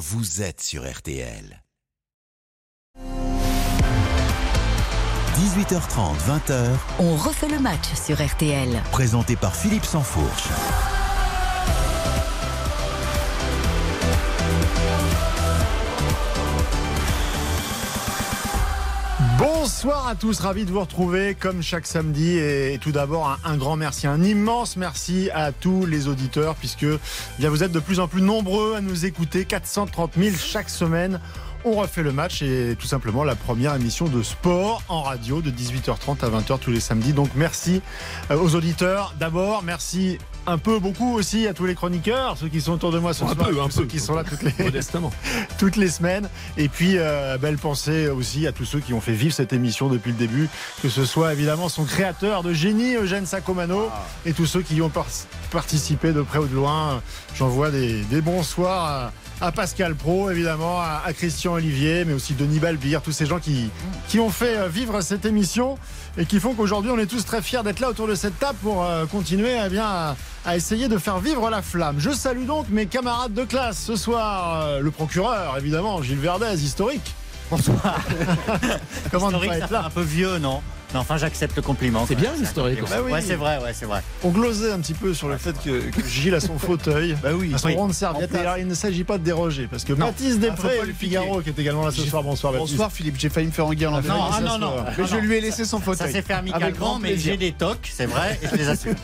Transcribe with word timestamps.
vous 0.00 0.40
êtes 0.40 0.62
sur 0.62 0.90
RTL. 0.90 1.62
18h30, 5.36 6.16
20h, 6.26 6.68
On 7.00 7.16
refait 7.16 7.48
le 7.48 7.58
match 7.58 7.92
sur 8.02 8.16
RTL. 8.26 8.82
présenté 8.92 9.36
par 9.36 9.54
Philippe 9.54 9.84
Sansfourche. 9.84 10.48
Bonsoir 19.40 20.06
à 20.06 20.16
tous, 20.16 20.38
ravi 20.40 20.66
de 20.66 20.70
vous 20.70 20.80
retrouver 20.80 21.34
comme 21.34 21.62
chaque 21.62 21.86
samedi 21.86 22.36
et 22.36 22.78
tout 22.78 22.92
d'abord 22.92 23.38
un, 23.42 23.56
grand 23.56 23.74
merci, 23.74 24.06
un 24.06 24.22
immense 24.22 24.76
merci 24.76 25.30
à 25.32 25.50
tous 25.50 25.86
les 25.86 26.08
auditeurs 26.08 26.56
puisque 26.56 26.84
eh 26.84 27.48
vous 27.48 27.64
êtes 27.64 27.72
de 27.72 27.80
plus 27.80 28.00
en 28.00 28.06
plus 28.06 28.20
nombreux 28.20 28.74
à 28.74 28.82
nous 28.82 29.06
écouter, 29.06 29.46
430 29.46 30.12
000 30.18 30.36
chaque 30.36 30.68
semaine. 30.68 31.20
On 31.62 31.72
refait 31.72 32.02
le 32.02 32.12
match 32.12 32.40
et 32.40 32.74
tout 32.78 32.86
simplement 32.86 33.22
la 33.22 33.34
première 33.36 33.74
émission 33.74 34.06
de 34.08 34.22
sport 34.22 34.82
en 34.88 35.02
radio 35.02 35.42
de 35.42 35.50
18h30 35.50 36.24
à 36.24 36.30
20h 36.30 36.58
tous 36.58 36.70
les 36.70 36.80
samedis. 36.80 37.12
Donc 37.12 37.28
merci 37.34 37.82
euh, 38.30 38.38
aux 38.38 38.54
auditeurs. 38.54 39.14
D'abord, 39.20 39.62
merci 39.62 40.16
un 40.46 40.56
peu, 40.56 40.78
beaucoup 40.78 41.14
aussi 41.14 41.46
à 41.46 41.52
tous 41.52 41.66
les 41.66 41.74
chroniqueurs, 41.74 42.38
ceux 42.38 42.48
qui 42.48 42.62
sont 42.62 42.72
autour 42.72 42.92
de 42.92 42.98
moi 42.98 43.12
ce 43.12 43.24
Un 43.24 43.34
soir, 43.34 43.48
peu, 43.48 43.60
un 43.60 43.68
ceux 43.68 43.82
peu. 43.82 43.88
qui 43.88 44.00
sont 44.00 44.14
là 44.14 44.24
toutes 44.24 44.42
les, 44.42 44.54
Modestement. 44.64 45.12
toutes 45.58 45.76
les 45.76 45.88
semaines. 45.90 46.30
Et 46.56 46.68
puis, 46.70 46.94
euh, 46.96 47.36
belle 47.36 47.58
pensée 47.58 48.08
aussi 48.08 48.46
à 48.46 48.52
tous 48.52 48.64
ceux 48.64 48.80
qui 48.80 48.94
ont 48.94 49.02
fait 49.02 49.12
vivre 49.12 49.34
cette 49.34 49.52
émission 49.52 49.88
depuis 49.88 50.12
le 50.12 50.16
début, 50.16 50.48
que 50.82 50.88
ce 50.88 51.04
soit 51.04 51.34
évidemment 51.34 51.68
son 51.68 51.84
créateur 51.84 52.42
de 52.42 52.54
génie, 52.54 52.94
Eugène 52.94 53.26
Sacomano, 53.26 53.90
et 54.24 54.32
tous 54.32 54.46
ceux 54.46 54.62
qui 54.62 54.76
y 54.76 54.82
ont 54.82 54.88
par- 54.88 55.06
participé 55.50 56.12
de 56.14 56.22
près 56.22 56.38
ou 56.38 56.46
de 56.46 56.54
loin. 56.54 57.02
J'envoie 57.34 57.70
des, 57.70 58.00
des 58.04 58.22
bonsoirs 58.22 59.12
à, 59.40 59.52
Pascal 59.52 59.94
Pro, 59.94 60.30
évidemment, 60.30 60.80
à, 60.80 61.02
à 61.04 61.12
Christian 61.12 61.52
Olivier, 61.54 62.04
mais 62.04 62.12
aussi 62.12 62.34
Denis 62.34 62.58
Balbir, 62.58 63.02
tous 63.02 63.12
ces 63.12 63.26
gens 63.26 63.38
qui, 63.38 63.70
qui 64.08 64.20
ont 64.20 64.30
fait 64.30 64.56
euh, 64.56 64.68
vivre 64.68 65.00
cette 65.00 65.24
émission 65.24 65.78
et 66.18 66.26
qui 66.26 66.40
font 66.40 66.54
qu'aujourd'hui, 66.54 66.90
on 66.90 66.98
est 66.98 67.06
tous 67.06 67.24
très 67.24 67.40
fiers 67.42 67.62
d'être 67.62 67.80
là 67.80 67.88
autour 67.90 68.06
de 68.08 68.14
cette 68.14 68.38
table 68.38 68.58
pour 68.62 68.84
euh, 68.84 69.06
continuer 69.06 69.56
eh 69.64 69.68
bien, 69.68 69.84
à, 69.86 70.16
à 70.44 70.56
essayer 70.56 70.88
de 70.88 70.98
faire 70.98 71.18
vivre 71.18 71.48
la 71.50 71.62
flamme. 71.62 71.96
Je 71.98 72.10
salue 72.10 72.44
donc 72.46 72.68
mes 72.68 72.86
camarades 72.86 73.34
de 73.34 73.44
classe 73.44 73.78
ce 73.78 73.96
soir. 73.96 74.62
euh, 74.66 74.80
le 74.80 74.90
procureur, 74.90 75.56
évidemment, 75.58 76.02
Gilles 76.02 76.18
Verdez, 76.18 76.62
historique. 76.62 77.14
Bonsoir. 77.50 77.98
Comment 79.10 79.28
Historique, 79.30 79.50
ça 79.52 79.58
être 79.58 79.70
là 79.70 79.84
un 79.86 79.90
peu 79.90 80.02
vieux, 80.02 80.38
non? 80.38 80.60
Mais 80.92 80.98
enfin, 80.98 81.16
j'accepte 81.18 81.54
le 81.56 81.62
compliment. 81.62 82.04
C'est 82.06 82.14
bien, 82.16 82.32
l'historique. 82.38 82.80
Bah 82.82 82.96
oui. 83.04 83.12
Ouais, 83.12 83.20
c'est 83.20 83.36
vrai, 83.36 83.58
ouais, 83.62 83.72
c'est 83.72 83.84
vrai. 83.86 84.02
On 84.24 84.30
glosait 84.30 84.72
un 84.72 84.80
petit 84.80 84.94
peu 84.94 85.14
sur 85.14 85.28
le 85.28 85.36
fait 85.36 85.54
que, 85.62 85.88
que 85.90 86.06
Gilles 86.08 86.34
a 86.34 86.40
son 86.40 86.58
fauteuil, 86.58 87.16
Bah 87.22 87.30
oui. 87.34 87.52
à 87.54 87.58
son 87.58 87.68
Oui. 87.68 87.74
rond 87.74 87.86
de 87.88 87.92
serviette. 87.92 88.34
Alors, 88.34 88.58
il 88.58 88.66
ne 88.66 88.74
s'agit 88.74 89.04
pas 89.04 89.16
de 89.18 89.22
déroger, 89.22 89.68
parce 89.70 89.84
que 89.84 89.92
Baptiste 89.92 90.38
Ah, 90.42 90.50
Després, 90.50 90.80
le 90.86 90.92
Figaro, 90.92 91.40
qui 91.42 91.50
est 91.50 91.58
également 91.58 91.84
là 91.84 91.92
ce 91.92 92.02
soir. 92.02 92.22
Bonsoir, 92.24 92.52
Baptiste. 92.52 92.72
Bonsoir 92.74 92.90
Philippe, 92.92 93.14
j'ai 93.18 93.28
failli 93.28 93.46
me 93.46 93.52
faire 93.52 93.66
engueuler 93.66 93.86
en 93.86 93.90
Non, 93.92 93.96
avant. 93.98 94.30
ah 94.32 94.40
non, 94.40 94.58
non. 94.58 94.72
Mais 94.96 95.02
non, 95.02 95.08
je 95.08 95.14
non. 95.14 95.20
lui 95.22 95.36
ai 95.36 95.40
laissé 95.40 95.64
son 95.64 95.78
Ça 95.78 95.84
fauteuil. 95.84 96.12
s'est 96.12 96.22
fait 96.22 96.32
amicalement, 96.34 96.70
grand 96.78 96.98
mais 96.98 97.16
j'ai 97.16 97.36
des 97.36 97.52
tocs, 97.52 97.88
c'est 97.92 98.06
vrai, 98.06 98.38
et 98.42 98.48
je 98.48 98.56
les 98.56 98.68
assume. 98.68 98.94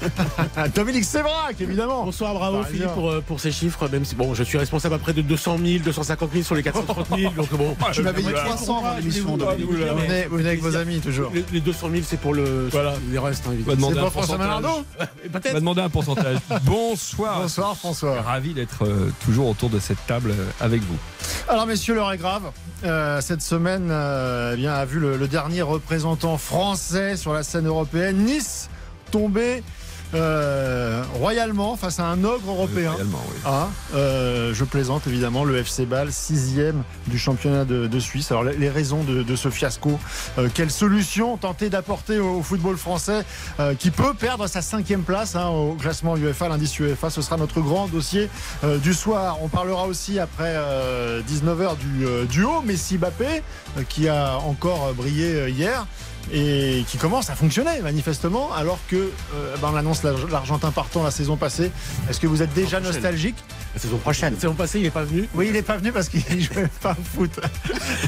Ah, 0.57 0.69
Dominique 0.75 1.05
Sévrac, 1.05 1.61
évidemment. 1.61 2.05
Bonsoir, 2.05 2.35
bravo. 2.35 2.65
Philippe 2.65 2.89
pour, 2.95 3.11
euh, 3.11 3.23
pour 3.25 3.39
ces 3.41 3.53
chiffres, 3.53 3.89
même 3.89 4.05
si 4.05 4.17
bon, 4.17 4.35
je 4.35 4.43
suis 4.43 4.59
responsable 4.59 4.97
à 4.97 4.99
près 4.99 5.13
de 5.13 5.23
200 5.23 5.59
000, 5.65 5.79
250 5.85 6.33
000 6.33 6.43
sur 6.45 6.55
les 6.57 6.63
430 6.65 7.07
000, 7.17 7.33
donc 7.35 7.51
bon. 7.55 7.77
Tu 7.93 8.03
m'avais 8.03 8.23
dit 8.23 8.33
300 8.33 8.79
avant 8.85 8.97
l'émission. 8.97 9.37
Vous 9.37 10.37
venez, 10.37 10.49
avec 10.49 10.61
vos 10.63 10.75
amis, 10.77 10.99
toujours. 11.01 11.31
Les, 11.53 11.61
200 11.77 11.91
000, 11.93 12.03
c'est 12.07 12.17
pour 12.17 12.33
le, 12.35 12.69
Voilà. 12.73 12.95
les 13.11 13.19
restes, 13.19 13.45
hein, 13.47 13.53
évidemment. 13.53 13.91
C'est 13.93 13.99
un 13.99 14.05
pas 14.05 14.11
François 14.11 14.37
Et 14.37 14.41
On 14.41 14.61
va 15.33 15.41
Peut-être. 15.41 15.55
demander 15.55 15.83
un 15.83 15.89
pourcentage. 15.91 16.39
Bonsoir. 16.63 17.43
Bonsoir, 17.43 17.77
François. 17.77 18.23
Ravi 18.23 18.55
d'être 18.55 18.85
euh, 18.85 19.13
toujours 19.25 19.49
autour 19.51 19.69
de 19.69 19.79
cette 19.79 20.05
table 20.07 20.31
euh, 20.31 20.47
avec 20.61 20.81
vous. 20.83 20.97
Alors, 21.49 21.67
messieurs, 21.67 21.95
l'heure 21.95 22.13
est 22.13 22.19
grave. 22.19 22.45
Euh, 22.85 23.21
cette 23.21 23.43
semaine 23.43 23.85
eh 23.85 24.57
bien, 24.57 24.73
a 24.73 24.85
vu 24.87 24.99
le, 25.01 25.17
le 25.17 25.29
dernier 25.29 25.63
représentant 25.63 26.39
français 26.39 27.17
sur 27.17 27.35
la 27.35 27.43
scène 27.43 27.67
européenne, 27.67 28.25
Nice, 28.25 28.71
tomber 29.11 29.63
euh, 30.15 31.03
royalement 31.15 31.77
face 31.77 31.99
à 31.99 32.07
un 32.07 32.23
ogre 32.25 32.51
européen. 32.51 32.95
Oui. 32.99 33.07
Ah, 33.45 33.69
euh, 33.95 34.55
je 34.55 34.65
plaisante 34.65 35.07
évidemment, 35.07 35.45
le 35.45 35.57
FC 35.57 35.85
Bâle, 35.85 36.13
sixième 36.13 36.83
du 37.09 37.19
championnat 37.19 37.65
de, 37.65 37.87
de 37.87 38.01
Suisse. 38.01 38.31
Alors 38.31 38.45
les, 38.45 38.71
raisons 38.71 39.03
de, 39.03 39.23
de 39.23 39.37
ce 39.37 39.51
fiasco, 39.51 39.99
euh, 40.39 40.49
quelle 40.53 40.71
solution 40.71 41.37
tenter 41.37 41.71
d'apporter 41.71 42.19
au, 42.19 42.39
au 42.39 42.43
football 42.43 42.77
français 42.77 43.25
qui 43.79 43.91
peut 43.91 44.15
perdre 44.15 44.47
sa 44.47 44.63
cinquième 44.63 45.03
place 45.03 45.35
hein, 45.35 45.49
au 45.49 45.75
classement 45.75 46.17
UEFA, 46.17 46.49
l'indice 46.49 46.79
UEFA, 46.79 47.11
ce 47.11 47.23
sera 47.23 47.37
notre 47.37 47.61
grand 47.61 47.89
dossier 47.89 48.29
du 48.83 48.95
soir. 48.95 49.39
On 49.43 49.49
parlera 49.49 49.87
aussi 49.87 50.19
après 50.19 50.57
19h 51.29 51.77
du 51.79 52.27
duo 52.29 52.63
Messi-Bappé 52.63 53.43
qui 53.89 54.09
a 54.09 54.39
encore 54.39 54.93
brillé 54.95 55.49
hier 55.51 55.87
et 56.33 56.85
qui 56.89 56.99
commence 56.99 57.31
à 57.31 57.35
fonctionner 57.35 57.81
manifestement 57.83 58.53
alors 58.53 58.79
que 58.89 58.97
euh, 58.97 59.57
ben, 59.61 59.71
on 59.73 59.77
annonce 59.77 60.03
l'Ar- 60.03 60.27
l'Argentin 60.31 60.71
partant 60.71 61.03
la 61.03 61.11
saison 61.11 61.37
passée. 61.37 61.71
Est-ce 62.11 62.21
que 62.21 62.27
vous 62.27 62.43
êtes 62.43 62.53
déjà 62.55 62.81
nostalgique 62.81 63.37
La 63.75 63.81
saison 63.81 63.97
Prochaine. 63.99 64.35
La 64.35 64.41
saison 64.41 64.55
passée, 64.55 64.79
il 64.81 64.83
n'est 64.85 64.91
pas 64.91 65.05
venu. 65.05 65.29
Oui, 65.35 65.47
il 65.49 65.53
n'est 65.53 65.63
pas 65.63 65.77
venu 65.77 65.93
parce 65.93 66.09
qu'il 66.09 66.23
jouait 66.41 66.69
pas 66.83 66.97
au 66.99 67.17
foot. 67.17 67.31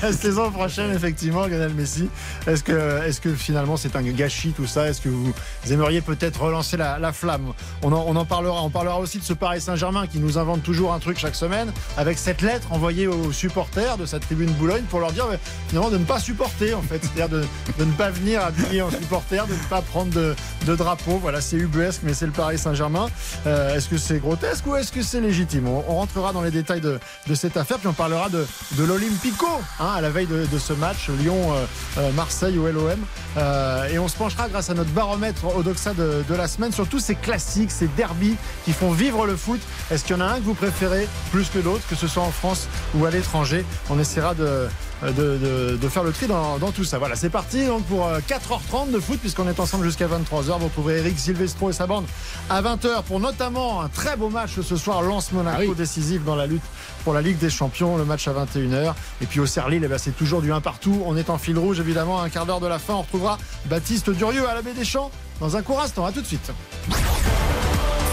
La 0.02 0.12
saison 0.12 0.50
prochaine, 0.50 0.92
effectivement, 0.94 1.46
Lionel 1.46 1.74
Messi. 1.74 2.08
Est-ce 2.46 2.62
que, 2.64 3.06
est 3.06 3.20
que 3.20 3.34
finalement 3.34 3.76
c'est 3.76 3.94
un 3.96 4.02
gâchis 4.02 4.52
tout 4.56 4.66
ça? 4.66 4.88
Est-ce 4.88 5.00
que 5.00 5.08
vous 5.08 5.32
aimeriez 5.70 6.00
peut-être 6.00 6.40
relancer 6.42 6.76
la, 6.76 6.98
la 6.98 7.12
flamme? 7.12 7.52
On 7.82 7.92
en, 7.92 8.04
on 8.06 8.16
en 8.16 8.24
parlera. 8.24 8.62
On 8.62 8.70
parlera 8.70 8.98
aussi 8.98 9.18
de 9.18 9.24
ce 9.24 9.32
Paris 9.32 9.60
Saint-Germain 9.60 10.06
qui 10.06 10.18
nous 10.18 10.38
invente 10.38 10.62
toujours 10.62 10.92
un 10.92 10.98
truc 10.98 11.18
chaque 11.18 11.34
semaine 11.36 11.72
avec 11.96 12.18
cette 12.18 12.42
lettre 12.42 12.72
envoyée 12.72 13.06
aux 13.06 13.32
supporters 13.32 13.96
de 13.98 14.06
sa 14.06 14.18
tribune 14.18 14.50
Boulogne 14.52 14.84
pour 14.90 15.00
leur 15.00 15.12
dire 15.12 15.26
mais, 15.30 15.38
finalement 15.68 15.90
de 15.90 15.98
ne 15.98 16.04
pas 16.04 16.18
supporter 16.20 16.74
en 16.74 16.82
fait, 16.82 17.00
c'est-à-dire 17.02 17.28
de, 17.28 17.44
de 17.78 17.84
ne 17.84 17.92
pas 17.92 18.07
venir 18.10 18.42
habillé 18.42 18.82
en 18.82 18.90
supporter, 18.90 19.46
de 19.46 19.52
ne 19.52 19.68
pas 19.68 19.82
prendre 19.82 20.12
de, 20.12 20.34
drapeau. 20.76 21.18
Voilà, 21.20 21.40
c'est 21.40 21.56
ubuesque, 21.56 22.00
mais 22.02 22.14
c'est 22.14 22.26
le 22.26 22.32
Paris 22.32 22.58
Saint-Germain. 22.58 23.08
Euh, 23.46 23.74
est-ce 23.74 23.88
que 23.88 23.96
c'est 23.96 24.18
grotesque 24.18 24.66
ou 24.66 24.76
est-ce 24.76 24.92
que 24.92 25.02
c'est 25.02 25.20
légitime? 25.20 25.68
On, 25.68 25.84
on 25.88 25.94
rentrera 25.96 26.32
dans 26.32 26.42
les 26.42 26.50
détails 26.50 26.80
de, 26.80 26.98
de 27.26 27.34
cette 27.34 27.56
affaire, 27.56 27.78
puis 27.78 27.88
on 27.88 27.94
parlera 27.94 28.28
de, 28.28 28.46
de 28.72 28.84
l'Olympico 28.84 29.46
hein, 29.80 29.92
à 29.96 30.00
la 30.00 30.10
veille 30.10 30.26
de, 30.26 30.58
ce 30.58 30.72
match 30.72 31.08
Lyon-Marseille 31.08 32.58
ou 32.58 32.66
LOM. 32.66 32.98
Euh, 33.36 33.88
et 33.88 33.98
on 33.98 34.08
se 34.08 34.16
penchera 34.16 34.48
grâce 34.48 34.70
à 34.70 34.74
notre 34.74 34.90
baromètre 34.90 35.44
au 35.56 35.62
Doxa 35.62 35.94
de, 35.94 36.24
de 36.28 36.34
la 36.34 36.48
semaine 36.48 36.72
sur 36.72 36.86
tous 36.88 37.00
ces 37.00 37.14
classiques, 37.14 37.70
ces 37.70 37.88
derbies 37.88 38.36
qui 38.64 38.72
font 38.72 38.90
vivre 38.90 39.26
le 39.26 39.36
foot. 39.36 39.60
Est-ce 39.90 40.04
qu'il 40.04 40.16
y 40.16 40.18
en 40.18 40.22
a 40.22 40.28
un 40.28 40.36
que 40.36 40.44
vous 40.44 40.54
préférez 40.54 41.08
plus 41.30 41.48
que 41.48 41.58
d'autres, 41.58 41.86
que 41.88 41.94
ce 41.94 42.06
soit 42.06 42.22
en 42.22 42.30
France 42.30 42.68
ou 42.94 43.04
à 43.06 43.10
l'étranger? 43.10 43.64
On 43.90 43.98
essaiera 43.98 44.34
de, 44.34 44.68
de, 45.02 45.10
de- 45.12 45.78
de 45.80 45.88
faire 45.88 46.02
le 46.02 46.12
tri 46.12 46.26
dans, 46.26 46.58
dans 46.58 46.72
tout 46.72 46.84
ça. 46.84 46.98
Voilà, 46.98 47.14
c'est 47.16 47.30
parti 47.30 47.64
donc 47.66 47.84
pour 47.84 48.06
euh, 48.06 48.18
4h30 48.20 48.90
de 48.90 48.98
foot, 49.00 49.18
puisqu'on 49.20 49.48
est 49.48 49.60
ensemble 49.60 49.84
jusqu'à 49.84 50.06
23h. 50.06 50.58
Vous 50.58 50.64
retrouverez 50.66 50.98
Eric 50.98 51.18
Silvestro 51.18 51.70
et 51.70 51.72
sa 51.72 51.86
bande 51.86 52.04
à 52.50 52.60
20h 52.62 53.02
pour 53.04 53.20
notamment 53.20 53.80
un 53.82 53.88
très 53.88 54.16
beau 54.16 54.28
match 54.28 54.60
ce 54.60 54.76
soir, 54.76 55.02
Lance 55.02 55.32
Monaco 55.32 55.56
Ah 55.60 55.64
oui. 55.68 55.74
décisif 55.76 56.24
dans 56.24 56.36
la 56.36 56.46
lutte 56.46 56.62
pour 57.04 57.14
la 57.14 57.22
Ligue 57.22 57.38
des 57.38 57.50
Champions, 57.50 57.96
le 57.96 58.04
match 58.04 58.26
à 58.28 58.32
21h. 58.32 58.94
Et 59.22 59.26
puis 59.26 59.40
au 59.40 59.46
Serlil, 59.46 59.82
eh 59.84 59.88
ben, 59.88 59.98
c'est 59.98 60.16
toujours 60.16 60.42
du 60.42 60.52
1 60.52 60.60
partout. 60.60 61.00
On 61.06 61.16
est 61.16 61.30
en 61.30 61.38
fil 61.38 61.56
rouge, 61.58 61.80
évidemment, 61.80 62.20
à 62.20 62.24
un 62.24 62.28
quart 62.28 62.44
d'heure 62.46 62.60
de 62.60 62.66
la 62.66 62.78
fin. 62.78 62.94
On 62.94 63.02
retrouvera 63.02 63.38
Baptiste 63.66 64.10
Durieux 64.10 64.48
à 64.48 64.54
la 64.54 64.62
baie 64.62 64.74
des 64.74 64.84
Champs 64.84 65.10
dans 65.40 65.56
un 65.56 65.62
court 65.62 65.80
instant. 65.80 66.04
À 66.04 66.12
tout 66.12 66.20
de 66.20 66.26
suite. 66.26 66.50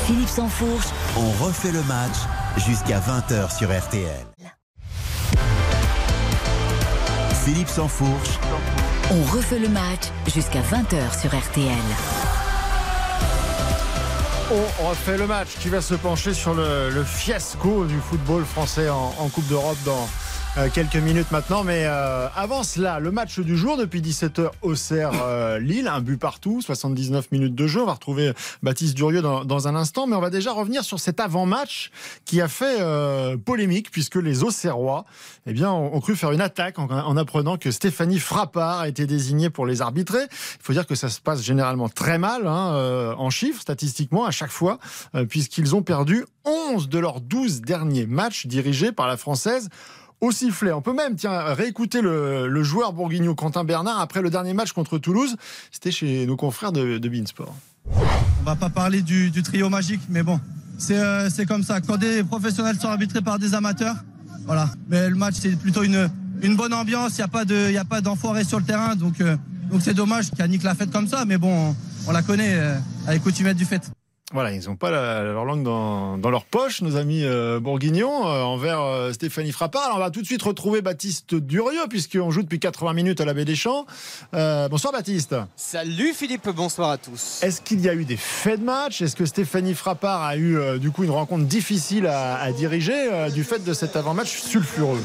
Philippe 0.06 0.30
Sansfourche, 0.30 0.86
On 1.18 1.44
refait 1.44 1.72
le 1.72 1.82
match 1.84 2.14
jusqu'à 2.58 3.00
20h 3.00 3.58
sur 3.58 3.76
RTL. 3.76 4.26
Philippe 7.46 7.70
Sansfourche, 7.70 8.40
on 9.12 9.22
refait 9.32 9.60
le 9.60 9.70
match 9.70 10.10
jusqu'à 10.34 10.62
20h 10.62 11.22
sur 11.22 11.30
RTL. 11.30 11.78
On 14.52 14.90
refait 14.90 15.16
le 15.16 15.28
match 15.28 15.50
qui 15.60 15.70
va 15.70 15.80
se 15.80 15.94
pencher 15.94 16.34
sur 16.34 16.56
le, 16.56 16.90
le 16.90 17.04
fiasco 17.04 17.86
du 17.86 18.00
football 18.00 18.46
français 18.46 18.90
en, 18.90 19.14
en 19.20 19.30
Coupe 19.30 19.46
d'Europe 19.46 19.78
dans 19.86 20.10
euh, 20.58 20.70
quelques 20.74 20.96
minutes 20.96 21.32
maintenant. 21.32 21.64
Mais 21.64 21.84
euh, 21.86 22.28
avant 22.36 22.64
cela, 22.64 23.00
le 23.00 23.12
match 23.12 23.40
du 23.40 23.58
jour 23.58 23.78
depuis 23.78 24.02
17h 24.02 24.52
Auxerre 24.62 25.12
euh, 25.24 25.60
un 25.88 26.02
but 26.02 26.18
partout, 26.18 26.62
79 26.62 27.32
minutes 27.32 27.56
de 27.56 27.68
jeu. 27.68 27.82
On 27.82 27.86
va 27.86 27.94
retrouver 27.94 28.34
Baptiste 28.64 28.96
Durieux 28.96 29.22
dans, 29.22 29.46
dans 29.46 29.68
un 29.68 29.76
instant, 29.76 30.08
mais 30.08 30.16
on 30.16 30.22
va 30.22 30.30
déjà 30.30 30.52
revenir 30.52 30.84
sur 30.84 31.00
cet 31.00 31.20
avant-match 31.20 31.92
qui 32.26 32.42
a 32.42 32.48
fait 32.48 32.78
euh, 32.80 33.38
polémique 33.38 33.92
puisque 33.92 34.16
les 34.16 34.44
Auxerrois, 34.44 35.06
eh 35.46 35.54
bien, 35.54 35.72
ont, 35.72 35.96
ont 35.96 36.00
cru 36.00 36.16
faire 36.16 36.32
une 36.32 36.42
attaque 36.42 36.80
en, 36.80 36.90
en 36.90 37.18
apprenant 37.18 37.58
que 37.58 37.72
Stéphanie 37.72 38.20
Frappard 38.20 38.80
a 38.82 38.88
été 38.88 39.06
désignée 39.06 39.50
pour 39.50 39.66
les 39.66 39.82
arbitrer. 39.82 40.24
Il 40.24 40.64
faut 40.64 40.74
dire 40.74 40.88
que 40.88 40.96
ça 40.96 41.10
se 41.10 41.20
passe 41.20 41.42
généralement 41.42 41.90
très 41.90 42.18
mal 42.18 42.48
hein, 42.48 42.74
euh, 42.76 43.16
en 43.18 43.30
chiffres, 43.30 43.62
statistiquement, 43.62 44.26
à 44.26 44.32
chaque 44.32 44.52
fois, 44.52 44.80
euh, 45.16 45.26
puisqu'ils 45.26 45.76
ont 45.76 45.82
perdu 45.84 46.26
11 46.46 46.90
de 46.90 47.00
leurs 47.00 47.22
12 47.22 47.62
derniers 47.62 48.06
matchs 48.06 48.48
dirigés 48.48 48.92
par 48.92 49.08
la 49.08 49.18
Française 49.18 49.70
On 50.74 50.82
peut 50.82 50.94
même 50.94 51.16
tiens, 51.16 51.54
réécouter 51.54 52.02
le, 52.02 52.64
joueur 52.64 52.94
bourguignon 52.94 53.36
Quentin 53.36 53.64
Bernard 53.64 54.00
après 54.00 54.22
le 54.22 54.32
dernier 54.32 54.54
match 54.54 54.72
contre 54.72 54.98
Toulouse. 54.98 55.36
C'était 55.72 55.92
chez 55.92 56.26
nos 56.26 56.36
confrères 56.36 56.72
de, 56.72 56.98
Beansport. 56.98 57.56
On 57.92 58.44
va 58.44 58.56
pas 58.56 58.70
parler 58.70 59.02
du, 59.04 59.32
trio 59.44 59.70
magique, 59.70 60.02
mais 60.10 60.24
bon, 60.24 60.40
c'est 60.80 60.98
euh, 60.98 61.30
c'est 61.30 61.46
comme 61.46 61.64
ça. 61.64 61.80
Quand 61.80 61.98
des 61.98 62.24
professionnels 62.24 62.78
sont 62.78 62.88
arbitrés 62.88 63.22
par 63.22 63.38
des 63.38 63.54
amateurs, 63.54 63.96
Voilà. 64.46 64.70
Mais 64.90 65.10
le 65.10 65.16
match, 65.16 65.36
c'est 65.40 65.56
plutôt 65.56 65.84
une, 65.84 66.10
bonne 66.56 66.74
ambiance. 66.74 67.18
Il 67.18 67.26
n'y 67.72 67.78
a 67.78 67.86
pas 67.86 68.02
d'enfoiré 68.02 68.44
sur 68.44 68.60
le 68.60 68.66
terrain. 68.66 68.96
Donc, 68.96 69.22
euh, 69.22 69.38
donc 69.70 69.82
c'est 69.84 69.94
dommage 69.94 70.32
qu'Annick 70.32 70.64
l'a 70.64 70.74
fête 70.74 70.92
comme 70.92 71.08
ça. 71.08 71.26
Mais 71.26 71.38
bon, 71.38 71.76
on, 72.08 72.12
la 72.12 72.24
connaît 72.24 72.56
euh, 72.56 72.78
avec 73.06 73.22
coutumette 73.22 73.58
du 73.58 73.66
fait. 73.66 73.92
Voilà, 74.36 74.52
ils 74.52 74.66
n'ont 74.68 74.76
pas 74.76 74.92
la- 74.92 75.24
leur 75.24 75.46
langue 75.46 75.64
dans, 75.64 76.18
dans 76.18 76.30
leur 76.30 76.44
poche, 76.44 76.82
nos 76.82 76.98
amis 76.98 77.24
euh, 77.24 77.62
bourguignons, 77.62 78.28
euh, 78.28 78.42
envers 78.44 78.82
euh, 78.82 79.14
Stéphanie 79.14 79.54
Frappard. 79.54 79.86
Alors, 79.86 79.96
on 79.96 80.00
va 80.02 80.12
tout 80.12 80.20
de 80.22 80.26
suite 80.26 80.42
retrouver 80.44 80.82
Baptiste 80.82 81.36
Durieux, 81.36 81.88
puisqu'on 81.90 82.32
joue 82.32 82.44
depuis 82.44 82.60
80 82.60 82.92
minutes 82.92 83.22
à 83.22 83.26
la 83.26 83.34
Baie 83.34 83.46
des 83.46 83.56
Champs. 83.56 83.86
Euh, 84.34 84.68
bonsoir 84.68 84.92
Baptiste. 84.92 85.36
Salut 85.56 86.14
Philippe, 86.14 86.50
bonsoir 86.50 86.90
à 86.90 86.98
tous. 86.98 87.42
Est-ce 87.44 87.62
qu'il 87.62 87.80
y 87.80 87.88
a 87.88 87.94
eu 87.94 88.04
des 88.04 88.18
faits 88.18 88.60
de 88.60 88.66
match? 88.66 89.02
Est-ce 89.02 89.16
que 89.16 89.26
Stéphanie 89.26 89.74
Frappard 89.74 90.22
a 90.24 90.36
eu 90.36 90.80
du 90.80 90.92
coup 90.92 91.06
une 91.06 91.12
rencontre 91.12 91.46
difficile 91.46 92.06
à, 92.08 92.36
à 92.36 92.52
diriger 92.52 93.30
du 93.34 93.46
fait 93.46 93.64
de 93.64 93.74
cet 93.74 93.96
avant-match 93.96 94.42
sulfureux? 94.42 95.00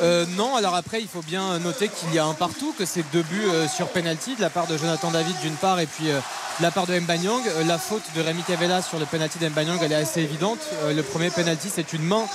Euh, 0.00 0.26
non, 0.36 0.56
alors 0.56 0.74
après, 0.74 1.00
il 1.00 1.08
faut 1.08 1.22
bien 1.22 1.58
noter 1.58 1.88
qu'il 1.88 2.12
y 2.12 2.18
a 2.18 2.24
un 2.24 2.34
partout, 2.34 2.74
que 2.76 2.84
c'est 2.84 3.04
deux 3.12 3.22
buts 3.22 3.46
euh, 3.46 3.68
sur 3.68 3.88
penalty 3.88 4.34
de 4.34 4.40
la 4.40 4.50
part 4.50 4.66
de 4.66 4.76
Jonathan 4.76 5.10
David 5.10 5.36
d'une 5.42 5.54
part 5.54 5.78
et 5.78 5.86
puis 5.86 6.10
euh, 6.10 6.18
de 6.58 6.62
la 6.62 6.70
part 6.70 6.86
de 6.86 6.98
Mbanyang. 6.98 7.42
La 7.66 7.78
faute 7.78 8.02
de 8.16 8.20
Rémi 8.20 8.42
Cavella 8.42 8.82
sur 8.82 8.98
le 8.98 9.06
penalty 9.06 9.38
d'Mbanyang, 9.38 9.78
elle 9.82 9.92
est 9.92 9.96
assez 9.96 10.20
évidente. 10.20 10.58
Le 10.88 11.02
premier 11.02 11.30
penalty, 11.30 11.68
c'est 11.72 11.92
une 11.92 12.02
main 12.02 12.26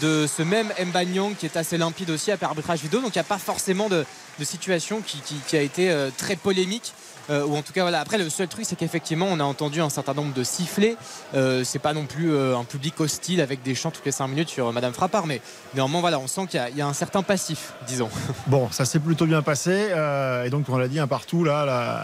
de 0.00 0.26
ce 0.26 0.42
même 0.42 0.72
Mbanyang 0.84 1.36
qui 1.36 1.46
est 1.46 1.56
assez 1.56 1.78
limpide 1.78 2.10
aussi 2.10 2.30
après 2.30 2.46
arbitrage 2.46 2.80
vidéo. 2.80 3.00
Donc 3.00 3.14
il 3.14 3.18
n'y 3.18 3.22
a 3.22 3.24
pas 3.24 3.38
forcément 3.38 3.88
de, 3.88 4.04
situation 4.42 5.00
qui, 5.00 5.56
a 5.56 5.60
été 5.60 5.94
très 6.16 6.34
polémique. 6.34 6.92
Euh, 7.30 7.44
ou 7.46 7.56
en 7.56 7.62
tout 7.62 7.72
cas 7.72 7.82
voilà 7.82 8.00
après 8.00 8.18
le 8.18 8.28
seul 8.28 8.48
truc 8.48 8.64
c'est 8.66 8.74
qu'effectivement 8.76 9.26
on 9.30 9.38
a 9.38 9.44
entendu 9.44 9.80
un 9.80 9.90
certain 9.90 10.14
nombre 10.14 10.34
de 10.34 10.42
sifflets 10.44 10.96
Euh, 11.34 11.62
c'est 11.64 11.78
pas 11.78 11.92
non 11.94 12.06
plus 12.06 12.32
euh, 12.32 12.56
un 12.56 12.64
public 12.64 12.98
hostile 13.00 13.40
avec 13.40 13.62
des 13.62 13.74
chants 13.74 13.90
toutes 13.92 14.04
les 14.04 14.12
5 14.12 14.26
minutes 14.28 14.48
sur 14.48 14.68
euh, 14.68 14.72
Madame 14.72 14.92
Frappard 14.92 15.26
mais 15.26 15.40
néanmoins 15.74 16.00
voilà 16.00 16.18
on 16.18 16.26
sent 16.26 16.46
qu'il 16.48 16.60
y 16.74 16.78
y, 16.78 16.82
a 16.82 16.86
un 16.86 16.92
certain 16.92 17.22
passif 17.22 17.72
disons 17.86 18.08
Bon, 18.48 18.68
ça 18.70 18.84
s'est 18.84 18.98
plutôt 18.98 19.26
bien 19.26 19.42
passé. 19.42 19.70
euh, 19.90 20.44
et 20.44 20.50
donc, 20.50 20.66
on 20.68 20.76
l'a 20.76 20.88
dit, 20.88 20.98
un 20.98 21.06
partout, 21.06 21.44
là, 21.44 21.60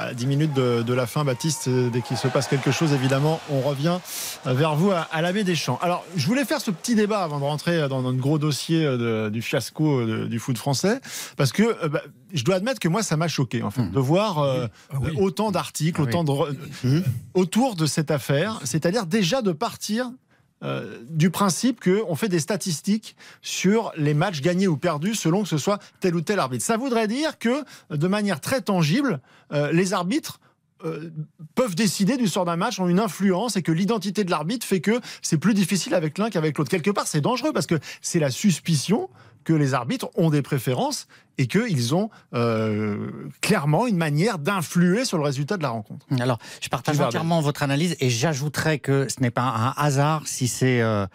à 0.09 0.15
10 0.15 0.27
minutes 0.27 0.55
de, 0.55 0.83
de 0.83 0.95
la 0.95 1.07
fin, 1.07 1.25
Baptiste, 1.25 1.69
dès 1.69 2.01
qu'il 2.01 2.17
se 2.17 2.29
passe 2.29 2.47
quelque 2.47 2.71
chose, 2.71 2.93
évidemment, 2.93 3.41
on 3.51 3.61
revient 3.61 3.99
vers 4.47 4.75
vous 4.77 4.91
à, 4.93 5.09
à 5.11 5.21
la 5.21 5.33
baie 5.33 5.45
des 5.45 5.57
Champs. 5.57 5.79
Alors, 5.83 6.05
je 6.17 6.27
voulais 6.27 6.45
faire 6.45 6.61
ce 6.61 6.71
petit 6.71 6.95
débat 6.95 7.23
avant 7.25 7.39
de 7.41 7.45
rentrer 7.45 7.89
dans 7.89 8.03
notre 8.03 8.19
gros 8.19 8.39
dossier 8.39 8.85
de- 8.85 9.29
du 9.31 9.43
fiasco 9.43 10.05
du 10.27 10.39
foot 10.39 10.57
français, 10.57 11.01
parce 11.37 11.53
que 11.53 11.87
bah, 11.89 12.03
je 12.33 12.45
dois 12.45 12.57
admettre 12.57 12.81
que 12.81 12.89
moi, 12.89 13.03
ça 13.03 13.17
m'a 13.17 13.29
choqué, 13.29 13.63
en 13.63 13.71
fait, 13.71 13.91
de 13.91 13.99
voir 14.01 14.39
euh, 14.39 14.67
autant 15.19 15.51
d'articles, 15.51 16.01
autant 16.03 16.25
de 16.25 16.31
re- 16.31 16.55
euh, 16.85 17.01
autour 17.35 17.75
de 17.77 17.87
cette 17.87 18.11
affaire, 18.11 18.61
c'est-à-dire 18.65 19.07
déjà 19.07 19.43
de 19.43 19.53
partir 19.53 20.11
euh, 20.65 20.99
du 21.09 21.31
principe 21.31 21.81
qu'on 21.81 22.17
fait 22.17 22.29
des 22.29 22.41
statistiques 22.41 23.15
sur 23.43 23.93
les 23.97 24.13
matchs 24.15 24.41
gagnés 24.41 24.67
ou 24.67 24.77
perdus 24.77 25.15
selon 25.15 25.43
que 25.45 25.49
ce 25.49 25.59
soit 25.59 25.79
tel 26.01 26.17
ou 26.17 26.21
tel 26.21 26.39
arbitre. 26.41 26.65
Ça 26.65 26.77
voudrait 26.77 27.07
dire 27.09 27.39
que, 27.39 27.65
de 27.91 28.09
manière 28.09 28.41
très 28.41 28.61
tangible, 28.61 29.21
euh, 29.53 29.71
les 29.73 29.93
arbitres 29.93 30.41
euh, 30.85 31.11
peuvent 31.55 31.75
décider 31.77 32.17
du 32.17 32.27
sort 32.29 32.45
d'un 32.45 32.57
match, 32.57 32.79
ont 32.81 32.89
une 32.89 33.01
influence 33.01 33.57
et 33.57 33.63
que 33.63 33.73
l'identité 33.73 34.25
de 34.25 34.31
l'arbitre 34.31 34.67
fait 34.67 34.81
que 34.81 35.01
c'est 35.23 35.39
plus 35.39 35.55
difficile 35.55 35.95
avec 35.95 36.19
l'un 36.19 36.29
qu'avec 36.29 36.59
l'autre. 36.59 36.71
Quelque 36.71 36.91
part, 36.91 37.07
c'est 37.07 37.21
dangereux 37.21 37.53
parce 37.53 37.67
que 37.67 37.79
c'est 38.01 38.21
la 38.21 38.31
suspicion 38.31 39.09
que 39.49 39.55
les 39.55 39.73
arbitres 39.73 40.11
ont 40.15 40.29
des 40.29 40.43
préférences 40.43 41.09
et 41.39 41.47
qu'ils 41.47 41.95
ont 41.95 42.11
euh, 42.35 43.31
clairement 43.41 43.87
une 43.87 43.97
manière 43.97 44.39
d'influer 44.39 45.05
sur 45.05 45.19
le 45.19 45.25
résultat 45.25 45.57
de 45.57 45.63
la 45.63 45.71
rencontre. 45.71 46.05
Alors, 46.21 46.39
je 46.61 46.69
partage 46.69 47.01
entièrement 47.01 47.41
votre 47.41 47.63
analyse 47.63 47.97
et 48.01 48.11
j'ajouterais 48.11 48.81
que 48.81 49.07
ce 49.09 49.21
n'est 49.21 49.31
pas 49.31 49.43
un 49.43 49.73
hasard 49.77 50.27
si 50.27 50.49
c'est 50.49 50.81
euh, 50.83 51.07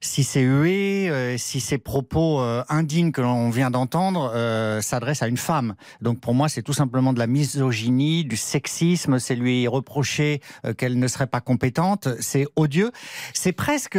si 0.00 0.22
c'est 0.22 0.42
hué, 0.42 1.10
euh, 1.10 1.36
si 1.36 1.60
ces 1.60 1.78
propos 1.78 2.40
euh, 2.40 2.62
indignes 2.68 3.10
que 3.10 3.20
l'on 3.20 3.50
vient 3.50 3.70
d'entendre 3.70 4.30
euh, 4.32 4.80
s'adressent 4.80 5.22
à 5.22 5.28
une 5.28 5.36
femme. 5.36 5.74
Donc 6.00 6.20
pour 6.20 6.34
moi, 6.34 6.48
c'est 6.48 6.62
tout 6.62 6.72
simplement 6.72 7.12
de 7.12 7.18
la 7.18 7.26
misogynie, 7.26 8.24
du 8.24 8.36
sexisme. 8.36 9.18
C'est 9.18 9.34
lui 9.34 9.66
reprocher 9.66 10.40
euh, 10.64 10.72
qu'elle 10.72 11.00
ne 11.00 11.08
serait 11.08 11.26
pas 11.26 11.40
compétente. 11.40 12.08
C'est 12.20 12.46
odieux. 12.54 12.92
C'est 13.34 13.52
presque, 13.52 13.98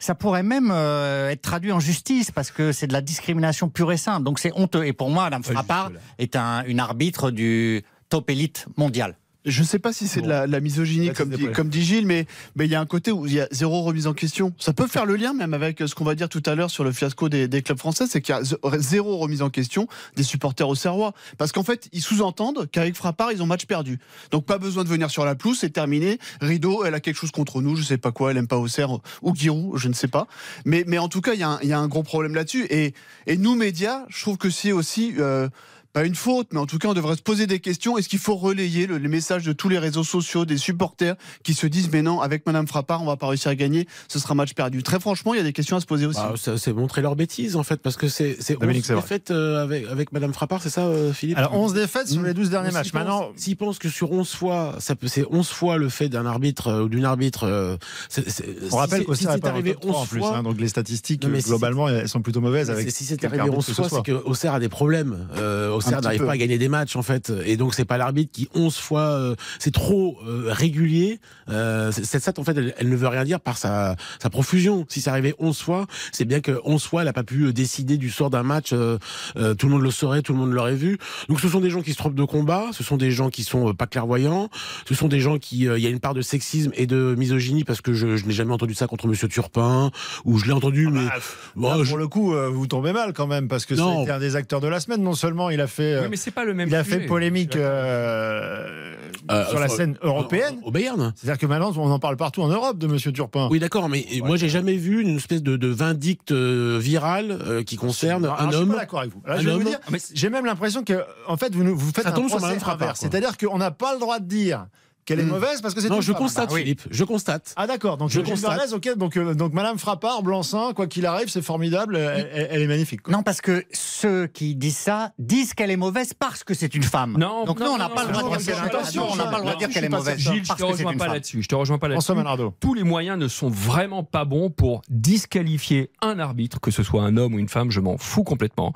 ça 0.00 0.14
pourrait 0.14 0.42
même 0.42 0.70
euh, 0.72 1.28
être 1.28 1.42
traduit 1.42 1.72
en 1.72 1.80
justice 1.80 2.30
parce 2.30 2.50
que 2.50 2.71
c'est 2.72 2.86
de 2.86 2.92
la 2.92 3.00
discrimination 3.00 3.68
pure 3.68 3.92
et 3.92 3.96
simple. 3.96 4.24
Donc 4.24 4.38
c'est 4.38 4.52
honteux. 4.54 4.84
Et 4.86 4.92
pour 4.92 5.10
moi, 5.10 5.24
Madame 5.24 5.42
Frappard 5.42 5.92
est 6.18 6.36
un, 6.36 6.64
une 6.64 6.80
arbitre 6.80 7.30
du 7.30 7.82
top 8.08 8.30
élite 8.30 8.66
mondial. 8.76 9.16
Je 9.44 9.64
sais 9.64 9.80
pas 9.80 9.92
si 9.92 10.06
c'est 10.06 10.20
de 10.22 10.28
la, 10.28 10.46
la 10.46 10.60
misogynie, 10.60 11.06
Là, 11.08 11.14
comme 11.14 11.30
dit, 11.30 11.42
comme 11.52 11.68
dit 11.68 11.82
Gilles, 11.82 12.06
mais 12.06 12.26
mais 12.54 12.66
il 12.66 12.70
y 12.70 12.76
a 12.76 12.80
un 12.80 12.86
côté 12.86 13.10
où 13.10 13.26
il 13.26 13.32
y 13.32 13.40
a 13.40 13.48
zéro 13.50 13.82
remise 13.82 14.06
en 14.06 14.12
question. 14.14 14.52
Ça 14.58 14.72
peut 14.72 14.86
faire 14.86 15.04
le 15.04 15.16
lien 15.16 15.32
même 15.32 15.52
avec 15.52 15.80
ce 15.84 15.94
qu'on 15.96 16.04
va 16.04 16.14
dire 16.14 16.28
tout 16.28 16.42
à 16.46 16.54
l'heure 16.54 16.70
sur 16.70 16.84
le 16.84 16.92
fiasco 16.92 17.28
des, 17.28 17.48
des 17.48 17.60
clubs 17.62 17.78
français, 17.78 18.06
c'est 18.08 18.20
qu'il 18.20 18.34
y 18.34 18.38
a 18.38 18.42
zéro 18.78 19.16
remise 19.18 19.42
en 19.42 19.50
question 19.50 19.88
des 20.14 20.22
supporters 20.22 20.68
au 20.68 20.76
Serrois. 20.76 21.12
Parce 21.38 21.50
qu'en 21.50 21.64
fait, 21.64 21.88
ils 21.92 22.02
sous-entendent 22.02 22.68
qu'avec 22.70 22.94
Frappard, 22.94 23.32
ils 23.32 23.42
ont 23.42 23.46
match 23.46 23.66
perdu. 23.66 23.98
Donc 24.30 24.44
pas 24.46 24.58
besoin 24.58 24.84
de 24.84 24.88
venir 24.88 25.10
sur 25.10 25.24
la 25.24 25.34
pelouse, 25.34 25.58
c'est 25.60 25.70
terminé. 25.70 26.18
Rideau, 26.40 26.84
elle 26.84 26.94
a 26.94 27.00
quelque 27.00 27.16
chose 27.16 27.32
contre 27.32 27.62
nous, 27.62 27.74
je 27.74 27.82
sais 27.82 27.98
pas 27.98 28.12
quoi, 28.12 28.30
elle 28.30 28.36
aime 28.36 28.46
pas 28.46 28.58
Auxerre 28.58 28.90
ou 29.22 29.34
Giroud, 29.34 29.76
je 29.76 29.88
ne 29.88 29.94
sais 29.94 30.08
pas. 30.08 30.28
Mais, 30.64 30.84
mais 30.86 30.98
en 30.98 31.08
tout 31.08 31.20
cas, 31.20 31.34
il 31.34 31.40
y, 31.40 31.42
a 31.42 31.48
un- 31.48 31.58
il 31.64 31.68
y 31.68 31.72
a 31.72 31.78
un 31.80 31.88
gros 31.88 32.04
problème 32.04 32.34
là-dessus. 32.36 32.66
Et, 32.70 32.94
et 33.26 33.36
nous, 33.36 33.56
médias, 33.56 34.04
je 34.08 34.20
trouve 34.22 34.36
que 34.38 34.50
c'est 34.50 34.70
aussi... 34.72 35.14
euh, 35.18 35.48
pas 35.92 36.04
une 36.06 36.14
faute, 36.14 36.48
mais 36.52 36.58
en 36.58 36.66
tout 36.66 36.78
cas, 36.78 36.88
on 36.88 36.94
devrait 36.94 37.16
se 37.16 37.22
poser 37.22 37.46
des 37.46 37.60
questions. 37.60 37.98
Est-ce 37.98 38.08
qu'il 38.08 38.18
faut 38.18 38.34
relayer 38.34 38.86
le- 38.86 38.96
les 38.96 39.08
messages 39.08 39.44
de 39.44 39.52
tous 39.52 39.68
les 39.68 39.78
réseaux 39.78 40.04
sociaux, 40.04 40.44
des 40.46 40.56
supporters 40.56 41.16
qui 41.42 41.52
se 41.54 41.66
disent, 41.66 41.90
mais 41.92 42.00
non, 42.02 42.20
avec 42.22 42.46
Madame 42.46 42.66
Frappard, 42.66 43.02
on 43.02 43.06
va 43.06 43.16
pas 43.16 43.26
réussir 43.28 43.50
à 43.50 43.54
gagner, 43.54 43.86
ce 44.08 44.18
sera 44.18 44.34
match 44.34 44.54
perdu. 44.54 44.82
Très 44.82 44.98
franchement, 45.00 45.34
il 45.34 45.36
y 45.36 45.40
a 45.40 45.44
des 45.44 45.52
questions 45.52 45.76
à 45.76 45.80
se 45.80 45.86
poser 45.86 46.06
aussi. 46.06 46.18
Bah, 46.20 46.32
ça- 46.36 46.56
c'est 46.56 46.72
montrer 46.72 47.02
leur 47.02 47.14
bêtise 47.14 47.56
en 47.56 47.62
fait, 47.62 47.76
parce 47.82 47.96
que 47.96 48.08
c'est 48.08 48.36
c'est 48.40 48.58
Dominique, 48.58 48.82
11 48.82 48.86
c'est 48.86 48.92
vrai. 48.94 49.02
défaites 49.02 49.30
euh, 49.30 49.62
avec, 49.62 49.86
avec 49.88 50.12
Madame 50.12 50.32
Frappard, 50.32 50.62
c'est 50.62 50.70
ça 50.70 50.82
euh, 50.86 51.12
Philippe? 51.12 51.36
Alors, 51.36 51.54
11 51.54 51.74
défaites 51.74 52.08
sur 52.08 52.22
les 52.22 52.32
12 52.34 52.48
derniers 52.50 52.68
S'ils 52.68 52.74
matchs. 52.78 52.92
Maintenant, 52.94 53.28
S'ils 53.36 53.56
pensent 53.56 53.78
que 53.78 53.88
sur 53.90 54.12
11 54.12 54.30
fois, 54.32 54.76
ça 54.78 54.94
peut- 54.96 55.08
c'est 55.08 55.26
11 55.30 55.48
fois 55.48 55.76
le 55.76 55.88
fait 55.90 56.08
d'un 56.08 56.24
arbitre 56.24 56.68
euh, 56.68 56.82
ou 56.84 56.88
d'une 56.88 57.04
arbitre. 57.04 57.44
euh, 57.46 57.76
c'est- 58.08 58.28
c'est- 58.30 58.46
on 58.64 58.70
si 58.70 58.76
rappelle 58.76 58.98
c'est- 59.00 59.04
qu'Auxerre 59.04 59.32
si 59.34 59.38
c'est 59.42 59.46
arrivé 59.48 59.72
top 59.72 59.82
3 59.82 59.94
en 59.96 60.02
11 60.02 60.08
plus. 60.08 60.18
fois, 60.20 60.36
hein, 60.38 60.42
donc 60.42 60.58
les 60.60 60.68
statistiques, 60.68 61.22
Non, 61.24 61.28
mais 61.30 61.40
si 61.42 61.48
globalement, 61.48 61.88
elles 61.88 62.08
sont 62.08 62.22
plutôt 62.22 62.40
mauvaises. 62.40 62.70
Avec 62.70 62.90
si 62.90 63.04
c'est 63.04 63.22
arrivé 63.24 63.40
arbitre 63.40 63.58
11 63.58 63.66
que 63.66 63.72
ce 63.72 63.76
fois, 63.82 63.88
c'est 63.90 64.02
que 64.02 64.12
Auxerre 64.12 64.54
a 64.54 64.60
des 64.60 64.68
problèmes. 64.70 65.28
Euh, 65.36 65.70
Auxerre 65.86 66.00
n'arrive 66.02 66.20
pas 66.26 66.32
à 66.32 66.36
gagner 66.36 66.58
des 66.58 66.68
matchs 66.68 66.96
en 66.96 67.02
fait, 67.02 67.32
et 67.44 67.56
donc 67.56 67.74
c'est 67.74 67.84
pas 67.84 67.96
l'arbitre 67.98 68.32
qui 68.32 68.48
11 68.54 68.76
fois, 68.76 69.00
euh, 69.02 69.34
c'est 69.58 69.72
trop 69.72 70.18
euh, 70.26 70.46
régulier. 70.48 71.18
Euh, 71.48 71.90
cette 71.92 72.20
stat 72.22 72.32
en 72.38 72.44
fait, 72.44 72.56
elle, 72.56 72.74
elle 72.78 72.88
ne 72.88 72.96
veut 72.96 73.08
rien 73.08 73.24
dire 73.24 73.40
par 73.40 73.58
sa, 73.58 73.96
sa 74.20 74.30
profusion. 74.30 74.84
Si 74.88 75.00
c'est 75.00 75.10
arrivé 75.10 75.34
11 75.38 75.58
fois, 75.60 75.86
c'est 76.12 76.24
bien 76.24 76.40
que 76.40 76.60
11 76.64 76.82
fois, 76.84 77.02
elle 77.02 77.08
a 77.08 77.12
pas 77.12 77.22
pu 77.24 77.44
euh, 77.44 77.52
décider 77.52 77.96
du 77.98 78.10
sort 78.10 78.30
d'un 78.30 78.42
match. 78.42 78.72
euh, 78.72 78.98
euh, 79.36 79.54
tout 79.54 79.66
le 79.66 79.72
monde 79.72 79.82
le 79.82 79.90
saurait, 79.90 80.22
tout 80.22 80.32
le 80.32 80.38
monde 80.38 80.52
l'aurait 80.52 80.74
vu. 80.74 80.98
Donc 81.28 81.40
ce 81.40 81.48
sont 81.48 81.60
des 81.60 81.70
gens 81.70 81.82
qui 81.82 81.92
se 81.92 81.96
trompent 81.98 82.14
de 82.14 82.24
combat, 82.24 82.66
ce 82.72 82.82
sont 82.84 82.96
des 82.96 83.10
gens 83.10 83.30
qui 83.30 83.44
sont 83.44 83.74
pas 83.74 83.86
clairvoyants, 83.86 84.48
ce 84.88 84.94
sont 84.94 85.08
des 85.08 85.20
gens 85.20 85.38
qui, 85.38 85.68
euh, 85.68 85.78
il 85.78 85.84
y 85.84 85.86
a 85.86 85.90
une 85.90 86.00
part 86.00 86.14
de 86.14 86.22
sexisme 86.22 86.70
et 86.74 86.86
de 86.86 87.14
misogynie 87.18 87.64
parce 87.64 87.80
que 87.80 87.92
je, 87.92 88.16
je 88.16 88.26
n'ai 88.26 88.32
jamais 88.32 88.52
entendu 88.52 88.74
ça 88.74 88.86
contre 88.86 89.06
Monsieur 89.08 89.28
Turpin 89.28 89.90
ou 90.24 90.38
je 90.38 90.46
l'ai 90.46 90.52
entendu, 90.52 90.88
mais 90.88 91.04
Bah, 91.06 91.12
bon, 91.56 91.74
là, 91.78 91.84
je- 91.84 91.88
pour 91.88 91.98
le 91.98 92.08
coup, 92.08 92.34
euh, 92.34 92.48
vous 92.48 92.66
tombez 92.66 92.92
mal 92.92 93.12
quand 93.12 93.26
même, 93.26 93.48
parce 93.48 93.66
que 93.66 93.74
c'était 93.74 94.10
un 94.12 94.18
des 94.18 94.36
acteurs 94.36 94.60
de 94.60 94.68
la 94.68 94.80
semaine. 94.80 95.02
Non 95.02 95.14
seulement 95.14 95.50
il 95.50 95.60
a 95.60 95.66
fait, 95.72 95.94
euh, 95.94 96.02
Oui, 96.02 96.08
mais 96.10 96.16
c'est 96.16 96.30
pas 96.30 96.44
le 96.44 96.54
même 96.54 96.68
il 96.68 96.74
a 96.76 96.84
sujet. 96.84 97.00
fait 97.00 97.06
polémique 97.06 97.56
euh, 97.56 98.94
Euh, 99.30 99.46
sur 99.50 99.58
la 99.60 99.68
scène 99.68 99.96
européenne. 100.02 100.56
au 100.64 100.70
Bayern. 100.70 101.12
C'est-à-dire 101.16 101.38
que 101.38 101.46
maintenant, 101.46 101.72
on 101.76 101.90
en 101.90 101.98
parle 101.98 102.16
partout 102.16 102.42
en 102.42 102.48
Europe 102.48 102.78
de 102.78 102.86
Monsieur 102.86 103.12
Turpin. 103.12 103.48
Oui, 103.50 103.58
d'accord, 103.60 103.88
mais 103.88 104.04
moi 104.22 104.36
j'ai 104.36 104.48
jamais 104.48 104.74
vu 104.74 105.00
une 105.02 105.16
espèce 105.16 105.42
de, 105.42 105.56
de 105.56 105.68
vindicte 105.68 106.32
virale 106.32 107.38
euh, 107.46 107.62
qui 107.62 107.76
concerne 107.76 108.24
Alors, 108.24 108.40
un 108.40 108.46
je 108.46 108.52
suis 108.52 108.62
homme. 108.62 108.70
pas 108.72 108.78
d'accord 108.78 109.00
avec 109.00 109.12
vous. 109.12 109.22
Là, 109.26 109.34
Un 109.34 109.38
je 109.40 109.44
vais 109.46 109.52
vous 109.52 109.60
homme. 109.60 109.64
dire, 109.66 109.78
j'ai 110.14 110.30
même 110.30 110.44
l'impression 110.46 110.82
que, 110.84 111.04
en 111.26 111.36
fait, 111.36 111.54
vous, 111.54 111.62
nous- 111.64 111.76
vous 111.76 111.90
faites 111.94 112.04
Ça 112.04 112.10
un 112.10 112.12
tombe 112.12 112.28
sur 112.28 112.38
procès 112.38 112.58
inverse. 112.68 113.00
C'est-à-dire 113.00 113.36
qu'on 113.38 113.58
n'a 113.58 113.70
pas 113.70 113.94
le 113.94 114.00
droit 114.00 114.18
de 114.18 114.26
dire 114.26 114.66
qu'elle 115.04 115.20
est 115.20 115.24
Hmm. 115.24 115.28
mauvaise 115.28 115.60
parce 115.60 115.74
que 115.74 115.80
c'est 115.80 115.88
Non, 115.88 115.96
une 115.96 116.02
je 116.02 116.12
femme. 116.12 116.20
constate, 116.22 116.48
Bah 116.48 116.54
oui. 116.54 116.60
Philippe, 116.62 116.82
je 116.90 117.04
constate. 117.04 117.52
Ah 117.56 117.66
d'accord, 117.66 117.96
donc 117.96 118.10
Je 118.10 118.20
constate. 118.20 118.72
Ok, 118.72 118.96
donc, 118.96 119.16
euh, 119.16 119.34
donc 119.34 119.52
Madame 119.52 119.78
Frappard, 119.78 120.22
blanc-seing, 120.22 120.72
quoi 120.74 120.86
qu'il 120.86 121.06
arrive, 121.06 121.28
c'est 121.28 121.42
formidable, 121.42 121.96
elle, 121.96 122.28
elle- 122.32 122.48
elle 122.50 122.62
est 122.62 122.66
magnifique. 122.66 123.02
quoi. 123.02 123.12
Non, 123.12 123.22
parce 123.22 123.40
que 123.40 123.64
ceux 123.72 124.26
qui 124.26 124.54
disent 124.54 124.76
ça 124.76 125.12
disent 125.18 125.54
qu'elle 125.54 125.70
est 125.70 125.76
mauvaise 125.76 126.14
parce 126.14 126.44
que 126.44 126.54
c'est 126.54 126.74
une 126.74 126.82
femme. 126.82 127.16
Non, 127.18 127.44
Donc 127.44 127.58
non, 127.60 127.66
nous, 127.66 127.72
on 127.72 127.78
n'a 127.78 127.88
non, 127.88 127.94
pas 127.94 128.02
le 128.04 128.12
non, 128.12 128.18
droit 128.20 128.30
non, 128.30 128.36
de 128.36 128.42
dire 128.42 128.56
non, 128.56 128.62
qu'elle- 128.68 128.76
attention, 128.76 129.06
on 129.10 129.16
n'a 129.16 129.24
pas 129.24 129.36
le 129.38 129.40
droit 129.42 129.52
de 129.54 129.58
dire 129.58 129.68
je 129.68 129.74
qu'elle 129.74 129.84
est 129.84 129.88
pas 129.88 129.96
mauvaise. 129.98 130.16
certain. 130.18 130.32
Gilles, 130.32 130.42
je 130.44 130.48
parce 130.48 130.60
te 130.60 130.64
que 130.64 130.68
c'est 130.70 130.74
rejoins 130.78 130.92
une 130.92 130.98
pas 130.98 131.04
femme. 131.06 131.14
là-dessus. 131.14 131.42
Je 131.42 131.48
te 131.48 131.54
rejoins 131.54 131.78
pas 131.78 131.90
François 131.90 132.14
là-dessus. 132.14 132.24
Manardo. 132.24 132.54
Tous 132.60 132.74
les 132.74 132.84
moyens 132.84 133.18
ne 133.18 133.28
sont 133.28 133.48
vraiment 133.48 134.04
pas 134.04 134.24
bons 134.24 134.50
pour 134.50 134.82
disqualifier 134.88 135.90
un 136.00 136.18
arbitre, 136.18 136.60
que 136.60 136.70
ce 136.70 136.82
soit 136.82 137.02
un 137.02 137.16
homme 137.16 137.34
ou 137.34 137.38
une 137.38 137.48
femme, 137.48 137.70
je 137.70 137.80
m'en 137.80 137.96
fous 137.98 138.24
complètement. 138.24 138.72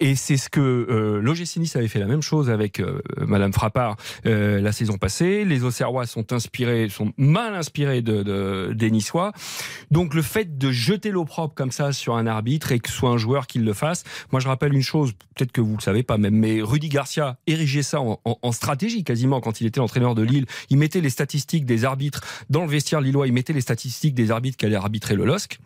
Et 0.00 0.14
c'est 0.14 0.36
ce 0.36 0.48
que 0.48 0.60
euh, 0.60 1.20
l'OGC 1.20 1.56
Nice 1.58 1.76
avait 1.76 1.88
fait 1.88 1.98
la 2.00 2.06
même 2.06 2.22
chose 2.22 2.50
avec 2.50 2.80
euh, 2.80 3.00
Madame 3.26 3.52
Frappard 3.52 3.96
euh, 4.26 4.60
la 4.60 4.72
saison 4.72 4.96
passée. 4.98 5.44
Les 5.44 5.64
Auxerrois 5.66 6.06
sont 6.06 6.32
inspirés, 6.32 6.88
sont 6.88 7.12
mal 7.16 7.54
inspirés 7.54 8.02
de, 8.02 8.22
de- 8.22 8.72
des 8.74 8.90
Niçois. 8.90 9.32
Donc 9.90 10.14
le 10.14 10.22
fait 10.22 10.56
de 10.58 10.70
jeter 10.70 11.10
l'opprobre 11.10 11.54
comme 11.54 11.70
ça 11.70 11.92
sur 11.92 12.16
un 12.16 12.26
arbitre 12.26 12.72
et 12.72 12.78
que 12.80 12.88
ce 12.88 12.94
soit 12.96 13.10
un 13.10 13.18
joueur 13.18 13.46
qui 13.46 13.58
le 13.58 13.72
fasse, 13.72 14.04
moi 14.32 14.40
je 14.40 14.48
rappelle 14.48 14.72
une 14.72 14.82
chose, 14.82 15.12
peut-être 15.34 15.52
que 15.52 15.60
vous 15.60 15.76
le 15.76 15.82
savez 15.82 16.02
pas 16.02 16.18
même, 16.18 16.34
mais 16.36 16.62
Rudy 16.62 16.88
Garcia 16.88 17.38
érigeait 17.46 17.82
ça 17.82 18.00
en, 18.00 18.20
en- 18.24 18.52
stratégie 18.52 19.04
quasiment 19.04 19.40
quand 19.40 19.60
il 19.60 19.66
était 19.66 19.80
l'entraîneur 19.80 20.14
de 20.14 20.22
Lille. 20.22 20.46
Il 20.70 20.78
mettait 20.78 21.00
les 21.00 21.10
statistiques 21.10 21.66
des 21.66 21.84
arbitres 21.84 22.22
dans 22.48 22.62
le 22.64 22.70
vestiaire 22.70 23.00
lillois, 23.00 23.26
il 23.26 23.32
mettait 23.32 23.52
les 23.52 23.60
statistiques 23.60 24.14
des 24.14 24.30
arbitres 24.30 24.56
qui 24.56 24.66
allaient 24.66 24.76
arbitrer 24.76 25.14
le 25.14 25.24
LOSC. 25.24 25.58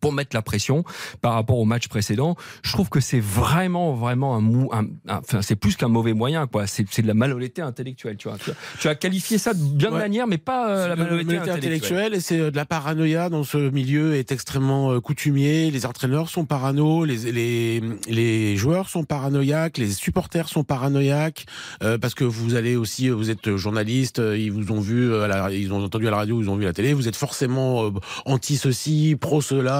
Pour 0.00 0.12
mettre 0.12 0.34
la 0.34 0.42
pression 0.42 0.84
par 1.20 1.34
rapport 1.34 1.58
au 1.58 1.64
match 1.64 1.88
précédent. 1.88 2.36
Je 2.62 2.72
trouve 2.72 2.88
que 2.88 3.00
c'est 3.00 3.20
vraiment, 3.20 3.94
vraiment 3.94 4.36
un, 4.36 4.40
mou, 4.40 4.70
un, 4.72 4.86
enfin, 5.08 5.42
c'est 5.42 5.56
plus 5.56 5.76
qu'un 5.76 5.88
mauvais 5.88 6.12
moyen, 6.12 6.46
quoi. 6.46 6.66
C'est, 6.66 7.00
de 7.02 7.06
la 7.06 7.14
malhonnêteté 7.14 7.62
intellectuelle, 7.62 8.16
tu 8.16 8.28
vois. 8.28 8.38
Tu 8.38 8.50
as, 8.50 8.54
tu 8.78 8.88
as 8.88 8.94
qualifié 8.94 9.38
ça 9.38 9.54
de 9.54 9.60
bien 9.60 9.90
de 9.90 9.96
manière, 9.96 10.26
mais 10.26 10.38
pas 10.38 10.68
euh, 10.68 10.88
la 10.88 10.96
malhonnêteté 10.96 11.24
malhonnêteté 11.24 11.50
intellectuelle. 11.50 12.06
intellectuelle 12.06 12.14
et 12.14 12.20
c'est 12.20 12.40
euh, 12.40 12.50
de 12.50 12.56
la 12.56 12.64
paranoïa 12.64 13.28
dans 13.28 13.44
ce 13.44 13.58
milieu 13.70 14.14
est 14.14 14.32
extrêmement 14.32 14.92
euh, 14.92 15.00
coutumier. 15.00 15.70
Les 15.70 15.86
entraîneurs 15.86 16.28
sont 16.28 16.44
parano, 16.44 17.04
les, 17.04 17.32
les, 17.32 17.82
les 18.08 18.56
joueurs 18.56 18.88
sont 18.88 19.04
paranoïaques, 19.04 19.78
les 19.78 19.90
supporters 19.90 20.48
sont 20.48 20.64
paranoïaques 20.64 21.46
euh, 21.82 21.98
parce 21.98 22.14
que 22.14 22.24
vous 22.24 22.54
allez 22.54 22.76
aussi, 22.76 23.08
vous 23.08 23.30
êtes 23.30 23.56
journaliste, 23.56 24.18
ils 24.18 24.50
vous 24.52 24.72
ont 24.72 24.80
vu, 24.80 25.14
à 25.14 25.26
la, 25.26 25.52
ils 25.52 25.72
ont 25.72 25.82
entendu 25.84 26.08
à 26.08 26.10
la 26.10 26.18
radio, 26.18 26.40
ils 26.40 26.48
ont 26.48 26.56
vu 26.56 26.64
à 26.64 26.68
la 26.68 26.72
télé, 26.72 26.92
vous 26.92 27.08
êtes 27.08 27.16
forcément 27.16 27.90
anti 28.24 28.56
ceci, 28.56 29.16
pro 29.20 29.40
cela. 29.40 29.71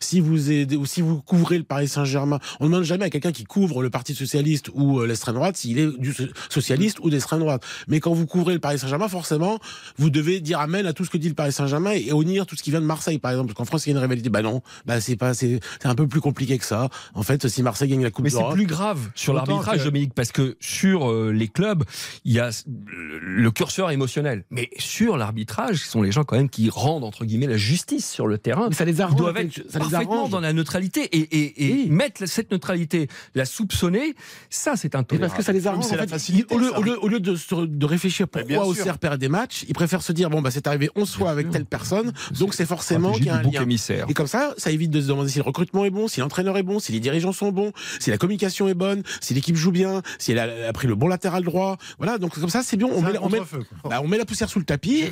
Si 0.00 0.20
vous 0.20 0.50
aidez, 0.50 0.76
ou 0.76 0.86
si 0.86 1.00
vous 1.02 1.20
couvrez 1.22 1.58
le 1.58 1.64
Paris 1.64 1.88
Saint-Germain, 1.88 2.38
on 2.60 2.64
ne 2.64 2.70
demande 2.70 2.84
jamais 2.84 3.04
à 3.04 3.10
quelqu'un 3.10 3.32
qui 3.32 3.44
couvre 3.44 3.82
le 3.82 3.90
Parti 3.90 4.14
socialiste 4.14 4.70
ou 4.74 5.00
euh, 5.00 5.06
l'extrême 5.06 5.34
droite 5.34 5.56
s'il 5.56 5.78
est 5.78 5.98
du 5.98 6.12
so- 6.12 6.24
socialiste 6.48 6.98
ou 7.00 7.10
d'extrême 7.10 7.40
droite. 7.40 7.62
Mais 7.88 8.00
quand 8.00 8.12
vous 8.12 8.26
couvrez 8.26 8.54
le 8.54 8.60
Paris 8.60 8.78
Saint-Germain, 8.78 9.08
forcément, 9.08 9.58
vous 9.98 10.10
devez 10.10 10.40
dire 10.40 10.60
amen 10.60 10.86
à 10.86 10.92
tout 10.92 11.04
ce 11.04 11.10
que 11.10 11.18
dit 11.18 11.28
le 11.28 11.34
Paris 11.34 11.52
Saint-Germain 11.52 11.92
et 11.92 12.12
honnir 12.12 12.46
tout 12.46 12.56
ce 12.56 12.62
qui 12.62 12.70
vient 12.70 12.80
de 12.80 12.86
Marseille, 12.86 13.18
par 13.18 13.30
exemple. 13.30 13.48
Parce 13.48 13.58
qu'en 13.58 13.64
France, 13.64 13.86
il 13.86 13.90
y 13.90 13.92
a 13.92 13.96
une 13.96 14.02
rivalité. 14.02 14.28
Bah 14.30 14.42
non, 14.42 14.62
bah 14.86 15.00
c'est 15.00 15.16
pas, 15.16 15.34
c'est, 15.34 15.60
c'est 15.80 15.88
un 15.88 15.94
peu 15.94 16.06
plus 16.06 16.20
compliqué 16.20 16.58
que 16.58 16.64
ça. 16.64 16.88
En 17.14 17.22
fait, 17.22 17.48
si 17.48 17.62
Marseille 17.62 17.88
gagne 17.88 18.02
la 18.02 18.10
Coupe 18.10 18.24
Mais 18.24 18.30
c'est 18.30 18.36
d'Europe. 18.38 18.54
plus 18.54 18.66
grave 18.66 18.98
sur 19.14 19.32
l'arbitrage, 19.34 19.78
que- 19.78 19.84
Dominique, 19.84 20.14
parce 20.14 20.32
que 20.32 20.56
sur 20.60 21.10
euh, 21.10 21.32
les 21.32 21.48
clubs, 21.48 21.84
il 22.24 22.32
y 22.32 22.38
a 22.40 22.50
le 22.66 23.50
curseur 23.50 23.90
émotionnel. 23.90 24.44
Mais 24.50 24.70
sur 24.78 25.16
l'arbitrage, 25.16 25.76
ce 25.78 25.88
sont 25.90 26.02
les 26.02 26.12
gens 26.12 26.24
quand 26.24 26.36
même 26.36 26.48
qui 26.48 26.70
rendent, 26.70 27.04
entre 27.04 27.24
guillemets, 27.24 27.46
la 27.46 27.56
justice 27.56 28.08
sur 28.10 28.26
le 28.26 28.38
terrain. 28.38 28.66
Mais 28.68 28.74
ça 28.74 28.84
les 28.84 28.92
Ils 28.98 29.02
arrange. 29.02 29.16
doivent 29.18 29.36
être 29.40 29.54
ça 29.70 29.78
les 29.78 29.90
parfaitement 29.90 30.28
dans 30.28 30.40
la 30.40 30.52
neutralité 30.52 31.02
et, 31.04 31.18
et, 31.20 31.64
et 31.68 31.72
Oui. 31.72 31.90
mettre 31.90 32.26
cette 32.26 32.50
neutralité, 32.50 33.08
la 33.34 33.44
soupçonner, 33.44 34.14
ça 34.48 34.76
c'est 34.76 34.94
intolérable. 34.94 35.30
parce 35.30 35.38
que 35.38 35.44
ça 35.44 35.52
les 35.52 35.66
arrange. 35.66 35.84
c'est 35.84 35.96
en 35.96 36.00
fait. 36.00 36.08
facilité, 36.10 36.54
Au 36.54 36.58
lieu, 36.58 36.70
ça. 36.70 36.78
au 36.78 36.82
lieu, 36.82 36.98
au 37.02 37.08
lieu 37.08 37.20
de, 37.20 37.34
se- 37.36 37.66
de 37.66 37.86
réfléchir 37.86 38.28
pourquoi. 38.28 38.66
Auxerre 38.66 38.98
perd 38.98 39.18
des 39.20 39.28
matchs, 39.28 39.64
ils 39.68 39.74
préfèrent 39.74 40.02
se 40.02 40.12
dire 40.12 40.30
bon 40.30 40.40
bah 40.42 40.50
c'est 40.50 40.66
arrivé 40.66 40.90
11 40.96 41.10
fois 41.14 41.30
avec 41.30 41.50
telle 41.50 41.64
personne, 41.66 42.12
donc 42.38 42.54
c'est 42.54 42.66
forcément 42.66 43.12
qu'il 43.12 43.26
y 43.26 43.30
a 43.30 43.36
un 43.36 43.42
lien. 43.42 43.62
émissaire. 43.62 44.06
Et 44.08 44.14
comme 44.14 44.26
ça, 44.26 44.54
ça 44.58 44.70
évite 44.70 44.90
de 44.90 45.00
se 45.00 45.08
demander 45.08 45.28
si 45.30 45.38
le 45.38 45.44
recrutement 45.44 45.84
est 45.84 45.90
bon, 45.90 46.08
si 46.08 46.20
l'entraîneur 46.20 46.56
est 46.56 46.62
bon, 46.62 46.78
si 46.78 46.92
les 46.92 47.00
dirigeants 47.00 47.32
sont 47.32 47.52
bons, 47.52 47.72
si 47.98 48.10
la 48.10 48.18
communication 48.18 48.68
est 48.68 48.74
bonne, 48.74 49.02
si 49.20 49.34
l'équipe 49.34 49.56
joue 49.56 49.72
bien, 49.72 50.02
si 50.18 50.32
elle 50.32 50.38
a, 50.38 50.68
a 50.68 50.72
pris 50.72 50.86
le 50.88 50.94
bon 50.94 51.08
latéral 51.08 51.44
droit. 51.44 51.76
Voilà, 51.98 52.18
donc 52.18 52.34
comme 52.38 52.48
ça, 52.50 52.62
c'est 52.62 52.76
bien. 52.76 52.88
On 52.90 53.00
met, 53.02 53.16
un 53.16 53.20
on, 53.22 53.88
bah, 53.88 54.00
on 54.02 54.08
met 54.08 54.18
la 54.18 54.24
poussière 54.24 54.48
sous 54.48 54.58
le 54.58 54.64
tapis. 54.64 55.00
Et- 55.00 55.10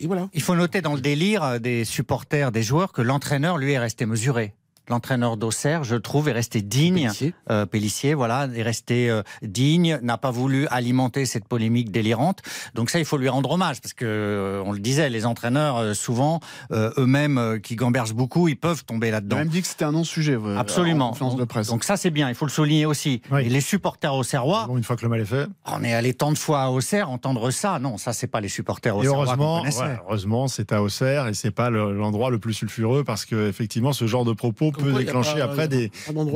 et 0.00 0.06
voilà. 0.06 0.28
Il 0.34 0.42
faut 0.42 0.54
noter 0.54 0.80
dans 0.80 0.94
le 0.94 1.00
délire 1.00 1.42
euh, 1.42 1.58
des 1.58 1.84
supporters, 1.84 2.52
des 2.52 2.62
joueurs, 2.62 2.92
que 2.92 3.02
l'entraîneur, 3.02 3.58
lui, 3.58 3.65
est 3.72 3.78
resté 3.78 4.06
mesuré. 4.06 4.54
L'entraîneur 4.88 5.36
d'Auxerre, 5.36 5.82
je 5.84 5.96
trouve, 5.96 6.28
est 6.28 6.32
resté 6.32 6.62
digne. 6.62 6.94
Pélissier. 7.06 7.34
Euh, 7.50 7.66
Pélissier, 7.66 8.14
voilà, 8.14 8.48
est 8.54 8.62
resté 8.62 9.10
euh, 9.10 9.22
digne, 9.42 9.98
n'a 10.02 10.16
pas 10.18 10.30
voulu 10.30 10.66
alimenter 10.68 11.26
cette 11.26 11.46
polémique 11.48 11.90
délirante. 11.90 12.40
Donc 12.74 12.90
ça, 12.90 12.98
il 12.98 13.04
faut 13.04 13.16
lui 13.16 13.28
rendre 13.28 13.50
hommage, 13.50 13.80
parce 13.80 13.94
que 13.94 14.04
euh, 14.06 14.62
on 14.64 14.72
le 14.72 14.78
disait, 14.78 15.10
les 15.10 15.26
entraîneurs, 15.26 15.94
souvent, 15.96 16.40
eux-mêmes, 16.72 17.60
qui 17.62 17.76
gambergent 17.76 18.14
beaucoup, 18.14 18.48
ils 18.48 18.56
peuvent 18.56 18.84
tomber 18.84 19.08
Il 19.08 19.10
a 19.10 19.16
là-dedans. 19.16 19.36
même 19.36 19.48
dit 19.48 19.62
que 19.62 19.68
c'était 19.68 19.84
un 19.84 19.92
non-sujet. 19.92 20.38
Absolument. 20.56 21.06
En 21.08 21.10
conférence 21.10 21.36
de 21.36 21.44
presse. 21.44 21.68
Donc 21.68 21.84
ça, 21.84 21.96
c'est 21.96 22.10
bien, 22.10 22.28
il 22.28 22.34
faut 22.34 22.46
le 22.46 22.50
souligner 22.50 22.86
aussi. 22.86 23.22
Oui. 23.30 23.42
Et 23.46 23.48
les 23.48 23.60
supporters 23.60 24.14
auxerrois, 24.14 24.66
Bon, 24.66 24.76
une 24.76 24.84
fois 24.84 24.96
que 24.96 25.02
le 25.02 25.08
mal 25.08 25.20
est 25.20 25.24
fait. 25.24 25.46
on 25.66 25.82
est 25.84 25.92
allé 25.94 26.14
tant 26.14 26.32
de 26.32 26.38
fois 26.38 26.62
à 26.62 26.68
Auxerre, 26.70 27.10
entendre 27.10 27.50
ça, 27.50 27.78
non, 27.78 27.98
ça, 27.98 28.12
c'est 28.12 28.26
pas 28.26 28.40
les 28.40 28.48
supporters 28.48 28.94
Et 28.94 28.98
auxerrois 28.98 29.24
qu'on 29.24 29.30
heureusement, 29.32 29.58
connaissait. 29.60 29.80
ouais, 29.82 29.98
heureusement, 30.06 30.48
c'est 30.48 30.72
à 30.72 30.82
Auxerre 30.82 31.26
et 31.28 31.34
c'est 31.34 31.50
pas 31.50 31.70
le- 31.70 31.92
l'endroit 31.96 32.30
le 32.30 32.38
plus 32.38 32.54
sulfureux 32.54 33.04
parce 33.04 33.24
que 33.24 33.48
effectivement, 33.48 33.92
ce 33.92 34.06
genre 34.06 34.24
de 34.24 34.32
propos 34.32 34.70
peut 34.76 34.92
déclencher 34.92 35.38
pas- 35.38 35.44
après 35.44 35.68
des, 35.68 35.90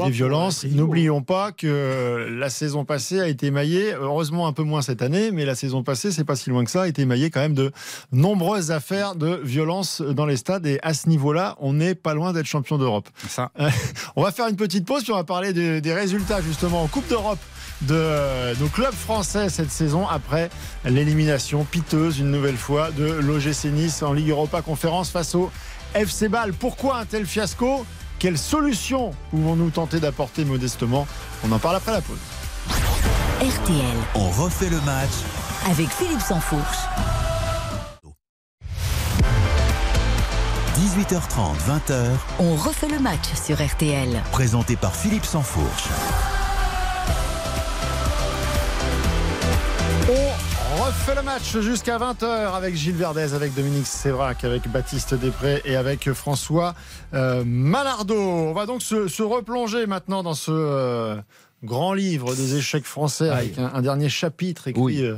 violences. 0.08 0.64
N'oublions 0.64 1.22
pas 1.22 1.52
que 1.52 2.28
la 2.30 2.50
saison 2.50 2.84
passée 2.84 3.20
a 3.20 3.28
été 3.28 3.46
émaillée, 3.46 3.92
heureusement 3.94 4.46
un 4.46 4.52
peu 4.52 4.62
moins 4.62 4.82
cette 4.82 5.02
année, 5.02 5.30
mais 5.30 5.44
la 5.44 5.54
saison 5.54 5.82
passée, 5.82 6.10
c'est 6.12 6.24
pas 6.24 6.36
si 6.36 6.50
loin 6.50 6.64
que 6.64 6.70
ça, 6.70 6.82
a 6.82 6.88
été 6.88 7.02
émaillée 7.02 7.30
quand 7.30 7.40
même 7.40 7.54
de 7.54 7.72
nombreuses 8.12 8.70
affaires 8.70 9.14
de 9.14 9.40
violence 9.44 10.00
dans 10.00 10.26
les 10.26 10.36
stades 10.36 10.66
et 10.66 10.78
à 10.82 10.94
ce 10.94 11.08
niveau-là, 11.08 11.56
on 11.60 11.72
n'est 11.74 11.94
pas 11.94 12.14
loin 12.14 12.32
d'être 12.32 12.46
champion 12.46 12.78
d'Europe. 12.78 13.08
Ça. 13.28 13.50
On 14.16 14.22
va 14.22 14.32
faire 14.32 14.48
une 14.48 14.56
petite 14.56 14.86
pause 14.86 15.02
puis 15.02 15.12
on 15.12 15.16
va 15.16 15.24
parler 15.24 15.52
de- 15.52 15.78
des 15.80 15.94
résultats 15.94 16.40
justement 16.40 16.82
en 16.82 16.86
Coupe 16.86 17.08
d'Europe 17.08 17.38
de 17.82 17.94
euh, 17.94 18.54
nos 18.60 18.66
clubs 18.68 18.92
français 18.92 19.48
cette 19.48 19.70
saison 19.70 20.06
après 20.06 20.50
l'élimination 20.84 21.64
piteuse 21.64 22.18
une 22.18 22.30
nouvelle 22.30 22.56
fois 22.56 22.90
de 22.90 23.04
l'OGC 23.04 23.66
Nice 23.72 24.02
en 24.02 24.12
Ligue 24.12 24.28
Europa 24.30 24.60
Conférence 24.62 25.10
face 25.10 25.34
au 25.34 25.50
FC 25.94 26.28
Bâle. 26.28 26.52
Pourquoi 26.52 26.98
un 26.98 27.04
tel 27.06 27.26
fiasco? 27.26 27.84
Quelle 28.20 28.36
solution 28.36 29.12
pouvons-nous 29.30 29.70
tenter 29.70 29.98
d'apporter 29.98 30.44
modestement 30.44 31.06
On 31.42 31.50
en 31.52 31.58
parle 31.58 31.76
après 31.76 31.92
la 31.92 32.02
pause. 32.02 32.18
RTL, 33.40 33.96
On 34.14 34.28
refait 34.28 34.68
le 34.68 34.78
match 34.82 35.08
avec 35.70 35.88
Philippe 35.88 36.20
Sansfourche. 36.20 36.76
18h30, 40.76 41.56
20h, 41.66 42.08
On 42.40 42.56
refait 42.56 42.88
le 42.88 42.98
match 42.98 43.32
sur 43.42 43.56
RTL. 43.56 44.22
présenté 44.32 44.76
par 44.76 44.94
Philippe 44.94 45.24
Sansfourche. 45.24 45.88
On 50.10 50.49
refait 50.80 51.14
le 51.14 51.22
match 51.22 51.58
jusqu'à 51.58 51.98
20h 51.98 52.54
avec 52.54 52.74
Gilles 52.74 52.94
Verdez, 52.96 53.34
avec 53.34 53.54
Dominique 53.54 53.86
Sévrac, 53.86 54.44
avec 54.44 54.66
Baptiste 54.70 55.14
Després 55.14 55.60
et 55.64 55.76
avec 55.76 56.10
François 56.12 56.74
euh, 57.12 57.44
Malardeau. 57.44 58.18
On 58.18 58.52
va 58.54 58.66
donc 58.66 58.82
se, 58.82 59.06
se 59.08 59.22
replonger 59.22 59.86
maintenant 59.86 60.22
dans 60.22 60.34
ce 60.34 60.50
euh, 60.52 61.16
grand 61.62 61.92
livre 61.92 62.34
des 62.34 62.56
échecs 62.56 62.86
français 62.86 63.28
avec 63.28 63.58
un, 63.58 63.70
un 63.74 63.82
dernier 63.82 64.08
chapitre 64.08 64.68
écrit 64.68 64.80
Oui. 64.80 65.02
euh, 65.02 65.16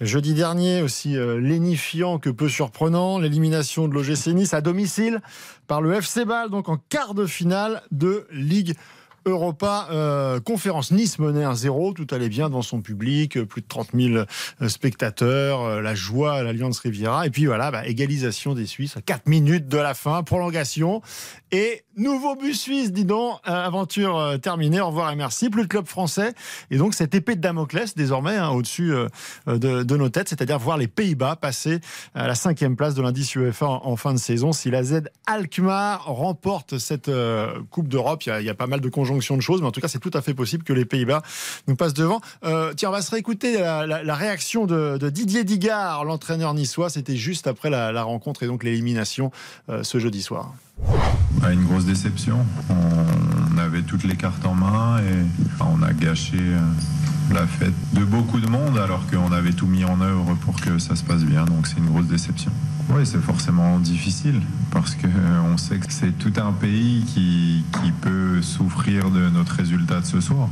jeudi 0.00 0.32
dernier, 0.32 0.80
aussi 0.80 1.16
euh, 1.16 1.38
lénifiant 1.38 2.18
que 2.18 2.30
peu 2.30 2.48
surprenant, 2.48 3.18
l'élimination 3.18 3.88
de 3.88 3.94
l'OGC 3.94 4.28
Nice 4.28 4.54
à 4.54 4.62
domicile 4.62 5.20
par 5.66 5.82
le 5.82 5.92
FC 5.94 6.24
Bâle, 6.24 6.48
donc 6.50 6.68
en 6.70 6.78
quart 6.88 7.12
de 7.14 7.26
finale 7.26 7.82
de 7.90 8.26
Ligue 8.32 8.74
Europa 9.24 9.88
euh, 9.90 10.40
conférence. 10.40 10.90
Nice 10.90 11.18
menait 11.18 11.44
un 11.44 11.54
0, 11.54 11.92
tout 11.92 12.06
allait 12.10 12.28
bien 12.28 12.48
devant 12.48 12.62
son 12.62 12.80
public, 12.80 13.36
euh, 13.36 13.46
plus 13.46 13.60
de 13.62 13.66
30 13.68 13.90
000 13.94 14.14
euh, 14.14 14.68
spectateurs, 14.68 15.80
la 15.80 15.94
joie 15.94 16.34
à 16.34 16.42
l'Alliance 16.42 16.80
Riviera. 16.80 17.26
Et 17.26 17.30
puis 17.30 17.46
voilà, 17.46 17.70
bah, 17.70 17.86
égalisation 17.86 18.54
des 18.54 18.66
Suisses 18.66 18.96
à 18.96 19.00
4 19.00 19.26
minutes 19.28 19.68
de 19.68 19.78
la 19.78 19.94
fin, 19.94 20.22
prolongation. 20.22 21.02
Et 21.52 21.84
nouveau 21.96 22.34
but 22.34 22.54
suisse, 22.54 22.92
dis 22.92 23.04
donc, 23.04 23.38
aventure 23.44 24.38
terminée, 24.40 24.80
au 24.80 24.86
revoir 24.86 25.12
et 25.12 25.16
merci. 25.16 25.50
Plus 25.50 25.64
de 25.64 25.68
club 25.68 25.86
français. 25.86 26.32
Et 26.70 26.78
donc 26.78 26.94
cette 26.94 27.14
épée 27.14 27.36
de 27.36 27.40
Damoclès, 27.42 27.94
désormais, 27.94 28.36
hein, 28.36 28.48
au-dessus 28.48 28.94
de, 29.46 29.96
nos 29.96 30.08
têtes, 30.08 30.30
c'est-à-dire 30.30 30.58
voir 30.58 30.78
les 30.78 30.88
Pays-Bas 30.88 31.36
passer 31.36 31.80
à 32.14 32.26
la 32.26 32.34
cinquième 32.34 32.74
place 32.74 32.94
de 32.94 33.02
l'indice 33.02 33.34
UEFA 33.34 33.66
en, 33.66 33.96
fin 33.96 34.14
de 34.14 34.18
saison. 34.18 34.52
Si 34.52 34.70
la 34.70 34.82
Z 34.82 35.02
Alkmaar 35.26 36.06
remporte 36.06 36.78
cette 36.78 37.10
Coupe 37.70 37.88
d'Europe, 37.88 38.22
il 38.24 38.28
y, 38.30 38.32
a- 38.32 38.40
il 38.40 38.46
y 38.46 38.50
a 38.50 38.54
pas 38.54 38.66
mal 38.66 38.80
de 38.80 38.88
conjonctions 38.88 39.11
de 39.16 39.40
choses, 39.40 39.60
mais 39.60 39.66
en 39.66 39.72
tout 39.72 39.80
cas, 39.80 39.88
c'est 39.88 39.98
tout 39.98 40.10
à 40.14 40.22
fait 40.22 40.34
possible 40.34 40.64
que 40.64 40.72
les 40.72 40.84
Pays-Bas 40.84 41.22
nous 41.68 41.76
passent 41.76 41.94
devant. 41.94 42.20
Euh, 42.44 42.72
tiens, 42.74 42.88
on 42.88 42.92
va 42.92 43.02
se 43.02 43.10
réécouter 43.10 43.58
la, 43.58 44.14
réaction 44.14 44.66
de, 44.66 45.10
Didier 45.10 45.44
Digard, 45.44 46.04
l'entraîneur 46.04 46.54
niçois. 46.54 46.90
C'était 46.90 47.16
juste 47.16 47.46
après 47.46 47.70
la, 47.70 48.02
rencontre 48.02 48.42
et 48.42 48.46
donc 48.46 48.64
l'élimination 48.64 49.30
euh, 49.68 49.82
ce 49.82 49.98
jeudi 49.98 50.22
soir. 50.22 50.54
Bah, 51.40 51.52
une 51.52 51.64
grosse 51.64 51.84
déception. 51.84 52.44
On 52.70 53.58
avait 53.58 53.82
toutes 53.82 54.04
les 54.04 54.16
cartes 54.16 54.44
en 54.44 54.54
main 54.54 54.98
et 54.98 55.60
on 55.60 55.82
a 55.82 55.92
gâché 55.92 56.36
euh, 56.36 56.58
la 57.30 57.46
fête 57.46 57.74
de 57.92 58.04
beaucoup 58.04 58.40
de 58.40 58.48
monde 58.48 58.78
alors 58.78 59.06
qu'on 59.10 59.32
avait 59.32 59.52
tout 59.52 59.66
mis 59.66 59.84
en 59.84 60.00
œuvre 60.00 60.34
pour 60.42 60.60
que 60.60 60.78
ça 60.78 60.96
se 60.96 61.04
passe 61.04 61.24
bien. 61.24 61.44
Donc 61.44 61.66
c'est 61.66 61.78
une 61.78 61.86
grosse 61.86 62.06
déception. 62.06 62.50
Oui, 62.90 63.06
c'est 63.06 63.20
forcément 63.20 63.78
difficile 63.78 64.40
parce 64.70 64.94
qu'on 64.96 65.56
sait 65.56 65.78
que 65.78 65.92
c'est 65.92 66.12
tout 66.12 66.32
un 66.36 66.52
pays 66.52 67.04
qui, 67.06 67.64
qui 67.82 67.92
peut 67.92 68.42
souffrir 68.42 69.10
de 69.10 69.28
notre 69.28 69.54
résultat 69.54 70.00
de 70.00 70.06
ce 70.06 70.20
soir. 70.20 70.48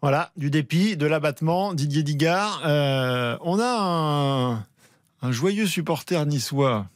Voilà, 0.00 0.30
du 0.36 0.50
dépit, 0.50 0.96
de 0.96 1.06
l'abattement, 1.06 1.74
Didier 1.74 2.04
Digard. 2.04 2.62
Euh, 2.64 3.36
on 3.40 3.58
a 3.58 3.78
un, 3.80 4.64
un 5.22 5.32
joyeux 5.32 5.66
supporter 5.66 6.24
niçois 6.24 6.86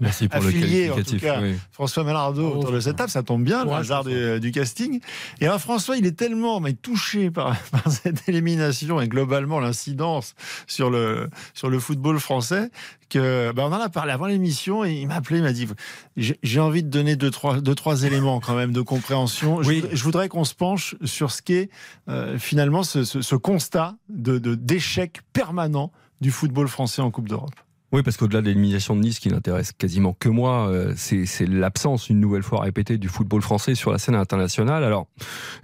Merci 0.00 0.28
pour 0.28 0.38
affilié, 0.44 0.86
le 0.88 0.92
en 0.94 0.96
tout 1.02 1.16
cas. 1.18 1.40
oui. 1.40 1.54
François 1.70 2.02
Malardeau 2.04 2.52
Oh, 2.54 2.58
autour 2.58 2.72
de 2.72 2.80
cette 2.80 2.96
table, 2.96 3.10
ça 3.10 3.22
tombe 3.22 3.44
bien, 3.44 3.64
le 3.64 3.70
Ouais, 3.70 3.76
hasard 3.76 4.02
François. 4.02 4.34
du, 4.34 4.40
du 4.40 4.50
casting. 4.52 5.00
Et 5.40 5.46
alors 5.46 5.60
François, 5.60 5.96
il 5.96 6.06
est 6.06 6.16
tellement 6.18 6.58
mais, 6.60 6.72
touché 6.72 7.30
par, 7.30 7.56
par 7.70 7.90
cette 7.90 8.28
élimination 8.28 9.00
et 9.00 9.08
globalement 9.08 9.60
l'incidence 9.60 10.34
sur 10.66 10.90
le, 10.90 11.28
sur 11.54 11.70
le 11.70 11.78
football 11.78 12.18
français 12.18 12.70
que 13.08 13.52
bah, 13.52 13.64
on 13.66 13.72
en 13.72 13.80
a 13.80 13.88
parlé 13.90 14.10
avant 14.12 14.26
l'émission 14.26 14.84
et 14.84 14.92
il 14.94 15.06
m'a 15.06 15.16
appelé, 15.16 15.38
il 15.38 15.42
m'a 15.42 15.52
dit 15.52 15.68
j'ai 16.16 16.60
envie 16.60 16.82
de 16.82 16.88
donner 16.88 17.14
deux 17.14 17.30
trois, 17.30 17.60
deux, 17.60 17.74
trois 17.74 18.04
éléments 18.04 18.40
quand 18.40 18.54
même 18.56 18.72
de 18.72 18.80
compréhension. 18.80 19.62
Je 19.62 19.68
Oui. 19.68 19.80
voudrais- 19.80 19.96
Je, 19.96 20.02
voudrais 20.04 20.28
qu'on 20.28 20.44
se 20.44 20.54
penche 20.54 20.94
sur 21.04 21.30
ce 21.30 21.42
qu'est 21.42 21.68
euh, 22.08 22.38
finalement 22.38 22.82
ce, 22.82 23.04
ce- 23.04 23.20
ce 23.22 23.36
constat 23.36 23.96
de 24.08 24.38
de- 24.38 24.54
d'échec 24.54 25.20
permanent 25.34 25.92
du 26.22 26.30
football 26.30 26.68
français 26.68 27.02
en 27.02 27.10
Coupe 27.10 27.28
d'Europe. 27.28 27.54
Oui, 27.92 28.02
parce 28.02 28.16
qu'au-delà 28.16 28.40
de 28.40 28.46
l'élimination 28.46 28.96
de 28.96 29.02
Nice, 29.02 29.18
qui 29.18 29.28
n'intéresse 29.28 29.72
quasiment 29.72 30.14
que 30.14 30.30
moi, 30.30 30.66
euh, 30.68 30.94
c'est 30.96 31.46
l'absence, 31.46 32.08
une 32.08 32.20
nouvelle 32.20 32.42
fois 32.42 32.62
répétée, 32.62 32.96
du 32.96 33.08
football 33.08 33.42
français 33.42 33.74
sur 33.74 33.92
la 33.92 33.98
scène 33.98 34.14
internationale. 34.14 34.82
Alors, 34.82 35.08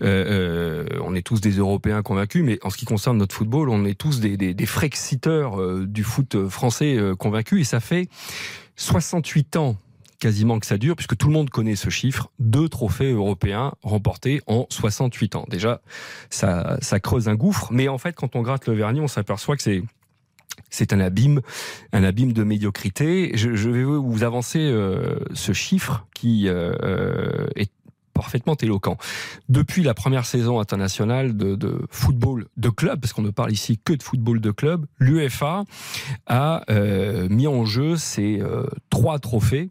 euh, 0.02 0.84
euh, 0.90 1.00
on 1.02 1.14
est 1.14 1.22
tous 1.22 1.40
des 1.40 1.52
Européens 1.52 2.02
convaincus, 2.02 2.44
mais 2.44 2.58
en 2.62 2.68
ce 2.68 2.76
qui 2.76 2.84
concerne 2.84 3.16
notre 3.16 3.34
football, 3.34 3.70
on 3.70 3.86
est 3.86 3.98
tous 3.98 4.20
des, 4.20 4.36
des, 4.36 4.52
des 4.52 4.66
frexiteurs 4.66 5.58
euh, 5.58 5.86
du 5.86 6.04
foot 6.04 6.48
français 6.48 6.98
euh, 6.98 7.16
convaincus, 7.16 7.62
et 7.62 7.64
ça 7.64 7.80
fait 7.80 8.08
68 8.76 9.56
ans 9.56 9.76
quasiment 10.20 10.58
que 10.58 10.66
ça 10.66 10.76
dure, 10.76 10.96
puisque 10.96 11.16
tout 11.16 11.28
le 11.28 11.32
monde 11.32 11.48
connaît 11.48 11.76
ce 11.76 11.88
chiffre, 11.88 12.30
deux 12.40 12.68
trophées 12.68 13.12
européens 13.12 13.72
remportés 13.82 14.42
en 14.46 14.66
68 14.68 15.36
ans. 15.36 15.46
Déjà, 15.48 15.80
ça, 16.28 16.76
ça 16.82 17.00
creuse 17.00 17.28
un 17.28 17.36
gouffre, 17.36 17.68
mais 17.70 17.88
en 17.88 17.98
fait, 17.98 18.14
quand 18.14 18.36
on 18.36 18.42
gratte 18.42 18.66
le 18.66 18.74
vernis, 18.74 19.00
on 19.00 19.08
s'aperçoit 19.08 19.56
que 19.56 19.62
c'est 19.62 19.82
c'est 20.70 20.92
un 20.92 21.00
abîme, 21.00 21.40
un 21.92 22.04
abîme 22.04 22.32
de 22.32 22.44
médiocrité. 22.44 23.32
Je, 23.34 23.70
vais 23.70 23.84
vous 23.84 24.22
avancer 24.24 24.60
euh, 24.60 25.18
ce 25.34 25.52
chiffre 25.52 26.06
qui 26.14 26.48
euh, 26.48 27.46
est 27.56 27.70
parfaitement 28.18 28.56
éloquent. 28.56 28.98
Depuis 29.48 29.84
la 29.84 29.94
première 29.94 30.26
saison 30.26 30.58
internationale 30.58 31.36
de, 31.36 31.86
football 31.88 32.46
de 32.56 32.68
club, 32.68 33.00
parce 33.00 33.12
qu'on 33.12 33.22
ne 33.22 33.30
parle 33.30 33.52
ici 33.52 33.78
que 33.82 33.92
de 33.92 34.02
football 34.02 34.40
de 34.40 34.50
club, 34.50 34.86
l'UEFA 34.98 35.64
a 36.26 36.64
euh, 36.68 37.28
mis 37.28 37.46
en 37.46 37.64
jeu 37.64 37.96
ces 37.96 38.40
euh, 38.40 38.66
trois 38.90 39.20
trophées 39.20 39.70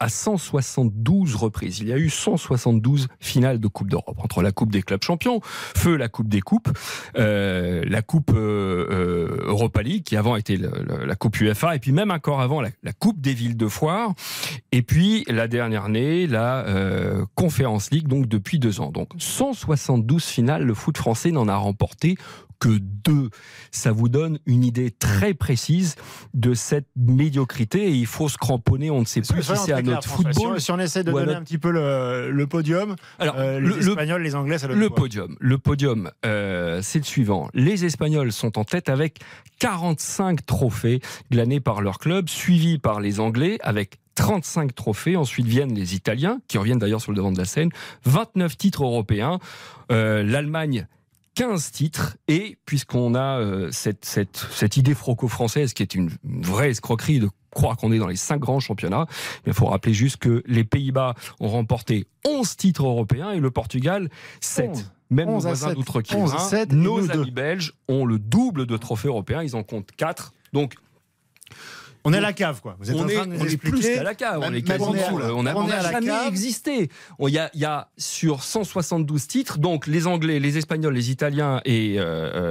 à 0.00 0.08
172 0.08 1.34
reprises. 1.34 1.80
Il 1.80 1.88
y 1.88 1.92
a 1.92 1.98
eu 1.98 2.10
172 2.10 3.08
finales 3.20 3.58
de 3.58 3.68
Coupe 3.68 3.90
d'Europe 3.90 4.18
entre 4.22 4.42
la 4.42 4.52
Coupe 4.52 4.72
des 4.72 4.82
clubs 4.82 5.02
champions, 5.02 5.40
feu 5.42 5.96
la 5.96 6.08
Coupe 6.08 6.28
des 6.28 6.40
coupes, 6.40 6.70
euh, 7.16 7.82
la 7.86 8.02
Coupe 8.02 8.32
euh, 8.34 8.86
euh, 8.90 9.46
Europa 9.46 9.82
League 9.82 10.04
qui 10.04 10.16
avant 10.16 10.36
était 10.36 10.56
la 10.58 11.14
Coupe 11.16 11.40
UEFA 11.40 11.76
et 11.76 11.78
puis 11.78 11.92
même 11.92 12.10
encore 12.10 12.40
avant 12.40 12.60
la, 12.60 12.70
Coupe 12.98 13.20
des 13.20 13.34
villes 13.34 13.56
de 13.56 13.68
foire 13.68 14.14
et 14.72 14.82
puis 14.82 15.24
la 15.28 15.46
dernière 15.46 15.84
année 15.84 16.26
la 16.26 16.64
Conférence 17.34 17.90
League 17.90 18.08
donc 18.08 18.26
depuis 18.26 18.58
deux 18.58 18.80
ans. 18.80 18.90
Donc 18.90 19.10
172 19.18 20.24
finales, 20.24 20.62
le 20.62 20.74
foot 20.74 20.96
français 20.96 21.30
n'en 21.30 21.48
a 21.48 21.56
remporté 21.56 22.16
que 22.60 22.78
deux. 22.80 23.30
Ça 23.70 23.92
vous 23.92 24.08
donne 24.08 24.38
une 24.46 24.64
idée 24.64 24.90
très 24.90 25.34
précise 25.34 25.94
de 26.34 26.54
cette 26.54 26.88
médiocrité 26.96 27.84
et 27.88 27.92
il 27.92 28.06
faut 28.06 28.28
se 28.28 28.38
cramponner. 28.38 28.90
On 28.90 29.00
ne 29.00 29.04
sait 29.04 29.20
plus 29.20 29.42
si 29.42 29.56
c'est 29.56 29.72
à 29.72 29.82
notre 29.82 30.08
François. 30.08 30.32
Si 30.32 30.38
on- 30.38 30.42
football. 30.42 30.60
Si 30.60 30.70
on, 30.72 30.78
essaie 30.78 31.04
de 31.04 31.10
donner 31.12 31.26
notre- 31.26 31.38
un 31.38 31.42
petit 31.44 31.58
peu 31.58 31.70
le, 31.70 32.30
le 32.30 32.46
podium, 32.46 32.96
Alors, 33.18 33.36
euh, 33.38 33.58
le- 33.60 33.68
les 33.68 33.74
le- 33.82 33.88
Espagnols, 33.90 34.22
les 34.22 34.34
Anglais, 34.34 34.58
ça 34.58 34.68
donne 34.68 34.78
Le 34.78 34.88
quoi 34.88 34.96
podium, 34.96 35.36
le 35.38 35.58
podium, 35.58 36.10
euh, 36.26 36.80
c'est 36.82 36.98
le 36.98 37.04
suivant. 37.04 37.48
Les 37.54 37.84
Espagnols 37.84 38.32
sont 38.32 38.58
en 38.58 38.64
tête 38.64 38.88
avec 38.88 39.20
45 39.60 40.44
trophées 40.46 41.00
glanés 41.30 41.60
par 41.60 41.80
leur 41.82 41.98
club, 41.98 42.28
suivis 42.28 42.78
par 42.78 43.00
les 43.00 43.20
Anglais 43.20 43.58
avec 43.62 43.98
35 44.14 44.74
trophées. 44.74 45.16
Ensuite 45.16 45.46
viennent 45.46 45.74
les 45.74 45.94
Italiens, 45.94 46.40
qui 46.48 46.58
reviennent 46.58 46.78
d'ailleurs 46.78 47.00
sur 47.00 47.12
le 47.12 47.16
devant 47.16 47.30
de 47.32 47.38
la 47.38 47.44
scène, 47.44 47.70
29 48.04 48.56
titres 48.56 48.82
européens. 48.84 49.38
Euh, 49.92 50.22
L'Allemagne 50.24 50.86
15 51.34 51.70
titres 51.70 52.16
et 52.26 52.58
puisqu'on 52.66 53.14
a 53.14 53.38
euh, 53.38 53.70
cette, 53.70 54.04
cette, 54.04 54.46
cette 54.50 54.76
idée 54.76 54.94
franco-française 54.94 55.72
qui 55.72 55.82
est 55.82 55.94
une 55.94 56.10
vraie 56.24 56.70
escroquerie 56.70 57.20
de 57.20 57.28
croire 57.50 57.76
qu'on 57.76 57.92
est 57.92 57.98
dans 57.98 58.06
les 58.06 58.16
cinq 58.16 58.38
grands 58.38 58.60
championnats, 58.60 59.06
il 59.46 59.52
faut 59.52 59.66
rappeler 59.66 59.94
juste 59.94 60.18
que 60.18 60.42
les 60.46 60.64
Pays-Bas 60.64 61.14
ont 61.40 61.48
remporté 61.48 62.06
11 62.26 62.56
titres 62.56 62.84
européens 62.84 63.30
et 63.30 63.40
le 63.40 63.50
Portugal 63.50 64.08
7. 64.40 64.70
11. 64.70 64.92
Même 65.10 65.28
nos 65.28 65.36
11 65.36 65.46
à 65.46 65.48
voisins 65.48 65.68
7. 65.68 65.76
d'outre-Rhin, 65.76 66.18
11 66.18 66.34
à 66.34 66.38
7 66.38 66.72
et 66.72 66.76
nos 66.76 67.10
amis 67.10 67.24
deux. 67.26 67.30
belges 67.30 67.72
ont 67.88 68.04
le 68.04 68.18
double 68.18 68.66
de 68.66 68.76
trophées 68.76 69.08
européens, 69.08 69.42
ils 69.42 69.56
en 69.56 69.62
comptent 69.62 69.90
4. 69.96 70.34
Donc 70.52 70.74
On 72.08 72.12
est 72.12 72.18
à 72.18 72.20
la 72.20 72.32
cave, 72.32 72.60
quoi. 72.60 72.76
Vous 72.80 72.90
êtes 72.90 72.96
on 72.96 73.02
en 73.04 73.08
est, 73.08 73.14
train 73.14 73.26
de 73.26 73.34
nous 73.34 73.40
on 73.40 73.44
est 73.46 73.56
plus 73.56 73.80
qu'à 73.80 74.02
la 74.02 74.14
cave, 74.14 74.40
on 74.42 74.52
est 74.54 74.62
quasi 74.62 74.82
en 74.84 74.92
dessous, 74.92 75.04
on 75.12 75.18
est 75.20 75.22
à- 75.22 75.28
là. 75.28 75.34
on 75.34 75.46
a, 75.46 75.54
on 75.54 75.58
on 75.64 75.68
est 75.68 75.72
a 75.72 75.78
à 75.78 75.82
la 75.82 75.92
jamais 75.92 76.06
cave. 76.06 76.28
existé. 76.28 76.88
Il 77.20 77.28
y 77.28 77.38
a, 77.38 77.50
il 77.54 77.60
y 77.60 77.64
a 77.64 77.88
sur 77.96 78.42
172 78.42 79.26
titres, 79.26 79.58
donc 79.58 79.86
les 79.86 80.06
Anglais, 80.06 80.40
les 80.40 80.58
Espagnols, 80.58 80.94
les 80.94 81.10
Italiens 81.10 81.60
et 81.64 81.96
euh, 81.98 82.02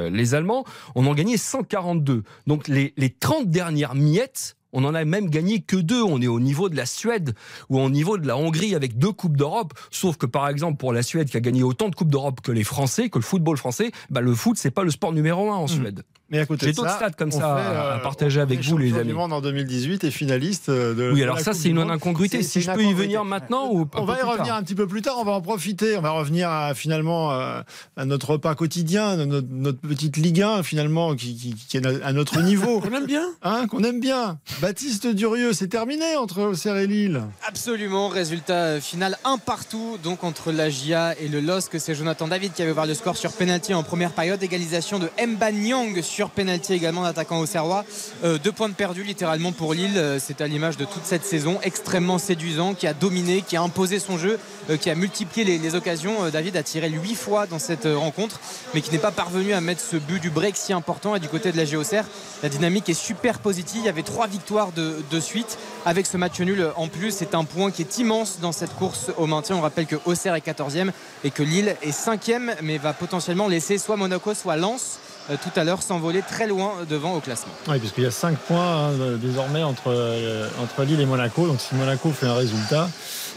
euh, 0.07 0.09
les 0.09 0.35
Allemands, 0.35 0.63
on 0.95 1.05
en 1.07 1.13
gagnait 1.13 1.37
142. 1.37 2.23
Donc 2.47 2.67
les, 2.67 2.93
les 2.97 3.09
30 3.09 3.49
dernières 3.49 3.95
miettes, 3.95 4.55
on 4.73 4.83
en 4.83 4.93
a 4.93 5.05
même 5.05 5.29
gagné 5.29 5.61
que 5.61 5.77
deux. 5.77 6.03
On 6.03 6.21
est 6.21 6.27
au 6.27 6.39
niveau 6.41 6.69
de 6.69 6.75
la 6.75 6.85
Suède 6.85 7.33
ou 7.69 7.79
au 7.79 7.89
niveau 7.89 8.17
de 8.17 8.27
la 8.27 8.37
Hongrie 8.37 8.75
avec 8.75 8.97
deux 8.97 9.11
coupes 9.13 9.37
d'Europe. 9.37 9.73
Sauf 9.91 10.17
que 10.17 10.25
par 10.25 10.49
exemple 10.49 10.77
pour 10.77 10.91
la 10.93 11.01
Suède 11.03 11.29
qui 11.29 11.37
a 11.37 11.39
gagné 11.39 11.63
autant 11.63 11.89
de 11.89 11.95
coupes 11.95 12.11
d'Europe 12.11 12.41
que 12.41 12.51
les 12.51 12.63
Français, 12.65 13.09
que 13.09 13.17
le 13.17 13.23
football 13.23 13.57
français, 13.57 13.91
bah, 14.09 14.21
le 14.21 14.35
foot 14.35 14.57
c'est 14.57 14.69
pas 14.71 14.83
le 14.83 14.91
sport 14.91 15.13
numéro 15.13 15.49
un 15.51 15.55
en 15.55 15.67
Suède. 15.67 16.03
Mais 16.29 16.45
J'ai 16.59 16.73
d'autres 16.73 16.89
stats 16.95 17.11
comme 17.11 17.31
ça 17.31 17.39
fait, 17.39 17.45
à- 17.45 17.95
euh, 17.95 17.97
partager 17.99 18.41
avec 18.41 18.61
vous, 18.61 18.77
les 18.77 18.93
amis. 18.97 19.13
en 19.13 19.39
2018 19.41 20.03
et 20.03 20.11
finaliste 20.11 20.67
euh, 20.69 20.93
de. 20.93 21.11
Oui, 21.11 21.19
de 21.19 21.23
alors 21.23 21.37
la 21.37 21.43
ça 21.43 21.53
c'est 21.53 21.69
une 21.69 21.79
incongruité. 21.79 22.37
C'est- 22.37 22.43
Si 22.43 22.51
c'est 22.61 22.61
je 22.61 22.71
peux 22.71 22.83
y 22.83 22.93
venir 22.93 23.23
maintenant 23.23 23.69
ou 23.71 23.87
On 23.95 24.03
va 24.05 24.17
y 24.19 24.21
revenir 24.21 24.47
tard. 24.47 24.57
un 24.57 24.63
petit 24.63 24.75
peu 24.75 24.87
plus 24.87 25.01
tard, 25.01 25.15
on 25.19 25.23
va 25.23 25.31
en 25.31 25.41
profiter, 25.41 25.95
on 25.97 26.01
va 26.01 26.11
revenir 26.11 26.49
à, 26.49 26.73
finalement 26.73 27.31
euh, 27.31 27.61
à 27.95 28.03
notre 28.05 28.31
repas 28.31 28.55
quotidien, 28.55 29.15
notre, 29.25 29.47
notre 29.49 29.79
petite 29.79 30.17
Ligue 30.17 30.41
1 30.41 30.63
finalement 30.63 31.15
qui, 31.15 31.35
qui- 31.35 31.53
qui 31.55 31.77
est 31.77 31.85
à 32.03 32.11
notre 32.11 32.41
niveau. 32.41 32.81
On 32.83 32.93
aime 32.93 33.05
bien. 33.05 33.23
Hein, 33.43 33.67
qu'on 33.69 33.83
aime 33.83 33.99
bien. 34.01 34.37
Baptiste 34.61 35.07
Durieux, 35.07 35.53
c'est 35.53 35.67
terminé 35.69 36.17
entre 36.17 36.41
Auxerre 36.41 36.75
et 36.77 36.87
Lille. 36.87 37.21
Absolument, 37.47 38.09
résultat 38.09 38.81
final 38.81 39.17
un 39.23 39.37
partout 39.37 39.97
donc 40.03 40.23
entre 40.25 40.51
la 40.51 40.69
GIA 40.69 41.17
et 41.21 41.27
le 41.29 41.39
LOSC. 41.39 41.79
C'est 41.79 41.95
Jonathan 41.95 42.27
David 42.27 42.51
qui 42.53 42.61
avait 42.63 42.71
ouvert 42.71 42.85
le 42.85 42.93
score 42.95 43.15
sur 43.15 43.31
penalty 43.31 43.73
en 43.73 43.83
première 43.83 44.11
période. 44.11 44.41
Égalisation 44.43 44.99
de 44.99 45.09
Mba 45.25 45.51
Nyang 45.51 46.01
sur 46.01 46.16
penalty 46.25 46.73
également 46.73 47.03
d'attaquant 47.03 47.39
auxerrois. 47.39 47.85
Euh, 48.23 48.37
deux 48.37 48.51
points 48.51 48.69
de 48.69 48.73
perdu 48.73 49.03
littéralement 49.03 49.51
pour 49.51 49.73
Lille. 49.73 49.97
Euh, 49.97 50.19
C'est 50.19 50.41
à 50.41 50.47
l'image 50.47 50.77
de 50.77 50.85
toute 50.85 51.05
cette 51.05 51.23
saison 51.23 51.59
extrêmement 51.63 52.17
séduisant, 52.17 52.73
qui 52.73 52.87
a 52.87 52.93
dominé, 52.93 53.41
qui 53.41 53.55
a 53.55 53.61
imposé 53.61 53.99
son 53.99 54.17
jeu, 54.17 54.39
euh, 54.69 54.77
qui 54.77 54.89
a 54.89 54.95
multiplié 54.95 55.57
les, 55.57 55.75
occasions. 55.75 56.23
Euh, 56.23 56.31
David 56.31 56.57
a 56.57 56.63
tiré 56.63 56.89
huit 56.89 57.15
fois 57.15 57.45
dans 57.45 57.59
cette 57.59 57.85
rencontre, 57.85 58.39
mais 58.73 58.81
qui 58.81 58.91
n'est 58.91 58.97
pas 58.97 59.11
parvenu 59.11 59.53
à 59.53 59.61
mettre 59.61 59.81
ce 59.81 59.97
but 59.97 60.19
du 60.19 60.29
break 60.29 60.57
si 60.57 60.73
important. 60.73 61.15
Et 61.15 61.19
du 61.19 61.27
côté 61.27 61.51
de 61.51 61.57
la 61.57 61.77
Auxerre, 61.77 62.05
la 62.41 62.49
dynamique 62.49 62.89
est 62.89 62.93
super 62.93 63.39
positive. 63.39 63.81
Il 63.83 63.85
y 63.85 63.89
avait 63.89 64.01
trois 64.01 64.27
victoires 64.27 64.71
de, 64.71 65.19
suite. 65.19 65.57
Avec 65.85 66.05
ce 66.05 66.17
match 66.17 66.39
nul 66.39 66.67
en 66.75 66.87
plus, 66.87 67.11
c'est 67.11 67.35
un 67.35 67.43
point 67.43 67.71
qui 67.71 67.81
est 67.81 67.97
immense 67.97 68.39
dans 68.39 68.51
cette 68.51 68.73
course 68.75 69.11
au 69.17 69.27
maintien. 69.27 69.55
On 69.55 69.61
rappelle 69.61 69.85
que 69.85 69.95
Auxerre 70.05 70.35
est 70.35 70.45
14e 70.45 70.91
et 71.23 71.31
que 71.31 71.43
Lille 71.43 71.75
est 71.81 71.91
5e, 71.91 72.55
mais 72.61 72.77
va 72.77 72.93
potentiellement 72.93 73.47
laisser 73.47 73.77
soit 73.77 73.97
Monaco, 73.97 74.33
soit 74.33 74.55
Lens 74.55 74.99
tout 75.35 75.59
à 75.59 75.63
l'heure 75.63 75.81
s'envoler 75.81 76.21
très 76.21 76.47
loin 76.47 76.73
devant 76.89 77.15
au 77.15 77.19
classement. 77.19 77.53
Oui, 77.67 77.79
puisqu'il 77.79 78.03
y 78.03 78.07
a 78.07 78.11
5 78.11 78.37
points 78.37 78.87
hein, 78.87 78.91
désormais 79.21 79.63
entre, 79.63 79.87
euh, 79.87 80.47
entre 80.61 80.83
Lille 80.83 81.01
et 81.01 81.05
Monaco. 81.05 81.47
Donc 81.47 81.59
si 81.59 81.75
Monaco 81.75 82.11
fait 82.11 82.27
un 82.27 82.35
résultat, 82.35 82.89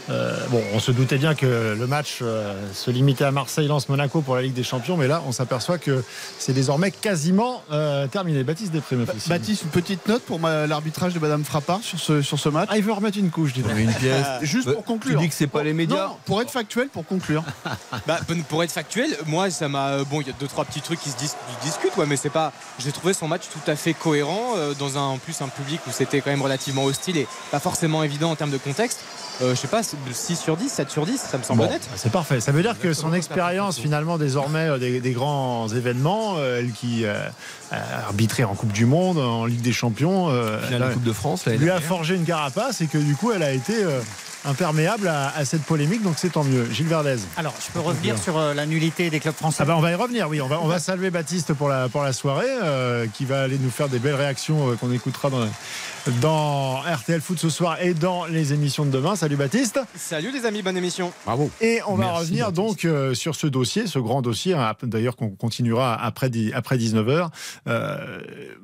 euh, 0.09 0.35
bon, 0.49 0.61
on 0.73 0.79
se 0.79 0.91
doutait 0.91 1.17
bien 1.17 1.35
que 1.35 1.75
le 1.77 1.87
match 1.87 2.19
euh, 2.21 2.53
se 2.73 2.91
limitait 2.91 3.23
à 3.23 3.31
Marseille-Lens-Monaco 3.31 4.21
pour 4.21 4.35
la 4.35 4.41
Ligue 4.41 4.53
des 4.53 4.63
Champions, 4.63 4.97
mais 4.97 5.07
là, 5.07 5.21
on 5.27 5.31
s'aperçoit 5.31 5.77
que 5.77 6.03
c'est 6.39 6.53
désormais 6.53 6.91
quasiment 6.91 7.63
euh, 7.71 8.07
terminé. 8.07 8.43
Baptiste 8.43 8.73
Ba- 8.73 9.13
Baptiste, 9.27 9.63
une 9.63 9.69
petite 9.69 10.07
note 10.07 10.23
pour 10.23 10.39
l'arbitrage 10.39 11.13
de 11.13 11.19
Madame 11.19 11.43
Frappard 11.45 11.81
sur 11.81 11.99
ce, 11.99 12.21
sur 12.21 12.39
ce 12.39 12.49
match. 12.49 12.69
Ah, 12.71 12.77
il 12.77 12.83
veut 12.83 12.91
remettre 12.93 13.17
une 13.17 13.29
couche, 13.29 13.53
dis 13.53 13.61
donc. 13.61 13.71
Une 13.77 13.93
pièce. 13.93 14.25
Juste 14.41 14.67
Bah, 14.67 14.73
pour 14.73 14.83
conclure. 14.85 15.17
Tu 15.19 15.23
dis 15.25 15.29
que 15.29 15.35
c'est 15.35 15.47
pas 15.47 15.63
les 15.63 15.73
médias 15.73 16.07
Non, 16.07 16.17
pour 16.25 16.41
être 16.41 16.51
factuel, 16.51 16.87
pour 16.89 17.05
conclure. 17.05 17.43
Bah, 18.07 18.19
pour 18.49 18.63
être 18.63 18.71
factuel, 18.71 19.15
moi 19.27 19.49
ça 19.51 19.67
m'a 19.67 20.03
bon, 20.05 20.21
il 20.21 20.27
y 20.27 20.29
a 20.29 20.33
deux 20.39 20.47
trois 20.47 20.65
petits 20.65 20.81
trucs 20.81 20.99
qui 20.99 21.09
se 21.09 21.17
dis- 21.17 21.29
discutent, 21.63 21.95
ouais, 21.97 22.05
mais 22.07 22.15
c'est 22.17 22.29
pas. 22.29 22.51
J'ai 22.79 22.91
trouvé 22.91 23.13
son 23.13 23.27
match 23.27 23.43
tout 23.51 23.69
à 23.71 23.75
fait 23.75 23.93
cohérent 23.93 24.53
euh, 24.57 24.73
dans 24.79 24.97
un 24.97 25.01
en 25.01 25.17
plus 25.17 25.39
un 25.41 25.47
public 25.49 25.79
où 25.87 25.91
c'était 25.91 26.21
quand 26.21 26.31
même 26.31 26.41
relativement 26.41 26.83
hostile 26.85 27.17
et 27.17 27.27
pas 27.51 27.59
forcément 27.59 28.01
évident 28.03 28.31
en 28.31 28.35
termes 28.35 28.49
de 28.51 28.57
contexte. 28.57 29.01
Euh, 29.41 29.55
je 29.55 29.59
sais 29.59 29.67
pas, 29.67 29.81
6 29.83 30.35
sur 30.35 30.55
10, 30.57 30.69
7 30.69 30.89
sur 30.91 31.05
10, 31.05 31.17
ça 31.19 31.37
me 31.37 31.43
semble 31.43 31.59
Bon, 31.61 31.65
honnête. 31.67 31.87
c'est 31.95 32.11
parfait. 32.11 32.39
Ça 32.39 32.51
veut 32.51 32.61
dire 32.61 32.77
que 32.79 32.93
son 32.93 33.13
expérience 33.13 33.79
finalement 33.79 34.17
désormais 34.17 34.69
euh, 34.69 34.77
des, 34.77 34.99
des 35.01 35.11
grands 35.11 35.67
événements, 35.67 36.35
euh, 36.37 36.59
elle 36.59 36.71
qui 36.71 37.05
euh, 37.05 37.15
a 37.71 38.05
arbitré 38.05 38.43
en 38.43 38.53
Coupe 38.53 38.71
du 38.71 38.85
Monde, 38.85 39.17
en 39.17 39.45
Ligue 39.45 39.61
des 39.61 39.71
Champions, 39.73 40.29
euh, 40.29 40.57
Finale 40.59 40.73
elle 40.75 40.83
a- 40.83 40.87
de 40.89 40.93
Coupe 40.93 41.03
de 41.03 41.13
France. 41.13 41.45
lui 41.47 41.69
a 41.71 41.79
forgé 41.81 42.15
une 42.15 42.25
carapace 42.25 42.81
et 42.81 42.87
que 42.87 42.97
du 42.97 43.15
coup 43.15 43.31
elle 43.31 43.43
a 43.43 43.51
été 43.51 43.83
euh, 43.83 43.99
imperméable 44.45 45.07
à, 45.07 45.35
à 45.35 45.45
cette 45.45 45.63
polémique, 45.63 46.01
donc 46.03 46.15
c'est 46.17 46.31
tant 46.31 46.43
mieux. 46.43 46.65
Gilles 46.71 46.87
Verdez. 46.87 47.17
Alors, 47.37 47.53
je 47.65 47.71
peux 47.71 47.79
revenir 47.79 48.17
sur 48.17 48.37
euh, 48.37 48.53
la 48.53 48.65
nullité 48.65 49.09
des 49.09 49.19
clubs 49.19 49.35
français. 49.35 49.59
Ah 49.61 49.65
bah 49.65 49.75
on 49.77 49.81
va 49.81 49.91
y 49.91 49.95
revenir, 49.95 50.27
oui. 50.29 50.41
On 50.41 50.47
va, 50.47 50.59
on 50.61 50.67
va 50.67 50.79
saluer 50.79 51.09
Baptiste 51.11 51.53
pour 51.53 51.69
la, 51.69 51.89
pour 51.89 52.01
la 52.03 52.13
soirée, 52.13 52.45
euh, 52.63 53.05
qui 53.13 53.25
va 53.25 53.41
aller 53.43 53.57
nous 53.59 53.69
faire 53.69 53.89
des 53.89 53.99
belles 53.99 54.15
réactions 54.15 54.71
euh, 54.71 54.75
qu'on 54.75 54.91
écoutera 54.91 55.29
dans, 55.29 55.47
dans 56.21 56.79
RTL 56.81 57.21
Foot 57.21 57.39
ce 57.39 57.49
soir 57.49 57.77
et 57.81 57.93
dans 57.93 58.25
les 58.25 58.53
émissions 58.53 58.85
de 58.85 58.91
demain. 58.91 59.15
Salut 59.15 59.35
Baptiste. 59.35 59.79
Salut 59.95 60.31
les 60.31 60.45
amis, 60.45 60.61
bonne 60.61 60.77
émission. 60.77 61.11
Bravo. 61.25 61.49
Et 61.61 61.79
on 61.87 61.95
va 61.95 62.05
Merci, 62.05 62.19
revenir 62.21 62.45
Baptiste. 62.51 62.67
donc 62.67 62.85
euh, 62.85 63.13
sur 63.13 63.35
ce 63.35 63.47
dossier, 63.47 63.87
ce 63.87 63.99
grand 63.99 64.21
dossier, 64.21 64.53
hein, 64.53 64.73
d'ailleurs 64.83 65.15
qu'on 65.15 65.29
continuera 65.29 65.93
après, 66.03 66.31
après 66.53 66.77
19h, 66.77 67.29
euh, 67.67 68.19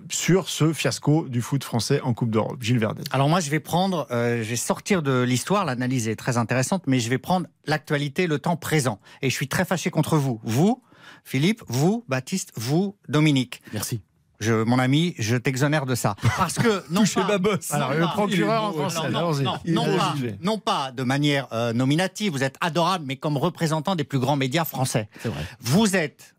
sur 0.09 0.49
ce 0.49 0.73
fiasco 0.73 1.27
du 1.29 1.41
foot 1.41 1.63
français 1.63 2.01
en 2.01 2.13
Coupe 2.13 2.31
d'Europe. 2.31 2.57
Gilles 2.61 2.79
Verdez. 2.79 3.03
Alors 3.11 3.29
moi, 3.29 3.39
je 3.39 3.49
vais 3.49 3.59
prendre, 3.59 4.07
euh, 4.11 4.43
je 4.43 4.49
vais 4.49 4.55
sortir 4.55 5.01
de 5.01 5.21
l'histoire. 5.21 5.65
L'analyse 5.67 6.07
est 6.07 6.15
très 6.15 6.37
intéressante, 6.37 6.83
mais 6.87 6.99
je 6.99 7.09
vais 7.09 7.17
prendre 7.17 7.47
l'actualité, 7.65 8.25
le 8.25 8.39
temps 8.39 8.55
présent. 8.57 8.99
Et 9.21 9.29
je 9.29 9.35
suis 9.35 9.47
très 9.47 9.65
fâché 9.65 9.89
contre 9.91 10.17
vous. 10.17 10.39
Vous, 10.43 10.81
Philippe, 11.23 11.61
vous, 11.67 12.03
Baptiste, 12.07 12.51
vous, 12.55 12.95
Dominique. 13.09 13.61
Merci. 13.73 14.01
Je, 14.39 14.53
mon 14.63 14.77
ami, 14.79 15.15
je 15.17 15.35
t'exonère 15.35 15.85
de 15.87 15.95
ça. 15.95 16.15
Parce 16.37 16.55
que 16.55 16.83
non 16.91 17.01
Touchez 17.01 17.21
pas, 17.21 17.27
ma 17.27 17.37
bosse. 17.39 17.71
Alors, 17.71 17.89
non 17.89 17.95
le 17.95 18.01
pas- 18.05 18.11
procureur 18.13 18.63
en 18.63 18.67
non, 18.71 18.89
français, 18.89 19.09
non, 19.09 19.31
non, 19.65 19.87
non 19.87 19.97
pas, 19.97 20.15
non 20.41 20.57
pas 20.59 20.91
de 20.91 21.03
manière 21.03 21.47
euh, 21.53 21.73
nominative, 21.73 22.33
vous 22.33 22.43
êtes 22.43 22.55
adorable, 22.61 23.03
mais 23.07 23.15
comme 23.15 23.35
représentant 23.35 23.95
des 23.95 24.03
plus 24.03 24.19
grands 24.19 24.35
médias 24.35 24.63
français. 24.65 25.09
C'est 25.21 25.29
vrai. 25.29 25.41
Vous 25.59 25.95
êtes 25.95 26.35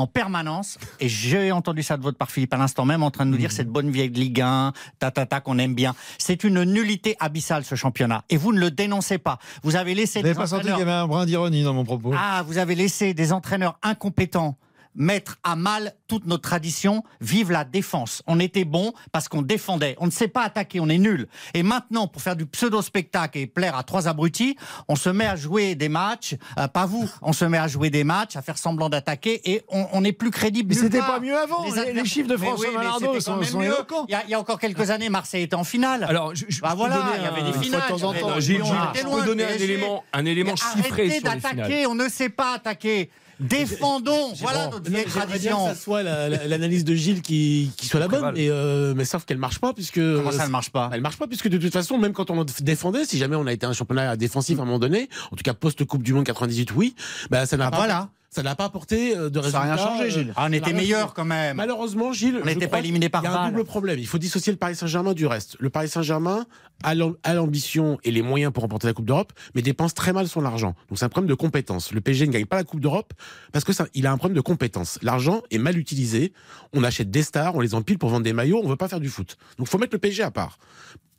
en 0.00 0.06
permanence, 0.06 0.78
et 0.98 1.08
j'ai 1.08 1.52
entendu 1.52 1.82
ça 1.82 1.96
de 1.96 2.02
votre 2.02 2.18
part, 2.18 2.30
Philippe, 2.30 2.54
à 2.54 2.56
l'instant 2.56 2.84
même, 2.84 3.02
en 3.02 3.10
train 3.10 3.26
de 3.26 3.30
nous 3.30 3.36
dire 3.36 3.52
cette 3.52 3.68
bonne 3.68 3.90
vieille 3.90 4.10
Ligue 4.10 4.40
1, 4.40 4.72
ta 4.98 5.10
ta 5.10 5.26
ta 5.26 5.40
qu'on 5.40 5.58
aime 5.58 5.74
bien. 5.74 5.94
C'est 6.18 6.44
une 6.44 6.64
nullité 6.64 7.16
abyssale 7.20 7.64
ce 7.64 7.74
championnat, 7.74 8.24
et 8.30 8.36
vous 8.36 8.52
ne 8.52 8.58
le 8.58 8.70
dénoncez 8.70 9.18
pas. 9.18 9.38
Vous 9.62 9.76
avez 9.76 9.94
laissé 9.94 10.20
Vous 10.20 10.24
des 10.24 10.30
n'avez 10.30 10.40
pas 10.40 10.46
senti 10.46 10.66
qu'il 10.66 10.78
y 10.78 10.82
avait 10.82 10.90
un 10.90 11.06
brin 11.06 11.26
d'ironie 11.26 11.62
dans 11.62 11.74
mon 11.74 11.84
propos 11.84 12.12
ah, 12.16 12.42
vous 12.46 12.58
avez 12.58 12.74
laissé 12.74 13.14
des 13.14 13.32
entraîneurs 13.32 13.78
incompétents 13.82 14.56
mettre 14.94 15.38
à 15.44 15.56
mal 15.56 15.94
toute 16.08 16.26
notre 16.26 16.42
tradition. 16.42 17.04
Vive 17.20 17.50
la 17.50 17.64
défense. 17.64 18.22
On 18.26 18.40
était 18.40 18.64
bon 18.64 18.92
parce 19.12 19.28
qu'on 19.28 19.42
défendait. 19.42 19.96
On 19.98 20.06
ne 20.06 20.10
sait 20.10 20.28
pas 20.28 20.42
attaquer, 20.42 20.80
on 20.80 20.88
est 20.88 20.98
nul. 20.98 21.28
Et 21.54 21.62
maintenant, 21.62 22.06
pour 22.08 22.22
faire 22.22 22.36
du 22.36 22.46
pseudo-spectacle 22.46 23.38
et 23.38 23.46
plaire 23.46 23.76
à 23.76 23.82
trois 23.82 24.08
abrutis, 24.08 24.56
on 24.88 24.96
se 24.96 25.08
met 25.10 25.26
à 25.26 25.36
jouer 25.36 25.74
des 25.74 25.88
matchs, 25.88 26.34
euh, 26.58 26.68
pas 26.68 26.86
vous, 26.86 27.08
on 27.22 27.32
se 27.32 27.44
met 27.44 27.58
à 27.58 27.68
jouer 27.68 27.90
des 27.90 28.04
matchs, 28.04 28.36
à 28.36 28.42
faire 28.42 28.58
semblant 28.58 28.88
d'attaquer 28.88 29.40
et 29.50 29.62
on 29.68 30.00
n'est 30.00 30.12
plus 30.12 30.30
crédible. 30.30 30.74
Mais 30.74 30.80
c'était 30.80 30.98
pas 30.98 31.20
mieux 31.20 31.36
avant. 31.36 31.64
Les- 31.64 31.70
les 31.72 31.78
adversaires- 31.78 32.04
chiffres 32.06 32.28
de 32.28 32.36
François 32.36 32.68
oui, 32.68 32.76
c'était 32.98 33.20
sont- 33.20 33.42
sont 33.42 33.58
mieux. 33.60 33.66
éloquents. 33.66 34.04
Il 34.08 34.12
y, 34.12 34.14
a, 34.14 34.24
il 34.24 34.30
y 34.30 34.34
a 34.34 34.40
encore 34.40 34.58
quelques 34.58 34.90
années, 34.90 35.08
Marseille 35.08 35.42
était 35.44 35.54
en 35.56 35.64
finale. 35.64 36.04
Alors, 36.04 36.34
je, 36.34 36.44
je- 36.48 36.60
Bah 36.60 36.70
je 36.72 36.76
voilà, 36.76 37.04
il 37.16 37.22
y 37.22 37.26
avait 37.26 37.40
un- 37.40 37.44
des 37.52 37.58
finales. 37.58 37.82
de 37.82 37.88
temps 37.98 38.08
en 38.08 38.12
je 38.40 39.02
peux 39.04 39.24
donner 39.26 39.44
un 39.44 39.48
élément, 39.56 40.04
un 40.12 40.24
élément 40.24 40.56
chiffré 40.56 40.82
sur 40.82 40.96
les 40.96 41.10
finales. 41.18 41.40
d'attaquer, 41.40 41.86
on 41.86 41.94
ne 41.94 42.08
sait 42.08 42.28
pas 42.28 42.54
attaquer. 42.54 43.10
Défendons, 43.40 44.32
voilà 44.36 44.66
Bon, 44.66 44.72
notre 44.76 44.90
vieille 44.90 45.04
tradition. 45.04 45.66
que 45.68 45.74
ça 45.74 45.80
soit 45.80 46.02
la- 46.02 46.28
la- 46.28 46.46
l'analyse 46.46 46.84
de 46.84 46.94
Gilles 46.94 47.22
qui, 47.22 47.70
qui 47.76 47.86
soit 47.86 48.00
la 48.00 48.08
bonne, 48.08 48.32
mais, 48.34 48.48
euh, 48.50 48.94
mais 48.96 49.04
sauf 49.04 49.24
qu'elle 49.24 49.38
marche 49.38 49.58
pas 49.58 49.72
puisque. 49.72 49.94
Comment 50.00 50.30
ça 50.32 50.46
ne 50.46 50.52
marche 50.52 50.70
pas? 50.70 50.90
Elle 50.92 51.00
marche 51.00 51.16
pas 51.16 51.26
puisque 51.26 51.48
de 51.48 51.58
toute 51.58 51.72
façon, 51.72 51.98
même 51.98 52.12
quand 52.12 52.30
on 52.30 52.44
défendait, 52.60 53.04
si 53.04 53.18
jamais 53.18 53.36
on 53.36 53.46
a 53.46 53.52
été 53.52 53.66
un 53.66 53.72
championnat 53.72 54.16
défensif 54.16 54.58
à 54.58 54.62
un 54.62 54.64
moment 54.64 54.78
donné, 54.78 55.08
en 55.32 55.36
tout 55.36 55.42
cas 55.42 55.54
post 55.54 55.84
Coupe 55.84 56.02
du 56.02 56.12
Monde 56.12 56.24
98, 56.24 56.70
oui, 56.76 56.94
bah 57.30 57.46
ça 57.46 57.56
n'a 57.56 57.66
Ah, 57.66 57.70
pas. 57.70 57.76
voilà. 57.78 58.08
Ça 58.32 58.44
n'a 58.44 58.54
pas 58.54 58.66
apporté 58.66 59.16
euh, 59.16 59.28
de 59.28 59.42
Ça 59.42 59.58
a 59.58 59.62
résultats. 59.62 59.62
rien 59.62 59.76
changé, 59.76 60.04
euh, 60.04 60.08
Gilles. 60.10 60.32
Ah, 60.36 60.46
on 60.46 60.50
ça 60.50 60.56
était 60.56 60.72
n'a 60.72 60.80
changé. 60.82 61.12
quand 61.16 61.24
même. 61.24 61.56
Malheureusement, 61.56 62.12
Gilles, 62.12 62.38
On 62.40 62.46
n'était 62.46 62.68
pas 62.68 62.78
éliminé 62.78 63.08
par 63.08 63.22
Il 63.22 63.24
y 63.24 63.26
a 63.26 63.32
un 63.32 63.34
balle. 63.46 63.52
double 63.52 63.64
problème. 63.64 63.98
Il 63.98 64.06
faut 64.06 64.18
dissocier 64.18 64.52
le 64.52 64.56
Paris 64.58 64.76
Saint-Germain 64.76 65.14
du 65.14 65.26
reste. 65.26 65.56
Le 65.58 65.68
Paris 65.68 65.88
Saint-Germain 65.88 66.46
a 66.84 66.94
l'am- 66.94 67.16
a 67.24 67.34
l'ambition 67.34 67.98
et 68.04 68.12
les 68.12 68.22
moyens 68.22 68.52
pour 68.52 68.62
remporter 68.62 68.86
la 68.86 68.92
Coupe 68.92 69.06
d'Europe, 69.06 69.32
mais 69.56 69.62
dépense 69.62 69.94
très 69.94 70.12
mal 70.12 70.28
son 70.28 70.44
argent. 70.44 70.76
Donc 70.88 70.98
c'est 70.98 71.04
un 71.04 71.08
problème 71.08 71.28
de 71.28 71.34
compétence. 71.34 71.90
Le 71.92 72.00
PSG 72.00 72.28
ne 72.28 72.32
gagne 72.32 72.46
pas 72.46 72.56
la 72.56 72.64
Coupe 72.64 72.80
d'Europe 72.80 73.12
parce 73.52 73.64
que 73.64 73.72
ça, 73.72 73.86
il 73.94 74.06
a 74.06 74.12
un 74.12 74.16
problème 74.16 74.36
de 74.36 74.40
compétence. 74.42 75.00
L'argent 75.02 75.42
est 75.50 75.58
mal 75.58 75.76
utilisé. 75.76 76.32
On 76.72 76.84
achète 76.84 77.10
des 77.10 77.24
stars, 77.24 77.56
on 77.56 77.60
les 77.60 77.74
empile 77.74 77.98
pour 77.98 78.10
vendre 78.10 78.22
des 78.22 78.32
maillots. 78.32 78.60
On 78.62 78.68
veut 78.68 78.76
pas 78.76 78.86
faire 78.88 79.00
du 79.00 79.08
foot. 79.08 79.36
Donc 79.58 79.66
faut 79.66 79.78
mettre 79.78 79.94
le 79.94 79.98
PSG 79.98 80.22
à 80.22 80.30
part. 80.30 80.58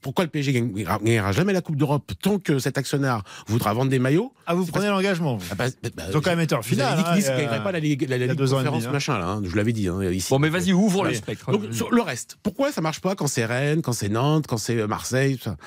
Pourquoi 0.01 0.23
le 0.25 0.29
PSG 0.31 0.53
gagne- 0.53 0.73
gagnera 1.03 1.31
jamais 1.31 1.53
la 1.53 1.61
Coupe 1.61 1.75
d'Europe 1.75 2.11
tant 2.21 2.39
que 2.39 2.57
cet 2.59 2.77
actionnaire 2.77 3.21
voudra 3.47 3.73
vendre 3.73 3.91
des 3.91 3.99
maillots? 3.99 4.33
Ah, 4.47 4.55
vous 4.55 4.65
prenez 4.65 4.87
l'engagement. 4.87 5.37
vous. 5.37 5.45
Ah 5.51 5.55
bah, 5.55 5.65
bah, 5.95 6.03
ont 6.15 6.21
quand 6.21 6.31
même 6.35 6.39
vous 6.61 6.63
finale. 6.63 6.93
avais 6.93 7.03
dit 7.03 7.09
que 7.09 7.15
Nice 7.17 7.27
hein, 7.29 7.33
ne 7.33 7.37
gagnerait 7.37 7.59
euh, 7.59 7.61
pas 7.61 7.71
la 7.71 7.79
Ligue, 7.79 8.01
la, 8.09 8.17
la 8.17 8.25
il 8.25 8.29
Ligue 8.29 8.37
deux 8.37 8.53
ans 8.53 8.57
et 8.57 8.63
Conférence, 8.63 8.79
demi, 8.83 8.89
hein. 8.89 8.93
machin, 8.93 9.19
là, 9.19 9.27
hein, 9.27 9.41
je 9.45 9.55
l'avais 9.55 9.73
dit 9.73 9.87
hein, 9.87 10.03
ici. 10.11 10.27
Bon, 10.29 10.39
mais 10.39 10.49
vas-y, 10.49 10.73
ouvre 10.73 11.03
le 11.05 11.13
spectre. 11.13 11.51
Donc, 11.51 11.71
sur 11.71 11.91
le 11.91 12.01
reste, 12.01 12.37
pourquoi 12.41 12.71
ça 12.71 12.81
marche 12.81 12.99
pas 12.99 13.15
quand 13.15 13.27
c'est 13.27 13.45
Rennes, 13.45 13.81
quand 13.83 13.93
c'est 13.93 14.09
Nantes, 14.09 14.47
quand 14.47 14.57
c'est 14.57 14.77
euh, 14.79 14.87
Marseille, 14.87 15.37
tout 15.37 15.43
ça? 15.45 15.57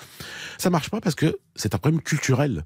Ça 0.59 0.71
marche 0.71 0.91
pas 0.91 1.01
parce 1.01 1.15
que 1.15 1.39
c'est 1.55 1.75
un 1.75 1.79
problème 1.79 2.01
culturel. 2.03 2.65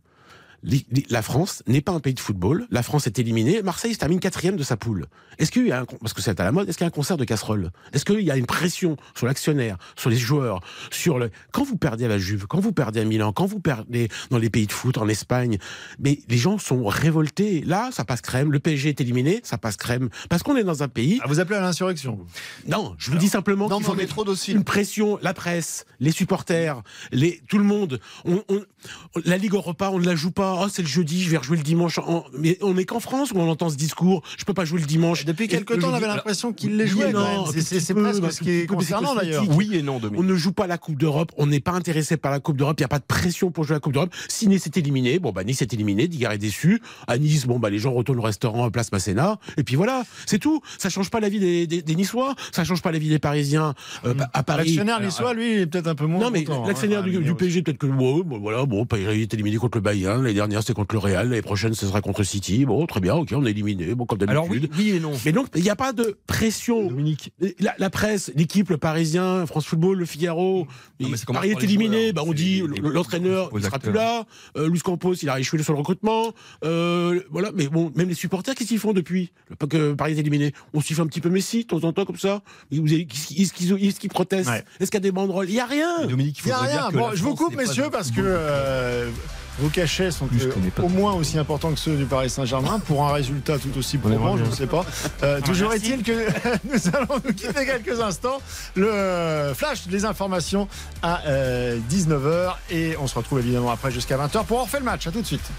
La 1.09 1.23
France 1.23 1.63
n'est 1.69 1.81
pas 1.81 1.93
un 1.93 2.01
pays 2.01 2.15
de 2.15 2.21
football. 2.21 2.67
La 2.71 2.83
France 2.83 3.07
est 3.07 3.19
éliminée. 3.19 3.63
Marseille 3.63 3.95
se 3.95 3.99
termine 3.99 4.19
quatrième 4.19 4.57
de 4.57 4.63
sa 4.65 4.77
poule. 4.77 5.07
Est-ce 5.39 5.53
qu'il 5.53 5.67
y 5.69 5.73
a 5.73 5.81
un, 5.83 5.85
parce 5.85 6.13
que 6.15 6.21
c'est 6.21 6.41
à 6.41 6.45
la 6.45 6.51
mode, 6.51 6.69
est-ce 6.69 6.77
qu'il 6.77 6.85
y 6.85 6.87
a 6.87 6.89
un 6.89 6.91
concert 6.91 7.17
de 7.17 7.25
casserole 7.25 7.71
Est-ce 7.93 8.05
qu'il 8.05 8.21
y 8.23 8.31
a 8.31 8.37
une 8.37 8.47
pression 8.47 8.97
sur 9.15 9.27
l'actionnaire, 9.29 9.79
sur 9.97 10.11
les 10.11 10.17
joueurs, 10.17 10.61
sur 10.91 11.21
le 11.21 11.31
quand 11.53 11.63
vous 11.63 11.77
perdez 11.77 12.07
à 12.07 12.09
la 12.09 12.19
Juve, 12.19 12.47
quand 12.49 12.59
vous 12.59 12.73
perdez 12.73 12.99
à 13.01 13.05
Milan, 13.05 13.33
quand 13.33 13.47
vous 13.47 13.61
perdez 13.61 14.09
dans 14.31 14.39
les 14.39 14.51
pays 14.51 14.67
de 14.67 14.73
foot 14.73 14.99
en 14.99 15.07
Espagne, 15.09 15.59
mais 16.01 16.19
les 16.29 16.39
gens 16.39 16.59
sont 16.59 16.85
révoltés. 16.87 17.61
Là, 17.65 17.91
ça 17.93 18.05
passe 18.05 18.21
crème. 18.21 18.51
Le 18.51 18.59
PSG 18.59 18.89
est 18.89 19.01
éliminé, 19.01 19.41
ça 19.45 19.59
passe 19.59 19.77
crème 19.77 20.09
parce 20.29 20.43
qu'on 20.43 20.57
est 20.57 20.65
dans 20.65 20.83
un 20.83 20.89
pays. 20.89 21.21
Ah, 21.23 21.29
vous 21.29 21.39
appelez 21.39 21.59
à 21.59 21.63
l'insurrection. 21.63 22.19
Non, 22.67 22.97
je 22.99 23.13
vous 23.13 23.19
dis 23.19 23.29
simplement 23.29 23.69
Non, 23.69 23.77
qu'il 23.77 23.85
mais 23.87 23.91
faut 23.93 23.97
mettre 23.97 24.15
trop 24.15 24.25
docile. 24.25 24.57
une 24.57 24.65
pression, 24.65 25.21
la 25.23 25.35
presse, 25.35 25.87
les 26.01 26.11
supporters, 26.11 26.83
les, 27.13 27.41
tout 27.49 27.59
le 27.59 27.65
monde. 27.65 28.01
On, 28.25 28.43
on- 28.49 28.65
la 29.25 29.37
Ligue 29.37 29.55
Europa, 29.55 29.91
on 29.93 30.01
ne 30.01 30.05
la 30.07 30.17
joue 30.17 30.33
pas. 30.33 30.48
Oh, 30.61 30.67
c'est 30.71 30.83
le 30.83 30.89
jeudi, 30.89 31.23
je 31.23 31.31
vais 31.31 31.37
rejouer 31.37 31.57
le 31.57 31.63
dimanche. 31.63 31.99
En- 31.99 32.25
mais 32.39 32.59
on 32.63 32.75
n'est 32.75 32.85
qu'en 32.85 33.01
France 33.01 33.33
où 33.33 33.39
on 33.39 33.49
entend 33.49 33.69
ce 33.71 33.77
discours. 33.77 34.23
Je 34.39 34.45
peux 34.45 34.55
pas 34.55 34.65
jouer 34.65 34.81
le 34.81 34.87
dimanche. 34.87 35.25
Depuis 35.25 35.45
Et 35.45 35.49
quelque 35.49 35.75
le 35.75 35.81
temps, 35.81 35.91
on 35.91 35.95
avait 35.95 36.07
l'impression 36.07 36.53
qu'il 36.53 36.77
les 36.77 36.87
jouait. 36.87 37.13
non, 37.13 37.47
C'est- 37.47 37.95
presque 37.95 38.33
ce 38.33 38.41
qui 38.41 38.51
est 38.51 38.67
concernant 38.67 39.15
d'ailleurs. 39.15 39.45
Oui 39.57 39.71
et 39.75 39.83
non, 39.83 40.01
On 40.17 40.23
ne 40.23 40.35
joue 40.35 40.53
pas 40.53 40.67
la 40.67 40.79
Coupe 40.79 40.97
d'Europe, 40.99 41.33
on 41.37 41.47
n'est 41.47 41.61
pas 41.61 41.73
intéressé 41.73 42.17
par 42.17 42.31
la 42.31 42.41
Coupe 42.41 42.57
d'Europe, 42.57 42.77
il 42.79 42.83
n'y 42.83 42.87
a 42.87 42.89
pas 42.89 42.99
de 42.99 43.05
pression 43.05 43.51
pour 43.51 43.65
jouer 43.65 43.75
la 43.75 43.81
Coupe 43.81 43.93
d'Europe. 43.93 44.15
Si 44.29 44.47
Nice 44.49 44.67
est 44.67 44.77
éliminé, 44.77 45.19
bon 45.19 45.33
bah 45.33 45.45
Nice 45.45 45.63
est 45.63 45.73
éliminé, 45.73 46.09
Digard 46.09 46.33
est 46.33 46.39
déçu. 46.39 46.81
À 47.07 47.19
Nice, 47.19 47.47
bon 47.47 47.59
bah 47.59 47.71
les 47.71 47.79
gens 47.79 47.93
retournent 47.93 48.19
au 48.19 48.23
restaurant 48.23 48.65
à 48.65 48.71
Place 48.71 48.93
Masséna, 48.93 49.39
et 49.57 49.65
puis 49.65 49.77
voilà, 49.77 50.05
c'est 50.27 50.39
tout. 50.39 50.61
Ça 50.79 50.89
change 50.91 51.11
pas 51.11 51.21
la 51.21 51.29
vie 51.29 51.41
des, 51.41 51.67
des, 51.67 51.83
des 51.83 51.95
Niçois, 51.95 52.35
ça 52.53 52.65
change 52.65 52.83
pas 52.83 52.93
la 52.93 52.99
vie 52.99 53.09
des 53.09 53.19
Parisiens 53.19 53.75
euh, 54.05 54.15
à 54.33 54.43
Paris. 54.43 54.67
L'actionnaire 54.69 55.01
niçois, 55.01 55.35
lui, 55.35 55.53
il 55.55 55.59
est 55.61 55.67
peut-être 55.67 55.89
un 55.89 55.95
peu 55.95 56.07
moins. 56.07 56.21
Non 56.21 56.31
mais 56.31 56.45
content, 56.45 56.67
l'actionnaire 56.67 57.01
hein, 57.01 57.03
du, 57.03 57.17
venir 57.17 57.37
PSG 57.37 57.63
peut-être 57.63 57.79
que 57.79 57.87
ouais, 57.87 58.23
bon, 58.25 58.39
voilà 58.39 58.65
bon 58.67 58.87
il 58.93 59.09
est 59.23 59.35
éliminé 59.35 59.57
contre 59.57 59.79
le 59.79 59.83
Bayern 59.83 60.27
dernière 60.39 60.61
c'était 60.63 60.73
contre 60.75 60.95
le 60.95 60.99
Real 61.01 61.29
l'année 61.29 61.43
prochaine 61.43 61.75
ce 61.75 61.87
sera 61.87 62.01
contre 62.01 62.23
City. 62.23 62.65
Bon 62.65 62.87
très 62.87 63.01
bien 63.01 63.15
ok 63.15 63.29
on 63.35 63.45
est 63.45 63.51
éliminé 63.51 63.95
bon 63.95 64.07
comme 64.07 64.19
Alors 64.27 64.47
oui, 64.49 64.61
d'habitude. 64.61 64.79
oui 64.79 64.91
et 64.97 65.01
non. 65.01 65.13
mais 65.25 65.33
donc 65.33 65.49
il 65.55 65.63
n'y 65.63 65.71
a 65.71 65.77
pas 65.77 65.93
de 65.93 66.17
pression. 66.27 66.87
Dominique. 66.89 67.33
la, 67.61 67.75
la 67.79 67.91
presse, 67.91 68.31
l'équipe, 68.35 68.71
le 68.71 68.79
Parisien, 68.79 69.45
France 69.47 69.67
Football, 69.67 69.99
le 69.99 70.05
Figaro, 70.07 70.67
Non, 71.01 71.09
mais 71.09 71.17
Paris 71.27 71.53
par 71.53 71.61
est 71.61 71.65
éliminé, 71.65 72.01
joueurs. 72.11 72.15
bah 72.15 72.23
on 72.27 72.33
dit 72.33 72.63
l'entraîneur 72.83 73.51
il 73.57 73.63
sera 73.63 73.79
plus 73.79 73.93
là, 73.93 74.25
euh, 74.57 74.69
Luis 74.69 74.81
Campos 74.81 75.15
il 75.15 75.29
a 75.29 75.39
échoué 75.41 75.63
sur 75.63 75.73
le 75.73 75.79
recrutement, 75.79 76.33
euh, 76.65 77.21
voilà, 77.31 77.51
mais 77.55 77.67
bon, 77.69 77.93
même 77.97 78.09
les 78.09 78.15
supporters, 78.15 78.55
qu'est-ce 78.55 78.69
qu'ils 78.69 78.79
font 78.79 78.93
depuis? 78.93 79.33
Que 79.69 79.93
Paris 79.93 80.13
est 80.15 80.19
éliminé. 80.19 80.53
On 80.75 80.81
siffle 80.81 81.01
un 81.03 81.07
petit 81.07 81.21
peu 81.21 81.29
Messi 81.31 81.63
de 81.63 81.67
temps 81.69 81.85
en 81.85 81.93
temps 81.93 82.05
comme 82.05 82.17
ça. 82.17 82.43
Est-ce 82.73 83.99
qu'ils 83.99 84.09
protestent? 84.11 84.49
Ouais. 84.51 84.65
Est-ce 84.81 84.91
qu'il 84.91 84.97
y 84.99 85.03
a 85.03 85.09
des 85.09 85.13
banderoles? 85.13 85.49
Il 85.49 85.55
n'y 85.55 85.61
a 85.61 85.67
rien. 85.67 86.07
Dominique, 86.07 86.41
Il 86.45 86.47
n'y 86.47 86.53
a 86.53 86.59
rien. 86.61 86.89
Bon, 86.93 87.11
je 87.15 87.23
vous 87.23 87.35
coupe, 87.35 87.57
messieurs, 87.57 87.89
parce 87.91 88.11
que 88.11 88.21
euh, 88.25 89.11
vos 89.59 89.69
cachets 89.69 90.11
sont 90.11 90.29
euh, 90.41 90.53
au 90.83 90.89
moins 90.89 91.13
aussi 91.15 91.39
importants 91.39 91.73
que 91.73 91.79
ceux 91.79 91.97
du 91.97 92.05
Paris 92.05 92.31
Saint-Germain 92.31 92.79
pour 92.81 93.07
un 93.07 93.13
résultat 93.13 93.59
tout 93.59 93.77
aussi 93.77 93.97
On 93.97 94.09
probant, 94.09 94.37
je 94.37 94.45
ne 94.45 94.51
sais 94.51 94.67
pas. 94.67 94.85
Euh, 95.23 95.41
toujours 95.41 95.73
est-il 95.73 96.03
que 96.03 96.13
nous 96.73 96.97
allons 96.97 97.21
nous 97.25 97.33
quitter 97.33 97.67
quelques 97.67 98.01
instants. 98.01 98.41
Le 98.75 99.53
flash 99.55 99.87
des 99.89 100.05
informations 100.05 100.69
à 101.03 101.23
19h 101.91 102.55
et 102.71 102.97
on 103.01 103.07
se 103.07 103.15
retrouve 103.15 103.41
évidemment 103.41 103.71
après 103.71 103.91
jusqu'à 103.91 104.17
20h 104.17 104.45
pour 104.45 104.61
en 104.61 104.65
refaire 104.65 104.81
le 104.81 104.87
match. 104.87 105.07
À 105.07 105.11
tout 105.11 105.21
de 105.21 105.27
suite. 105.27 105.51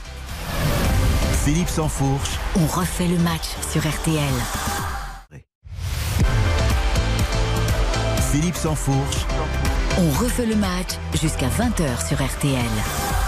Philippe 1.44 1.70
Sansfourche. 1.70 2.38
On 2.56 2.66
refait 2.68 3.08
le 3.08 3.18
match 3.18 3.48
sur 3.72 3.82
RTL. 3.82 4.22
Philippe 8.32 8.56
Sansfourche. 8.56 9.26
On 9.98 10.12
refait 10.24 10.46
le 10.46 10.56
match 10.56 10.92
jusqu'à 11.20 11.48
20h 11.48 12.08
sur 12.08 12.24
RTL. 12.24 13.19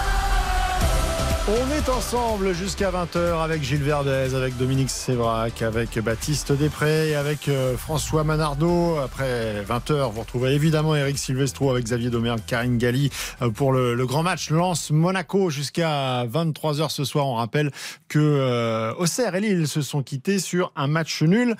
On 1.48 1.70
est 1.72 1.88
ensemble 1.88 2.54
jusqu'à 2.54 2.92
20h 2.92 3.42
avec 3.42 3.64
Gilles 3.64 3.82
Verdez, 3.82 4.36
avec 4.36 4.56
Dominique 4.56 4.90
Sévrac, 4.90 5.60
avec 5.62 5.98
Baptiste 5.98 6.52
Després 6.52 7.16
avec 7.16 7.48
euh, 7.48 7.76
François 7.76 8.22
Manardo. 8.22 8.96
Après 8.98 9.60
20h, 9.68 10.12
vous 10.12 10.20
retrouvez 10.20 10.52
évidemment 10.52 10.94
Eric 10.94 11.18
Silvestro 11.18 11.72
avec 11.72 11.86
Xavier 11.86 12.10
Domergue, 12.10 12.42
Karine 12.46 12.78
Galli 12.78 13.10
euh, 13.42 13.50
pour 13.50 13.72
le, 13.72 14.06
grand 14.06 14.22
match 14.22 14.50
Lens-Monaco 14.50 15.50
jusqu'à 15.50 16.24
23h 16.26 16.90
ce 16.90 17.02
soir. 17.02 17.26
On 17.26 17.34
rappelle 17.34 17.72
que 18.06 18.20
euh, 18.20 18.94
Auxerre 18.94 19.34
et 19.34 19.40
Lille 19.40 19.66
se 19.66 19.82
sont 19.82 20.04
quittés 20.04 20.38
sur 20.38 20.70
un 20.76 20.86
match 20.86 21.22
nul. 21.22 21.56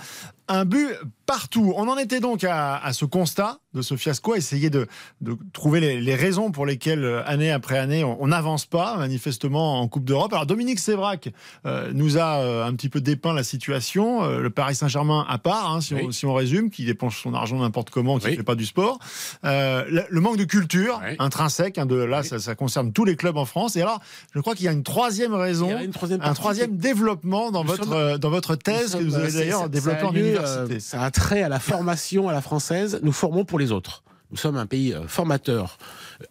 Un 0.49 0.65
but 0.65 0.89
partout. 1.27 1.73
On 1.77 1.89
en 1.89 1.97
était 1.97 2.21
donc 2.21 2.45
à, 2.45 2.77
à 2.77 2.93
ce 2.93 3.05
constat 3.05 3.59
de 3.75 3.81
ce 3.81 3.97
fiasco, 3.97 4.35
à 4.35 4.37
essayer 4.37 4.69
de, 4.69 4.87
de 5.23 5.35
trouver 5.55 5.81
les, 5.81 5.99
les 6.01 6.15
raisons 6.15 6.51
pour 6.51 6.67
lesquelles, 6.67 7.05
euh, 7.05 7.23
année 7.25 7.51
après 7.51 7.79
année, 7.79 8.05
on 8.05 8.27
n'avance 8.27 8.67
pas, 8.67 8.99
manifestement, 8.99 9.81
en 9.81 9.89
Coupe 9.89 10.05
d'Europe. 10.05 10.31
Alors, 10.35 10.45
Dominique 10.45 10.79
Sévrac 10.79 11.31
euh, 11.65 11.91
nous 11.95 12.19
a 12.19 12.41
euh, 12.41 12.67
un 12.67 12.75
petit 12.75 12.91
peu 12.91 13.01
dépeint 13.01 13.33
la 13.33 13.45
situation. 13.45 14.25
Euh, 14.25 14.41
le 14.41 14.51
Paris 14.51 14.75
Saint-Germain 14.75 15.25
à 15.27 15.39
part, 15.39 15.73
hein, 15.73 15.81
si, 15.81 15.95
on, 15.95 15.99
Oui. 16.07 16.13
si 16.13 16.27
on 16.27 16.35
résume, 16.35 16.69
qui 16.71 16.85
dépense 16.85 17.15
son 17.17 17.33
argent 17.33 17.57
n'importe 17.59 17.89
comment, 17.89 18.19
qui 18.19 18.27
ne 18.27 18.31
Oui. 18.33 18.37
fait 18.37 18.43
pas 18.43 18.57
du 18.57 18.67
sport. 18.67 18.99
Le, 19.43 20.03
le 20.11 20.21
manque 20.21 20.37
de 20.37 20.45
culture 20.45 21.01
Oui. 21.03 21.17
intrinsèque, 21.19 21.79
hein, 21.79 21.87
de, 21.87 21.95
là, 21.97 22.23
ça, 22.25 22.39
ça 22.41 22.55
concerne 22.55 22.93
tous 22.93 23.05
les 23.07 23.17
clubs 23.17 23.37
en 23.39 23.47
France. 23.47 23.77
Et 23.77 23.81
alors, 23.83 24.01
je 24.35 24.41
crois 24.41 24.55
qu'il 24.55 24.67
y 24.67 24.69
a 24.69 24.73
une 24.73 24.83
troisième 24.83 25.33
raison, 25.35 25.79
une 25.81 25.93
troisième 25.93 26.21
un 26.23 26.35
troisième 26.35 26.77
développement 26.77 27.51
dans 27.51 27.63
Nous 27.63 27.71
votre, 27.71 27.85
sommes- 27.85 28.19
dans 28.19 28.31
votre 28.31 28.55
thèse 28.57 28.97
que 28.97 29.03
vous 29.03 29.15
avez 29.15 29.33
d'ailleurs 29.33 29.63
a 29.63 29.69
en 30.05 30.13
euh, 30.39 30.79
ça 30.79 31.03
a 31.03 31.11
trait 31.11 31.43
à 31.43 31.49
la 31.49 31.61
formation 31.61 32.29
à 32.29 32.33
la 32.33 32.41
française. 32.41 33.01
Nous 33.03 33.13
formons 33.13 33.45
pour 33.45 33.59
les 33.59 33.73
autres. 33.73 34.03
Nous 34.31 34.37
sommes 34.37 34.57
un 34.57 34.67
pays 34.67 34.95
euh, 34.95 35.07
formateur, 35.07 35.79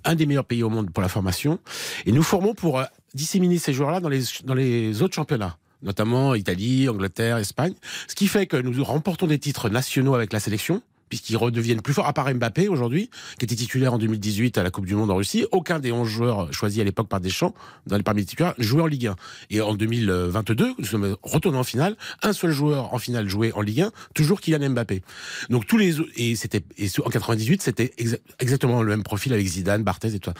un 0.03 0.15
des 0.15 0.25
meilleurs 0.25 0.45
pays 0.45 0.63
au 0.63 0.69
monde 0.69 0.91
pour 0.91 1.01
la 1.01 1.09
formation, 1.09 1.59
et 2.05 2.11
nous 2.11 2.23
formons 2.23 2.53
pour 2.53 2.79
euh, 2.79 2.85
disséminer 3.13 3.59
ces 3.59 3.73
joueurs-là 3.73 3.99
dans 3.99 4.09
les 4.09 4.23
dans 4.43 4.55
les 4.55 5.01
autres 5.01 5.15
championnats 5.15 5.57
notamment 5.83 6.35
Italie, 6.35 6.87
Angleterre, 6.89 7.37
Espagne, 7.37 7.73
ce 8.07 8.13
qui 8.13 8.27
fait 8.27 8.45
que 8.45 8.55
nous 8.55 8.83
remportons 8.83 9.25
des 9.25 9.39
titres 9.39 9.67
nationaux 9.67 10.13
avec 10.13 10.31
la 10.31 10.39
sélection 10.39 10.83
puisqu'ils 11.11 11.35
redeviennent 11.35 11.81
plus 11.81 11.93
forts, 11.93 12.07
à 12.07 12.13
part 12.13 12.33
Mbappé 12.33 12.69
aujourd'hui, 12.69 13.09
qui 13.37 13.43
était 13.43 13.55
titulaire 13.55 13.93
en 13.93 13.97
2018 13.97 14.57
à 14.57 14.63
la 14.63 14.71
Coupe 14.71 14.85
du 14.85 14.95
Monde 14.95 15.11
en 15.11 15.17
Russie. 15.17 15.45
Aucun 15.51 15.79
des 15.79 15.91
11 15.91 16.07
joueurs 16.07 16.53
choisis 16.53 16.79
à 16.79 16.85
l'époque 16.85 17.09
par 17.09 17.19
Deschamps, 17.19 17.53
dans 17.85 17.97
les 17.97 18.03
parmi 18.03 18.21
les 18.21 18.25
titulaires, 18.27 18.53
jouait 18.57 18.81
en 18.81 18.87
Ligue 18.87 19.07
1. 19.07 19.15
Et 19.49 19.59
en 19.59 19.73
2022, 19.75 20.73
nous 20.79 20.85
sommes 20.85 21.17
retournés 21.21 21.57
en 21.57 21.65
finale, 21.65 21.97
un 22.23 22.31
seul 22.31 22.51
joueur 22.51 22.93
en 22.93 22.97
finale 22.97 23.27
jouait 23.27 23.51
en 23.51 23.59
Ligue 23.61 23.81
1, 23.81 23.91
toujours 24.15 24.39
Kylian 24.39 24.69
Mbappé. 24.69 25.01
Donc 25.49 25.67
tous 25.67 25.77
les 25.77 25.95
et 26.15 26.37
c'était 26.37 26.63
en 27.05 27.09
98, 27.09 27.61
c'était 27.61 27.91
exa- 27.99 28.19
exactement 28.39 28.81
le 28.81 28.89
même 28.89 29.03
profil 29.03 29.33
avec 29.33 29.45
Zidane, 29.45 29.83
Barthez 29.83 30.15
et 30.15 30.19
tout. 30.19 30.31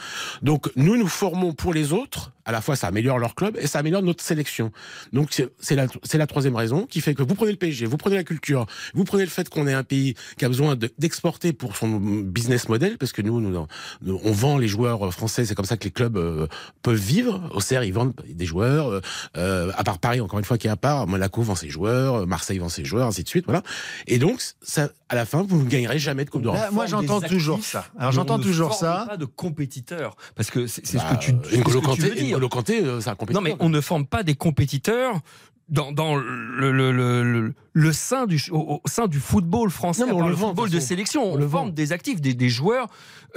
Donc 0.42 0.72
nous 0.78 0.96
nous 0.96 1.08
formons 1.10 1.52
pour 1.54 1.74
les 1.74 1.92
autres, 1.92 2.32
à 2.46 2.52
la 2.52 2.62
fois 2.62 2.76
ça 2.76 2.88
améliore 2.88 3.20
leur 3.20 3.36
club 3.36 3.58
et 3.60 3.68
ça 3.68 3.80
améliore 3.80 4.02
notre 4.02 4.24
sélection. 4.24 4.72
Donc 5.14 5.42
c'est 5.60 6.18
la 6.18 6.28
troisième 6.28 6.56
raison 6.56 6.86
qui 6.86 7.02
fait 7.02 7.14
que 7.14 7.24
vous 7.24 7.36
prenez 7.36 7.52
le 7.52 7.58
PSG, 7.58 7.86
vous 7.86 7.98
prenez 7.98 8.16
la 8.16 8.24
culture, 8.24 8.66
vous 8.94 9.04
prenez 9.04 9.24
le 9.24 9.30
fait 9.30 9.50
qu'on 9.50 9.68
est 9.68 9.74
un 9.74 9.84
pays 9.84 10.16
qui 10.38 10.46
a 10.46 10.48
besoin 10.48 10.76
de- 10.76 10.92
d'exporter 10.98 11.54
pour 11.54 11.76
son 11.76 11.90
business 12.00 12.70
model 12.70 12.98
parce 12.98 13.12
que 13.12 13.22
nous, 13.22 13.40
nous, 13.42 13.50
nous, 14.02 14.20
on 14.24 14.32
vend 14.32 14.58
les 14.58 14.68
joueurs 14.68 15.14
français, 15.14 15.46
c'est 15.46 15.56
comme 15.56 15.66
ça 15.66 15.78
que 15.78 15.84
les 15.84 15.92
clubs 15.92 16.18
euh, 16.18 16.48
peuvent 16.82 16.96
vivre. 17.00 17.50
Au 17.54 17.60
CER, 17.62 17.84
ils 17.84 17.94
vendent 17.94 18.14
des 18.28 18.46
joueurs, 18.46 18.88
euh, 18.90 19.02
euh, 19.38 19.72
à 19.78 19.84
part 19.84 20.00
Paris 20.00 20.22
encore 20.22 20.40
une 20.40 20.46
fois 20.46 20.58
qui 20.58 20.68
est 20.68 20.72
à 20.72 20.78
part, 20.78 21.08
Monaco 21.08 21.42
vend 21.42 21.56
ses 21.56 21.70
joueurs, 21.70 22.26
Marseille 22.28 22.60
vend 22.60 22.70
ses 22.70 22.86
joueurs, 22.86 23.08
ainsi 23.08 23.24
de 23.24 23.28
suite, 23.30 23.46
voilà. 23.46 23.64
Et 24.08 24.18
donc 24.20 24.42
ça 24.62 24.90
à 25.10 25.16
la 25.16 25.26
fin, 25.26 25.44
vous 25.44 25.62
ne 25.64 25.68
gagnerez 25.70 26.00
jamais 26.00 26.24
de 26.24 26.30
Coupe 26.30 26.42
d'Europe. 26.44 26.58
Là, 26.60 26.72
moi, 26.72 26.86
j'entends 26.86 27.20
toujours 27.20 27.66
ça. 27.66 27.86
Alors, 28.00 28.14
j'entends 28.14 28.40
toujours 28.40 28.74
ça. 28.74 29.06
pas 29.10 29.18
de 29.18 29.26
compétiteurs. 29.26 30.16
Parce 30.36 30.50
que 30.50 30.68
c'est 30.68 30.82
Bah, 30.96 31.04
ce 31.12 31.16
que 31.16 31.20
tu, 31.20 31.32
ce 31.52 31.56
que 31.58 31.64
tu 31.66 31.70
veux 31.72 31.82
Kanté, 31.82 32.31
dire. 32.32 32.38
N'Golo 32.38 32.50
Kanté, 32.50 32.84
euh, 32.84 33.00
c'est 33.02 33.10
un 33.10 33.16
compétiteur. 33.16 33.42
Non, 33.42 33.50
mais 33.50 33.56
on 33.60 33.70
ne 33.70 33.82
forme 33.82 34.06
pas 34.06 34.24
des 34.24 34.36
compétiteurs 34.36 35.20
dans, 35.72 35.92
dans 35.92 36.16
le, 36.16 36.72
le, 36.72 36.92
le, 36.92 37.24
le, 37.24 37.54
le 37.74 37.94
sein 37.94 38.26
du, 38.28 38.42
au, 38.52 38.82
au 38.84 38.88
sein 38.88 39.08
du 39.08 39.20
football 39.20 39.70
français, 39.70 40.06
Non, 40.06 40.18
on 40.18 40.28
le 40.28 40.34
vend, 40.34 40.48
football 40.50 40.70
de 40.70 40.80
sélection. 40.80 41.34
On 41.34 41.38
le 41.38 41.46
vend. 41.46 41.68
des 41.68 41.94
actifs, 41.94 42.20
des, 42.22 42.34
des 42.34 42.50
joueurs 42.50 42.88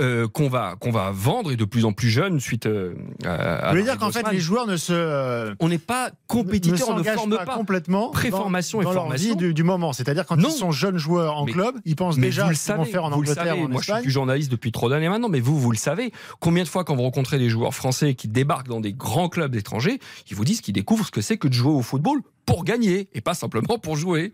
euh, 0.01 0.27
qu'on 0.27 0.49
va, 0.49 0.75
qu'on 0.81 0.91
va 0.91 1.13
vendre 1.13 1.53
et 1.53 1.57
de 1.57 1.65
plus 1.65 1.85
en 1.85 1.93
plus 1.93 2.09
jeunes 2.11 2.41
suite 2.41 2.67
euh, 2.67 2.95
à. 3.25 3.71
Je 3.73 3.77
veux 3.79 3.85
dire 3.85 3.97
qu'en 3.97 4.11
fait, 4.11 4.29
les 4.33 4.41
joueurs 4.41 4.67
ne 4.67 4.77
se 4.77 4.93
euh, 4.93 5.55
On 5.61 5.69
n'est 5.69 5.79
pas 5.79 6.11
compétiteurs, 6.27 6.89
on 6.91 6.99
ne 6.99 7.03
forme 7.05 7.37
pas, 7.37 7.45
pas. 7.47 7.55
complètement 7.55 8.11
Préformation 8.11 8.81
et 8.81 8.85
dans 8.85 8.93
leur 8.93 9.03
formation. 9.05 9.31
vie 9.31 9.37
du, 9.37 9.55
du 9.55 9.63
moment. 9.63 9.93
C'est-à-dire 9.93 10.27
quand 10.27 10.37
Non. 10.37 10.49
ils 10.49 10.53
sont 10.59 10.73
jeunes 10.73 10.99
joueurs 10.99 11.37
en 11.37 11.45
Mais- 11.45 11.53
club, 11.53 11.77
ils 11.85 11.95
pensent 11.95 12.19
déjà 12.19 12.43
vous 12.43 12.49
à 12.49 12.51
le 12.51 12.57
ce 12.57 12.67
qu'ils 12.67 12.75
vont 12.75 12.85
faire 12.85 13.05
en 13.05 13.11
vous 13.11 13.23
le 13.23 13.29
Angleterre, 13.31 13.45
savez. 13.55 13.63
en 13.63 13.69
Moi, 13.69 13.81
je 13.83 14.01
suis 14.01 14.11
journaliste 14.11 14.51
depuis 14.51 14.73
trop 14.73 14.89
d'années 14.91 15.09
maintenant, 15.09 15.29
mais 15.29 15.39
vous, 15.41 15.61
vous 15.61 15.71
le 15.71 15.77
savez. 15.79 16.13
Combien 16.41 16.65
de 16.65 16.69
fois, 16.69 16.83
quand 16.83 16.97
vous 16.97 17.03
rencontrez 17.03 17.39
des 17.39 17.49
joueurs 17.49 17.73
français 17.75 18.15
qui 18.15 18.27
débarquent 18.27 18.67
dans 18.69 18.81
des 18.81 18.93
grands 18.93 19.29
clubs 19.29 19.55
étrangers, 19.55 20.01
ils 20.29 20.35
vous 20.37 20.45
disent 20.45 20.61
qu'ils 20.61 20.75
découvrent 20.75 21.07
ce 21.07 21.13
que 21.13 21.21
c'est 21.21 21.37
que 21.37 21.47
de 21.47 21.53
jouer 21.55 21.71
au 21.73 21.83
football 21.83 22.21
pour 22.47 22.65
gagner 22.65 23.09
et 23.15 23.21
pas 23.21 23.35
simplement 23.35 23.79
pour 23.79 23.97
jouer. 23.97 24.33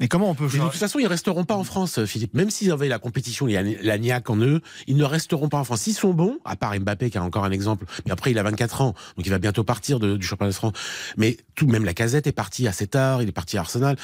Mais 0.00 0.08
comment 0.08 0.30
on 0.30 0.34
peut 0.34 0.48
Mais 0.52 0.58
de 0.58 0.64
toute 0.64 0.80
façon, 0.80 0.98
ils 0.98 1.06
resteront 1.06 1.44
pas 1.44 1.54
en 1.54 1.62
France, 1.62 2.04
Philippe. 2.06 2.34
Même 2.34 2.50
s'ils 2.50 2.72
avaient 2.72 2.88
la 2.88 2.98
compétition, 2.98 3.46
il 3.46 3.52
y 3.52 3.56
a 3.56 3.62
la 3.62 3.98
niaque 3.98 4.30
en 4.30 4.36
eux, 4.38 4.60
ils 4.88 4.96
ne 4.96 5.04
resteront 5.04 5.48
pas 5.48 5.58
en 5.58 5.64
France. 5.64 5.82
S'ils 5.82 5.94
sont 5.94 6.12
bons, 6.12 6.38
à 6.44 6.56
part 6.56 6.74
Mbappé 6.74 7.08
qui 7.10 7.18
a 7.18 7.22
encore 7.22 7.44
un 7.44 7.52
exemple, 7.52 7.84
mais 8.04 8.10
après 8.10 8.32
il 8.32 8.38
a 8.38 8.42
24 8.42 8.80
ans, 8.80 8.94
donc 9.16 9.26
il 9.26 9.30
va 9.30 9.38
bientôt 9.38 9.62
partir 9.62 10.00
de- 10.00 10.16
du 10.16 10.26
championnat 10.26 10.50
de 10.50 10.56
France. 10.56 10.72
Mais 11.18 11.36
tout, 11.54 11.68
même 11.68 11.84
la 11.84 11.94
Casette 11.94 12.26
est 12.26 12.32
partie 12.32 12.66
assez 12.66 12.88
tard, 12.88 13.22
il 13.22 13.28
est 13.28 13.32
parti 13.32 13.58
à 13.58 13.60
Arsenal. 13.60 13.96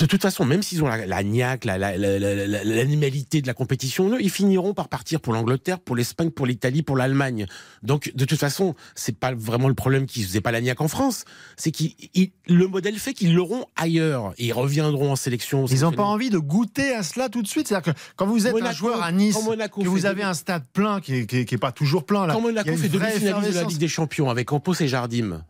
De 0.00 0.06
toute 0.06 0.22
façon, 0.22 0.44
même 0.44 0.62
s'ils 0.62 0.82
ont 0.82 0.88
la, 0.88 1.04
la 1.06 1.22
niaque, 1.22 1.64
l'animalité 1.66 3.42
de 3.42 3.46
la 3.46 3.54
compétition, 3.54 4.16
ils 4.18 4.30
finiront 4.30 4.74
par 4.74 4.88
partir 4.88 5.20
pour 5.20 5.32
l'Angleterre, 5.32 5.78
pour 5.80 5.96
l'Espagne, 5.96 6.30
pour 6.30 6.46
l'Italie, 6.46 6.82
pour 6.82 6.96
l'Allemagne. 6.96 7.46
Donc, 7.82 8.10
de 8.14 8.24
toute 8.24 8.38
façon, 8.38 8.74
c'est 8.94 9.16
pas 9.18 9.32
vraiment 9.34 9.68
le 9.68 9.74
problème 9.74 10.06
qu'ils 10.06 10.24
faisaient 10.24 10.40
pas 10.40 10.52
la 10.52 10.60
niaque 10.60 10.80
en 10.80 10.88
France. 10.88 11.24
C'est 11.56 11.70
qu'ils, 11.70 11.94
ils- 12.14 12.32
le 12.46 12.66
modèle 12.66 12.96
fait 12.98 13.12
qu'ils 13.14 13.34
l'auront 13.34 13.66
ailleurs. 13.76 14.32
Et 14.38 14.46
ils 14.46 14.52
reviendront 14.52 15.12
en 15.12 15.16
sélection. 15.16 15.66
Ils 15.66 15.80
n'ont 15.82 15.92
pas 15.92 16.02
envie 16.04 16.30
de 16.30 16.38
goûter 16.38 16.94
à 16.94 17.02
cela 17.02 17.28
tout 17.28 17.42
de 17.42 17.48
suite. 17.48 17.68
C'est-à-dire 17.68 17.92
que 17.94 17.98
quand 18.16 18.26
vous 18.26 18.46
êtes 18.46 18.54
un 18.62 18.72
joueur 18.72 19.02
à 19.02 19.12
Nice, 19.12 19.36
Monaco 19.44 19.82
que 19.82 19.88
vous 19.88 20.06
avez 20.06 20.22
un 20.22 20.34
stade 20.34 20.64
plein 20.72 21.00
qui 21.00 21.26
n'est 21.32 21.58
pas 21.58 21.72
toujours 21.72 22.04
plein, 22.04 22.26
là, 22.26 22.34
Quand 22.34 22.40
Monaco 22.40 22.76
fait 22.76 22.88
demi-finaliste 22.88 23.50
de 23.50 23.54
la. 23.54 23.62
Ligue 23.64 23.78
des 23.78 23.88
Champions 23.88 24.28
avec 24.28 24.48
Campos 24.48 24.74
et 24.80 24.88
Jardim, 24.88 25.44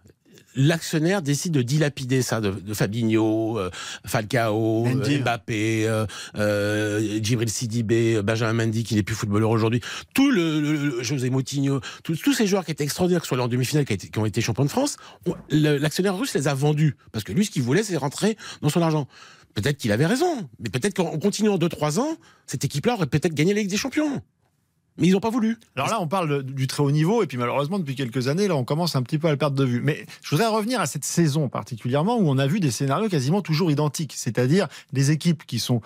l'actionnaire 0.55 1.23
décide 1.23 1.53
de 1.53 1.63
dilapider 1.63 2.23
ça, 2.23 2.41
de, 2.41 2.51
de 2.51 2.75
Fabinho, 2.75 3.59
euh, 3.59 3.71
Falcao, 4.07 4.85
Mendy. 4.85 5.15
euh, 5.17 5.19
Mbappé, 5.21 5.87
euh, 5.89 6.07
euh, 6.37 7.19
Djibril 7.23 7.49
Sidibé, 7.49 8.17
euh, 8.17 8.23
Benjamin 8.23 8.53
Mendy 8.65 8.85
qui 8.85 8.95
n'est 8.95 9.03
plus 9.03 9.15
footballeur 9.15 9.51
aujourd'hui, 9.51 9.81
tout 10.15 10.31
le, 10.31 10.61
le- 10.61 10.77
le- 10.77 11.03
José 11.03 11.31
Moutinho, 11.31 11.81
tous, 12.05 12.17
tous 12.17 12.33
ces 12.33 12.47
joueurs 12.47 12.65
qui 12.65 12.71
étaient 12.73 12.85
extraordinaires, 12.85 13.23
qui 13.23 13.29
sont 13.29 13.35
allés 13.35 13.45
en 13.45 13.49
demi-finale, 13.49 13.85
qui, 13.85 13.97
qui 13.99 14.19
ont 14.19 14.27
été 14.27 14.41
champions 14.41 14.65
de 14.65 14.71
France, 14.71 14.97
l'actionnaire 15.51 16.17
russe 16.17 16.35
les 16.35 16.49
a 16.49 16.55
vendus 16.55 16.97
parce 17.13 17.25
que 17.25 17.33
lui, 17.33 17.45
ce 17.45 17.51
qu'il 17.51 17.63
voulait, 17.63 17.83
c'est 17.83 17.97
rentrer 17.97 18.37
dans 18.61 18.69
son 18.69 18.83
argent. 18.83 19.07
Peut-être 19.55 19.77
qu'il 19.77 19.93
avait 19.93 20.07
raison, 20.07 20.49
mais 20.61 20.71
peut-être 20.71 20.95
qu'en 20.95 21.19
continuant 21.19 21.59
2-3 21.59 21.99
ans, 22.01 22.17
cette 22.47 22.65
équipe-là 22.65 22.95
aurait 22.95 23.07
peut-être 23.07 23.35
gagné 23.35 23.53
la 23.53 23.61
Ligue 23.61 23.69
des 23.71 23.77
Champions. 23.77 24.23
Mais 24.99 25.07
ils 25.07 25.13
n'ont 25.13 25.21
pas 25.21 25.31
voulu. 25.31 25.59
Alors 25.77 25.89
là, 25.89 26.01
on 26.01 26.07
parle 26.07 26.43
du 26.43 26.67
très 26.67 26.83
haut 26.83 26.91
niveau, 26.91 27.23
et 27.23 27.27
puis 27.27 27.39
malheureusement, 27.39 27.79
depuis 27.79 27.95
quelques 27.95 28.29
années, 28.29 28.49
là, 28.49 28.57
on 28.57 28.65
commence 28.65 28.95
un 28.95 29.03
petit 29.03 29.19
peu 29.19 29.29
à 29.29 29.31
le 29.31 29.37
perdre 29.37 29.57
de 29.57 29.65
vue. 29.65 29.81
Mais 29.83 30.07
je 30.23 30.31
voudrais 30.31 30.49
revenir 30.49 30.81
à 30.81 30.87
cette 30.87 31.05
saison 31.05 31.49
particulièrement 31.49 32.19
où 32.19 32.29
on 32.29 32.39
a 32.39 32.47
vu 32.47 32.61
des 32.61 32.71
scénarios 32.71 33.09
quasiment 33.09 33.43
toujours 33.43 33.71
identiques, 33.71 34.13
c'est-à-dire 34.17 34.69
des 34.93 35.11
équipes 35.11 35.45
qui 35.47 35.59
sont, 35.59 35.81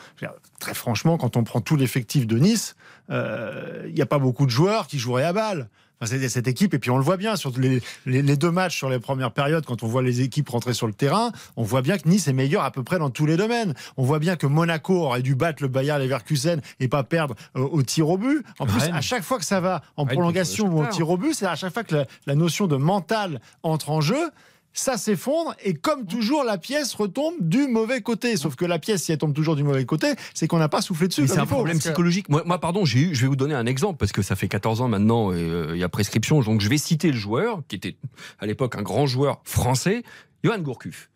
très 0.58 0.74
franchement, 0.74 1.18
quand 1.18 1.36
on 1.36 1.44
prend 1.44 1.60
tout 1.60 1.76
l'effectif 1.76 2.26
de 2.26 2.38
Nice, 2.38 2.76
euh, 3.10 3.84
il 3.86 3.94
n'y 3.94 4.02
a 4.02 4.06
pas 4.06 4.18
beaucoup 4.18 4.46
de 4.46 4.50
joueurs 4.50 4.86
qui 4.86 4.98
joueraient 4.98 5.24
à 5.24 5.32
balle. 5.32 5.68
Enfin, 6.00 6.16
cette 6.28 6.46
équipe, 6.48 6.74
et 6.74 6.78
puis 6.78 6.90
on 6.90 6.98
le 6.98 7.02
voit 7.04 7.16
bien 7.16 7.36
sur 7.36 7.50
les, 7.58 7.80
les- 8.04 8.20
les 8.22 8.36
deux 8.36 8.50
matchs 8.50 8.76
sur 8.76 8.90
les 8.90 8.98
premières 8.98 9.30
périodes, 9.32 9.64
quand 9.64 9.82
on 9.82 9.86
voit 9.86 10.02
les 10.02 10.20
équipes 10.20 10.48
rentrer 10.50 10.74
sur 10.74 10.86
le 10.86 10.92
terrain, 10.92 11.32
on 11.56 11.62
voit 11.62 11.80
bien 11.82 11.96
que 11.96 12.06
Nice 12.08 12.28
est 12.28 12.32
meilleur 12.34 12.62
à 12.64 12.70
peu 12.70 12.82
près 12.82 12.98
dans 12.98 13.08
tous 13.10 13.24
les 13.24 13.36
domaines. 13.36 13.72
On 13.96 14.04
voit 14.04 14.18
bien 14.18 14.36
que 14.36 14.46
Monaco 14.46 14.94
aurait 15.04 15.22
dû 15.22 15.34
battre 15.34 15.62
le 15.62 15.68
Bayer 15.68 15.96
Leverkusen 15.98 16.60
et 16.80 16.88
pas 16.88 17.02
perdre 17.02 17.34
euh, 17.56 17.60
au 17.60 17.82
tir 17.82 18.08
au 18.10 18.18
but. 18.18 18.44
En 18.58 18.66
plus, 18.66 18.78
Rennes. 18.80 18.94
à 18.94 19.00
chaque 19.00 19.22
fois 19.22 19.38
que 19.38 19.44
ça 19.44 19.60
va 19.60 19.82
en 19.96 20.04
Rennes 20.04 20.12
prolongation 20.16 20.66
ou 20.68 20.82
au 20.82 20.86
tir 20.86 21.08
au 21.08 21.16
but, 21.16 21.32
c'est 21.34 21.46
à 21.46 21.54
chaque 21.56 21.72
fois 21.72 21.82
que 21.84 21.94
la, 21.94 22.06
la 22.26 22.34
notion 22.34 22.66
de 22.66 22.76
mental 22.76 23.40
entre 23.62 23.90
en 23.90 24.00
jeu. 24.02 24.30
Ça 24.78 24.98
s'effondre 24.98 25.54
et 25.64 25.72
comme 25.72 26.04
toujours, 26.04 26.44
la 26.44 26.58
pièce 26.58 26.92
retombe 26.92 27.34
du 27.40 27.66
mauvais 27.66 28.02
côté. 28.02 28.36
Sauf 28.36 28.56
que 28.56 28.66
la 28.66 28.78
pièce, 28.78 29.04
si 29.04 29.12
elle 29.12 29.16
tombe 29.16 29.32
toujours 29.32 29.56
du 29.56 29.62
mauvais 29.62 29.86
côté, 29.86 30.08
c'est 30.34 30.46
qu'on 30.46 30.58
n'a 30.58 30.68
pas 30.68 30.82
soufflé 30.82 31.08
dessus. 31.08 31.26
C'est 31.26 31.38
un 31.38 31.46
faut, 31.46 31.54
problème 31.54 31.78
que- 31.78 31.82
psychologique. 31.84 32.28
Moi, 32.28 32.42
moi, 32.44 32.60
pardon, 32.60 32.84
j'ai 32.84 32.98
eu, 32.98 33.14
je 33.14 33.22
vais 33.22 33.26
vous 33.26 33.36
donner 33.36 33.54
un 33.54 33.64
exemple 33.64 33.96
parce 33.96 34.12
que 34.12 34.20
ça 34.20 34.36
fait 34.36 34.48
14 34.48 34.82
ans 34.82 34.88
maintenant 34.88 35.32
et 35.32 35.36
euh, 35.36 35.70
il 35.72 35.78
y 35.78 35.82
a 35.82 35.88
prescription. 35.88 36.40
Donc 36.42 36.60
je 36.60 36.68
vais 36.68 36.76
citer 36.76 37.10
le 37.10 37.16
joueur 37.16 37.62
qui 37.68 37.76
était 37.76 37.96
à 38.38 38.44
l'époque 38.44 38.76
un 38.76 38.82
grand 38.82 39.06
joueur 39.06 39.40
français, 39.44 40.02
Johan 40.44 40.58
Gourcuff. 40.58 41.08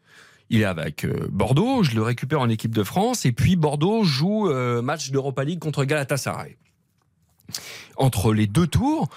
Il 0.48 0.62
est 0.62 0.64
avec 0.64 1.04
euh, 1.04 1.28
Bordeaux, 1.30 1.82
je 1.82 1.94
le 1.94 2.02
récupère 2.02 2.40
en 2.40 2.48
équipe 2.48 2.74
de 2.74 2.82
France 2.82 3.26
et 3.26 3.32
puis 3.32 3.56
Bordeaux 3.56 4.04
joue 4.04 4.48
euh, 4.48 4.80
match 4.80 5.10
d'Europa 5.10 5.44
League 5.44 5.60
contre 5.60 5.84
Galatasaray. 5.84 6.56
Entre 7.96 8.32
les 8.32 8.46
deux 8.46 8.66
tours, 8.66 9.10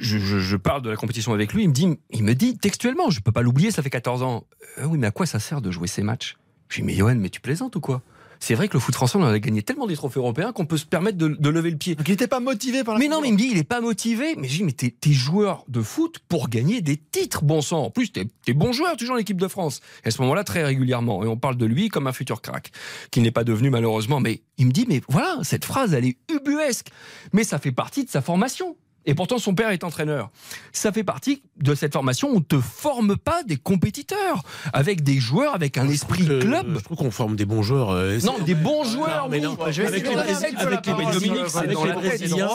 je, 0.00 0.18
je- 0.18 0.38
je 0.40 0.56
parle 0.56 0.82
de 0.82 0.90
la 0.90 0.96
compétition 0.96 1.32
avec 1.32 1.52
lui, 1.52 1.64
il 1.64 1.68
me 1.68 1.74
dit, 1.74 1.88
il 2.10 2.24
me 2.24 2.34
dit 2.34 2.56
textuellement, 2.58 3.10
je 3.10 3.20
peux 3.20 3.32
pas 3.32 3.42
l'oublier, 3.42 3.70
ça 3.70 3.82
fait 3.82 3.90
14 3.90 4.22
ans. 4.22 4.44
Euh, 4.78 4.86
oui, 4.86 4.98
mais 4.98 5.06
à 5.06 5.10
quoi 5.10 5.26
ça 5.26 5.38
sert 5.38 5.60
de 5.60 5.70
jouer 5.70 5.86
ces 5.86 6.02
matchs? 6.02 6.36
Je 6.68 6.76
lui 6.76 6.82
dis, 6.82 6.86
mais 6.86 6.94
Johan, 6.94 7.16
mais 7.16 7.30
tu 7.30 7.40
plaisantes 7.40 7.76
ou 7.76 7.80
quoi? 7.80 8.02
C'est 8.42 8.54
vrai 8.54 8.68
que 8.68 8.72
le 8.72 8.80
foot 8.80 8.94
français, 8.94 9.18
on 9.18 9.22
a 9.24 9.38
gagné 9.38 9.60
tellement 9.62 9.86
des 9.86 9.96
trophées 9.96 10.18
européens 10.18 10.52
qu'on 10.52 10.64
peut 10.64 10.78
se 10.78 10.86
permettre 10.86 11.18
de, 11.18 11.28
de 11.28 11.48
lever 11.50 11.70
le 11.70 11.76
pied. 11.76 11.94
Donc 11.94 12.08
il 12.08 12.12
n'était 12.12 12.26
pas 12.26 12.40
motivé 12.40 12.84
par 12.84 12.94
la 12.94 12.98
Mais 13.00 13.06
non, 13.08 13.20
mais 13.20 13.28
il 13.28 13.32
me 13.34 13.36
dit, 13.36 13.48
il 13.52 13.58
est 13.58 13.64
pas 13.64 13.82
motivé. 13.82 14.34
Mais 14.38 14.48
je 14.48 14.56
dis, 14.56 14.64
mais 14.64 14.72
t'es, 14.72 14.94
t'es 14.98 15.12
joueur 15.12 15.62
de 15.68 15.82
foot 15.82 16.20
pour 16.26 16.48
gagner 16.48 16.80
des 16.80 16.96
titres, 16.96 17.44
bon 17.44 17.60
sang. 17.60 17.82
En 17.84 17.90
plus, 17.90 18.10
t'es, 18.12 18.26
t'es 18.46 18.54
bon 18.54 18.72
joueur, 18.72 18.96
toujours 18.96 19.16
en 19.16 19.18
équipe 19.18 19.38
de 19.38 19.46
France. 19.48 19.82
Et 20.04 20.08
à 20.08 20.10
ce 20.10 20.22
moment-là, 20.22 20.42
très 20.42 20.64
régulièrement. 20.64 21.22
Et 21.22 21.26
on 21.26 21.36
parle 21.36 21.58
de 21.58 21.66
lui 21.66 21.90
comme 21.90 22.06
un 22.06 22.14
futur 22.14 22.40
crack, 22.40 22.70
qui 23.10 23.20
n'est 23.20 23.30
pas 23.30 23.44
devenu 23.44 23.68
malheureusement. 23.68 24.20
Mais 24.20 24.40
il 24.56 24.68
me 24.68 24.72
dit, 24.72 24.86
mais 24.88 25.02
voilà, 25.10 25.36
cette 25.42 25.66
phrase, 25.66 25.92
elle 25.92 26.06
est 26.06 26.16
ubuesque. 26.34 26.86
Mais 27.34 27.44
ça 27.44 27.58
fait 27.58 27.72
partie 27.72 28.06
de 28.06 28.10
sa 28.10 28.22
formation. 28.22 28.74
Et 29.06 29.14
pourtant, 29.14 29.38
son 29.38 29.54
père 29.54 29.70
est 29.70 29.82
entraîneur. 29.82 30.30
Ça 30.72 30.92
fait 30.92 31.04
partie 31.04 31.42
de 31.56 31.74
cette 31.74 31.94
formation. 31.94 32.28
On 32.28 32.36
ne 32.36 32.40
te 32.44 32.60
forme 32.60 33.16
pas 33.16 33.42
des 33.44 33.56
compétiteurs 33.56 34.42
avec 34.72 35.02
des 35.02 35.18
joueurs 35.18 35.54
avec 35.54 35.78
un 35.78 35.88
esprit 35.88 36.26
Euh, 36.28 36.40
club. 36.40 36.76
Je 36.78 36.84
trouve 36.84 36.98
qu'on 36.98 37.10
forme 37.10 37.34
des 37.36 37.46
bons 37.46 37.62
joueurs. 37.62 37.90
euh, 37.90 38.18
Non, 38.24 38.36
des 38.44 38.54
bons 38.54 38.84
joueurs, 38.84 39.28
mais 39.30 39.38
oui. 39.38 39.42
non, 39.44 39.54
vais 39.54 39.86
avec 39.86 40.06
les 40.06 40.14
Brésiliens- 40.14 41.48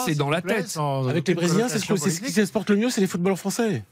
c'est 0.06 0.16
dans 0.16 0.30
la 0.30 0.42
tête, 0.42 0.78
Avec 1.10 1.28
les 1.28 1.34
Brésiliens, 1.34 1.68
c'est 1.68 1.80
ce 1.80 2.22
qui 2.22 2.32
s'exporte 2.32 2.70
le 2.70 2.78
mieux, 2.78 2.90
c'est 2.90 3.02
les 3.02 3.08
footballeurs 3.08 3.40
français. 3.40 3.84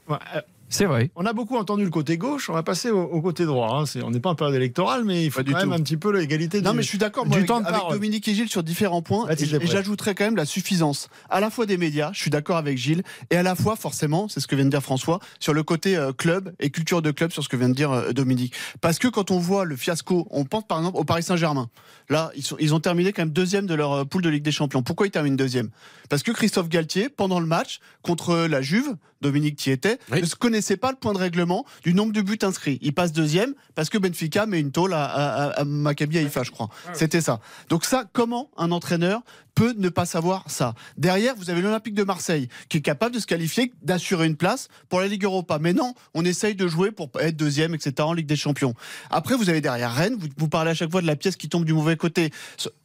C'est 0.68 0.86
vrai. 0.86 1.10
On 1.14 1.24
a 1.26 1.32
beaucoup 1.32 1.56
entendu 1.56 1.84
le 1.84 1.90
côté 1.90 2.16
gauche, 2.18 2.50
on 2.50 2.52
va 2.54 2.62
passer 2.62 2.90
au, 2.90 3.02
au 3.02 3.20
côté 3.22 3.44
droit. 3.44 3.82
hein. 3.82 4.00
On 4.02 4.10
n'est 4.10 4.18
pas 4.20 4.30
en 4.30 4.34
période 4.34 4.56
électorale, 4.56 5.04
mais 5.04 5.24
il 5.24 5.30
faut 5.30 5.44
Pas 5.44 5.52
quand 5.52 5.58
même 5.58 5.68
tout. 5.68 5.74
un 5.74 5.80
petit 5.82 5.96
peu 5.96 6.10
l'égalité 6.16 6.60
Non, 6.62 6.70
du, 6.72 6.78
mais 6.78 6.82
je 6.82 6.88
suis 6.88 6.98
d'accord 6.98 7.26
avec, 7.30 7.46
temps 7.46 7.60
de 7.60 7.66
avec. 7.66 7.82
Dominique 7.90 8.26
et 8.28 8.34
Gilles 8.34 8.48
sur 8.48 8.62
différents 8.62 9.02
points. 9.02 9.28
Et, 9.28 9.44
j'ajouterais 9.66 10.14
quand 10.14 10.24
même 10.24 10.36
la 10.36 10.44
suffisance 10.46 11.08
à 11.30 11.40
la 11.40 11.50
fois 11.50 11.66
des 11.66 11.76
médias, 11.76 12.10
je 12.12 12.20
suis 12.20 12.30
d'accord 12.30 12.56
avec 12.56 12.76
Gilles, 12.78 13.02
et 13.30 13.36
à 13.36 13.42
la 13.42 13.54
fois, 13.54 13.76
forcément, 13.76 14.28
c'est 14.28 14.40
ce 14.40 14.46
que 14.46 14.56
vient 14.56 14.64
de 14.64 14.70
dire 14.70 14.82
François, 14.82 15.20
sur 15.38 15.52
le 15.54 15.62
côté 15.62 15.96
euh, 15.96 16.12
club 16.12 16.52
et 16.60 16.70
culture 16.70 17.02
de 17.02 17.10
club, 17.10 17.30
sur 17.30 17.44
ce 17.44 17.48
que 17.48 17.56
vient 17.56 17.68
de 17.68 17.74
dire 17.74 17.92
euh, 17.92 18.12
Dominique. 18.12 18.54
Parce 18.80 18.98
que 18.98 19.06
quand 19.08 19.30
on 19.30 19.38
voit 19.38 19.64
le 19.64 19.76
fiasco, 19.76 20.26
on 20.30 20.44
pense 20.44 20.64
par 20.66 20.78
exemple 20.78 20.96
au 20.98 21.04
Paris 21.04 21.22
Saint-Germain. 21.22 21.68
Là, 22.08 22.30
ils, 22.36 22.42
sont, 22.42 22.56
ils 22.58 22.74
ont 22.74 22.80
terminé 22.80 23.12
quand 23.12 23.22
même 23.22 23.30
deuxième 23.32 23.66
de 23.66 23.74
leur 23.74 23.92
euh, 23.92 24.04
poule 24.04 24.22
de 24.22 24.28
Ligue 24.28 24.42
des 24.44 24.52
Champions. 24.52 24.82
Pourquoi 24.82 25.06
ils 25.06 25.10
terminent 25.10 25.36
deuxième? 25.36 25.70
Parce 26.08 26.22
que 26.22 26.32
Christophe 26.32 26.68
Galtier, 26.68 27.08
pendant 27.08 27.40
le 27.40 27.46
match 27.46 27.80
contre 28.02 28.46
la 28.46 28.60
Juve, 28.60 28.96
Dominique 29.22 29.56
qui 29.56 29.70
était, 29.70 29.98
Oui. 30.12 30.20
ne 30.20 30.26
se 30.26 30.36
connaissait 30.54 30.76
pas 30.76 30.92
le 30.92 30.96
point 30.96 31.12
de 31.12 31.18
règlement 31.18 31.66
du 31.82 31.94
nombre 31.94 32.12
de 32.12 32.20
buts 32.20 32.38
inscrits. 32.42 32.78
Il 32.80 32.94
passe 32.94 33.10
deuxième 33.10 33.54
parce 33.74 33.90
que 33.90 33.98
Benfica 33.98 34.46
met 34.46 34.60
une 34.60 34.70
tôle 34.70 34.94
à, 34.94 35.02
à, 35.04 35.46
à 35.48 35.64
Maccabi 35.64 36.18
Haïfa, 36.18 36.44
je 36.44 36.52
crois. 36.52 36.68
C'était 36.92 37.20
ça. 37.20 37.40
Donc 37.70 37.84
ça, 37.84 38.04
comment 38.12 38.50
un 38.56 38.70
entraîneur 38.70 39.22
peut 39.56 39.74
ne 39.76 39.88
pas 39.88 40.06
savoir 40.06 40.44
ça? 40.46 40.76
Derrière, 40.96 41.34
vous 41.34 41.50
avez 41.50 41.60
l'Olympique 41.60 41.94
de 41.94 42.04
Marseille 42.04 42.48
qui 42.68 42.76
est 42.76 42.82
capable 42.82 43.16
de 43.16 43.20
se 43.20 43.26
qualifier, 43.26 43.72
d'assurer 43.82 44.28
une 44.28 44.36
place 44.36 44.68
pour 44.88 45.00
la 45.00 45.08
Ligue 45.08 45.24
Europa. 45.24 45.58
Mais 45.60 45.72
non, 45.72 45.92
on 46.14 46.24
essaye 46.24 46.54
de 46.54 46.68
jouer 46.68 46.92
pour 46.92 47.10
être 47.18 47.36
deuxième, 47.36 47.74
etc. 47.74 47.94
en 47.98 48.12
Ligue 48.12 48.28
des 48.28 48.36
Champions. 48.36 48.74
Après, 49.10 49.34
vous 49.34 49.50
avez 49.50 49.60
derrière 49.60 49.92
Rennes, 49.92 50.14
vous, 50.16 50.28
vous 50.36 50.48
parlez 50.48 50.70
à 50.70 50.74
chaque 50.74 50.92
fois 50.92 51.02
de 51.02 51.08
la 51.08 51.16
pièce 51.16 51.34
qui 51.34 51.48
tombe 51.48 51.64
du 51.64 51.72
mauvais 51.72 51.96
côté. 51.96 52.30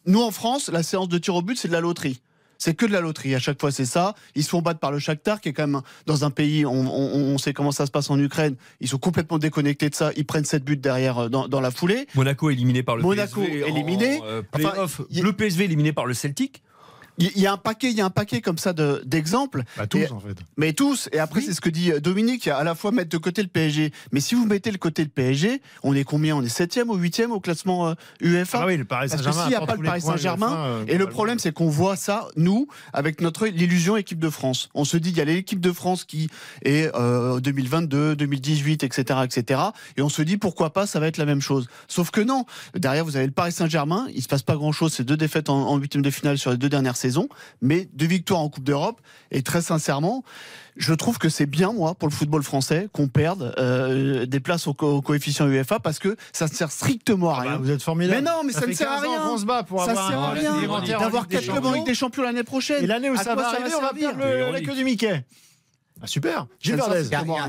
Nous, 0.08 0.24
en 0.24 0.32
France, 0.32 0.70
la 0.70 0.82
séance 0.82 1.08
de 1.08 1.20
tir 1.20 1.36
au 1.36 1.44
but, 1.44 1.56
c'est 1.56 1.68
de 1.68 1.74
la 1.74 1.82
loterie. 1.82 2.20
C'est 2.60 2.76
que 2.76 2.86
de 2.86 2.92
la 2.92 3.00
loterie. 3.02 3.34
À 3.34 3.40
chaque 3.40 3.60
fois, 3.60 3.72
c'est 3.72 3.86
ça. 3.86 4.14
Ils 4.36 4.44
se 4.44 4.50
font 4.50 4.62
battre 4.62 4.80
par 4.82 4.92
le 4.92 5.00
Shakhtar, 5.00 5.40
qui 5.42 5.50
est 5.50 5.54
quand 5.54 5.66
même 5.66 5.82
dans 6.06 6.26
un 6.26 6.30
pays, 6.30 6.66
on, 6.66 6.72
on- 6.74 7.34
on 7.34 7.38
sait 7.38 7.54
comment 7.54 7.72
ça 7.72 7.86
se 7.86 7.92
passe 7.92 8.10
en 8.10 8.20
Ukraine. 8.20 8.56
Ils 8.82 8.90
sont 8.90 8.98
complètement 8.98 9.38
déconnectés 9.40 9.90
de 9.90 9.96
ça. 9.96 10.12
Ils 10.18 10.26
prennent 10.26 10.44
7 10.46 10.64
buts 10.66 10.76
derrière 10.78 11.18
euh, 11.18 11.30
dans, 11.30 11.48
dans 11.48 11.62
la 11.62 11.72
foulée. 11.72 12.06
Monaco 12.16 12.50
éliminé 12.50 12.84
par 12.84 12.98
le 12.98 13.02
Monaco 13.04 13.42
PSV. 13.42 13.68
éliminé. 13.68 14.20
euh, 14.24 14.42
Enfin, 14.54 14.74
le 15.10 15.32
PSV 15.34 15.64
éliminé 15.64 15.94
par 15.94 16.06
le 16.06 16.14
Celtic. 16.14 16.62
Il 17.20 17.38
y 17.40 17.48
a 17.48 17.54
un 17.54 17.58
paquet, 17.58 17.92
il 17.92 17.98
y 17.98 18.02
a 18.02 18.06
un 18.06 18.10
paquet 18.10 18.42
comme 18.42 18.58
ça 18.58 18.74
de- 18.74 19.02
d'exemples. 19.06 19.64
Bah, 19.78 19.88
tous, 19.88 20.00
Et- 20.00 20.12
en 20.12 20.20
fait. 20.20 20.38
Mais 20.58 20.74
tous. 20.74 21.10
Et 21.12 21.20
après, 21.20 21.42
c'est 21.42 21.54
ce 21.54 21.62
que 21.62 21.70
dit 21.70 21.92
euh, 21.92 22.00
Dominique. 22.00 22.48
À 22.48 22.64
la 22.64 22.76
fois 22.76 22.92
mettre 22.92 23.10
de 23.10 23.18
côté 23.18 23.42
le 23.42 23.48
PSG. 23.50 23.92
Mais 24.12 24.20
si 24.22 24.36
vous 24.36 24.46
mettez 24.46 24.72
le 24.72 24.78
côté 24.78 25.04
le 25.04 25.10
PSG, 25.10 25.62
on 25.84 25.94
est 25.94 26.04
combien? 26.04 26.36
On 26.38 26.42
est 26.42 26.50
septième 26.50 26.90
ou 26.90 26.96
huitième 26.96 27.32
au 27.32 27.40
classement 27.40 27.90
euh, 27.90 27.94
UEFA 28.22 28.60
Ah 28.62 28.66
oui, 28.68 28.78
le 28.78 28.86
Paris 28.86 29.10
Parce 29.10 29.22
que 29.22 29.26
Saint-Germain 29.32 29.42
s'il 29.44 29.50
n'y 29.58 29.64
a 29.64 29.66
pas 29.66 29.76
le 29.76 29.84
Paris 29.84 30.02
Saint-Germain, 30.02 30.56
euh, 30.58 30.84
et 30.88 30.98
le 30.98 31.08
problème, 31.08 31.40
c'est 31.40 31.52
qu'on 31.52 31.70
voit 31.70 31.96
ça, 31.96 32.28
nous, 32.38 32.68
avec 32.94 33.20
notre 33.22 33.46
l'illusion 33.48 33.98
équipe 33.98 34.20
de 34.20 34.30
France. 34.30 34.70
On 34.74 34.86
se 34.86 34.96
dit, 34.98 35.10
il 35.10 35.18
y 35.18 35.22
a 35.22 35.26
l'équipe 35.26 35.60
de 35.60 35.72
France 35.72 36.06
qui 36.06 36.30
est 36.64 36.90
euh, 36.96 37.40
2022, 37.40 38.16
2018, 38.16 38.84
etc., 38.84 39.20
etc. 39.24 39.62
Et 39.98 40.02
on 40.02 40.10
se 40.10 40.22
dit, 40.22 40.38
pourquoi 40.38 40.72
pas, 40.72 40.88
ça 40.88 41.00
va 41.00 41.08
être 41.08 41.18
la 41.18 41.26
même 41.26 41.42
chose. 41.42 41.68
Sauf 41.88 42.12
que 42.12 42.22
non. 42.22 42.46
Derrière, 42.76 43.04
vous 43.04 43.16
avez 43.18 43.26
le 43.26 43.32
Paris 43.32 43.52
Saint-Germain. 43.52 44.08
Il 44.14 44.22
se 44.24 44.28
passe 44.28 44.44
pas 44.44 44.56
grand-chose. 44.56 44.94
C'est 44.94 45.04
deux 45.04 45.18
défaites 45.18 45.50
en, 45.50 45.68
en 45.70 45.78
huitième 45.78 46.04
de 46.04 46.10
finale 46.10 46.38
sur 46.38 46.52
les 46.52 46.58
deux 46.58 46.70
dernières 46.70 46.96
saisons, 46.96 47.09
mais 47.62 47.88
deux 47.94 48.06
victoires 48.08 48.40
en 48.42 48.50
Coupe 48.50 48.64
d'Europe. 48.64 49.02
Et 49.32 49.42
très 49.44 49.62
sincèrement, 49.62 50.24
je 50.78 50.94
trouve 50.94 51.18
que 51.18 51.30
c'est 51.30 51.46
bien, 51.46 51.72
moi, 51.74 51.94
pour 51.96 52.08
le 52.08 52.14
football 52.14 52.42
français, 52.44 52.88
qu'on 52.94 53.08
perde 53.08 53.54
euh, 53.58 54.26
des 54.26 54.40
places 54.40 54.68
au, 54.68 54.74
co- 54.74 54.94
au 54.98 55.02
coefficient 55.02 55.48
UEFA 55.48 55.80
parce 55.80 56.00
que 56.00 56.16
ça 56.32 56.46
ne 56.46 56.52
sert 56.52 56.72
strictement 56.72 57.32
à 57.32 57.34
Ah 57.34 57.44
bah, 57.44 57.50
rien. 57.52 57.58
vous 57.60 57.70
êtes 57.72 57.82
formidable. 57.84 58.22
Mais 58.24 58.30
non, 58.32 58.42
mais 58.46 58.54
ça, 58.54 58.66
ne 58.66 58.74
sert 58.74 58.92
à 58.92 58.96
15 59.02 59.06
ans 59.06 59.12
rien. 59.12 59.22
qu'on 59.30 59.38
se 59.38 59.46
bat 59.46 59.64
pour 59.64 59.84
ça 59.84 59.92
avoir 59.92 60.10
sert 60.10 60.20
à 60.20 60.32
rien 60.32 60.98
d'avoir 61.00 61.28
quatre 61.28 61.44
clubs 61.44 61.56
en 61.58 61.62
Champions. 61.62 61.74
Ligue 61.74 61.86
des 61.86 61.94
Champions 61.96 62.24
l'année 62.24 62.44
prochaine. 62.44 62.84
Et 62.84 62.88
l'année 62.88 63.10
où 63.10 63.14
À 63.14 63.18
ça 63.18 63.36
va 63.36 63.48
arriver, 63.50 63.70
on 63.78 63.82
va 63.82 63.94
perdre 63.94 64.20
le- 64.20 64.52
la 64.52 64.62
queue 64.62 64.76
du 64.76 64.84
Mickey. 64.84 65.26
Ah, 66.02 66.08
super. 66.08 66.48
Y, 66.64 66.78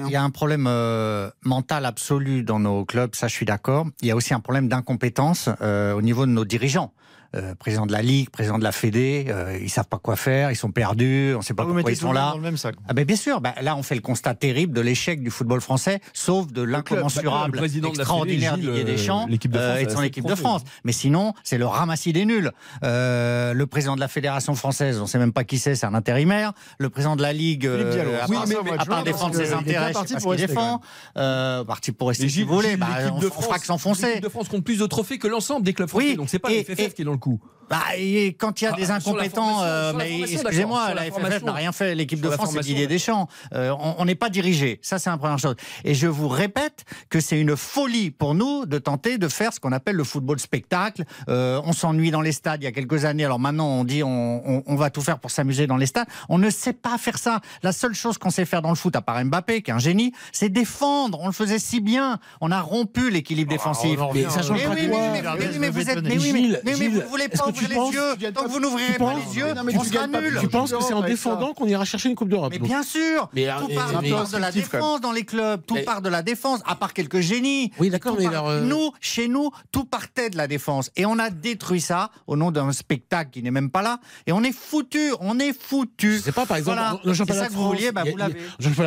il 0.07 0.11
y 0.11 0.17
a 0.17 0.23
un 0.25 0.31
problème 0.31 0.67
euh, 0.69 1.31
mental 1.45 1.87
absolu 1.87 2.43
dans 2.43 2.59
nos 2.59 2.85
clubs, 2.85 3.15
ça 3.15 3.29
je 3.29 3.33
suis 3.33 3.47
d'accord. 3.47 3.87
Il 4.03 4.09
y 4.09 4.11
a 4.11 4.17
aussi 4.17 4.35
un 4.35 4.41
problème 4.41 4.67
d'incompétence 4.67 5.49
euh, 5.63 5.93
au 5.93 6.03
niveau 6.03 6.27
de 6.27 6.33
nos 6.33 6.45
dirigeants. 6.45 6.93
Euh, 7.37 7.55
président 7.55 7.87
de 7.87 7.93
la 7.93 8.03
Ligue, 8.03 8.29
président 8.31 8.59
de 8.59 8.65
la 8.65 8.73
Fédé, 8.73 9.27
euh, 9.29 9.57
ils 9.63 9.71
savent 9.71 9.87
pas 9.87 9.99
quoi 9.99 10.17
faire, 10.17 10.51
ils 10.51 10.57
sont 10.57 10.73
perdus, 10.73 11.33
on 11.35 11.39
ne 11.39 11.43
sait 11.45 11.55
pas 11.55 11.63
Vous 11.65 11.73
pourquoi 11.75 11.93
ils 11.93 11.97
sont 11.97 12.11
là. 12.13 12.31
dans 12.33 12.39
le 12.39 12.43
même 12.43 12.57
sac. 12.57 12.75
Ah 12.89 12.93
ben 12.93 13.05
bien 13.05 13.15
sûr, 13.15 13.41
ben 13.41 13.53
là 13.63 13.77
on 13.77 13.85
fait 13.85 13.95
le 13.95 14.01
constat 14.01 14.35
terrible 14.35 14.73
de 14.73 14.81
l'échec 14.81 15.23
du 15.23 15.31
football 15.31 15.61
français, 15.61 16.01
sauf 16.13 16.49
de 16.49 16.63
le 16.63 16.73
l'incommensurable, 16.73 17.57
président 17.59 17.91
de 17.93 17.99
la 17.99 18.03
extraordinaire 18.03 18.57
Fédé, 18.57 18.67
Didier 18.67 18.83
euh, 18.83 18.85
Deschamps 18.85 19.27
l'équipe 19.29 19.53
de 19.53 19.59
France, 19.59 19.77
euh, 19.77 19.81
et 19.81 19.87
de 19.87 19.91
son 19.91 20.03
équipe 20.03 20.27
de 20.27 20.35
France. 20.35 20.63
Mais 20.83 20.91
sinon, 20.91 21.33
c'est 21.45 21.57
le 21.59 21.67
ramassis 21.67 22.13
des 22.13 22.25
nuls. 22.25 22.51
Euh, 22.83 23.53
le 23.55 23.67
président 23.67 23.95
de 23.95 24.01
la 24.01 24.09
Fédération 24.09 24.55
française, 24.57 24.99
on 25.01 25.07
sait 25.07 25.19
même 25.19 25.33
pas 25.33 25.45
qui 25.45 25.59
c'est, 25.59 25.77
c'est 25.77 25.87
un 25.87 25.95
intérimaire. 25.95 26.53
Le 26.79 26.91
président 26.91 27.15
de 27.15 27.23
la 27.23 27.33
Ligue, 27.33 27.67
euh, 27.67 28.21
à 28.23 28.27
Oui, 28.29 28.37
part, 28.37 28.47
mais- 28.49 28.55
mais- 28.65 28.71
à 28.79 28.85
part 28.85 29.05
défendre 29.05 29.37
ses 29.37 29.53
intérêts, 29.53 29.93
parti 29.93 30.15
pour 30.17 30.33
rester, 30.33 30.47
défend. 30.49 30.81
Euh, 31.17 31.63
parti 31.65 31.93
pour 31.93 32.09
rester 32.09 32.29
si 32.29 32.43
vous 32.43 32.55
voulez, 32.55 32.77
bah, 32.77 32.87
l'équipe 32.99 33.15
on, 33.15 33.19
de 33.21 33.27
on 33.27 33.31
fera 33.31 33.43
France- 33.43 33.61
que 33.61 33.67
s'enfoncer. 33.67 34.07
L'équipe 34.09 34.25
de 34.25 34.29
France 34.29 34.49
compte 34.49 34.65
plus 34.65 34.79
de 34.81 34.87
trophées 34.87 35.19
que 35.19 35.29
l'ensemble 35.29 35.65
des 35.65 35.75
clubs 35.75 35.89
français. 35.89 36.07
Oui, 36.09 36.17
donc 36.17 36.29
c'est 36.29 36.39
pas 36.41 36.51
la 36.51 36.57
FFF 36.65 36.95
qui 36.95 37.03
est 37.03 37.05
dans 37.05 37.13
le 37.13 37.19
coup. 37.21 37.41
Bah, 37.69 37.79
et 37.97 38.33
quand 38.33 38.61
il 38.61 38.65
y 38.65 38.67
a 38.67 38.73
Ah, 38.75 38.77
des 38.77 38.91
incompétents, 38.91 39.63
euh, 39.63 39.93
mais 39.97 40.23
excusez-moi, 40.23 40.89
la 40.93 41.05
la 41.05 41.11
FFF 41.13 41.45
n'a 41.45 41.53
rien 41.53 41.71
fait. 41.71 41.95
L'équipe 41.95 42.21
de 42.21 42.29
France, 42.29 42.51
c'est 42.53 42.63
Didier 42.63 42.89
Deschamps. 42.89 43.29
Euh, 43.55 43.73
on 43.97 44.05
n'est 44.07 44.17
pas 44.17 44.29
dirigé. 44.29 44.81
Ça, 44.83 44.99
c'est 44.99 45.09
la 45.09 45.17
première 45.19 45.39
chose. 45.39 45.55
Et 45.85 45.95
je 45.95 46.09
vous 46.09 46.27
répète 46.27 46.85
que 47.11 47.21
c'est 47.21 47.39
une 47.41 47.57
folie 47.57 48.11
pour 48.11 48.35
nous 48.35 48.67
de 48.67 48.79
tenter 48.79 49.19
de 49.19 49.29
faire 49.29 49.53
ce 49.53 49.61
qu'on 49.61 49.71
appelle 49.71 49.95
le 49.95 50.03
football 50.03 50.41
spectacle. 50.41 51.05
Euh, 51.29 51.61
on 51.65 51.73
s'ennuie 51.73 52.11
dans 52.11 52.23
les 52.23 52.33
stades 52.33 52.61
il 52.61 52.65
y 52.65 52.67
a 52.67 52.73
quelques 52.73 53.05
années. 53.05 53.25
Alors 53.25 53.39
maintenant, 53.39 53.69
on 53.69 53.85
dit 53.85 54.03
on, 54.03 54.43
on- 54.51 54.63
on 54.67 54.75
va 54.75 54.91
tout 54.91 55.01
faire 55.03 55.21
pour 55.21 55.31
s'amuser 55.31 55.69
dans 55.69 55.77
les 55.77 55.87
stades. 55.87 56.09
On 56.29 56.39
ne 56.39 56.51
sait 56.51 56.73
pas 56.73 56.99
faire 56.99 57.19
ça. 57.19 57.41
La 57.63 57.71
seule 57.71 57.95
chose 57.95 58.19
qu'on 58.19 58.31
sait 58.31 58.47
faire 58.47 58.63
dans 58.63 58.71
le 58.71 58.75
foot, 58.75 58.97
à 58.97 59.01
part 59.01 59.25
Mbappé, 59.25 59.63
qui 59.63 59.71
est 59.71 59.75
un 59.75 59.79
génie, 59.79 60.13
c'est 60.33 60.49
défendre. 60.49 61.21
On 61.23 61.27
le 61.29 61.33
faisait 61.33 61.61
si 61.61 61.81
bien. 61.81 62.19
On 62.41 62.51
a 62.51 62.61
rompu 62.61 63.11
l'équilibre 63.11 63.53
défensif. 63.53 63.97
on 64.01 64.07
en 64.07 64.13
Mais 64.13 64.25
ça 64.29 64.43
change 64.43 64.59
Mais 64.59 64.65
pas 64.65 64.75
oui, 64.75 64.89
quoi 64.91 64.99
mais, 65.13 65.23
mais- 65.23 65.59
mais 65.61 65.71
vous 65.71 65.89
êtes, 65.89 66.03
mais 66.03 66.19
oui, 66.19 66.33
mais, 66.65 66.89
Voulez 67.11 67.25
est-ce 67.25 67.39
pas 67.39 67.45
que 67.45 67.49
ouvrir 67.51 67.63
tu 67.65 67.69
les 67.69 67.75
penses- 67.75 67.95
yeux. 67.95 68.33
Tant 68.33 68.45
que 68.45 68.49
vous 68.49 68.61
n'ouvrirez 68.61 68.95
pas 68.99 69.15
les 69.15 69.37
yeux, 69.37 69.47
on 69.57 69.83
tu 69.83 69.89
sera 69.93 70.07
nul. 70.07 70.39
Tu 70.41 70.49
penses 70.49 70.73
que 70.73 70.83
c'est 70.83 70.95
en 70.95 71.03
défendant 71.03 71.53
qu'on 71.55 71.67
ira 71.67 71.85
chercher 71.85 72.09
une 72.09 72.15
Coupe 72.15 72.29
d'Europe 72.29 72.53
Mais 72.53 72.59
bien 72.59 72.83
sûr, 72.83 73.29
Mais, 73.33 73.47
tout 73.47 73.71
euh, 73.71 73.75
part, 73.75 74.03
mais- 74.03 74.09
tout 74.11 74.15
part 74.17 74.29
de 74.29 74.37
la 74.39 74.53
défense 74.53 75.01
dans 75.01 75.13
les 75.13 75.25
clubs, 75.25 75.61
tout 75.67 75.75
Mais- 75.75 75.83
part 75.83 76.03
de 76.03 76.09
la 76.09 76.23
défense, 76.23 76.61
à 76.67 76.75
part 76.77 76.93
quelques 76.93 77.21
génies. 77.21 77.73
Oui, 77.79 77.91
d'accord, 77.91 78.17
mais 78.19 78.27
euh, 78.27 78.65
Nous, 78.65 78.91
chez 79.01 79.29
nous, 79.29 79.51
tout 79.73 79.85
partait 79.85 80.31
de 80.31 80.37
la 80.37 80.47
défense. 80.47 80.91
Et 80.97 81.07
on 81.07 81.19
a 81.19 81.31
détruit 81.31 81.81
ça 81.81 82.11
au 82.27 82.37
nom 82.37 82.51
d'un 82.51 82.73
spectacle 82.73 83.31
qui 83.31 83.43
n'est 83.43 83.51
même 83.51 83.71
pas 83.71 83.83
là. 83.83 83.99
Et 84.27 84.33
on 84.33 84.43
est 84.43 84.53
foutu, 84.53 85.13
on 85.21 85.39
est 85.39 85.53
foutu. 85.59 86.17
Je 86.19 86.23
sais 86.23 86.33
pas, 86.33 86.47
par 86.47 86.57
exemple, 86.57 86.77
dans 86.79 87.01
le 87.05 87.13
C'est 87.13 87.19
championnat 87.19 87.41
ça 87.43 87.47
de 87.49 87.53
que 87.53 87.57
vous 87.59 87.73
France, 87.75 87.93
bah, 87.93 88.03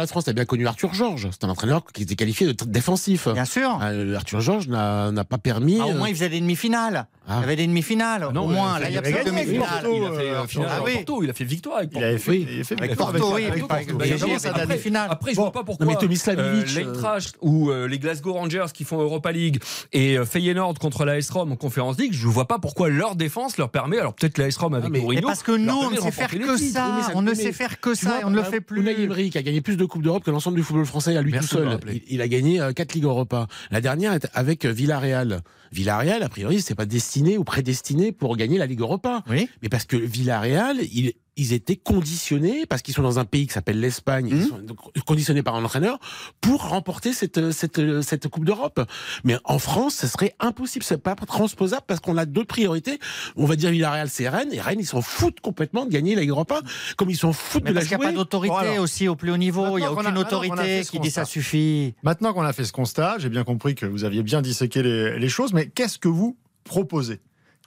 a- 0.01 0.07
France, 0.07 0.29
bien 0.29 0.45
connu 0.45 0.67
Arthur 0.67 0.93
Georges. 0.93 1.29
C'est 1.31 1.43
un 1.45 1.49
entraîneur 1.49 1.83
qui 1.91 2.03
était 2.03 2.15
qualifié 2.15 2.47
de 2.47 2.53
défensif. 2.65 3.27
Bien 3.27 3.45
sûr. 3.45 3.79
Euh, 3.81 4.15
Arthur 4.15 4.41
Georges 4.41 4.67
n'a 4.67 5.23
pas 5.23 5.37
permis. 5.37 5.79
Ah, 5.81 5.87
au 5.87 5.93
moins, 5.93 6.09
il 6.09 6.15
faisait 6.15 6.29
des 6.29 6.39
demi-finales. 6.39 7.07
Ah. 7.27 7.35
Il 7.37 7.41
y 7.41 7.43
avait 7.43 7.55
des 7.55 7.67
demi-finales. 7.67 8.12
Non, 8.19 8.43
au 8.43 8.47
moins, 8.47 8.77
il 8.77 8.81
là, 8.83 8.87
il 8.89 8.91
n'y 8.91 8.97
a 8.97 8.99
avait 8.99 9.11
plus 9.11 9.19
de 9.19 9.25
gagné 9.25 9.39
avec 9.41 9.47
demi-finales. 9.47 9.83
Porto, 9.83 9.95
Il 9.97 10.03
a 10.03 10.11
fait 10.11 10.29
euh, 10.29 10.41
euh, 10.43 10.47
finale 10.47 10.69
ah 10.71 10.81
oui. 10.85 10.93
Porto, 10.95 11.23
il 11.23 11.29
a 11.29 11.33
fait 11.33 11.43
victoire 11.43 11.77
avec 11.77 11.89
Il 11.89 11.93
Porto. 11.93 12.05
avait 12.07 12.17
fait, 12.17 12.37
il 12.39 12.47
avait 12.49 12.63
fait 12.63 12.75
Avec 12.77 12.91
victoire 12.91 13.11
Porto, 13.11 13.35
oui, 13.35 13.45
avec- 13.45 13.59
Porto. 13.59 13.75
y 14.05 14.47
a 14.47 14.65
demi-finale. 14.65 15.07
Après, 15.11 15.31
je 15.31 15.35
Bon. 15.37 15.41
vois 15.43 15.51
pas 15.51 15.63
pourquoi 15.63 15.95
Tomislavovic, 15.95 16.65
euh, 16.77 16.79
l'Eintracht 16.81 17.35
ou 17.41 17.69
euh, 17.69 17.87
les 17.87 17.99
Glasgow 17.99 18.33
Rangers 18.33 18.65
qui 18.73 18.83
font 18.83 18.99
Europa 19.01 19.31
League 19.31 19.61
et 19.93 20.17
euh, 20.17 20.25
Feyenoord 20.25 20.79
contre 20.79 21.05
la 21.05 21.17
S-Rom 21.17 21.51
en 21.51 21.55
Conférence 21.55 21.97
League, 21.97 22.13
je 22.13 22.27
vois 22.27 22.47
pas 22.47 22.59
pourquoi 22.59 22.89
leur 22.89 23.15
défense 23.15 23.57
leur 23.57 23.69
permet, 23.69 23.99
alors 23.99 24.13
peut-être 24.13 24.37
la 24.37 24.47
S-Rom 24.47 24.73
avec 24.73 24.89
Mourinho, 24.89 25.27
parce 25.27 25.43
que 25.43 25.51
nous, 25.51 25.73
on 25.73 25.91
ne 25.91 25.97
sait 25.99 26.11
faire 26.11 26.29
que 26.29 26.57
ça. 26.57 26.97
On 27.15 27.21
ne 27.21 27.33
sait 27.33 27.51
faire 27.53 27.79
que 27.79 27.93
ça 27.93 28.21
et 28.21 28.25
on 28.25 28.29
ne 28.29 28.35
le 28.37 28.43
fait 28.43 28.63
Unai 28.71 28.93
plus. 28.93 29.03
Emery, 29.03 29.29
qui 29.29 29.37
a 29.37 29.41
gagné 29.43 29.61
plus 29.61 29.77
de 29.77 29.85
Coupes 29.85 30.01
d'Europe 30.03 30.23
que 30.23 30.31
l'ensemble 30.31 30.57
du 30.57 30.63
football 30.63 30.85
français 30.85 31.15
à 31.15 31.21
lui 31.21 31.31
tout 31.33 31.43
seul. 31.43 31.79
Il, 32.07 32.21
a 32.21 32.27
gagné 32.27 32.59
4 32.75 32.93
Ligues 32.93 33.03
Europa. 33.05 33.47
La 33.71 33.81
dernière 33.81 34.13
est 34.13 34.27
avec 34.33 34.65
euh, 34.65 34.71
Villarreal. 34.71 35.41
Villarreal, 35.71 36.21
a 36.21 36.29
priori, 36.29 36.61
c'est 36.61 36.75
pas 36.75 36.85
destiné 36.85 37.37
ou 37.37 37.43
prédestiné 37.43 38.02
pour 38.11 38.35
gagner 38.37 38.57
la 38.57 38.65
Ligue 38.65 38.81
Europa. 38.81 39.23
Oui. 39.29 39.47
Mais 39.61 39.69
parce 39.69 39.85
que 39.85 39.95
Villarreal, 39.97 40.77
il- 40.91 41.13
ils 41.35 41.53
étaient 41.53 41.77
conditionnés, 41.77 42.67
parce 42.67 42.83
qu'ils 42.83 42.93
sont 42.93 43.01
dans 43.01 43.17
un 43.17 43.25
pays 43.25 43.47
qui 43.47 43.53
s'appelle 43.53 43.79
l'Espagne, 43.79 44.27
ils 44.31 44.43
sont 44.43 44.59
donc 44.59 44.77
conditionnés 45.07 45.41
par 45.41 45.55
un 45.55 45.63
entraîneur, 45.65 45.97
pour 46.41 46.69
remporter 46.69 47.11
cette, 47.11 47.49
cette, 47.49 48.01
cette 48.03 48.27
Coupe 48.27 48.45
d'Europe. 48.45 48.79
Mais 49.23 49.37
en 49.43 49.57
France, 49.57 49.95
ce 49.95 50.05
serait 50.05 50.35
impossible, 50.39 50.85
c'est 50.85 51.01
pas 51.01 51.15
transposable 51.15 51.81
parce 51.87 52.01
qu'on 52.01 52.17
a 52.17 52.27
d'autres 52.27 52.49
priorités. 52.49 52.99
On 53.35 53.45
va 53.45 53.55
dire 53.55 53.71
Villarreal, 53.71 54.09
c'est 54.11 54.29
Rennes, 54.29 54.53
et 54.53 54.61
Rennes, 54.61 54.79
ils 54.79 54.85
s'en 54.85 55.01
foutent 55.01 55.39
complètement 55.39 55.85
de 55.87 55.89
gagner 55.91 56.13
la 56.13 56.21
Ligue 56.21 56.29
Europa, 56.29 56.61
comme 56.97 57.09
ils 57.09 57.17
s'en 57.17 57.33
foutent 57.33 57.63
Mais 57.63 57.71
de 57.71 57.75
la 57.75 57.81
parce 57.81 57.89
qu'il 57.89 57.97
n'y 57.97 58.03
a 58.05 58.09
pas 58.09 58.13
d'autorité 58.15 58.53
Bon, 58.53 58.57
alors, 58.59 58.79
aussi 58.83 59.07
au 59.07 59.15
plus 59.15 59.31
haut 59.31 59.37
niveau. 59.37 59.79
Il 59.79 59.81
n'y 59.81 59.87
a 59.87 59.91
aucune 59.91 60.15
a- 60.15 60.19
autorité 60.19 60.83
qui 60.87 60.99
dit 60.99 61.09
ça 61.09 61.21
constat. 61.21 61.25
suffit. 61.25 61.95
Maintenant 62.03 62.33
qu'on 62.33 62.43
a 62.43 62.53
fait 62.53 62.63
ce 62.65 62.73
constat, 62.73 63.15
j'ai 63.17 63.29
bien 63.29 63.43
compris 63.43 63.73
que 63.73 63.87
vous 63.87 64.03
aviez 64.03 64.21
bien 64.21 64.43
disséqué 64.43 64.83
les, 64.83 65.17
les 65.17 65.29
choses, 65.29 65.51
mais 65.53 65.65
qu'est-ce 65.65 65.97
que 65.97 66.09
vous 66.09 66.37
proposez? 66.63 67.21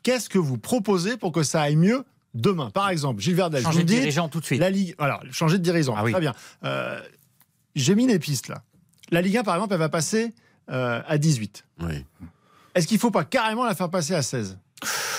Qu'est-ce 0.07 0.29
que 0.29 0.39
vous 0.39 0.57
proposez 0.57 1.17
pour 1.17 1.33
que 1.33 1.43
ça 1.43 1.63
aille 1.63 1.75
mieux 1.75 2.05
demain 2.33 2.71
Par 2.71 2.91
exemple, 2.91 3.21
Gilles 3.21 3.35
Verdel, 3.35 3.61
Changer 3.65 3.79
vous 3.79 3.83
de 3.83 3.89
dites, 3.89 3.99
dirigeant 3.99 4.29
tout 4.29 4.39
de 4.39 4.45
suite. 4.45 4.61
la 4.61 4.71
Ligue, 4.71 4.95
alors 4.99 5.21
changer 5.33 5.59
de 5.59 5.65
dirigeant, 5.65 5.97
Ah 5.99 6.05
oui. 6.05 6.13
très 6.13 6.21
bien. 6.21 6.33
Euh, 6.63 7.01
j'ai 7.75 7.97
mis 7.97 8.07
les 8.07 8.21
pistes 8.21 8.47
là. 8.47 8.63
La 9.11 9.21
Ligue 9.21 9.37
1, 9.39 9.43
par 9.43 9.57
exemple, 9.57 9.73
elle 9.75 9.81
va 9.81 9.89
passer 9.89 10.33
euh, 10.71 11.03
à 11.09 11.19
18. 11.19 11.65
Oui. 11.81 12.05
Est-ce 12.77 12.87
qu'il 12.87 12.99
ne 12.99 13.01
faut 13.01 13.11
pas 13.11 13.25
carrément 13.25 13.65
la 13.65 13.75
faire 13.75 13.91
passer 13.91 14.15
à 14.15 14.23
16 14.23 14.59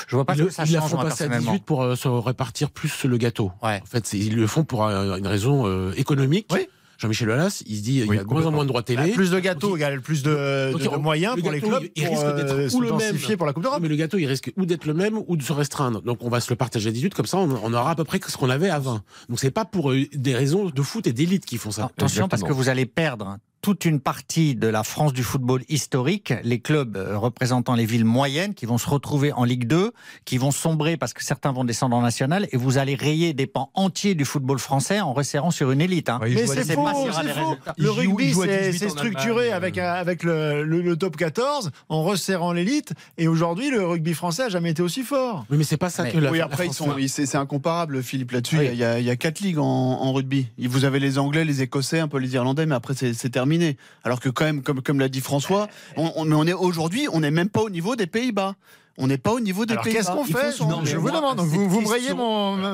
Je 0.07 0.15
vois 0.15 0.23
pas 0.23 0.35
Ils, 0.35 0.45
que 0.45 0.49
ça 0.51 0.63
ils 0.65 0.71
la 0.71 0.79
change, 0.79 0.89
font 0.91 0.95
moi, 0.95 1.05
passer 1.09 1.25
à 1.25 1.27
personnellement. 1.27 1.51
18 1.51 1.65
pour 1.65 1.83
euh, 1.83 1.95
se 1.97 2.07
répartir 2.07 2.71
plus 2.71 3.03
le 3.03 3.17
gâteau. 3.17 3.51
Ouais. 3.61 3.81
En 3.83 3.85
fait, 3.85 4.13
ils 4.13 4.37
le 4.37 4.47
font 4.47 4.63
pour 4.63 4.85
euh, 4.85 5.17
une 5.17 5.27
raison 5.27 5.67
euh, 5.67 5.91
économique. 5.97 6.47
Oui. 6.53 6.69
Jean-Michel 6.97 7.29
Aulas, 7.29 7.63
il 7.67 7.77
se 7.77 7.81
dit 7.83 7.99
il 7.99 8.13
y 8.13 8.17
a 8.17 8.23
de 8.23 8.27
moins 8.29 8.45
en 8.45 8.51
moins 8.51 8.63
de 8.63 8.69
droits 8.69 8.81
télé. 8.83 9.09
Bah, 9.09 9.13
Plus 9.13 9.29
de 9.31 9.39
gâteaux 9.39 9.67
Donc, 9.69 9.77
égale 9.77 10.01
plus 10.01 10.23
de, 10.23 10.71
donc, 10.71 10.81
de- 10.81 10.87
de 10.87 10.91
il- 10.95 11.01
moyens 11.01 11.35
le 11.35 11.41
pour 11.41 11.51
les 11.51 11.61
clubs 11.61 11.83
il 11.95 12.03
pour 12.05 12.11
risque 12.13 12.35
d'être 12.35 12.53
euh, 12.53 12.69
ou 12.73 12.81
le 12.81 12.91
même. 12.93 13.15
pour 13.37 13.45
la 13.45 13.53
Coupe 13.53 13.63
d'Europe. 13.63 13.79
Mais 13.81 13.87
le 13.87 13.95
gâteau, 13.95 14.17
il 14.17 14.25
risque 14.25 14.51
ou 14.57 14.65
d'être 14.65 14.85
le 14.85 14.93
même 14.93 15.19
ou 15.27 15.37
de 15.37 15.43
se 15.43 15.53
restreindre. 15.53 16.01
Donc 16.01 16.19
on 16.21 16.29
va 16.29 16.39
se 16.39 16.49
le 16.49 16.55
partager 16.55 16.89
à 16.89 16.91
18, 16.91 17.13
comme 17.13 17.25
ça 17.27 17.37
on, 17.37 17.49
on 17.63 17.73
aura 17.73 17.91
à 17.91 17.95
peu 17.95 18.03
près 18.03 18.19
ce 18.27 18.35
qu'on 18.37 18.49
avait 18.49 18.69
à 18.69 18.79
20. 18.79 19.03
Donc 19.29 19.39
c'est 19.39 19.51
pas 19.51 19.65
pour 19.65 19.91
euh, 19.91 20.05
des 20.13 20.33
raisons 20.35 20.65
de 20.69 20.81
foot 20.81 21.05
et 21.07 21.13
d'élite 21.13 21.45
qui 21.45 21.57
font 21.57 21.71
ça. 21.71 21.85
Attention 21.85 22.27
parce 22.27 22.43
que 22.43 22.51
vous 22.53 22.69
allez 22.69 22.85
perdre 22.85 23.37
toute 23.67 23.83
une 23.83 23.99
partie 23.99 24.55
de 24.55 24.67
la 24.69 24.81
France 24.81 25.11
du 25.11 25.23
football 25.23 25.61
historique, 25.67 26.33
les 26.45 26.59
clubs 26.59 26.95
euh, 26.95 27.17
représentant 27.17 27.75
les 27.75 27.85
villes 27.85 28.05
moyennes 28.05 28.53
qui 28.53 28.65
vont 28.65 28.77
se 28.77 28.89
retrouver 28.89 29.33
en 29.33 29.43
Ligue 29.43 29.67
2, 29.67 29.91
qui 30.23 30.37
vont 30.37 30.51
sombrer 30.51 30.95
parce 30.95 31.11
que 31.11 31.21
certains 31.21 31.51
vont 31.51 31.65
descendre 31.65 31.97
en 31.97 32.01
national, 32.01 32.47
et 32.53 32.55
vous 32.55 32.77
allez 32.77 32.95
rayer 32.95 33.33
des 33.33 33.45
pans 33.45 33.69
entiers 33.73 34.15
du 34.15 34.23
football 34.23 34.57
français 34.57 35.01
en 35.01 35.11
resserrant 35.11 35.51
sur 35.51 35.69
une 35.71 35.81
élite. 35.81 36.07
hein. 36.07 36.19
Ouais, 36.21 36.29
Mais 36.33 36.47
c'est 36.47 36.75
faux, 36.75 36.87
c'est 37.11 37.33
faux. 37.33 37.57
Le 37.77 37.89
rugby, 37.91 38.33
c'est 38.33 38.71
18 38.71 38.79
c'est 38.79 38.85
en 38.85 38.89
structuré 38.91 39.51
avec, 39.51 39.77
avec 39.77 40.23
le, 40.23 40.63
le- 40.63 40.81
le 40.81 40.95
top 40.95 41.17
14 41.17 41.71
en 41.89 42.03
resserrant 42.03 42.53
l'élite. 42.53 42.93
Et 43.17 43.27
aujourd'hui, 43.27 43.69
le 43.69 43.85
rugby 43.85 44.13
français 44.13 44.43
a 44.43 44.49
jamais 44.49 44.69
été 44.69 44.81
aussi 44.81 45.03
fort. 45.03 45.45
Oui, 45.51 45.57
mais 45.57 45.65
c'est 45.65 45.75
pas 45.75 45.89
ça 45.89 46.03
Mais- 46.03 46.13
que 46.13 46.19
la 46.19 46.31
Oui, 46.31 46.39
après, 46.39 46.69
c'est 47.09 47.35
incomparable, 47.35 48.01
Philippe, 48.01 48.31
là-dessus. 48.31 48.59
Oui. 48.59 48.69
Il, 48.71 48.77
y 48.79 48.85
a, 48.85 48.97
il 48.99 49.05
y 49.05 49.09
a 49.09 49.17
quatre 49.17 49.41
ligues 49.41 49.57
en, 49.59 49.65
en 49.65 50.13
rugby. 50.13 50.47
Vous 50.57 50.85
avez 50.85 50.99
les 51.01 51.17
Anglais, 51.17 51.43
les 51.43 51.61
Écossais, 51.63 51.99
un 51.99 52.07
peu 52.07 52.17
les 52.19 52.33
Irlandais, 52.33 52.65
mais 52.65 52.75
après, 52.75 52.93
c'est 52.95 53.13
c'est 53.13 53.35
terminé. 53.57 53.77
Alors 54.03 54.19
que, 54.19 54.29
quand 54.29 54.45
même, 54.45 54.61
comme, 54.63 54.81
comme 54.81 54.99
l'a 54.99 55.09
dit 55.09 55.21
François, 55.21 55.67
on, 55.95 56.11
on- 56.15 56.25
mais 56.25 56.35
on 56.35 56.45
est 56.45 56.53
aujourd'hui, 56.53 57.07
on 57.11 57.19
n'est 57.21 57.31
même 57.31 57.49
pas 57.49 57.61
au 57.61 57.69
niveau 57.69 57.95
des 57.95 58.07
Pays-Bas. 58.07 58.55
On 58.99 59.05
n'est 59.05 59.19
pas 59.19 59.31
au 59.31 59.39
niveau 59.39 59.67
des 59.67 59.73
Alors 59.73 59.83
Pays-Bas. 59.83 59.99
qu'est-ce 59.99 60.11
qu'on 60.11 60.23
fait 60.25 60.59
Non, 60.65 60.81
Je 60.83 60.95
vous 60.97 61.03
moi, 61.09 61.11
demande. 61.11 61.39
Vous, 61.41 61.69
vous 61.69 61.81
me 61.81 61.87
rayez 61.87 62.07
question- 62.07 62.17
mon, 62.17 62.55
ma, 62.57 62.73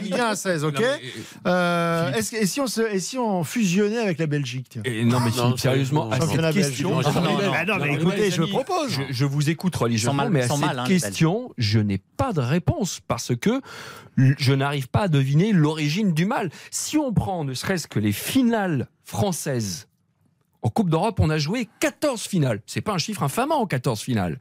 Ligue 0.00 0.12
1 0.18 0.24
à 0.30 0.34
16, 0.34 0.64
ok 0.64 0.74
Non, 0.74 0.80
mais- 0.80 1.00
Euh, 1.46 2.10
que- 2.10 2.36
et, 2.42 2.46
si 2.46 2.60
on 2.60 2.66
se, 2.66 2.80
et 2.80 2.98
si 2.98 3.18
on 3.18 3.44
fusionnait 3.44 3.98
avec 3.98 4.18
la 4.18 4.26
Belgique 4.26 4.66
tiens 4.68 4.82
Et 4.84 5.04
non, 5.04 5.20
mais 5.20 5.26
Non, 5.26 5.44
Philippe, 5.44 5.58
sérieusement, 5.60 6.10
à 6.10 6.18
cette 6.20 6.52
question, 6.54 6.90
Non, 6.96 7.02
je- 7.02 7.06
non, 7.08 7.20
non, 7.20 7.38
Ah 7.54 7.64
non, 7.66 7.76
mais 7.80 7.86
non, 7.86 7.94
écoutez, 8.00 8.32
je 8.32 8.42
propose. 8.42 8.90
Je, 8.90 9.02
je 9.10 9.24
vous 9.24 9.48
écoute 9.48 9.76
religieusement, 9.76 10.14
mal- 10.14 10.30
mais 10.30 10.42
à 10.42 10.48
cette 10.48 10.58
mal, 10.58 10.76
hein, 10.80 10.84
question, 10.88 11.52
je 11.56 11.78
n'ai 11.78 11.98
pas 12.16 12.32
de 12.32 12.40
réponse 12.40 12.98
parce 13.06 13.30
que 13.36 13.60
je 14.16 14.52
n'arrive 14.54 14.88
pas 14.88 15.02
à 15.02 15.08
deviner 15.08 15.52
l'origine 15.52 16.14
du 16.14 16.24
mal. 16.26 16.50
Si 16.72 16.98
on 16.98 17.12
prend 17.12 17.44
ne 17.44 17.54
serait-ce 17.54 17.86
que 17.86 18.00
les 18.00 18.10
finales 18.12 18.88
françaises 19.04 19.86
en 20.64 20.70
Coupe 20.70 20.88
d'Europe, 20.90 21.20
on 21.20 21.28
a 21.30 21.38
joué 21.38 21.68
14 21.80 22.22
finales. 22.22 22.60
C'est 22.66 22.80
pas 22.80 22.92
un 22.94 22.98
chiffre 22.98 23.22
infamant 23.22 23.60
en 23.60 23.66
14 23.66 24.00
finales. 24.00 24.40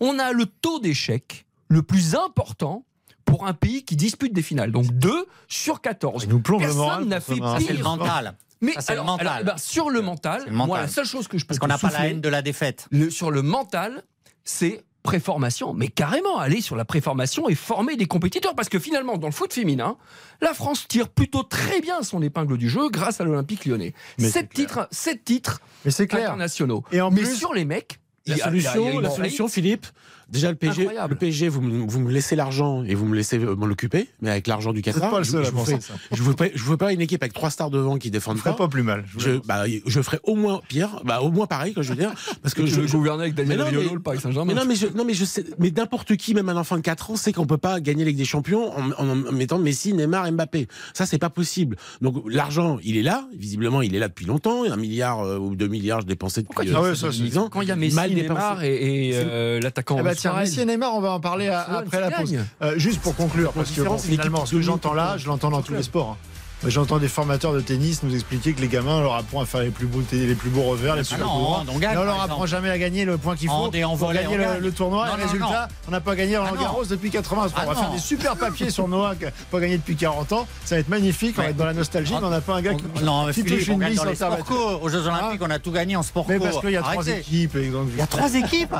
On 0.00 0.18
a 0.18 0.32
le 0.32 0.46
taux 0.46 0.78
d'échec 0.80 1.44
le 1.68 1.82
plus 1.82 2.14
important 2.14 2.84
pour 3.24 3.46
un 3.46 3.54
pays 3.54 3.84
qui 3.84 3.96
dispute 3.96 4.32
des 4.32 4.42
finales. 4.42 4.70
Donc 4.70 4.86
2 4.92 5.26
sur 5.48 5.80
14. 5.80 6.24
Il 6.24 6.30
nous. 6.30 6.40
Personne 6.40 7.08
n'a 7.08 7.20
fait 7.20 7.34
c'est 7.34 7.72
le 7.72 7.74
pire. 7.76 7.84
mental. 7.84 8.34
Mais 8.60 8.72
c'est 8.78 8.92
le 8.94 9.00
alors, 9.00 9.06
mental. 9.06 9.26
alors, 9.26 9.38
eh 9.40 9.44
ben, 9.44 9.56
sur 9.58 9.90
le 9.90 10.00
mental, 10.00 10.40
C'est 10.44 10.50
le 10.50 10.56
mental. 10.56 10.68
moi, 10.68 10.80
la 10.80 10.88
seule 10.88 11.04
chose 11.06 11.26
que 11.28 11.36
je 11.38 11.44
peux 11.44 11.48
Parce 11.48 11.58
qu'on 11.58 11.66
n'a 11.66 11.76
pas 11.76 11.90
la 11.90 12.08
haine 12.08 12.20
de 12.20 12.28
la 12.28 12.40
défaite. 12.40 12.86
le- 12.92 13.10
sur 13.10 13.30
le 13.30 13.42
mental, 13.42 14.04
c'est 14.44 14.84
préformation. 15.04 15.72
Mais 15.74 15.86
carrément, 15.88 16.38
aller 16.38 16.60
sur 16.60 16.74
la 16.74 16.84
préformation 16.84 17.48
et 17.48 17.54
former 17.54 17.94
des 17.94 18.06
compétiteurs. 18.06 18.56
Parce 18.56 18.68
que 18.68 18.80
finalement, 18.80 19.16
dans 19.16 19.28
le 19.28 19.32
foot 19.32 19.52
féminin, 19.52 19.96
la 20.40 20.52
France 20.54 20.88
tire 20.88 21.08
plutôt 21.08 21.44
très 21.44 21.80
bien 21.80 22.02
son 22.02 22.20
épingle 22.22 22.58
du 22.58 22.68
jeu 22.68 22.88
grâce 22.88 23.20
à 23.20 23.24
l'Olympique 23.24 23.66
lyonnais. 23.66 23.94
Mais 24.18 24.28
Sept 24.28 24.50
titres, 24.52 24.88
sept 24.90 25.22
titres 25.24 25.60
Mais 25.84 25.92
clair. 26.08 26.24
internationaux. 26.30 26.82
Et 26.90 27.00
en 27.00 27.12
Mais 27.12 27.20
plus- 27.22 27.36
sur 27.36 27.54
les 27.54 27.64
mecs, 27.64 28.00
La 28.26 28.34
il 28.34 28.38
y 28.38 28.40
a- 28.40 28.44
solution, 28.46 28.98
a 28.98 29.02
la 29.02 29.10
solution, 29.10 29.46
Philippe. 29.48 29.86
Déjà 30.34 30.50
le 30.50 30.56
PSG, 30.56 30.82
Incroyable. 30.82 31.12
le 31.14 31.18
PSG, 31.18 31.48
vous, 31.48 31.60
me- 31.60 31.86
vous 31.88 32.00
me 32.00 32.10
laissez 32.12 32.36
l'argent 32.36 32.84
et 32.84 32.94
vous 32.94 33.06
me 33.06 33.14
laissez 33.16 33.38
euh, 33.38 33.54
m'en 33.54 33.66
occuper, 33.66 34.08
mais 34.20 34.30
avec 34.30 34.46
l'argent 34.46 34.72
du 34.72 34.82
Qatar, 34.82 35.10
pas 35.10 35.18
le 35.18 35.24
je, 35.24 35.30
seul 35.30 35.42
je 35.44 35.48
à 35.48 35.50
vous 35.50 35.56
penser 35.58 35.78
fais, 35.80 35.94
je 36.16 36.22
veux 36.22 36.34
pas, 36.34 36.46
je 36.54 36.62
veux 36.64 36.76
pas 36.76 36.92
une 36.92 37.00
équipe 37.00 37.22
avec 37.22 37.32
trois 37.32 37.50
stars 37.50 37.70
devant 37.70 37.96
qui 37.98 38.10
défendent 38.10 38.36
ne 38.38 38.42
pas. 38.42 38.52
pas 38.52 38.68
plus 38.68 38.82
mal. 38.82 39.04
je 39.16 39.20
Je, 39.20 39.30
bah, 39.46 39.64
je 39.86 40.02
ferai 40.02 40.18
au 40.24 40.34
moins 40.34 40.60
pire, 40.68 41.00
bah, 41.04 41.20
au 41.22 41.30
moins 41.30 41.46
pareil, 41.46 41.72
que 41.74 41.82
je 41.82 41.90
veux 41.90 41.96
dire, 41.98 42.12
parce 42.42 42.54
que 42.54 42.62
Tu 42.62 42.68
je, 42.68 42.80
veux 42.82 42.86
je- 42.86 42.92
gouverner 42.96 43.22
avec 43.24 43.34
Daniel 43.34 43.62
Riolo, 43.62 43.88
mais- 43.88 43.94
le 43.94 44.00
Paris 44.00 44.20
Saint-Germain. 44.20 44.54
non, 44.54 44.64
mais 44.66 44.74
je, 44.74 44.86
non, 44.88 45.04
mais 45.04 45.14
je 45.14 45.24
sais, 45.24 45.44
mais 45.58 45.70
n'importe 45.70 46.16
qui, 46.16 46.34
même 46.34 46.48
un 46.48 46.56
enfant 46.56 46.76
de 46.76 46.82
4 46.82 47.10
ans, 47.12 47.16
sait 47.16 47.32
qu'on 47.32 47.46
peut 47.46 47.56
pas 47.58 47.80
gagner 47.80 48.02
avec 48.02 48.16
des 48.16 48.24
champions 48.24 48.72
en, 48.76 48.90
en- 48.92 49.08
en 49.26 49.32
mettant 49.32 49.58
Messi, 49.58 49.92
Neymar, 49.94 50.30
Mbappé. 50.32 50.66
Ça, 50.94 51.06
c'est 51.06 51.18
pas 51.18 51.30
possible. 51.30 51.76
Donc, 52.00 52.22
l'argent, 52.28 52.78
il 52.82 52.96
est 52.96 53.02
là. 53.02 53.28
Visiblement, 53.36 53.82
il 53.82 53.94
est 53.94 53.98
là 53.98 54.08
depuis 54.08 54.26
longtemps. 54.26 54.64
Un 54.64 54.76
milliard 54.76 55.20
euh, 55.20 55.38
ou 55.38 55.54
deux 55.56 55.68
milliards 55.68 56.04
dépensés 56.04 56.42
depuis 56.42 56.54
Pourquoi 56.54 56.64
Ah 56.74 56.84
euh, 56.84 56.90
ouais, 56.90 56.96
ça, 56.96 57.08
Dominique 57.08 57.34
Quand 57.50 57.60
il 57.60 57.68
y 57.68 57.70
a 57.70 57.76
Messi, 57.76 57.94
mal 57.94 58.12
Neymar 58.12 58.64
et, 58.64 59.08
et, 59.08 59.12
euh, 59.14 59.60
l'attaquant 59.60 59.96
Eh 60.00 60.02
ben, 60.02 60.14
tiens. 60.32 60.40
Messi 60.40 60.60
et 60.60 60.64
Neymar, 60.64 60.94
on 60.94 61.00
va 61.00 61.12
en 61.12 61.20
parler 61.20 61.48
Barcelone, 61.48 61.82
après 61.86 62.00
la 62.00 62.10
pause. 62.10 62.36
Euh, 62.62 62.78
juste 62.78 63.00
pour 63.00 63.14
conclure, 63.14 63.52
parce 63.52 63.70
que 63.70 63.82
finalement, 63.98 64.46
ce 64.46 64.56
que 64.56 64.62
j'entends 64.62 64.94
là, 64.94 65.16
je 65.18 65.26
l'entends 65.26 65.50
dans 65.50 65.62
tous 65.62 65.72
le 65.72 65.78
les 65.78 65.84
sports. 65.84 66.16
Hein. 66.62 66.68
J'entends 66.68 66.98
des 66.98 67.08
formateurs 67.08 67.52
de 67.52 67.60
tennis 67.60 68.02
nous 68.02 68.14
expliquer 68.14 68.52
que 68.52 68.60
les 68.60 68.68
gamins, 68.68 68.96
on 68.98 69.02
leur 69.02 69.14
apprend 69.14 69.40
à 69.40 69.46
faire 69.46 69.60
les 69.60 69.70
plus 69.70 69.86
beaux, 69.86 70.02
les 70.12 70.34
plus 70.34 70.50
beaux 70.50 70.62
revers, 70.62 70.96
les 70.96 71.02
plus 71.02 71.14
Ah 71.14 71.22
beaux 71.22 71.24
non, 71.30 71.38
droits. 71.40 71.64
on 71.68 71.78
gagne, 71.78 71.98
on 71.98 72.04
leur 72.04 72.20
apprend 72.22 72.46
jamais 72.46 72.70
à 72.70 72.78
gagner 72.78 73.04
le 73.04 73.18
point 73.18 73.36
qu'il 73.36 73.48
faut 73.48 73.68
dé- 73.68 73.84
en 73.84 73.96
pour 73.96 74.08
volley, 74.08 74.22
gagner 74.22 74.34
on 74.34 74.38
le, 74.38 74.44
gagne. 74.44 74.58
le 74.62 74.72
tournoi. 74.72 75.06
Non, 75.08 75.14
et 75.14 75.20
non, 75.20 75.24
résultat, 75.26 75.68
on 75.88 75.90
n'a 75.90 76.00
pas 76.00 76.14
gagné 76.16 76.36
Ah 76.36 76.40
Roland 76.40 76.54
non. 76.54 76.60
Garros 76.62 76.84
depuis 76.84 77.10
83. 77.10 77.60
Ah 77.60 77.64
on 77.66 77.68
va 77.70 77.74
faire 77.78 77.88
non. 77.88 77.94
des 77.94 78.00
super 78.00 78.36
papiers 78.36 78.70
sur 78.70 78.88
Noah 78.88 79.14
qui 79.16 79.24
n'a 79.24 79.30
pas 79.50 79.60
gagné 79.60 79.76
depuis 79.78 79.96
40 79.96 80.32
ans. 80.32 80.46
Ça 80.64 80.74
va 80.76 80.80
être 80.80 80.88
magnifique. 80.88 81.34
On 81.36 81.40
va 81.40 81.44
Ouais. 81.46 81.50
être 81.50 81.56
dans 81.56 81.66
la 81.66 81.74
nostalgie, 81.74 82.14
mais 82.18 82.26
on 82.26 82.30
n'a 82.30 82.40
pas 82.40 82.54
un 82.54 82.62
gars 82.62 82.74
qui, 82.74 82.84
Non, 83.04 83.28
qui 83.32 83.44
touche 83.44 83.68
on 83.68 83.72
une 83.72 83.88
mise. 83.88 84.00
Aux 84.00 84.88
Jeux 84.88 85.06
Olympiques, 85.06 85.40
on 85.42 85.50
a 85.50 85.58
tout 85.58 85.72
gagné 85.72 85.96
en 85.96 86.02
sport 86.02 86.26
Mais 86.28 86.38
parce 86.38 86.60
qu'il 86.60 86.70
y 86.70 86.76
a 86.76 86.82
trois 86.82 87.06
équipes. 87.08 87.56
et 87.56 87.64
Il 87.66 87.96
y 87.98 88.00
a 88.00 88.06
trois 88.06 88.34
équipes. 88.34 88.74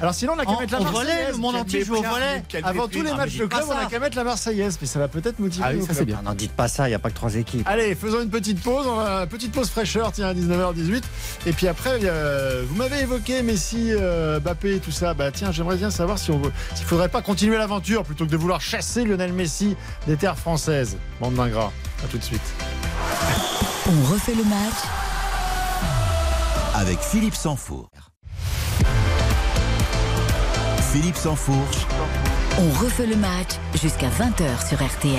Alors 0.00 0.14
sinon, 0.14 0.32
on 0.36 0.38
a 0.40 0.44
qu'à 0.44 0.58
mettre 0.58 0.72
la 0.72 0.80
Marseillaise. 0.80 1.32
le 1.32 1.36
monde 1.38 1.56
entier 1.56 1.84
joue 1.84 1.96
au. 1.96 2.02
Quel 2.48 2.64
Avant 2.64 2.88
tous 2.88 3.02
les 3.02 3.10
Ah, 3.10 3.16
matchs 3.16 3.36
de 3.36 3.46
club, 3.46 3.64
on 3.68 3.72
a 3.72 3.86
qu'à 3.86 3.98
mettre 3.98 4.16
la 4.16 4.24
Marseillaise. 4.24 4.78
Mais 4.80 4.86
ça 4.86 4.98
va 4.98 5.08
peut-être 5.08 5.38
motiver 5.38 5.64
Ah 5.66 5.72
oui, 5.74 5.84
ça, 5.86 5.94
c'est 5.94 6.04
bien. 6.04 6.20
Non, 6.24 6.32
dites 6.34 6.52
pas 6.52 6.68
ça, 6.68 6.86
il 6.86 6.90
n'y 6.90 6.94
a 6.94 6.98
pas 6.98 7.10
que 7.10 7.14
trois 7.14 7.27
équipes. 7.28 7.66
Allez, 7.68 7.94
faisons 7.94 8.22
une 8.22 8.30
petite 8.30 8.62
pause, 8.62 8.86
on 8.86 8.96
va- 8.96 9.26
petite 9.26 9.52
pause 9.52 9.68
fraîcheur, 9.70 10.12
tiens, 10.12 10.28
à 10.28 10.34
19h18. 10.34 11.02
Et 11.46 11.52
puis 11.52 11.68
après, 11.68 11.98
euh, 12.04 12.64
vous 12.68 12.76
m'avez 12.76 13.00
évoqué 13.00 13.42
Messi, 13.42 13.88
euh, 13.92 14.40
Mbappé 14.40 14.76
et 14.76 14.78
tout 14.80 14.90
ça. 14.90 15.14
Bah 15.14 15.30
tiens, 15.32 15.52
j'aimerais 15.52 15.76
bien 15.76 15.90
savoir 15.90 16.18
si 16.18 16.30
on 16.30 16.38
veut, 16.38 16.52
s'il 16.74 16.86
faudrait 16.86 17.08
pas 17.08 17.22
continuer 17.22 17.56
l'aventure 17.58 18.04
plutôt 18.04 18.24
que 18.26 18.30
de 18.30 18.36
vouloir 18.36 18.60
chasser 18.60 19.04
Lionel 19.04 19.32
Messi 19.32 19.76
des 20.06 20.16
terres 20.16 20.38
françaises. 20.38 20.96
Bande 21.20 21.34
d'ingrats. 21.34 21.72
À 22.04 22.08
tout 22.08 22.18
de 22.18 22.24
suite. 22.24 22.40
On 23.86 24.12
refait 24.12 24.34
le 24.34 24.44
match 24.44 24.74
avec 26.74 26.98
Philippe 27.00 27.34
Sansfourche. 27.34 27.88
Philippe 30.92 31.16
Sansfourche, 31.16 31.86
On 32.60 32.70
refait 32.82 33.06
le 33.06 33.16
match 33.16 33.50
jusqu'à 33.80 34.08
20h 34.08 34.66
sur 34.68 34.78
RTL. 34.82 35.14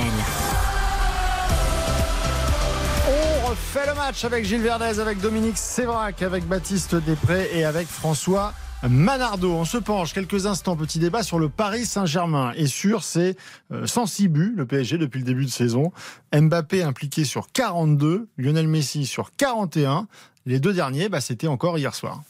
Refait 3.49 3.87
le 3.87 3.95
match 3.95 4.25
avec 4.25 4.45
Gilles 4.45 4.61
Verdez, 4.61 4.99
avec 4.99 5.19
Dominique 5.21 5.57
Sévrac, 5.57 6.21
avec 6.21 6.45
Baptiste 6.45 6.93
Després 6.93 7.49
et 7.51 7.63
avec 7.63 7.87
François 7.87 8.53
Manardo. 8.87 9.51
On 9.51 9.65
se 9.65 9.79
penche 9.79 10.13
quelques 10.13 10.45
instants, 10.45 10.75
petit 10.75 10.99
débat 10.99 11.23
sur 11.23 11.39
le 11.39 11.49
Paris 11.49 11.87
Saint-Germain 11.87 12.51
et 12.55 12.67
sur 12.67 13.03
ses 13.03 13.35
euh, 13.71 13.87
106 13.87 14.27
buts, 14.27 14.53
le 14.55 14.67
PSG 14.67 14.99
depuis 14.99 15.17
le 15.17 15.25
début 15.25 15.45
de 15.45 15.49
saison. 15.49 15.91
Mbappé 16.31 16.83
impliqué 16.83 17.25
sur 17.25 17.51
42, 17.51 18.27
Lionel 18.37 18.67
Messi 18.67 19.07
sur 19.07 19.31
41. 19.35 20.07
Les 20.45 20.59
deux 20.59 20.73
derniers, 20.73 21.09
bah, 21.09 21.19
c'était 21.19 21.47
encore 21.47 21.79
hier 21.79 21.95
soir. 21.95 22.21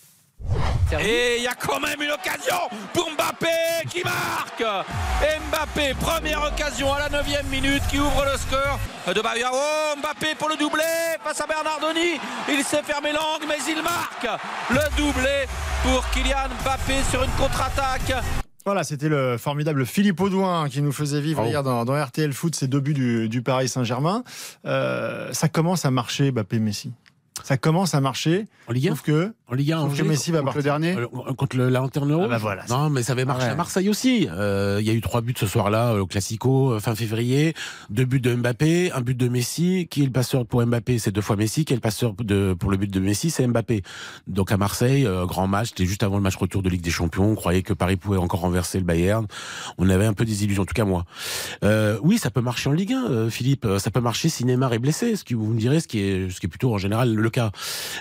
Et 0.97 1.37
il 1.37 1.43
y 1.43 1.47
a 1.47 1.53
quand 1.53 1.79
même 1.79 2.01
une 2.01 2.11
occasion 2.11 2.55
pour 2.93 3.09
Mbappé 3.11 3.87
qui 3.89 4.03
marque 4.03 4.63
Mbappé, 5.21 5.93
première 5.99 6.43
occasion 6.43 6.91
à 6.93 6.99
la 6.99 7.09
9 7.09 7.43
minute 7.51 7.83
qui 7.89 7.99
ouvre 7.99 8.25
le 8.25 8.37
score 8.37 8.79
de 9.13 9.21
Bayao. 9.21 9.53
Mbappé 10.01 10.35
pour 10.37 10.49
le 10.49 10.57
doublé 10.57 10.83
face 11.23 11.41
à 11.41 11.45
Bernardoni. 11.47 12.19
Il 12.49 12.63
s'est 12.63 12.81
fermé 12.83 13.11
l'angle 13.11 13.45
mais 13.47 13.57
il 13.67 13.81
marque 13.83 14.27
le 14.71 14.97
doublé 14.97 15.45
pour 15.83 16.09
Kylian 16.09 16.49
Mbappé 16.63 16.93
sur 17.11 17.23
une 17.23 17.31
contre-attaque. 17.31 18.23
Voilà, 18.65 18.83
c'était 18.83 19.09
le 19.09 19.37
formidable 19.37 19.85
Philippe 19.85 20.19
Audouin 20.19 20.69
qui 20.69 20.81
nous 20.81 20.91
faisait 20.91 21.21
vivre 21.21 21.37
Bravo. 21.37 21.49
hier 21.49 21.63
dans, 21.63 21.85
dans 21.85 22.03
RTL 22.03 22.33
Foot 22.33 22.55
ces 22.55 22.67
deux 22.67 22.79
buts 22.79 22.93
du, 22.93 23.29
du 23.29 23.41
Paris 23.41 23.67
Saint-Germain. 23.69 24.23
Euh, 24.65 25.31
ça 25.33 25.49
commence 25.49 25.85
à 25.85 25.91
marcher, 25.91 26.31
Mbappé-Messi. 26.31 26.91
Ça 27.43 27.57
commence 27.57 27.95
à 27.95 28.01
marcher. 28.01 28.47
En 28.67 28.73
Ligue 28.73 28.87
1 28.87 28.91
Sauf 28.91 29.01
que, 29.01 29.33
En 29.47 29.55
Ligue 29.55 29.71
1, 29.73 29.79
sauf 29.81 29.97
que 29.97 30.03
Messi 30.03 30.31
va 30.31 30.41
Contre 30.41 30.57
le 30.57 30.63
dernier 30.63 30.95
Euh, 30.95 31.07
Contre 31.35 31.57
le, 31.57 31.69
la 31.69 31.79
Lanterne 31.79 32.11
Rouge 32.13 32.25
Ah 32.25 32.29
bah 32.29 32.37
voilà. 32.37 32.63
Non, 32.69 32.89
mais 32.89 33.01
ça 33.03 33.13
avait 33.13 33.25
marché 33.25 33.45
Ouais. 33.45 33.51
à 33.51 33.55
Marseille 33.55 33.89
aussi. 33.89 34.27
Euh, 34.31 34.77
Il 34.81 34.85
y 34.87 34.89
a 34.89 34.93
eu 34.93 35.01
trois 35.01 35.21
buts 35.21 35.33
ce 35.37 35.47
soir-là 35.47 35.93
euh, 35.93 36.01
au 36.01 36.05
Classico, 36.07 36.79
fin 36.79 36.93
février. 36.95 37.53
Deux 37.89 38.05
buts 38.05 38.19
de 38.19 38.35
Mbappé, 38.35 38.91
un 38.91 39.01
but 39.01 39.17
de 39.17 39.27
Messi. 39.27 39.87
Qui 39.89 40.01
est 40.03 40.05
le 40.05 40.11
passeur 40.11 40.45
pour 40.45 40.63
Mbappé? 40.65 40.99
C'est 40.99 41.11
deux 41.11 41.21
fois 41.21 41.35
Messi. 41.35 41.65
Qui 41.65 41.73
est 41.73 41.77
le 41.77 41.81
passeur 41.81 42.13
de, 42.19 42.53
pour 42.53 42.69
le 42.69 42.77
but 42.77 42.91
de 42.91 42.99
Messi? 42.99 43.29
C'est 43.31 43.47
Mbappé. 43.47 43.81
Donc 44.27 44.51
à 44.51 44.57
Marseille, 44.57 45.05
euh, 45.07 45.25
grand 45.25 45.47
match. 45.47 45.69
C'était 45.69 45.85
juste 45.85 46.03
avant 46.03 46.17
le 46.17 46.23
match 46.23 46.35
retour 46.35 46.61
de 46.61 46.69
Ligue 46.69 46.81
des 46.81 46.91
Champions. 46.91 47.25
On 47.31 47.35
croyait 47.35 47.63
que 47.63 47.73
Paris 47.73 47.95
pouvait 47.95 48.17
encore 48.17 48.41
renverser 48.41 48.77
le 48.77 48.85
Bayern. 48.85 49.25
On 49.79 49.89
avait 49.89 50.05
un 50.05 50.13
peu 50.13 50.25
des 50.25 50.43
illusions, 50.43 50.63
en 50.63 50.65
tout 50.65 50.73
cas 50.75 50.85
moi. 50.85 51.05
Euh, 51.63 51.97
oui, 52.03 52.17
ça 52.17 52.29
peut 52.29 52.41
marcher 52.41 52.69
en 52.69 52.73
Ligue 52.73 52.93
1, 52.93 53.09
euh, 53.09 53.29
Philippe. 53.29 53.65
Ça 53.79 53.89
peut 53.91 54.01
marcher 54.01 54.29
si 54.29 54.45
Neymar 54.45 54.73
est 54.73 54.79
blessé, 54.79 55.15
ce 55.15 55.23
qui 55.23 55.33
vous 55.33 55.45
me 55.47 55.59
direz, 55.59 55.79
ce 55.79 55.87
qui 55.87 55.99
est, 56.01 56.29
ce 56.29 56.39
qui 56.39 56.45
est 56.45 56.49
plutôt 56.49 56.73
en 56.73 56.77
général 56.77 57.13
le 57.15 57.28
cas. 57.29 57.51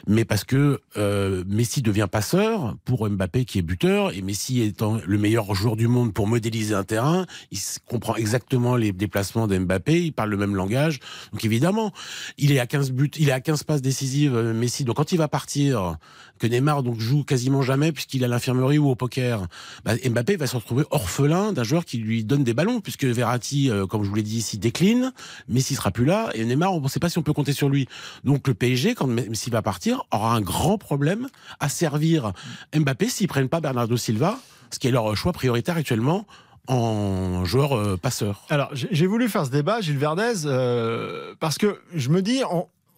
Mais 0.06 0.24
parce 0.24 0.44
que 0.44 0.80
euh, 0.96 1.44
Messi 1.46 1.82
devient 1.82 2.08
passeur 2.10 2.76
pour 2.84 3.08
Mbappé 3.08 3.44
qui 3.44 3.58
est 3.58 3.62
buteur 3.62 4.12
et 4.12 4.22
Messi 4.22 4.62
étant 4.62 4.98
le 5.04 5.18
meilleur 5.18 5.54
joueur 5.54 5.76
du 5.76 5.88
monde 5.88 6.12
pour 6.12 6.26
modéliser 6.26 6.74
un 6.74 6.84
terrain, 6.84 7.26
il 7.50 7.58
comprend 7.86 8.16
exactement 8.16 8.76
les 8.76 8.92
déplacements 8.92 9.46
de 9.46 9.58
Mbappé, 9.58 10.02
il 10.02 10.12
parle 10.12 10.30
le 10.30 10.36
même 10.36 10.54
langage. 10.54 11.00
Donc 11.32 11.44
évidemment, 11.44 11.92
il 12.36 12.52
est 12.52 12.58
à 12.58 12.66
15 12.66 12.92
buts, 12.92 13.10
il 13.18 13.28
est 13.28 13.32
à 13.32 13.40
15 13.40 13.64
passes 13.64 13.82
décisives 13.82 14.34
euh, 14.34 14.54
Messi. 14.54 14.84
Donc 14.84 14.96
quand 14.96 15.12
il 15.12 15.18
va 15.18 15.28
partir 15.28 15.96
que 16.38 16.46
Neymar 16.46 16.82
donc 16.82 16.98
joue 16.98 17.24
quasiment 17.24 17.62
jamais 17.62 17.92
puisqu'il 17.92 18.22
est 18.22 18.24
à 18.24 18.28
l'infirmerie 18.28 18.78
ou 18.78 18.88
au 18.88 18.94
poker, 18.94 19.46
bah, 19.84 19.92
Mbappé 19.96 20.36
va 20.36 20.46
se 20.46 20.56
retrouver 20.56 20.84
orphelin 20.90 21.52
d'un 21.52 21.64
joueur 21.64 21.84
qui 21.84 21.98
lui 21.98 22.24
donne 22.24 22.44
des 22.44 22.54
ballons 22.54 22.80
puisque 22.80 23.04
Verratti, 23.04 23.70
euh, 23.70 23.86
comme 23.86 24.04
je 24.04 24.08
vous 24.08 24.14
l'ai 24.14 24.22
dit 24.22 24.38
ici, 24.38 24.58
décline, 24.58 25.12
Messi 25.48 25.74
sera 25.74 25.90
plus 25.90 26.04
là 26.04 26.30
et 26.34 26.44
Neymar, 26.44 26.72
on 26.72 26.80
ne 26.80 26.88
sait 26.88 27.00
pas 27.00 27.08
si 27.08 27.18
on 27.18 27.22
peut 27.22 27.32
compter 27.32 27.52
sur 27.52 27.68
lui. 27.68 27.88
Donc 28.24 28.48
le 28.48 28.54
PSG, 28.54 28.94
quand 28.94 29.06
Messi 29.06 29.50
va 29.50 29.62
partir, 29.62 30.04
aura 30.10 30.34
un 30.34 30.40
grand 30.40 30.78
problème 30.78 31.28
à 31.60 31.68
servir 31.68 32.32
Mbappé 32.74 33.08
s'ils 33.08 33.28
prennent 33.28 33.48
pas 33.48 33.60
Bernardo 33.60 33.96
Silva, 33.96 34.38
ce 34.70 34.78
qui 34.78 34.88
est 34.88 34.92
leur 34.92 35.16
choix 35.16 35.32
prioritaire 35.32 35.76
actuellement 35.76 36.26
en 36.68 37.44
joueur 37.44 37.72
euh, 37.72 37.96
passeur. 37.96 38.44
Alors, 38.50 38.70
j'ai 38.72 39.06
voulu 39.06 39.28
faire 39.28 39.46
ce 39.46 39.50
débat, 39.50 39.80
Gilles 39.80 39.98
Verdez, 39.98 40.44
euh, 40.44 41.34
parce 41.40 41.56
que 41.58 41.80
je 41.94 42.10
me 42.10 42.22
dis, 42.22 42.42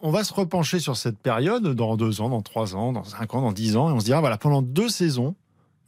on 0.03 0.11
va 0.11 0.25
se 0.25 0.33
repencher 0.33 0.79
sur 0.79 0.97
cette 0.97 1.19
période 1.19 1.75
dans 1.75 1.97
deux 1.97 2.21
ans, 2.21 2.29
dans 2.29 2.43
trois 2.43 2.75
ans, 2.75 2.93
dans 2.93 3.05
cinq 3.05 3.35
ans, 3.35 3.43
dans 3.43 3.53
dix 3.53 3.77
ans, 3.77 3.91
et 3.91 3.93
on 3.93 4.01
se 4.01 4.05
dira, 4.05 4.21
voilà, 4.21 4.39
pendant 4.39 4.63
deux 4.63 4.89
saisons, 4.89 5.35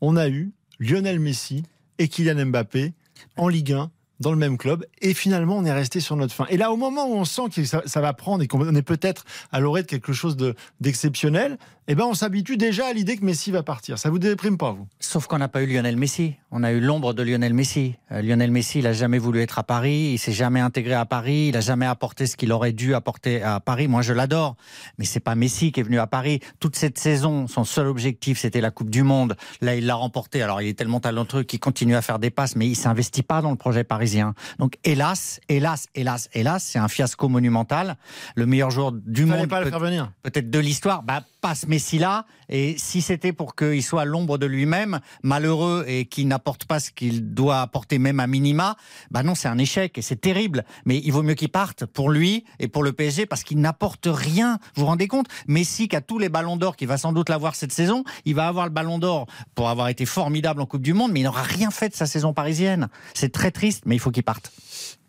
on 0.00 0.16
a 0.16 0.28
eu 0.28 0.52
Lionel 0.78 1.20
Messi 1.20 1.62
et 1.98 2.08
Kylian 2.08 2.46
Mbappé 2.46 2.92
en 3.36 3.48
Ligue 3.48 3.72
1 3.72 3.90
dans 4.22 4.30
le 4.32 4.38
même 4.38 4.56
club 4.56 4.86
et 5.02 5.12
finalement 5.12 5.56
on 5.58 5.64
est 5.64 5.72
resté 5.72 6.00
sur 6.00 6.16
notre 6.16 6.32
fin. 6.34 6.46
Et 6.48 6.56
là 6.56 6.72
au 6.72 6.76
moment 6.76 7.06
où 7.06 7.14
on 7.14 7.24
sent 7.26 7.42
que 7.54 7.64
ça, 7.64 8.00
va 8.00 8.12
prendre 8.14 8.42
et 8.42 8.46
qu'on 8.48 8.74
est 8.74 8.82
peut-être 8.82 9.24
à 9.52 9.60
l'orée 9.60 9.82
de 9.82 9.86
quelque 9.88 10.12
chose 10.14 10.36
de- 10.36 10.54
d'exceptionnel, 10.80 11.58
eh 11.88 11.96
ben 11.96 12.04
on 12.04 12.14
s'habitue 12.14 12.56
déjà 12.56 12.86
à 12.86 12.92
l'idée 12.92 13.16
que 13.16 13.24
Messi 13.24 13.50
va 13.50 13.64
partir. 13.64 13.98
Ça 13.98 14.08
vous 14.08 14.20
déprime 14.20 14.56
pas 14.56 14.70
vous? 14.70 14.86
Sauf 15.00 15.26
qu'on 15.26 15.38
n'a 15.38 15.48
pas 15.48 15.62
eu 15.62 15.66
Lionel 15.66 15.96
Messi. 15.96 16.34
On 16.52 16.62
a 16.62 16.70
eu 16.70 16.80
l'ombre 16.80 17.12
de 17.12 17.22
Lionel 17.24 17.54
Messi. 17.54 17.96
Euh, 18.12 18.22
Lionel 18.22 18.52
Messi, 18.52 18.78
il 18.78 18.86
a 18.86 18.92
jamais 18.92 19.18
voulu 19.18 19.40
être 19.40 19.58
à 19.58 19.64
Paris. 19.64 20.12
Il 20.12 20.18
s'est 20.18 20.32
jamais 20.32 20.60
intégré 20.60 20.94
à 20.94 21.04
Paris. 21.06 21.48
Il 21.48 21.56
a 21.56 21.60
jamais 21.60 21.86
apporté 21.86 22.26
ce 22.26 22.36
qu'il 22.36 22.52
aurait 22.52 22.72
dû 22.72 22.94
apporter 22.94 23.42
à 23.42 23.58
Paris. 23.58 23.88
Moi, 23.88 24.02
je 24.02 24.12
l'adore. 24.12 24.54
Mais 24.98 25.04
c'est 25.04 25.18
pas 25.18 25.34
Messi 25.34 25.72
qui 25.72 25.80
est 25.80 25.82
venu 25.82 25.98
à 25.98 26.06
Paris. 26.06 26.38
Toute 26.60 26.76
cette 26.76 26.98
saison, 26.98 27.48
son 27.48 27.64
seul 27.64 27.88
objectif, 27.88 28.38
c'était 28.38 28.60
la 28.60 28.70
Coupe 28.70 28.90
du 28.90 29.02
Monde. 29.02 29.34
Là, 29.60 29.74
il 29.74 29.84
l'a 29.86 29.96
remporté. 29.96 30.40
Alors, 30.40 30.62
il 30.62 30.68
est 30.68 30.78
tellement 30.78 31.00
talentueux 31.00 31.42
qu'il 31.42 31.58
continue 31.58 31.96
à 31.96 32.02
faire 32.02 32.20
des 32.20 32.30
passes, 32.30 32.54
mais 32.54 32.68
il 32.68 32.76
s'investit 32.76 33.22
pas 33.24 33.42
dans 33.42 33.50
le 33.50 33.56
projet 33.56 33.82
parisien. 33.82 34.11
Donc, 34.58 34.76
hélas, 34.84 35.40
hélas, 35.48 35.86
hélas, 35.94 36.28
hélas, 36.34 36.64
c'est 36.64 36.78
un 36.78 36.88
fiasco 36.88 37.28
monumental. 37.28 37.96
Le 38.34 38.46
meilleur 38.46 38.70
joueur 38.70 38.92
du 38.92 39.26
Fallait 39.26 39.40
monde. 39.40 39.48
pas 39.48 39.58
le 39.60 39.64
peut- 39.64 39.70
faire 39.70 39.80
venir. 39.80 40.12
peut-être 40.22 40.50
de 40.50 40.58
l'histoire, 40.58 41.02
bah, 41.02 41.22
pas 41.42 41.54
ce 41.54 41.66
Messi-là. 41.66 42.24
Et 42.48 42.76
si 42.78 43.02
c'était 43.02 43.32
pour 43.32 43.54
qu'il 43.56 43.82
soit 43.82 44.02
à 44.02 44.04
l'ombre 44.06 44.38
de 44.38 44.46
lui-même, 44.46 45.00
malheureux 45.22 45.84
et 45.86 46.06
qu'il 46.06 46.28
n'apporte 46.28 46.64
pas 46.64 46.80
ce 46.80 46.90
qu'il 46.90 47.34
doit 47.34 47.60
apporter 47.60 47.98
même 47.98 48.20
à 48.20 48.26
minima, 48.26 48.76
bah 49.10 49.22
non, 49.22 49.34
c'est 49.34 49.48
un 49.48 49.58
échec 49.58 49.98
et 49.98 50.02
c'est 50.02 50.20
terrible. 50.20 50.64
Mais 50.86 50.98
il 51.04 51.12
vaut 51.12 51.22
mieux 51.22 51.34
qu'il 51.34 51.50
parte 51.50 51.84
pour 51.84 52.10
lui 52.10 52.44
et 52.60 52.68
pour 52.68 52.84
le 52.84 52.92
PSG 52.92 53.26
parce 53.26 53.42
qu'il 53.42 53.58
n'apporte 53.60 54.06
rien. 54.10 54.58
Vous 54.74 54.82
vous 54.82 54.86
rendez 54.86 55.08
compte? 55.08 55.26
Messi 55.46 55.88
qui 55.88 55.96
a 55.96 56.00
tous 56.00 56.18
les 56.18 56.28
ballons 56.28 56.56
d'or, 56.56 56.76
qui 56.76 56.86
va 56.86 56.96
sans 56.96 57.12
doute 57.12 57.28
l'avoir 57.28 57.54
cette 57.54 57.72
saison, 57.72 58.04
il 58.24 58.34
va 58.34 58.46
avoir 58.46 58.64
le 58.66 58.72
ballon 58.72 58.98
d'or 58.98 59.26
pour 59.54 59.68
avoir 59.68 59.88
été 59.88 60.06
formidable 60.06 60.62
en 60.62 60.66
Coupe 60.66 60.82
du 60.82 60.94
Monde, 60.94 61.10
mais 61.12 61.20
il 61.20 61.24
n'aura 61.24 61.42
rien 61.42 61.70
fait 61.70 61.88
de 61.88 61.94
sa 61.94 62.06
saison 62.06 62.32
parisienne. 62.32 62.88
C'est 63.14 63.32
très 63.32 63.50
triste, 63.50 63.82
mais 63.86 63.96
il 63.96 63.98
faut 63.98 64.12
qu'il 64.12 64.22
parte. 64.22 64.52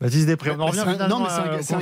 Baptiste 0.01 0.25
Després, 0.25 0.51
on 0.51 0.59
en 0.59 0.65
revient 0.65 0.81
c'est 0.83 0.89
un- 0.89 0.93
finalement 0.93 1.19
non, 1.19 1.23
mais 1.25 1.61
c'est 1.61 1.73
un, 1.75 1.79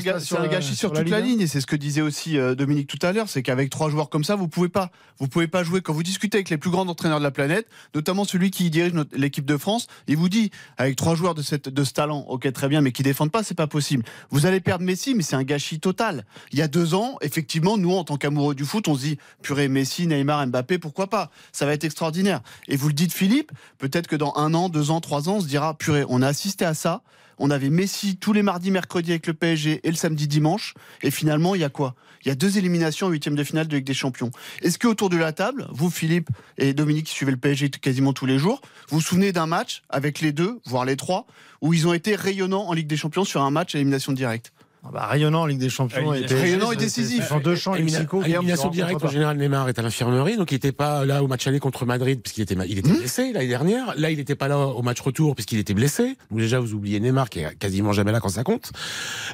gâchis 0.47 0.75
sur, 0.75 0.91
toute 0.91 1.09
la 1.09 1.19
ligne 1.21 1.41
et 1.41 1.47
c'est 1.47 1.61
ce 1.61 1.65
que 1.65 1.75
disait 1.75 2.01
aussi 2.01 2.37
euh, 2.37 2.53
Dominique 2.53 2.87
tout 2.87 2.99
à 3.01 3.11
l'heure, 3.11 3.29
c'est 3.29 3.41
qu'avec 3.41 3.69
trois 3.69 3.89
joueurs 3.89 4.09
comme 4.09 4.23
ça, 4.23 4.35
vous 4.41 4.47
pouvez 4.47 4.69
pas, 4.69 4.91
vous 5.19 5.27
pouvez 5.27 5.47
pas 5.47 5.63
jouer. 5.63 5.81
Quand 5.81 5.93
vous 5.93 6.03
discutez 6.03 6.37
avec 6.37 6.49
les 6.49 6.57
plus 6.57 6.71
grands 6.71 6.87
entraîneurs 6.87 7.19
de 7.19 7.23
la 7.23 7.31
planète, 7.31 7.67
notamment 7.95 8.25
celui 8.25 8.51
qui 8.51 8.69
dirige 8.69 8.93
l'équipe 9.13 9.45
de 9.45 9.55
France, 9.55 9.87
il 10.07 10.17
vous 10.17 10.29
dit 10.29 10.51
avec 10.77 10.95
trois 10.95 11.15
joueurs 11.15 11.35
de 11.35 11.41
cette 11.41 11.69
de 11.69 11.83
ce 11.83 11.93
talent, 11.93 12.25
ok 12.27 12.51
très 12.51 12.67
bien, 12.67 12.81
mais 12.81 12.91
qui 12.91 13.03
défendent 13.03 13.31
pas, 13.31 13.43
c'est 13.43 13.55
pas 13.55 13.67
possible. 13.67 14.03
Vous 14.31 14.45
allez 14.45 14.59
perdre 14.59 14.83
Messi, 14.83 15.13
mais 15.13 15.23
c'est 15.23 15.35
un 15.35 15.43
gâchis 15.43 15.79
total. 15.79 16.25
Il 16.51 16.59
y 16.59 16.61
a 16.61 16.67
deux 16.67 16.93
ans, 16.93 17.17
effectivement, 17.21 17.77
nous 17.77 17.93
en 17.93 18.03
tant 18.03 18.17
qu'amoureux 18.17 18.55
du 18.55 18.65
foot, 18.65 18.87
on 18.87 18.95
se 18.95 19.01
dit 19.01 19.17
purée 19.41 19.67
Messi, 19.67 20.07
Neymar, 20.07 20.47
Mbappé, 20.47 20.79
pourquoi 20.79 21.07
pas? 21.07 21.29
Ça 21.51 21.65
va 21.65 21.73
être 21.73 21.83
extraordinaire. 21.83 22.41
Et 22.67 22.75
vous 22.75 22.87
le 22.87 22.93
dites 22.93 23.13
Philippe, 23.13 23.51
peut-être 23.77 24.07
que 24.07 24.15
dans 24.15 24.33
un 24.35 24.53
an, 24.53 24.69
deux 24.69 24.91
ans, 24.91 25.01
trois 25.01 25.29
ans, 25.29 25.35
on 25.35 25.41
se 25.41 25.47
dira 25.47 25.77
purée, 25.77 26.03
on 26.09 26.21
a 26.21 26.27
assisté 26.27 26.65
à 26.65 26.73
ça. 26.73 27.03
On 27.43 27.49
avait 27.49 27.71
Messi 27.71 28.17
tous 28.17 28.33
les 28.33 28.43
mardis, 28.43 28.69
mercredis 28.69 29.09
avec 29.09 29.25
le 29.25 29.33
PSG 29.33 29.81
et 29.83 29.89
le 29.89 29.95
samedi, 29.95 30.27
dimanche. 30.27 30.75
Et 31.01 31.09
finalement, 31.09 31.55
il 31.55 31.61
y 31.61 31.63
a 31.63 31.69
quoi? 31.69 31.95
Il 32.23 32.27
y 32.27 32.31
a 32.31 32.35
deux 32.35 32.59
éliminations 32.59 33.07
en 33.07 33.09
huitième 33.09 33.33
de 33.33 33.43
finale 33.43 33.67
de 33.67 33.77
Ligue 33.77 33.85
des 33.85 33.95
Champions. 33.95 34.29
Est-ce 34.61 34.77
que 34.77 34.87
autour 34.87 35.09
de 35.09 35.17
la 35.17 35.33
table, 35.33 35.65
vous, 35.71 35.89
Philippe 35.89 36.29
et 36.59 36.75
Dominique, 36.75 37.07
qui 37.07 37.15
suivez 37.15 37.31
le 37.31 37.39
PSG 37.39 37.71
quasiment 37.71 38.13
tous 38.13 38.27
les 38.27 38.37
jours, 38.37 38.61
vous 38.89 38.97
vous 38.97 39.03
souvenez 39.03 39.31
d'un 39.31 39.47
match 39.47 39.81
avec 39.89 40.21
les 40.21 40.31
deux, 40.31 40.59
voire 40.65 40.85
les 40.85 40.95
trois, 40.95 41.25
où 41.61 41.73
ils 41.73 41.87
ont 41.87 41.93
été 41.93 42.15
rayonnants 42.15 42.67
en 42.67 42.73
Ligue 42.73 42.85
des 42.85 42.95
Champions 42.95 43.25
sur 43.25 43.41
un 43.41 43.49
match 43.49 43.73
à 43.73 43.79
élimination 43.79 44.11
directe? 44.11 44.53
Ah 44.83 44.89
bah, 44.91 45.05
rayonnant 45.05 45.41
en 45.41 45.45
Ligue 45.45 45.59
des 45.59 45.69
Champions 45.69 46.11
Ah, 46.11 46.17
et 46.17 46.21
il- 46.21 46.25
PSG, 46.25 46.41
rayonnant 46.43 46.71
et 46.71 46.75
décisif. 46.75 47.27
Sont 47.27 47.39
deux 47.39 47.55
champs 47.55 47.75
élimination 47.75 48.19
ne 48.21 48.55
se 48.55 48.67
directe, 48.69 49.03
en 49.03 49.09
général, 49.09 49.37
Neymar 49.37 49.69
est 49.69 49.77
à 49.77 49.81
l'infirmerie, 49.83 50.37
donc 50.37 50.51
il 50.51 50.55
n'était 50.55 50.71
pas 50.71 51.05
là 51.05 51.23
au 51.23 51.27
match 51.27 51.45
aller 51.45 51.59
contre 51.59 51.85
Madrid 51.85 52.19
puisqu'il 52.21 52.41
était, 52.41 52.55
il 52.67 52.77
était 52.79 52.89
Hmm 52.89 52.97
blessé 52.97 53.31
l'année 53.31 53.47
dernière. 53.47 53.93
Là, 53.97 54.09
il 54.09 54.17
n'était 54.17 54.35
pas 54.35 54.47
là 54.47 54.57
au 54.57 54.81
match 54.81 54.99
retour 55.01 55.35
puisqu'il 55.35 55.59
était 55.59 55.73
blessé. 55.75 56.15
Donc 56.31 56.39
déjà, 56.39 56.59
vous 56.59 56.73
oubliez 56.73 56.99
Neymar 56.99 57.29
qui 57.29 57.39
est 57.39 57.55
quasiment 57.59 57.93
jamais 57.93 58.11
là 58.11 58.19
quand 58.19 58.29
ça 58.29 58.43
compte. 58.43 58.71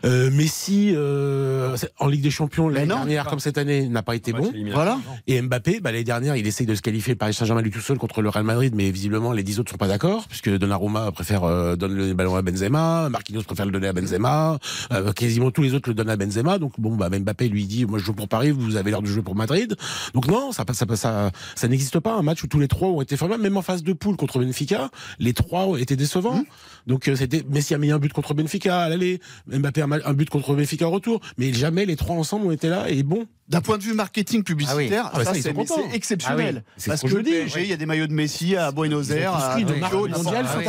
Euh, 0.05 0.29
Messi, 0.31 0.91
euh, 0.95 1.77
en 1.99 2.07
Ligue 2.07 2.23
des 2.23 2.31
Champions 2.31 2.67
l'année 2.67 2.87
non, 2.87 2.95
dernière, 2.97 3.25
comme 3.25 3.39
cette 3.39 3.57
année, 3.57 3.87
n'a 3.87 4.03
pas 4.03 4.15
été 4.15 4.33
bon. 4.33 4.51
Voilà. 4.73 4.99
Et 5.27 5.41
Mbappé, 5.41 5.79
bah, 5.79 5.91
l'année 5.91 6.03
dernière, 6.03 6.35
il 6.35 6.45
essaye 6.45 6.67
de 6.67 6.75
se 6.75 6.81
qualifier 6.81 7.13
le 7.13 7.17
Paris 7.17 7.33
Saint-Germain 7.33 7.61
lui 7.61 7.71
tout 7.71 7.79
seul 7.81 7.97
contre 7.97 8.21
le 8.21 8.29
Real 8.29 8.43
Madrid, 8.43 8.73
mais 8.75 8.91
visiblement 8.91 9.31
les 9.31 9.43
dix 9.43 9.59
autres 9.59 9.71
sont 9.71 9.77
pas 9.77 9.87
d'accord, 9.87 10.25
puisque 10.27 10.49
Donnarumma 10.49 11.11
préfère 11.13 11.43
euh, 11.45 11.75
donner 11.75 12.07
le 12.07 12.13
ballon 12.13 12.35
à 12.35 12.41
Benzema, 12.41 13.09
Marquinhos 13.09 13.43
préfère 13.43 13.65
le 13.65 13.71
donner 13.71 13.87
à 13.87 13.93
Benzema, 13.93 14.57
euh, 14.91 15.13
quasiment 15.37 15.51
tous 15.51 15.61
les 15.61 15.75
autres 15.75 15.89
le 15.89 15.93
donnent 15.93 16.09
à 16.09 16.15
Benzema. 16.15 16.57
Donc 16.57 16.73
bon, 16.79 16.95
bah 16.95 17.09
Mbappé 17.09 17.47
lui 17.47 17.65
dit, 17.65 17.85
moi 17.85 17.99
je 17.99 18.05
joue 18.05 18.13
pour 18.13 18.27
Paris, 18.27 18.51
vous 18.51 18.75
avez 18.75 18.89
l'air 18.89 19.01
de 19.01 19.07
jouer 19.07 19.21
pour 19.21 19.35
Madrid. 19.35 19.75
Donc 20.13 20.27
non, 20.27 20.51
ça 20.51 20.65
ça 20.73 20.85
ça, 20.95 21.31
ça 21.55 21.67
n'existe 21.67 21.99
pas 21.99 22.15
un 22.15 22.23
match 22.23 22.43
où 22.43 22.47
tous 22.47 22.59
les 22.59 22.67
trois 22.67 22.89
ont 22.89 23.01
été 23.01 23.17
formidables, 23.17 23.43
même 23.43 23.57
en 23.57 23.61
phase 23.61 23.83
de 23.83 23.93
poule 23.93 24.17
contre 24.17 24.39
Benfica, 24.39 24.89
les 25.19 25.33
trois 25.33 25.79
étaient 25.79 25.95
décevants. 25.95 26.43
Donc 26.87 27.07
euh, 27.07 27.15
c'était 27.15 27.43
Messi 27.49 27.75
a 27.75 27.77
mis 27.77 27.91
un 27.91 27.99
but 27.99 28.13
contre 28.13 28.33
Benfica 28.33 28.79
à 28.79 28.89
l'aller, 28.89 29.21
Mbappé 29.47 29.83
un 29.83 30.13
but 30.13 30.29
contre 30.29 30.55
Benfica 30.55 30.87
au 30.87 30.91
retour, 30.91 31.21
mais 31.37 31.53
jamais 31.53 31.85
les 31.85 31.95
trois 31.95 32.15
ensemble 32.15 32.47
ont 32.47 32.51
été 32.51 32.69
là 32.69 32.89
et 32.89 33.03
bon. 33.03 33.27
D'un 33.49 33.61
point 33.61 33.77
de 33.77 33.83
vue 33.83 33.93
marketing 33.93 34.43
publicitaire, 34.43 35.09
Ah 35.13 35.19
oui. 35.19 35.23
Ah, 35.27 35.33
ça, 35.33 35.33
ça, 35.33 35.75
c'est 35.89 35.95
exceptionnel. 35.95 36.63
Ah 36.67 36.71
oui. 36.77 36.83
Parce 36.87 36.99
ce 36.99 37.05
que 37.05 37.07
que 37.07 37.11
je 37.13 37.17
le 37.17 37.23
dis. 37.23 37.31
PSG, 37.31 37.61
il 37.63 37.69
y 37.69 37.73
a 37.73 37.77
des 37.77 37.85
maillots 37.85 38.07
de 38.07 38.13
Messi 38.13 38.57
à 38.57 38.71
Buenos 38.71 39.09
Aires, 39.11 39.33
à 39.35 39.57
Tokyo. 39.61 40.07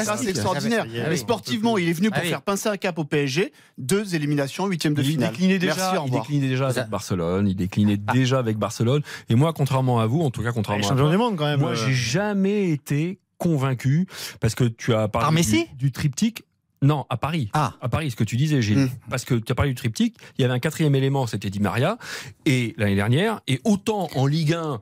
Ça, 0.05 0.17
c'est 0.17 0.31
extraordinaire. 0.31 0.85
Ah 0.87 0.93
oui. 0.95 1.01
Mais 1.09 1.17
sportivement, 1.17 1.77
il 1.77 1.89
est 1.89 1.93
venu 1.93 2.09
pour 2.11 2.19
Ah 2.19 2.23
oui. 2.23 2.29
faire 2.29 2.43
pincer 2.43 2.69
un 2.69 2.77
cap 2.77 2.97
au 2.99 3.05
PSG. 3.05 3.53
Deux 3.79 4.15
éliminations, 4.15 4.67
huitième 4.67 4.95
de 4.95 5.03
il 5.03 5.11
finale. 5.11 5.31
déclinait 5.33 5.59
déjà, 5.59 5.75
Merci, 5.93 6.07
il 6.07 6.11
déclinait 6.13 6.49
déjà 6.49 6.69
avec 6.69 6.89
Barcelone, 6.89 7.49
il 7.49 7.57
déclinait 7.57 7.97
déjà 7.97 8.39
avec 8.39 8.59
Barcelone. 8.59 9.03
Et 9.29 9.35
moi, 9.35 9.53
contrairement 9.53 9.99
à 10.01 10.07
vous, 10.07 10.21
en 10.23 10.31
tout 10.31 10.43
cas 10.43 10.53
contrairement 10.53 10.85
à 10.85 10.89
champions 10.89 11.05
toi, 11.05 11.11
du 11.11 11.19
monde 11.19 11.37
quand 11.37 11.47
même. 11.47 11.59
moi, 11.61 11.71
euh, 11.71 11.75
j'ai 11.75 11.93
jamais 11.93 12.71
été 12.71 13.19
convaincu 13.39 14.07
parce 14.41 14.55
que 14.55 14.65
tu 14.65 14.95
as 14.95 15.09
parlé 15.09 15.43
du, 15.43 15.65
du 15.77 15.93
triptyque. 15.93 16.45
Non, 16.83 17.07
à 17.11 17.17
Paris. 17.17 17.51
Ah. 17.53 17.75
À 17.81 17.89
Paris, 17.89 18.11
ce 18.11 18.17
que 18.17 18.25
tu 18.25 18.37
disais, 18.37 18.63
Gilles. 18.63 18.79
Mm. 18.79 18.91
Parce 19.11 19.25
que 19.25 19.35
tu 19.35 19.51
as 19.51 19.55
parlé 19.55 19.73
du 19.73 19.77
triptyque, 19.77 20.17
il 20.39 20.43
y 20.43 20.45
avait 20.45 20.55
un 20.55 20.59
quatrième 20.59 20.95
élément, 20.95 21.27
c'était 21.27 21.51
Di 21.51 21.61
Maria, 21.61 21.99
et 22.47 22.75
l'année 22.77 22.95
dernière, 22.95 23.41
et 23.47 23.61
autant 23.65 24.09
en 24.15 24.27
Ligue 24.27 24.55
1, 24.55 24.81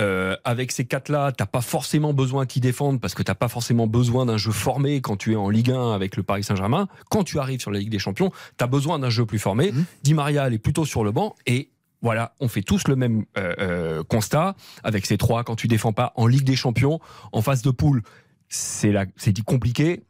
euh, 0.00 0.36
avec 0.44 0.72
ces 0.72 0.86
quatre-là, 0.86 1.32
t'as 1.32 1.46
pas 1.46 1.60
forcément 1.60 2.14
besoin 2.14 2.46
qu'ils 2.46 2.62
défendent 2.62 3.00
parce 3.00 3.14
que 3.14 3.22
t'as 3.22 3.34
pas 3.34 3.48
forcément 3.48 3.86
besoin 3.86 4.24
d'un 4.24 4.38
jeu 4.38 4.52
formé 4.52 5.02
quand 5.02 5.16
tu 5.16 5.32
es 5.32 5.36
en 5.36 5.50
Ligue 5.50 5.72
1 5.72 5.92
avec 5.92 6.16
le 6.16 6.22
Paris 6.22 6.42
Saint-Germain. 6.42 6.88
Quand 7.10 7.22
tu 7.22 7.38
arrives 7.38 7.60
sur 7.60 7.70
la 7.70 7.80
Ligue 7.80 7.90
des 7.90 7.98
Champions, 7.98 8.32
t'as 8.56 8.66
besoin 8.66 8.98
d'un 8.98 9.10
jeu 9.10 9.26
plus 9.26 9.38
formé. 9.38 9.72
Mhm. 9.72 9.84
Di 10.02 10.14
Maria, 10.14 10.46
elle 10.46 10.54
est 10.54 10.58
plutôt 10.58 10.86
sur 10.86 11.04
le 11.04 11.12
banc 11.12 11.34
et 11.46 11.70
voilà, 12.02 12.32
on 12.40 12.48
fait 12.48 12.62
tous 12.62 12.88
le 12.88 12.96
même 12.96 13.26
euh, 13.36 13.54
euh, 13.58 14.04
constat 14.04 14.54
avec 14.84 15.04
ces 15.04 15.18
trois. 15.18 15.44
Quand 15.44 15.56
tu 15.56 15.68
défends 15.68 15.92
pas 15.92 16.14
en 16.16 16.26
Ligue 16.26 16.44
des 16.44 16.56
Champions, 16.56 16.98
en 17.32 17.42
phase 17.42 17.60
de 17.60 17.70
poule, 17.70 18.02
c'est 18.48 18.92
dit 19.32 19.42
compliqué. 19.42 20.02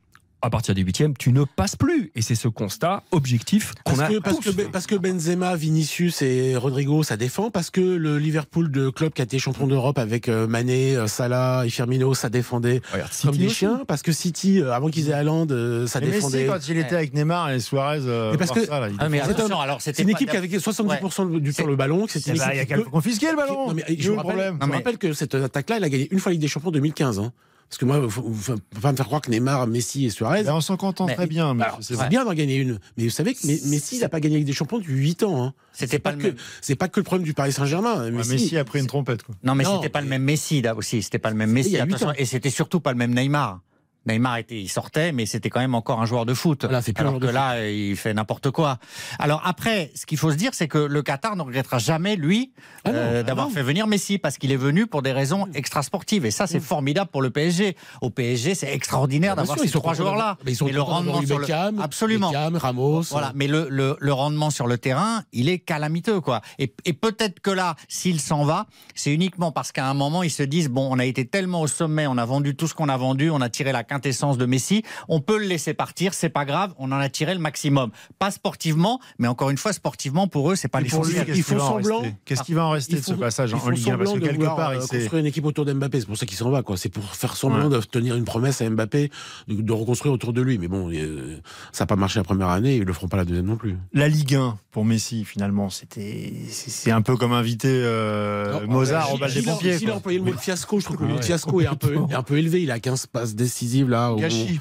À 0.43 0.49
partir 0.49 0.75
des 0.75 0.81
huitièmes, 0.81 1.15
tu 1.19 1.33
ne 1.33 1.45
passes 1.45 1.77
plus. 1.77 2.11
Et 2.15 2.23
c'est 2.23 2.35
ce 2.35 2.49
constat 2.49 3.03
objectif 3.13 3.75
qu'on 3.85 3.95
Parce 3.95 4.01
a 4.01 4.13
que, 4.15 4.19
parce, 4.21 4.37
tous. 4.41 4.55
que, 4.57 4.63
parce 4.63 4.87
que 4.87 4.95
Benzema, 4.95 5.55
Vinicius 5.55 6.23
et 6.23 6.57
Rodrigo, 6.57 7.03
ça 7.03 7.19
défend. 7.19 7.51
Parce 7.51 7.69
que 7.71 7.81
le 7.83 8.19
Liverpool 8.19 8.71
de 8.71 8.89
club 8.89 9.13
qui 9.13 9.21
a 9.21 9.25
été 9.25 9.39
champion 9.39 9.67
d'Europe 9.67 9.99
avec 9.99 10.29
euh, 10.31 10.47
Mané, 10.47 10.97
euh, 10.97 11.07
Salah 11.09 11.65
et 11.67 11.69
Firmino, 11.69 12.15
ça 12.15 12.31
défendait 12.31 12.81
Regarde, 12.91 13.11
comme 13.23 13.33
City 13.33 13.39
des 13.39 13.47
aussi. 13.47 13.55
chiens. 13.57 13.83
Parce 13.87 14.01
que 14.03 14.13
City, 14.13 14.61
euh, 14.63 14.73
avant 14.73 14.89
qu'ils 14.89 15.11
aient 15.11 15.13
Haaland, 15.13 15.47
euh, 15.51 15.87
ça 15.87 16.01
mais 16.01 16.07
Messi, 16.07 16.17
défendait. 16.19 16.47
quand 16.47 16.69
il 16.69 16.79
était 16.79 16.97
avec 16.97 17.13
Neymar 17.13 17.51
et 17.51 17.61
Suarez, 17.61 18.01
euh, 18.07 18.33
Mais 18.33 18.39
parce 18.39 18.53
que- 18.53 18.61
Barça, 18.61 18.81
là, 18.81 18.89
il 18.89 18.97
Ah, 18.99 19.09
mais 19.11 19.21
alors 19.21 19.81
C'est 19.83 19.91
c'était 19.91 20.03
une 20.05 20.11
équipe 20.11 20.31
qui 20.31 20.37
avait 20.39 20.49
70% 20.49 21.27
du 21.39 21.53
temps 21.53 21.67
le 21.67 21.77
ballon. 21.77 22.07
que 22.07 22.13
C'était 22.13 22.33
Eh 22.35 22.39
ben, 22.39 22.49
Il 22.53 22.57
y 22.57 22.61
a 22.61 22.65
qu'à 22.65 22.77
le 22.77 22.85
confisquer 22.85 23.31
le 23.31 23.37
ballon. 23.37 23.69
Non, 23.69 23.75
mais 23.75 23.85
je 23.89 24.09
vous 24.11 24.17
le 24.17 24.23
rappelle, 24.23 24.55
je 24.59 24.91
vous 24.91 24.97
que 24.99 25.13
cette 25.13 25.35
attaque-là, 25.35 25.77
elle 25.77 25.85
a 25.85 25.89
gagné 25.91 26.09
une 26.11 26.19
fois 26.19 26.31
la 26.31 26.35
Ligue 26.35 26.41
des 26.43 26.49
Champions 26.49 26.69
en 26.71 26.73
2015. 26.73 27.19
Hein. 27.19 27.33
Parce 27.71 27.79
que 27.79 27.85
moi, 27.85 28.01
faut, 28.11 28.29
faut 28.35 28.57
pas 28.83 28.91
me 28.91 28.97
faire 28.97 29.07
croire 29.07 29.21
que 29.23 29.31
Neymar, 29.31 29.69
Messi 29.69 30.05
et 30.05 30.11
Suarez. 30.11 30.43
Ben, 30.43 30.55
on 30.55 30.61
s'en 30.61 30.77
contente 30.77 31.07
Mais- 31.07 31.15
très 31.15 31.29
bien. 31.29 31.55
mais 31.55 31.65
c'est- 31.81 32.09
bien 32.09 32.25
d'en 32.25 32.35
gagner 32.35 32.57
une. 32.57 32.81
Mais 32.97 33.05
vous 33.05 33.11
savez 33.11 33.33
que 33.33 33.47
Me- 33.47 33.71
Messi, 33.71 33.97
il 33.97 34.01
n'a 34.01 34.09
pas 34.09 34.19
gagné 34.19 34.35
avec 34.35 34.45
des 34.45 34.53
champions 34.53 34.79
depuis 34.79 34.95
8 34.95 35.23
ans. 35.23 35.41
Hein. 35.45 35.55
C'était 35.73 35.93
C'est 35.93 35.99
pas 36.01 36.11
pas, 36.11 36.17
le 36.17 36.33
que, 36.33 36.37
c'est 36.63 36.75
pas 36.75 36.89
que 36.89 36.99
le 36.99 37.05
problème 37.05 37.25
du 37.25 37.33
Paris 37.33 37.53
Saint-Germain. 37.53 38.03
Ouais, 38.07 38.11
Messi, 38.11 38.57
a 38.59 38.65
pris 38.65 38.81
une 38.81 38.89
trompette. 38.89 39.23
Quoi. 39.23 39.37
Non, 39.45 39.55
mais 39.55 39.63
c'était 39.65 39.89
pas 39.89 40.01
le 40.01 40.07
mais- 40.09 40.19
même 40.19 40.25
Messi 40.25 40.61
là 40.63 40.75
aussi. 40.75 41.01
C'était 41.01 41.21
pas 41.21 41.31
le 41.31 41.37
même 41.37 41.51
il 41.51 41.55
Messi. 41.55 41.71
y 41.71 41.77
a 41.79 41.85
huit 41.85 41.93
attention. 41.95 42.09
ans. 42.09 42.15
Et 42.19 42.25
c'était 42.25 42.51
surtout 42.51 42.81
pas 42.81 42.91
le 42.91 42.99
même 42.99 43.15
Neymar. 43.15 43.61
Neymar 44.07 44.39
était, 44.39 44.61
il 44.61 44.69
sortait, 44.69 45.13
mais 45.13 45.27
c'était 45.27 45.51
quand 45.51 45.61
même 45.61 45.75
encore 45.75 46.01
un 46.01 46.07
joueur 46.07 46.25
de 46.27 46.35
foot. 46.35 46.65
Là, 46.65 46.81
plus 46.83 46.95
Alors 46.97 47.19
que 47.21 47.27
là, 47.27 47.69
il 47.69 47.97
fait 47.97 48.15
n'importe 48.15 48.51
quoi. 48.51 48.79
Alors 49.19 49.43
après, 49.45 49.91
ce 49.95 50.07
qu'il 50.07 50.19
faut 50.19 50.31
se 50.31 50.37
dire, 50.37 50.51
c'est 50.55 50.69
que 50.69 50.79
le 50.79 51.03
Qatar 51.03 51.37
ne 51.37 51.43
regrettera 51.43 51.79
jamais 51.79 52.17
lui 52.17 52.53
Ah 52.85 52.91
euh, 52.91 53.21
ah 53.21 53.23
d'avoir 53.23 53.51
fait 53.51 53.63
venir 53.63 53.87
Messi 53.87 54.19
parce 54.19 54.39
qu'il 54.39 54.53
est 54.53 54.57
venu 54.57 54.87
pour 54.87 55.03
des 55.03 55.13
raisons 55.13 55.47
extrasportives. 55.55 56.25
Et 56.27 56.31
ça, 56.31 56.47
c'est 56.47 56.61
formidable 56.61 57.11
pour 57.11 57.23
le 57.23 57.31
PSG. 57.31 57.77
Au 58.01 58.11
PSG, 58.11 58.55
c'est 58.55 58.73
extraordinaire 58.73 59.37
d'avoir 59.37 59.59
ces 59.59 59.71
trois 59.71 59.95
joueurs-là. 59.95 60.19
d'avoir- 60.19 60.39
mais 60.45 60.53
ils 60.53 60.57
sont 60.57 60.67
Et 60.69 60.73
le 60.73 60.81
rendement 60.83 61.23
sur 61.23 61.39
le 61.39 61.47
Beckham, 61.47 61.81
absolument. 61.81 62.31
Beckham, 62.31 62.57
Ramos. 62.57 63.03
Voilà, 63.11 63.33
mais 63.35 63.47
le, 63.47 63.69
le, 63.71 63.97
le 64.01 64.13
rendement 64.13 64.51
sur 64.51 64.67
le 64.67 64.79
terrain, 64.79 65.23
il 65.33 65.49
est 65.49 65.59
calamiteux, 65.59 66.21
quoi. 66.21 66.41
Et, 66.59 66.73
et 66.85 66.93
peut-être 66.93 67.41
que 67.41 67.51
là, 67.51 67.77
s'il 67.89 68.21
s'en 68.21 68.45
va, 68.45 68.67
c'est 68.95 69.13
uniquement 69.13 69.53
parce 69.53 69.73
qu'à 69.73 69.87
un 69.89 69.95
moment, 69.95 70.23
ils 70.23 70.31
se 70.31 70.43
disent 70.43 70.69
bon, 70.69 70.89
on 70.91 70.99
a 70.99 71.05
été 71.05 71.27
tellement 71.27 71.61
au 71.61 71.67
sommet, 71.67 72.07
on 72.07 72.17
a 72.19 72.25
vendu 72.25 72.57
tout 72.57 72.67
ce 72.67 72.75
qu'on 72.75 72.89
a 72.89 72.97
vendu, 72.97 73.31
on 73.31 73.41
a 73.41 73.49
tiré 73.49 73.73
la 73.73 73.85
quintessence 73.91 74.39
de 74.39 74.47
Messi, 74.47 74.85
on 75.09 75.21
peut 75.21 75.37
le 75.37 75.47
laisser 75.47 75.75
partir, 75.75 76.15
c'est 76.15 76.29
pas 76.29 76.45
grave, 76.45 76.73
on 76.79 76.93
en 76.93 76.99
a 76.99 77.09
tiré 77.09 77.35
le 77.35 77.41
maximum. 77.41 77.91
Pas 78.21 78.31
sportivement, 78.31 79.01
mais 79.19 79.27
encore 79.27 79.51
une 79.51 79.59
fois, 79.59 79.73
sportivement 79.73 80.29
pour 80.29 80.53
eux, 80.53 80.55
c'est 80.55 80.69
pas 80.69 80.81
l'essentiel. 80.81 81.27
qu'est-ce 81.27 81.39
Ils 81.39 81.43
font 81.43 81.59
semblant. 81.59 82.03
Qu'est-ce 82.25 82.45
qui 82.45 82.55
va 82.55 82.67
en 82.67 82.71
rester 82.71 82.97
de 82.97 83.05
ce 83.05 83.15
passage 83.15 83.53
en 83.53 83.69
Ligue 83.69 83.91
1 83.91 83.99
Parce 83.99 84.13
que 84.13 84.19
quelque 84.21 84.45
part, 84.45 84.75
il 84.75 84.79
euh, 84.79 84.81
construire 84.87 85.17
une 85.17 85.27
équipe 85.27 85.45
autour 85.45 85.65
d'Mbappé. 85.65 86.01
C'est 86.01 86.07
pour 86.07 86.17
ça 86.17 86.27
qu'il 86.27 86.37
s'en 86.37 86.51
va. 86.51 86.63
quoi. 86.63 86.77
C'est 86.77 86.89
pour 86.89 87.05
faire 87.15 87.37
semblant 87.37 87.69
de 87.69 87.81
tenir 87.81 88.15
une 88.15 88.25
promesse 88.25 88.61
à 88.61 88.71
Mbappé, 88.71 89.11
de, 89.49 89.73
reconstruire 89.73 90.13
autour 90.13 90.33
de 90.33 90.41
lui. 90.41 90.59
Mais 90.59 90.69
bon, 90.69 90.91
euh, 90.93 91.41
ça 91.73 91.85
n'a 91.85 91.87
pas 91.87 91.97
marché 91.97 92.21
la 92.21 92.25
première 92.25 92.49
année. 92.49 92.77
Ils 92.77 92.85
le 92.85 92.93
feront 92.93 93.09
pas 93.09 93.17
la 93.17 93.25
deuxième 93.25 93.47
non 93.47 93.57
plus. 93.57 93.77
La 93.93 94.09
Ligue 94.09 94.37
1 94.37 94.57
pour 94.71 94.85
Messi, 94.85 95.25
finalement, 95.25 95.69
c'était 95.69 96.33
c'est 96.49 96.93
un 96.93 97.03
peu 97.03 97.17
comme 97.17 97.33
inviter 97.33 97.69
euh, 97.69 98.67
Mozart 98.69 99.13
au 99.15 99.19
bal 99.19 99.33
des 99.33 99.43
pompiers. 99.43 99.79
Gilles 99.79 99.91
a 99.91 99.97
employé 99.97 100.19
le 100.19 100.25
mot 100.25 100.33
de 100.33 100.37
fiasco. 100.37 100.79
Je 100.79 100.85
trouve 100.85 100.99
que 100.99 101.05
le 101.05 101.15
Ah 101.19 101.23
fiasco 101.23 101.61
est 101.61 101.67
un 101.67 102.23
peu 102.23 102.39
élevé. 102.39 102.63
Il 102.63 102.71
a 102.71 102.79
15 102.79 103.07
passes 103.07 103.35
décisives 103.35 103.80
là. 103.89 104.13
où- 104.13 104.17
Gâchis. 104.19 104.61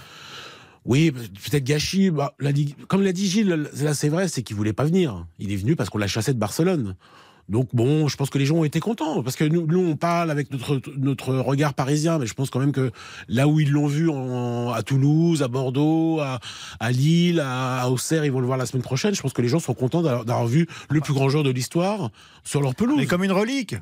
Oui, 0.85 1.11
peut-être 1.11 1.63
gâchis. 1.63 2.09
Bah, 2.09 2.33
la 2.39 2.51
comme 2.87 3.01
l'a 3.03 3.11
dit 3.11 3.27
Gilles, 3.27 3.69
là 3.81 3.93
c'est 3.93 4.09
vrai, 4.09 4.27
c'est 4.27 4.43
qu'il 4.43 4.55
voulait 4.55 4.73
pas 4.73 4.85
venir. 4.85 5.25
Il 5.37 5.51
est 5.51 5.55
venu 5.57 5.75
parce 5.75 5.89
qu'on 5.89 5.97
l'a 5.97 6.07
chassé 6.07 6.33
de 6.33 6.39
Barcelone. 6.39 6.95
Donc 7.49 7.69
bon, 7.73 8.07
je 8.07 8.15
pense 8.15 8.29
que 8.29 8.37
les 8.37 8.45
gens 8.45 8.57
ont 8.57 8.63
été 8.63 8.79
contents 8.79 9.23
parce 9.23 9.35
que 9.35 9.43
nous, 9.43 9.65
nous 9.65 9.79
on 9.79 9.95
parle 9.95 10.29
avec 10.29 10.51
notre 10.51 10.79
notre 10.97 11.33
regard 11.35 11.73
parisien, 11.73 12.19
mais 12.19 12.27
je 12.27 12.33
pense 12.35 12.49
quand 12.51 12.59
même 12.59 12.71
que 12.71 12.91
là 13.27 13.47
où 13.47 13.59
ils 13.59 13.71
l'ont 13.71 13.87
vu 13.87 14.07
en- 14.09 14.69
à 14.71 14.83
Toulouse, 14.83 15.41
à 15.43 15.47
Bordeaux, 15.47 16.19
à, 16.21 16.39
à 16.79 16.91
Lille, 16.91 17.39
à, 17.39 17.81
à 17.81 17.89
Auxerre, 17.89 18.23
ils 18.23 18.31
vont 18.31 18.39
le 18.39 18.45
voir 18.45 18.57
la 18.59 18.67
semaine 18.67 18.83
prochaine. 18.83 19.15
Je 19.15 19.21
pense 19.21 19.33
que 19.33 19.41
les 19.41 19.47
gens 19.47 19.59
sont 19.59 19.73
contents 19.73 20.03
d'avoir 20.03 20.25
d'avoir 20.25 20.47
vu 20.47 20.67
le 20.91 21.01
plus 21.01 21.13
grand 21.13 21.27
joueur 21.29 21.43
de 21.43 21.49
l'histoire 21.49 22.11
sur 22.43 22.61
leur 22.61 22.75
pelouse. 22.75 22.97
Mais 22.97 23.07
comme 23.07 23.23
une 23.23 23.31
relique. 23.31 23.75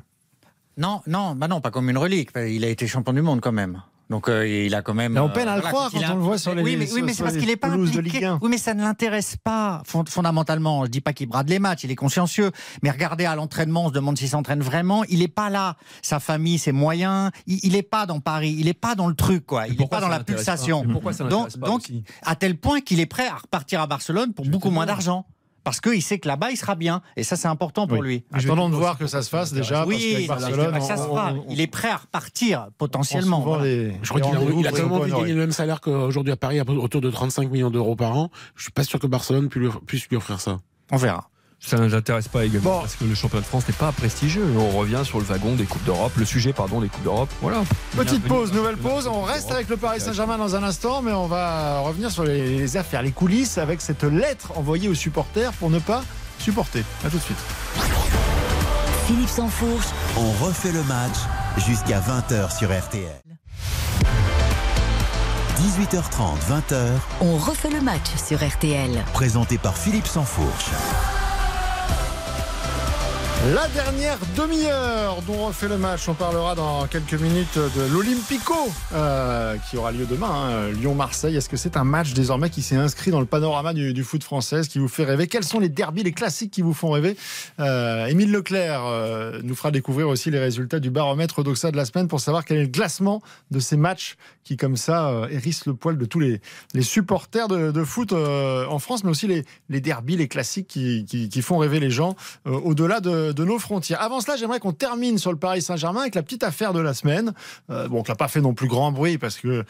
Non, 0.78 1.00
non, 1.06 1.34
bah 1.34 1.46
non, 1.48 1.60
pas 1.60 1.70
comme 1.70 1.90
une 1.90 1.98
relique. 1.98 2.30
Il 2.36 2.64
a 2.64 2.68
été 2.68 2.86
champion 2.86 3.12
du 3.12 3.20
monde 3.22 3.40
quand 3.40 3.52
même. 3.52 3.82
Donc 4.10 4.28
euh, 4.28 4.48
il 4.48 4.74
a 4.74 4.80
quand 4.82 4.94
même. 4.94 5.12
Mais 5.12 5.20
on 5.20 5.28
peine 5.28 5.48
à 5.48 5.56
le 5.56 5.60
voilà, 5.60 5.68
croire 5.74 5.90
quand 5.90 6.00
a- 6.02 6.12
on 6.12 6.16
le 6.16 6.22
voit 6.22 6.38
sur 6.38 6.54
les- 6.54 6.62
Oui, 6.62 6.76
mais, 6.76 6.90
oui, 6.92 7.02
mais 7.02 7.12
c'est 7.12 7.22
parce 7.22 7.36
qu'il 7.36 7.46
n'est 7.46 7.56
pas 7.56 7.68
impliqué. 7.68 8.00
Ligue 8.00 8.24
1. 8.24 8.38
Oui, 8.40 8.48
mais 8.50 8.56
ça 8.58 8.72
ne 8.72 8.80
l'intéresse 8.82 9.36
pas 9.36 9.82
fond- 9.84 10.04
fondamentalement. 10.08 10.84
Je 10.86 10.90
dis 10.90 11.00
pas 11.02 11.12
qu'il 11.12 11.28
brade 11.28 11.48
les 11.50 11.58
matchs, 11.58 11.84
il 11.84 11.90
est 11.90 11.94
consciencieux. 11.96 12.50
Mais 12.82 12.90
regardez 12.90 13.26
à 13.26 13.34
l'entraînement, 13.36 13.84
on 13.84 13.88
se 13.88 13.92
demande 13.92 14.16
s'il 14.16 14.28
s'entraîne 14.28 14.60
vraiment. 14.62 15.04
Il 15.10 15.18
n'est 15.18 15.28
pas 15.28 15.50
là. 15.50 15.76
Sa 16.00 16.20
famille, 16.20 16.58
ses 16.58 16.72
moyens. 16.72 17.30
Il 17.46 17.72
n'est 17.72 17.82
pas 17.82 18.06
dans 18.06 18.20
Paris. 18.20 18.56
Il 18.58 18.64
n'est 18.64 18.72
pas 18.74 18.94
dans 18.94 19.08
le 19.08 19.14
truc, 19.14 19.44
quoi. 19.44 19.66
Il 19.68 19.78
n'est 19.78 19.86
pas 19.86 20.00
dans 20.00 20.08
la 20.08 20.20
pulsation. 20.24 20.84
pas 20.84 20.92
pourquoi 20.92 21.12
ça 21.12 21.24
donc, 21.24 21.32
l'intéresse 21.32 21.56
pas 21.58 21.66
donc 21.66 21.80
aussi? 21.82 22.04
à 22.22 22.34
tel 22.34 22.56
point 22.56 22.80
qu'il 22.80 23.00
est 23.00 23.06
prêt 23.06 23.28
à 23.28 23.34
repartir 23.36 23.80
à 23.82 23.86
Barcelone 23.86 24.32
pour 24.32 24.46
beaucoup 24.46 24.70
moins 24.70 24.86
d'argent. 24.86 25.26
Parce 25.68 25.82
qu'il 25.82 26.02
sait 26.02 26.18
que 26.18 26.26
là-bas, 26.26 26.50
il 26.50 26.56
sera 26.56 26.76
bien. 26.76 27.02
Et 27.16 27.22
ça, 27.24 27.36
c'est 27.36 27.46
important 27.46 27.86
pour 27.86 28.00
lui. 28.02 28.24
Attendons 28.32 28.70
de 28.70 28.74
voir 28.74 28.96
que 28.96 29.06
ça 29.06 29.20
se 29.20 29.28
fasse 29.28 29.52
déjà. 29.52 29.84
parce 29.84 29.88
Oui, 29.88 30.24
Barcelone, 30.26 30.70
pas 30.72 30.78
que 30.78 30.84
ça 30.84 30.96
se 30.96 31.02
on- 31.02 31.08
fera. 31.08 31.32
on- 31.34 31.44
Il 31.50 31.60
est 31.60 31.66
prêt 31.66 31.90
à 31.90 31.98
repartir 31.98 32.68
potentiellement. 32.78 33.40
souvent 33.40 33.56
voilà. 33.56 33.64
les- 33.64 33.92
Je 34.02 34.08
crois 34.08 34.20
les 34.22 34.26
qu'il 34.26 34.36
a, 34.38 34.60
il 34.60 34.66
a 34.66 34.72
tellement 34.72 34.96
envie 34.96 35.10
de 35.10 35.16
gagner 35.16 35.34
le 35.34 35.40
même 35.40 35.52
salaire 35.52 35.82
qu'aujourd'hui 35.82 36.32
à 36.32 36.36
Paris, 36.36 36.58
autour 36.62 37.02
de 37.02 37.10
35 37.10 37.50
millions 37.50 37.70
d'euros 37.70 37.96
par 37.96 38.16
an. 38.16 38.30
Je 38.56 38.62
suis 38.62 38.72
pas 38.72 38.82
sûr 38.82 38.98
que 38.98 39.06
Barcelone 39.06 39.50
puisse 39.50 39.62
lui, 39.62 39.68
puisse 39.86 40.08
lui 40.08 40.16
offrir 40.16 40.40
ça. 40.40 40.56
On 40.90 40.96
verra. 40.96 41.28
Ça 41.60 41.76
ne 41.76 41.86
l'intéresse 41.88 42.28
pas 42.28 42.44
également 42.44 42.70
Bon. 42.76 42.80
parce 42.80 42.94
que 42.94 43.04
le 43.04 43.14
championnat 43.14 43.42
de 43.42 43.46
France 43.46 43.66
n'est 43.66 43.74
pas 43.74 43.90
prestigieux. 43.92 44.46
On 44.58 44.70
revient 44.78 45.02
sur 45.04 45.18
le 45.18 45.24
wagon 45.24 45.54
des 45.56 45.64
Coupes 45.64 45.84
d'Europe, 45.84 46.12
le 46.16 46.24
sujet, 46.24 46.52
pardon, 46.52 46.80
des 46.80 46.88
Coupes 46.88 47.02
d'Europe. 47.02 47.28
Voilà. 47.42 47.62
Petite 47.96 48.22
Bienvenue. 48.22 48.28
pause, 48.28 48.52
nouvelle 48.52 48.76
pause. 48.76 49.06
On 49.08 49.22
reste 49.22 49.50
avec 49.50 49.68
le 49.68 49.76
Paris 49.76 50.00
Saint-Germain 50.00 50.38
dans 50.38 50.54
un 50.54 50.62
instant, 50.62 51.02
mais 51.02 51.12
on 51.12 51.26
va 51.26 51.80
revenir 51.80 52.10
sur 52.12 52.24
les, 52.24 52.76
affaires, 52.76 53.02
les 53.02 53.10
coulisses 53.12 53.58
avec 53.58 53.80
cette 53.80 54.04
lettre 54.04 54.52
envoyée 54.56 54.88
aux 54.88 54.94
supporters 54.94 55.52
pour 55.54 55.68
ne 55.70 55.78
pas 55.80 56.02
supporter. 56.38 56.84
À 57.04 57.10
tout 57.10 57.18
de 57.18 57.22
suite. 57.22 57.38
Philippe 59.06 59.28
Sansfourche, 59.28 59.86
On 60.16 60.30
refait 60.44 60.72
le 60.72 60.82
match 60.84 61.16
jusqu'à 61.66 61.98
20h 62.00 62.56
sur 62.56 62.68
RTL. 62.70 63.10
18h30, 65.58 66.38
20h, 66.48 66.76
on 67.20 67.36
refait 67.36 67.70
le 67.70 67.80
match 67.80 68.06
sur 68.24 68.46
RTL. 68.46 69.02
présenté 69.12 69.58
par 69.58 69.76
Philippe 69.76 70.06
Sansfourche. 70.06 70.70
La 73.46 73.68
dernière 73.68 74.18
demi-heure 74.36 75.22
dont 75.22 75.34
on 75.34 75.46
refait 75.46 75.68
le 75.68 75.78
match, 75.78 76.08
on 76.08 76.14
parlera 76.14 76.56
dans 76.56 76.88
quelques 76.88 77.14
minutes 77.14 77.56
de 77.56 77.92
l'Olympico 77.92 78.52
euh, 78.92 79.56
qui 79.70 79.76
aura 79.76 79.92
lieu 79.92 80.06
demain, 80.06 80.28
hein, 80.28 80.70
Lyon-Marseille. 80.72 81.36
Est-ce 81.36 81.48
que 81.48 81.56
c'est 81.56 81.76
un 81.76 81.84
match 81.84 82.14
désormais 82.14 82.50
qui 82.50 82.62
s'est 82.62 82.76
inscrit 82.76 83.12
dans 83.12 83.20
le 83.20 83.26
panorama 83.26 83.72
du, 83.72 84.02
foot 84.02 84.24
français, 84.24 84.62
qui 84.68 84.80
vous 84.80 84.88
fait 84.88 85.04
rêver? 85.04 85.28
Quels 85.28 85.44
sont 85.44 85.60
les 85.60 85.68
derbys, 85.68 86.02
les 86.02 86.12
classiques 86.12 86.50
qui 86.50 86.62
vous 86.62 86.74
font 86.74 86.90
rêver? 86.90 87.16
Euh, 87.60 88.06
Émile 88.06 88.32
Leclerc 88.32 88.84
euh, 88.84 89.40
nous 89.44 89.54
fera 89.54 89.70
découvrir 89.70 90.08
aussi 90.08 90.32
les 90.32 90.40
résultats 90.40 90.80
du 90.80 90.90
baromètre 90.90 91.44
d'Oxa 91.44 91.70
de 91.70 91.76
la 91.76 91.84
semaine 91.84 92.08
pour 92.08 92.18
savoir 92.18 92.44
quel 92.44 92.56
est 92.56 92.64
le 92.64 92.68
classement 92.68 93.22
de 93.52 93.60
ces 93.60 93.76
matchs 93.76 94.16
qui, 94.42 94.56
comme 94.56 94.76
ça, 94.76 95.28
hérissent 95.30 95.66
le 95.66 95.74
poil 95.74 95.96
de 95.96 96.06
tous 96.06 96.20
les, 96.20 96.40
supporters 96.80 97.48
de, 97.48 97.84
foot 97.84 98.12
en 98.12 98.78
France, 98.78 99.04
mais 99.04 99.10
aussi 99.10 99.26
les, 99.26 99.44
les 99.68 99.80
derbys, 99.80 100.16
les 100.16 100.26
classiques 100.26 100.66
qui, 100.66 101.42
font 101.42 101.58
rêver 101.58 101.80
les 101.80 101.90
gens 101.90 102.16
au-delà 102.46 103.00
de, 103.00 103.27
de 103.32 103.44
nos 103.44 103.58
frontières. 103.58 104.02
Avant 104.02 104.20
cela, 104.20 104.36
j'aimerais 104.36 104.60
qu'on 104.60 104.72
termine 104.72 105.18
sur 105.18 105.32
le 105.32 105.38
Paris 105.38 105.62
Saint-Germain 105.62 106.02
avec 106.02 106.14
la 106.14 106.22
petite 106.22 106.42
affaire 106.42 106.72
de 106.72 106.80
la 106.80 106.94
semaine. 106.94 107.32
Euh, 107.70 107.88
bon, 107.88 108.02
qui 108.02 108.10
n'a 108.10 108.16
pas 108.16 108.28
fait 108.28 108.40
non 108.40 108.54
plus 108.54 108.68
grand 108.68 108.92
bruit 108.92 109.18
parce 109.18 109.36
que 109.38 109.48
euh, 109.48 109.64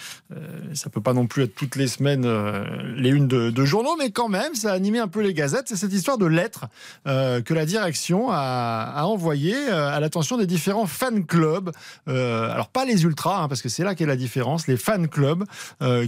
ça 0.75 0.91
peut 0.91 1.01
pas 1.01 1.13
non 1.13 1.27
plus 1.27 1.45
être 1.45 1.55
toutes 1.55 1.77
les 1.77 1.89
semaines 1.89 2.25
euh, 2.25 2.65
les 2.97 3.11
unes 3.11 3.29
de, 3.29 3.65
journaux, 3.65 3.97
mais 3.99 4.11
quand 4.11 4.29
même, 4.29 4.55
ça 4.55 4.73
a 4.73 4.75
animé 4.75 4.99
un 4.99 5.09
peu 5.09 5.21
les 5.21 5.35
gazettes. 5.35 5.67
C'est 5.67 5.77
cette 5.77 5.93
histoire 5.93 6.19
de 6.19 6.27
lettres 6.27 6.67
que 7.05 7.55
la 7.55 7.67
direction 7.67 8.31
a, 8.31 8.93
a 8.95 9.05
envoyée 9.05 9.57
euh, 9.69 9.91
à 9.91 10.01
l'attention 10.01 10.37
des 10.37 10.47
différents 10.47 10.87
fan 10.87 11.25
clubs. 11.25 11.71
Alors 12.07 12.69
pas 12.69 12.85
les 12.85 13.05
ultras, 13.05 13.43
hein, 13.43 13.49
parce 13.49 13.63
que 13.63 13.69
c'est 13.69 13.85
là 13.85 13.95
qu'est 13.95 14.07
la 14.07 14.17
différence. 14.17 14.67
Les 14.67 14.77
fan 14.77 15.09
clubs 15.09 15.45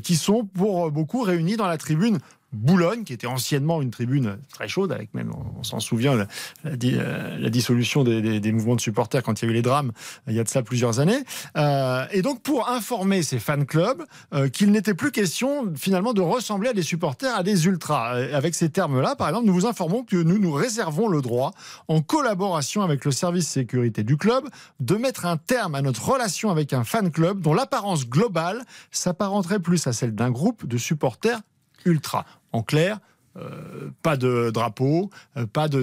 qui 0.03 0.17
sont 0.17 0.45
pour 0.45 0.91
beaucoup 0.91 1.23
réunis 1.23 1.57
dans 1.57 1.67
la 1.67 1.79
tribune 1.79 2.19
Boulogne, 2.53 3.05
qui 3.05 3.13
était 3.13 3.27
anciennement 3.27 3.81
une 3.81 3.91
tribune 3.91 4.39
très 4.53 4.69
chaude, 4.69 4.93
avec 4.93 5.15
même, 5.15 5.31
on, 5.59 5.63
s'en 5.63 5.79
souvient, 5.79 6.17
la, 6.17 6.27
euh, 6.65 7.49
dissolution 7.49 8.03
des, 8.03 8.53
mouvements 8.53 8.77
de 8.77 8.81
supporters 8.81 9.23
quand 9.23 9.41
il 9.41 9.45
y 9.45 9.49
a 9.49 9.51
eu 9.51 9.55
les 9.55 9.63
drames, 9.63 9.93
il 10.27 10.35
y 10.35 10.41
a 10.41 10.45
de 10.45 10.49
ça 10.49 10.63
plusieurs 10.63 11.01
années. 11.01 11.21
Euh, 11.57 12.05
et 12.13 12.23
donc 12.23 12.43
pour 12.43 12.69
informer 12.69 13.23
ces 13.23 13.39
fan 13.39 13.67
clubs 13.67 14.05
euh, 14.35 14.49
qu'il 14.49 14.73
n'était 14.73 14.95
plus 14.95 15.13
question 15.13 15.73
finalement 15.77 16.13
de 16.13 16.21
ressembler 16.21 16.71
à 16.71 16.73
des 16.73 16.83
supporters, 16.83 17.37
à 17.37 17.43
des 17.43 17.67
ultras. 17.67 18.17
Euh, 18.17 18.37
Avec 18.37 18.55
ces 18.55 18.71
termes-là, 18.71 19.17
par 19.17 19.29
exemple, 19.29 19.47
nous 19.47 19.55
vous 19.55 19.67
informons 19.67 20.03
que 20.03 20.17
nous 20.17 20.39
nous 20.39 20.53
réservons 20.53 21.09
le 21.09 21.23
droit, 21.23 21.53
en 21.89 22.01
collaboration 22.01 22.83
avec 22.83 23.05
le 23.05 23.13
service 23.13 23.49
sécurité 23.49 24.03
du 24.03 24.17
club, 24.17 24.49
de 24.81 24.97
mettre 24.97 25.27
un 25.27 25.37
terme 25.37 25.75
à 25.75 25.83
notre 25.83 26.05
relation 26.09 26.51
avec 26.51 26.73
un 26.73 26.85
fan 26.85 27.11
club 27.11 27.41
dont 27.41 27.55
l'apparence 27.55 28.09
globale 28.09 28.65
s'apparenterait 28.91 29.61
plus 29.61 29.87
à 29.87 29.93
celle 29.93 30.15
d'un 30.15 30.31
groupe 30.31 30.67
de 30.67 30.79
supporters 30.79 31.41
ultra. 31.85 32.27
En 32.53 32.63
clair, 32.63 32.99
euh, 33.37 33.91
pas 34.03 34.17
de 34.17 34.51
drapeau, 34.51 35.11
euh, 35.37 35.47
pas 35.47 35.69
de, 35.69 35.83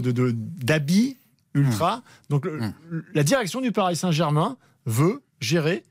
d'habits 0.62 1.18
ultra. 1.54 2.04
Donc 2.30 2.46
le- 2.46 2.60
la 3.14 3.24
direction 3.24 3.62
du 3.62 3.72
Paris 3.72 3.96
Saint-Germain 3.96 4.58
veut 4.86 5.22
gérer 5.40 5.84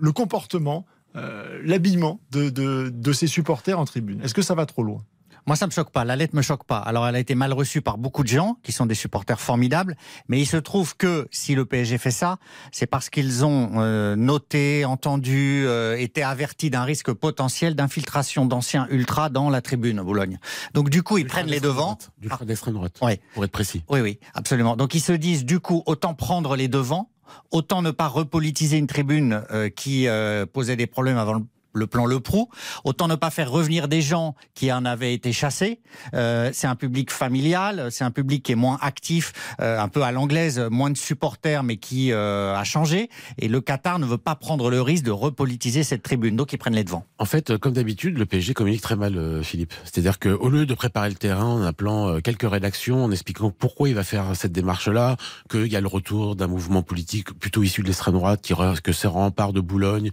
le 0.00 0.10
comportement, 0.12 0.84
euh, 1.14 1.60
l'habillement 1.64 2.20
de, 2.32 2.50
de, 2.50 2.90
de 2.92 3.12
ses 3.12 3.26
supporters 3.28 3.78
en 3.78 3.84
tribune. 3.84 4.20
Est-ce 4.22 4.34
que 4.34 4.42
ça 4.42 4.54
va 4.54 4.66
trop 4.66 4.82
loin? 4.82 5.04
Moi, 5.46 5.56
ça 5.56 5.66
me 5.66 5.70
choque 5.70 5.90
pas. 5.90 6.04
La 6.04 6.16
lettre 6.16 6.34
me 6.34 6.42
choque 6.42 6.64
pas. 6.64 6.78
Alors, 6.78 7.06
elle 7.06 7.14
a 7.14 7.18
été 7.20 7.34
mal 7.34 7.52
reçue 7.52 7.80
par 7.82 7.98
beaucoup 7.98 8.22
de 8.22 8.28
gens 8.28 8.58
qui 8.62 8.72
sont 8.72 8.86
des 8.86 8.94
supporters 8.94 9.40
formidables. 9.40 9.96
Mais 10.28 10.40
il 10.40 10.46
se 10.46 10.56
trouve 10.56 10.96
que 10.96 11.28
si 11.30 11.54
le 11.54 11.64
PSG 11.64 11.98
fait 11.98 12.10
ça, 12.10 12.38
c'est 12.72 12.86
parce 12.86 13.10
qu'ils 13.10 13.44
ont 13.44 13.70
euh, 13.76 14.16
noté, 14.16 14.84
entendu, 14.84 15.64
euh, 15.66 15.96
été 15.96 16.22
avertis 16.22 16.70
d'un 16.70 16.82
risque 16.84 17.12
potentiel 17.12 17.74
d'infiltration 17.74 18.44
d'anciens 18.46 18.86
ultras 18.90 19.28
dans 19.28 19.50
la 19.50 19.60
tribune 19.62 19.98
à 19.98 20.02
Boulogne. 20.02 20.38
Donc, 20.74 20.90
du 20.90 21.02
coup, 21.02 21.18
ils 21.18 21.26
prennent 21.26 21.46
les 21.46 21.60
devants. 21.60 21.96
Du 22.18 22.28
d'extrême 22.44 22.74
droite, 22.74 22.98
Ouais. 23.02 23.20
pour 23.34 23.44
être 23.44 23.52
précis. 23.52 23.82
Oui, 23.88 24.00
oui, 24.00 24.18
absolument. 24.34 24.76
Donc 24.76 24.94
ils 24.94 25.00
se 25.00 25.12
disent 25.12 25.44
du 25.44 25.60
coup 25.60 25.82
autant 25.86 26.14
prendre 26.14 26.56
les 26.56 26.68
devants, 26.68 27.10
autant 27.50 27.82
ne 27.82 27.90
pas 27.90 28.08
repolitiser 28.08 28.76
une 28.78 28.86
tribune 28.86 29.42
euh, 29.50 29.68
qui 29.68 30.08
euh, 30.08 30.46
posait 30.46 30.76
des 30.76 30.86
problèmes 30.86 31.18
avant 31.18 31.34
le 31.34 31.40
le 31.76 31.86
plan 31.86 32.06
Le 32.06 32.20
Prou. 32.20 32.48
Autant 32.84 33.08
ne 33.08 33.14
pas 33.14 33.30
faire 33.30 33.50
revenir 33.50 33.88
des 33.88 34.02
gens 34.02 34.34
qui 34.54 34.72
en 34.72 34.84
avaient 34.84 35.14
été 35.14 35.32
chassés. 35.32 35.80
Euh, 36.14 36.50
c'est 36.52 36.66
un 36.66 36.74
public 36.74 37.10
familial, 37.10 37.88
c'est 37.90 38.04
un 38.04 38.10
public 38.10 38.42
qui 38.42 38.52
est 38.52 38.56
moins 38.56 38.78
actif, 38.80 39.32
euh, 39.60 39.78
un 39.78 39.88
peu 39.88 40.02
à 40.02 40.12
l'anglaise, 40.12 40.58
moins 40.70 40.90
de 40.90 40.96
supporters, 40.96 41.62
mais 41.62 41.76
qui 41.76 42.12
euh, 42.12 42.56
a 42.56 42.64
changé. 42.64 43.10
Et 43.38 43.48
le 43.48 43.60
Qatar 43.60 43.98
ne 43.98 44.06
veut 44.06 44.18
pas 44.18 44.34
prendre 44.34 44.70
le 44.70 44.80
risque 44.80 45.04
de 45.04 45.10
repolitiser 45.10 45.82
cette 45.82 46.02
tribune, 46.02 46.36
donc 46.36 46.52
ils 46.52 46.58
prennent 46.58 46.74
les 46.74 46.84
devants. 46.84 47.04
En 47.18 47.24
fait, 47.24 47.56
comme 47.58 47.74
d'habitude, 47.74 48.18
le 48.18 48.26
PSG 48.26 48.54
communique 48.54 48.80
très 48.80 48.96
mal, 48.96 49.42
Philippe. 49.42 49.74
C'est-à-dire 49.84 50.18
qu'au 50.18 50.48
lieu 50.48 50.66
de 50.66 50.74
préparer 50.74 51.08
le 51.08 51.14
terrain 51.14 51.44
en 51.44 51.62
appelant 51.62 52.20
quelques 52.20 52.48
rédactions, 52.48 53.04
en 53.04 53.10
expliquant 53.10 53.50
pourquoi 53.50 53.88
il 53.88 53.94
va 53.94 54.04
faire 54.04 54.34
cette 54.34 54.52
démarche-là, 54.52 55.16
qu'il 55.50 55.66
y 55.66 55.76
a 55.76 55.80
le 55.80 55.86
retour 55.86 56.36
d'un 56.36 56.46
mouvement 56.46 56.82
politique 56.82 57.38
plutôt 57.38 57.62
issu 57.62 57.82
de 57.82 57.86
l'extrême 57.86 58.14
droite, 58.14 58.46
que 58.82 58.92
c'est 58.92 59.08
rempart 59.08 59.52
de 59.52 59.60
Boulogne, 59.60 60.10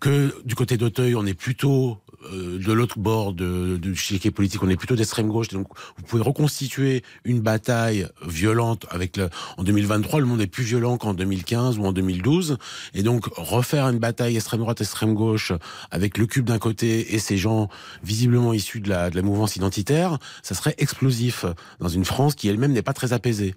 que 0.00 0.34
du 0.44 0.54
côté 0.54 0.76
on 1.14 1.26
est 1.26 1.34
plutôt 1.34 1.98
euh, 2.32 2.58
de 2.58 2.72
l'autre 2.72 2.98
bord 3.00 3.32
de, 3.32 3.76
de 3.78 3.88
l'échiquier 3.90 4.30
politique, 4.30 4.62
on 4.62 4.68
est 4.68 4.76
plutôt 4.76 4.94
d'extrême 4.94 5.28
gauche. 5.28 5.48
Donc, 5.48 5.66
vous 5.96 6.02
pouvez 6.04 6.22
reconstituer 6.22 7.02
une 7.24 7.40
bataille 7.40 8.06
violente 8.26 8.86
avec 8.90 9.16
le, 9.16 9.28
en 9.56 9.64
2023, 9.64 10.20
le 10.20 10.26
monde 10.26 10.40
est 10.40 10.46
plus 10.46 10.62
violent 10.64 10.96
qu'en 10.98 11.14
2015 11.14 11.78
ou 11.78 11.84
en 11.84 11.92
2012. 11.92 12.58
Et 12.94 13.02
donc, 13.02 13.26
refaire 13.36 13.88
une 13.88 13.98
bataille 13.98 14.36
extrême 14.36 14.60
droite, 14.60 14.80
extrême 14.80 15.14
gauche 15.14 15.52
avec 15.90 16.16
le 16.16 16.26
cube 16.26 16.44
d'un 16.46 16.58
côté 16.58 17.14
et 17.14 17.18
ces 17.18 17.36
gens 17.36 17.68
visiblement 18.04 18.52
issus 18.52 18.80
de 18.80 18.88
la, 18.88 19.10
de 19.10 19.16
la 19.16 19.22
mouvance 19.22 19.56
identitaire, 19.56 20.18
ça 20.42 20.54
serait 20.54 20.74
explosif 20.78 21.44
dans 21.80 21.88
une 21.88 22.04
France 22.04 22.34
qui 22.36 22.48
elle-même 22.48 22.72
n'est 22.72 22.82
pas 22.82 22.92
très 22.92 23.12
apaisée. 23.12 23.54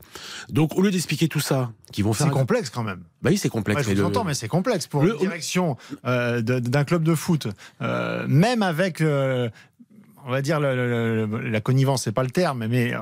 Donc, 0.50 0.76
au 0.76 0.82
lieu 0.82 0.90
d'expliquer 0.92 1.28
tout 1.28 1.40
ça, 1.40 1.72
qui 1.92 2.02
vont 2.02 2.14
faire 2.14 2.28
C'est 2.28 2.34
complexe 2.34 2.70
quand 2.72 2.84
même. 2.84 3.02
bah 3.22 3.30
oui, 3.30 3.38
c'est 3.38 3.48
complexe. 3.48 3.78
Ouais, 3.78 3.84
je 3.84 3.90
mais 3.90 3.96
le- 4.10 4.24
mais 4.26 4.34
c'est 4.34 4.48
complexe 4.48 4.88
pour 4.88 5.04
le- 5.04 5.14
une 5.14 5.20
direction 5.20 5.78
euh, 6.06 6.42
d'un 6.42 6.84
club 6.84 7.04
de 7.04 7.14
foot, 7.16 7.35
euh, 7.82 8.26
même 8.28 8.64
avec, 8.64 9.02
euh, 9.02 9.50
on 10.26 10.32
va 10.32 10.42
dire, 10.42 10.60
la 10.60 11.62
connivence, 11.62 12.04
c'est 12.04 12.12
pas 12.12 12.24
le 12.24 12.32
terme, 12.32 12.68
mais 12.68 12.94
euh, 12.94 13.00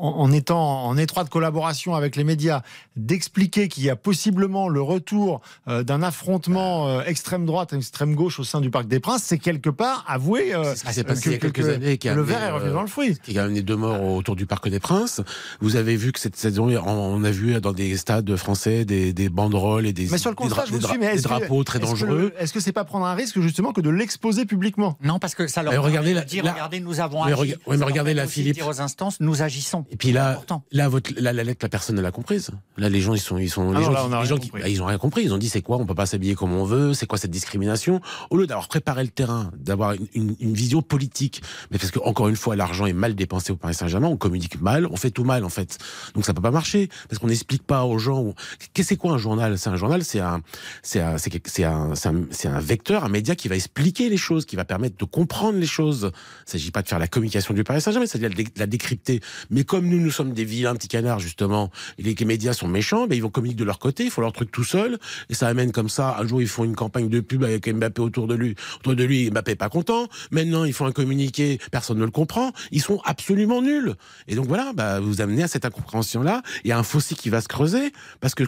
en, 0.00 0.18
en 0.20 0.32
étant 0.32 0.84
en 0.86 0.96
étroite 0.96 1.28
collaboration 1.28 1.94
avec 1.94 2.16
les 2.16 2.24
médias, 2.24 2.62
d'expliquer 2.96 3.68
qu'il 3.68 3.84
y 3.84 3.90
a 3.90 3.96
possiblement 3.96 4.68
le 4.68 4.80
retour 4.82 5.40
euh, 5.68 5.82
d'un 5.82 6.02
affrontement 6.02 6.88
euh, 6.88 7.02
extrême 7.04 7.46
droite 7.46 7.72
et 7.72 7.76
extrême 7.76 8.14
gauche 8.14 8.38
au 8.38 8.44
sein 8.44 8.60
du 8.60 8.70
Parc 8.70 8.86
des 8.86 9.00
Princes, 9.00 9.22
c'est 9.24 9.38
quelque 9.38 9.70
part 9.70 10.04
avouer 10.08 10.54
euh, 10.54 10.64
C'est 10.74 10.76
ce 10.76 10.84
qui 10.84 10.92
s'est 10.94 11.02
que- 11.02 11.08
passé 11.08 11.22
il 11.26 11.32
y 11.32 11.34
a 11.34 11.38
que- 11.38 11.46
quelques 11.48 11.66
que 11.66 11.72
années. 11.74 11.98
Qui 11.98 12.08
a 12.08 12.14
le 12.14 12.22
verre 12.22 12.42
est 12.42 12.50
revenu 12.50 12.70
euh, 12.70 12.74
dans 12.74 12.82
le 12.82 12.86
fruit. 12.88 13.16
Qui 13.22 13.38
a 13.38 13.44
amené 13.44 13.62
deux 13.62 13.76
morts 13.76 14.02
autour 14.02 14.36
du 14.36 14.46
Parc 14.46 14.68
des 14.68 14.80
Princes. 14.80 15.20
Vous 15.60 15.76
avez 15.76 15.96
vu 15.96 16.12
que 16.12 16.20
cette 16.20 16.36
saison, 16.36 16.68
on 16.86 17.24
a 17.24 17.30
vu 17.30 17.60
dans 17.60 17.72
des 17.72 17.96
stades 17.96 18.34
français 18.36 18.84
des, 18.84 19.12
des 19.12 19.28
banderoles 19.28 19.86
et 19.86 19.92
des, 19.92 20.08
Mais 20.10 20.18
sur 20.18 20.30
le 20.30 20.36
des 20.36 20.42
constat, 20.42 20.62
dra- 20.62 20.66
je 20.66 20.72
vous 20.72 20.78
des 20.78 20.82
dra- 20.84 20.90
suis, 20.92 20.98
mais 21.00 21.06
des 21.08 21.14
est-ce 21.14 21.22
que- 21.24 21.28
drapeaux 21.28 21.64
très 21.64 21.78
dangereux. 21.78 22.32
Est-ce 22.38 22.52
que 22.52 22.60
c'est 22.60 22.72
pas 22.72 22.84
prendre 22.84 23.06
un 23.06 23.14
risque 23.14 23.40
justement 23.40 23.72
que 23.72 23.80
de 23.80 23.90
l'exposer 23.90 24.44
publiquement? 24.46 24.96
Non, 25.02 25.18
parce 25.18 25.34
que 25.34 25.46
ça 25.46 25.62
leur 25.62 25.72
Mais 25.72 25.78
regardez 25.78 26.10
de 26.10 26.16
la- 26.16 26.24
dire, 26.24 26.44
la- 26.44 26.52
regardez, 26.52 26.80
nous 26.80 27.00
avons 27.00 27.24
Mais 27.24 27.32
agi. 27.32 27.40
rega- 27.40 27.56
ouais, 27.66 27.76
mais 27.76 27.84
regardez 27.84 28.14
la 28.14 28.26
Philippe. 28.26 28.62
aux 28.66 28.80
instances, 28.80 29.18
nous 29.20 29.42
agissons. 29.42 29.81
Et 29.90 29.96
puis 29.96 30.12
là, 30.12 30.32
important. 30.32 30.64
là, 30.72 30.88
votre, 30.88 31.10
là, 31.18 31.32
la 31.32 31.44
lettre, 31.44 31.60
la 31.64 31.68
personne 31.68 31.96
ne 31.96 32.00
l'a 32.02 32.10
comprise. 32.10 32.50
Là, 32.76 32.88
les 32.88 33.00
gens, 33.00 33.14
ils 33.14 33.20
sont, 33.20 33.38
ils 33.38 33.50
sont, 33.50 33.72
Ah 33.74 33.78
les 33.80 33.84
non, 33.86 33.92
gens, 33.92 33.92
là, 33.92 33.98
qui- 34.00 34.06
on 34.06 34.06
a 34.06 34.08
les 34.10 34.16
rien 34.16 34.24
gens 34.24 34.36
qui- 34.38 34.48
compris. 34.48 34.62
ah, 34.64 34.68
ils 34.68 34.82
ont 34.82 34.86
rien 34.86 34.98
compris. 34.98 35.22
Ils 35.24 35.32
ont 35.34 35.38
dit, 35.38 35.48
c'est 35.48 35.62
quoi? 35.62 35.76
On 35.78 35.86
peut 35.86 35.94
pas 35.94 36.06
s'habiller 36.06 36.34
comme 36.34 36.52
on 36.52 36.64
veut. 36.64 36.94
C'est 36.94 37.06
quoi 37.06 37.18
cette 37.18 37.30
discrimination? 37.30 38.00
Au 38.30 38.36
lieu 38.36 38.46
d'avoir 38.46 38.68
préparé 38.68 39.02
le 39.02 39.10
terrain, 39.10 39.50
d'avoir 39.56 39.92
une, 39.92 40.06
une- 40.14 40.36
une 40.40 40.54
vision 40.54 40.82
politique, 40.82 41.42
mais 41.70 41.78
parce 41.78 41.90
que 41.90 41.98
encore 42.00 42.28
une 42.28 42.36
fois, 42.36 42.56
l'argent 42.56 42.86
est 42.86 42.92
mal 42.92 43.14
dépensé 43.14 43.52
au 43.52 43.56
Paris 43.56 43.74
Saint-Germain. 43.74 44.08
On 44.08 44.16
communique 44.16 44.60
mal, 44.60 44.86
on 44.86 44.96
fait 44.96 45.10
tout 45.10 45.24
mal 45.24 45.44
en 45.44 45.48
fait. 45.48 45.78
Donc 46.14 46.24
ça 46.24 46.34
peut 46.34 46.42
pas 46.42 46.50
marcher 46.50 46.88
parce 47.08 47.18
qu'on 47.18 47.26
n'explique 47.28 47.62
pas 47.64 47.84
aux 47.84 47.98
gens. 47.98 48.20
où- 48.20 48.34
Qu'est-ce 48.58 48.68
que 48.74 48.82
c'est 48.82 48.96
quoi 48.96 49.12
un 49.12 49.18
journal? 49.18 49.58
C'est 49.58 49.70
un 49.70 49.76
journal, 49.76 50.04
c'est 50.04 50.20
un, 50.20 50.42
c'est 50.82 51.00
un, 51.00 51.16
c'est 51.18 51.64
un, 51.64 51.94
c'est 51.94 52.08
un, 52.08 52.24
c'est 52.30 52.48
un 52.48 52.60
vecteur, 52.60 53.04
un 53.04 53.08
média 53.08 53.34
qui 53.34 53.48
va 53.48 53.56
expliquer 53.56 54.08
les 54.08 54.16
choses, 54.16 54.44
qui 54.46 54.56
va 54.56 54.64
permettre 54.64 54.96
de 54.96 55.04
comprendre 55.04 55.58
les 55.58 55.66
choses. 55.66 56.10
Il 56.46 56.50
s'agit 56.52 56.70
pas 56.70 56.82
de 56.82 56.88
faire 56.88 56.98
la 56.98 57.08
communication 57.08 57.54
du 57.54 57.64
Paris 57.64 57.80
Saint-Germain, 57.80 58.06
c'est 58.06 58.18
de 58.18 58.26
la, 58.28 58.34
de 58.34 58.44
la 58.56 58.66
décrypter. 58.66 59.20
Mais 59.50 59.64
comme 59.72 59.88
nous, 59.88 60.00
nous 60.00 60.10
sommes 60.10 60.34
des 60.34 60.44
vilains 60.44 60.74
petits 60.74 60.86
canards 60.86 61.18
justement, 61.18 61.70
et 61.96 62.02
les 62.02 62.24
médias 62.26 62.52
sont 62.52 62.68
méchants, 62.68 63.06
ben 63.06 63.16
ils 63.16 63.22
vont 63.22 63.30
communiquer 63.30 63.60
de 63.60 63.64
leur 63.64 63.78
côté, 63.78 64.04
ils 64.04 64.10
font 64.10 64.20
leur 64.20 64.34
truc 64.34 64.52
tout 64.52 64.64
seul, 64.64 64.98
et 65.30 65.34
ça 65.34 65.48
amène 65.48 65.72
comme 65.72 65.88
ça. 65.88 66.18
Un 66.18 66.26
jour, 66.26 66.42
ils 66.42 66.48
font 66.48 66.64
une 66.64 66.76
campagne 66.76 67.08
de 67.08 67.20
pub 67.20 67.42
avec 67.42 67.66
Mbappé 67.66 68.02
autour 68.02 68.26
de 68.26 68.34
lui, 68.34 68.54
autour 68.80 68.94
de 68.94 69.02
lui, 69.02 69.30
Mbappé 69.30 69.54
pas 69.54 69.70
content. 69.70 70.08
Maintenant, 70.30 70.64
ils 70.64 70.74
font 70.74 70.84
un 70.84 70.92
communiqué, 70.92 71.58
personne 71.70 71.96
ne 71.96 72.04
le 72.04 72.10
comprend. 72.10 72.52
Ils 72.70 72.82
sont 72.82 73.00
absolument 73.06 73.62
nuls. 73.62 73.94
Et 74.28 74.34
donc 74.34 74.44
voilà, 74.46 74.74
bah, 74.74 75.00
vous 75.00 75.22
amenez 75.22 75.42
à 75.42 75.48
cette 75.48 75.64
incompréhension-là. 75.64 76.42
Y 76.66 76.72
a 76.72 76.78
un 76.78 76.82
fossé 76.82 77.14
qui 77.14 77.30
va 77.30 77.40
se 77.40 77.48
creuser 77.48 77.94
parce 78.20 78.34
que 78.34 78.44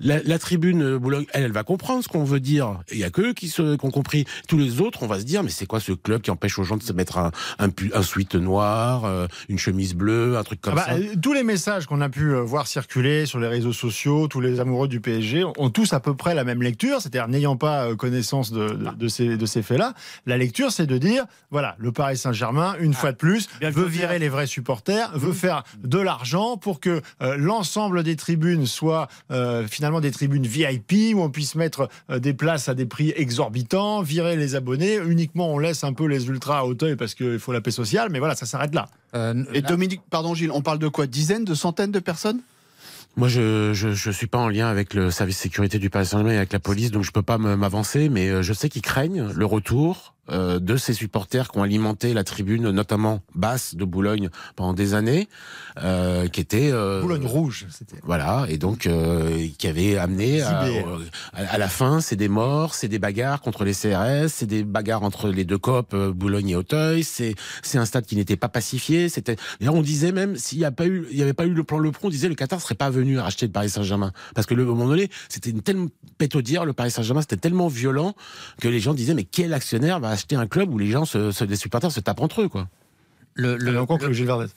la, 0.00 0.38
tribune 0.38 0.82
euh, 0.82 0.98
Boulogne, 0.98 1.26
elle, 1.34 1.42
elle 1.42 1.52
va 1.52 1.64
comprendre 1.64 2.02
ce 2.02 2.08
qu'on 2.08 2.24
veut 2.24 2.40
dire. 2.40 2.80
Et 2.88 2.94
Il 2.94 3.00
y 3.00 3.04
a 3.04 3.10
que 3.10 3.32
qui, 3.32 3.50
qui 3.50 3.60
ont 3.60 3.76
compris. 3.76 4.24
Tous 4.48 4.56
les 4.56 4.80
autres, 4.80 5.02
on 5.02 5.06
va 5.06 5.20
se 5.20 5.24
dire, 5.24 5.42
mais 5.42 5.50
c'est 5.50 5.66
quoi 5.66 5.80
ce 5.80 5.92
club 5.92 6.22
qui 6.22 6.30
empêche 6.30 6.58
aux 6.58 6.64
gens 6.64 6.78
de 6.78 6.82
se 6.82 6.94
mettre 6.94 7.18
un, 7.18 7.30
sweat 8.02 8.36
noir, 8.36 9.04
euh, 9.04 9.26
une 9.50 9.58
chemise 9.58 9.94
bleue, 9.94 10.38
un 10.38 10.45
truc 10.46 10.60
comme 10.60 10.72
Ah 10.76 10.76
bah, 10.76 10.84
ça. 10.86 10.94
euh, 10.94 11.14
tous 11.20 11.32
les 11.32 11.42
messages 11.42 11.86
qu'on 11.86 12.00
a 12.00 12.08
pu 12.08 12.32
euh, 12.34 12.40
voir 12.40 12.66
circuler 12.66 13.26
sur 13.26 13.38
les 13.38 13.48
réseaux 13.48 13.72
sociaux, 13.72 14.28
tous 14.28 14.40
les 14.40 14.60
amoureux 14.60 14.88
du 14.88 15.00
PSG 15.00 15.44
ont 15.44 15.70
tous 15.70 15.92
à 15.92 16.00
peu 16.00 16.14
près 16.14 16.34
la 16.34 16.44
même 16.44 16.62
lecture, 16.62 17.00
c'est-à-dire 17.00 17.28
n'ayant 17.28 17.56
pas 17.56 17.86
euh, 17.88 17.96
connaissance 17.96 18.50
de, 18.52 18.68
de- 18.70 18.90
de 18.96 19.08
ces, 19.08 19.36
de 19.36 19.46
ces 19.46 19.62
faits-là, 19.62 19.92
la 20.24 20.38
lecture 20.38 20.70
c'est 20.72 20.86
de 20.86 20.96
dire, 20.98 21.24
voilà, 21.50 21.74
le 21.78 21.92
Paris 21.92 22.16
Saint-Germain, 22.16 22.74
une 22.80 22.94
fois 22.94 23.12
de 23.12 23.16
plus, 23.16 23.48
veut 23.60 23.84
virer 23.84 24.18
les 24.18 24.28
vrais 24.28 24.46
supporters, 24.46 25.10
veut 25.18 25.32
faire 25.32 25.64
de 25.82 25.98
l'argent 25.98 26.56
pour 26.56 26.80
que 26.80 27.02
euh, 27.22 27.36
l'ensemble 27.36 28.02
des 28.02 28.16
tribunes 28.16 28.66
soient 28.66 29.08
euh, 29.30 29.66
finalement 29.66 30.00
des 30.00 30.10
tribunes 30.10 30.46
VIP, 30.46 31.14
où 31.14 31.20
on 31.20 31.30
puisse 31.30 31.54
mettre 31.56 31.88
euh, 32.10 32.18
des 32.18 32.32
places 32.34 32.68
à 32.68 32.74
des 32.74 32.86
prix 32.86 33.12
exorbitants, 33.16 34.02
virer 34.02 34.36
les 34.36 34.54
abonnés, 34.54 34.96
uniquement 35.06 35.52
on 35.52 35.58
laisse 35.58 35.84
un 35.84 35.92
peu 35.92 36.06
les 36.06 36.26
ultras 36.28 36.58
à 36.60 36.64
Auteuil 36.64 36.96
parce 36.96 37.14
qu'il 37.14 37.38
faut 37.38 37.52
la 37.52 37.60
paix 37.60 37.70
sociale, 37.70 38.08
mais 38.10 38.18
voilà, 38.18 38.34
ça 38.34 38.46
s'arrête 38.46 38.74
là. 38.74 38.86
Euh, 39.14 39.44
Et 39.54 39.62
Dominique, 39.62 40.00
pardon 40.10 40.34
Gilles, 40.34 40.50
on 40.50 40.62
parle 40.62 40.78
de 40.78 40.88
quoi? 40.88 41.06
Dizaines, 41.06 41.44
de 41.44 41.54
centaines 41.54 41.92
de 41.92 41.98
personnes? 42.00 42.40
Moi, 43.16 43.28
je, 43.28 43.72
je 43.72 43.92
je 43.92 44.10
suis 44.10 44.26
pas 44.26 44.38
en 44.38 44.48
lien 44.48 44.68
avec 44.68 44.92
le 44.92 45.10
service 45.10 45.36
de 45.36 45.40
sécurité 45.42 45.78
du 45.78 45.88
Paris 45.88 46.04
Saint-Germain 46.06 46.32
et 46.32 46.36
avec 46.36 46.52
la 46.52 46.58
police, 46.58 46.90
donc 46.90 47.02
je 47.04 47.12
peux 47.12 47.22
pas 47.22 47.38
me- 47.38 47.56
m'avancer, 47.56 48.10
mais 48.10 48.28
euh, 48.28 48.42
je 48.42 48.52
sais 48.52 48.68
qu'ils 48.68 48.82
craignent 48.82 49.28
le 49.34 49.46
retour 49.46 50.12
euh, 50.30 50.58
de 50.58 50.76
ces 50.76 50.92
supporters 50.94 51.48
qui 51.50 51.58
ont 51.58 51.62
alimenté 51.62 52.14
la 52.14 52.24
tribune, 52.24 52.70
notamment 52.70 53.20
basse 53.34 53.74
de 53.74 53.84
Boulogne 53.84 54.28
pendant 54.56 54.72
des 54.74 54.94
années, 54.94 55.28
euh, 55.82 56.26
qui 56.28 56.40
était 56.40 56.70
euh, 56.72 57.00
Boulogne 57.02 57.26
rouge, 57.26 57.66
c'était. 57.70 57.96
Voilà, 58.02 58.46
et 58.48 58.58
donc 58.58 58.88
qui 59.58 59.66
avait 59.68 59.96
amené 59.96 60.42
à, 60.42 60.64
à- 61.34 61.58
la 61.58 61.68
fin, 61.68 62.00
c'est 62.00 62.16
des 62.16 62.28
morts, 62.28 62.74
c'est 62.74 62.88
des 62.88 62.98
bagarres 62.98 63.40
contre 63.40 63.64
les 63.64 63.72
CRS, 63.72 64.28
c'est 64.28 64.46
des 64.46 64.62
bagarres 64.64 65.02
entre 65.02 65.28
les 65.28 65.44
deux 65.44 65.58
copes, 65.58 65.94
Boulogne 65.94 66.50
et 66.50 66.56
Auteuil. 66.56 67.04
C'est 67.04 67.34
c'est 67.62 67.78
un 67.78 67.84
stade 67.84 68.06
qui 68.06 68.16
n'était 68.16 68.36
pas 68.36 68.48
pacifié. 68.48 69.08
C'était. 69.08 69.36
D'ailleurs, 69.60 69.74
on 69.74 69.82
disait 69.82 70.12
même 70.12 70.36
s'il 70.36 70.58
n'y 70.58 70.64
a 70.64 70.70
pas 70.72 70.86
eu, 70.86 71.06
il 71.10 71.16
y 71.18 71.22
avait 71.22 71.32
pas 71.34 71.44
eu 71.46 71.52
le 71.52 71.64
plan 71.64 71.78
Le 71.78 71.92
Pont, 71.92 72.06
on 72.08 72.10
disait 72.10 72.28
le 72.28 72.34
Qatar 72.34 72.60
serait 72.60 72.74
pas 72.74 72.90
venu 72.90 73.18
racheter 73.18 73.46
le 73.46 73.52
Paris 73.52 73.70
Saint-Germain 73.70 74.12
parce 74.34 74.46
que 74.46 74.54
le, 74.54 74.64
au 74.64 74.74
moment 74.74 74.88
donné, 74.88 75.10
c'était 75.28 75.50
une 75.50 75.62
telle 75.62 75.86
pète 76.18 76.34
au 76.34 76.42
dire, 76.42 76.64
le 76.64 76.72
Paris 76.72 76.90
Saint-Germain, 76.90 77.20
c'était 77.20 77.36
tellement 77.36 77.68
violent 77.68 78.14
que 78.60 78.68
les 78.68 78.80
gens 78.80 78.94
disaient 78.94 79.14
mais 79.14 79.24
quel 79.24 79.52
actionnaire 79.54 80.00
va 80.00 80.15
acheter 80.16 80.36
un 80.36 80.46
club 80.46 80.72
où 80.72 80.78
les 80.78 80.90
gens, 80.90 81.04
se, 81.04 81.30
se- 81.30 81.44
les 81.44 81.56
supporters 81.56 81.92
se 81.92 82.00
tapent 82.00 82.20
entre 82.20 82.42
eux, 82.42 82.48
quoi. 82.48 82.68
Le, 83.34 83.56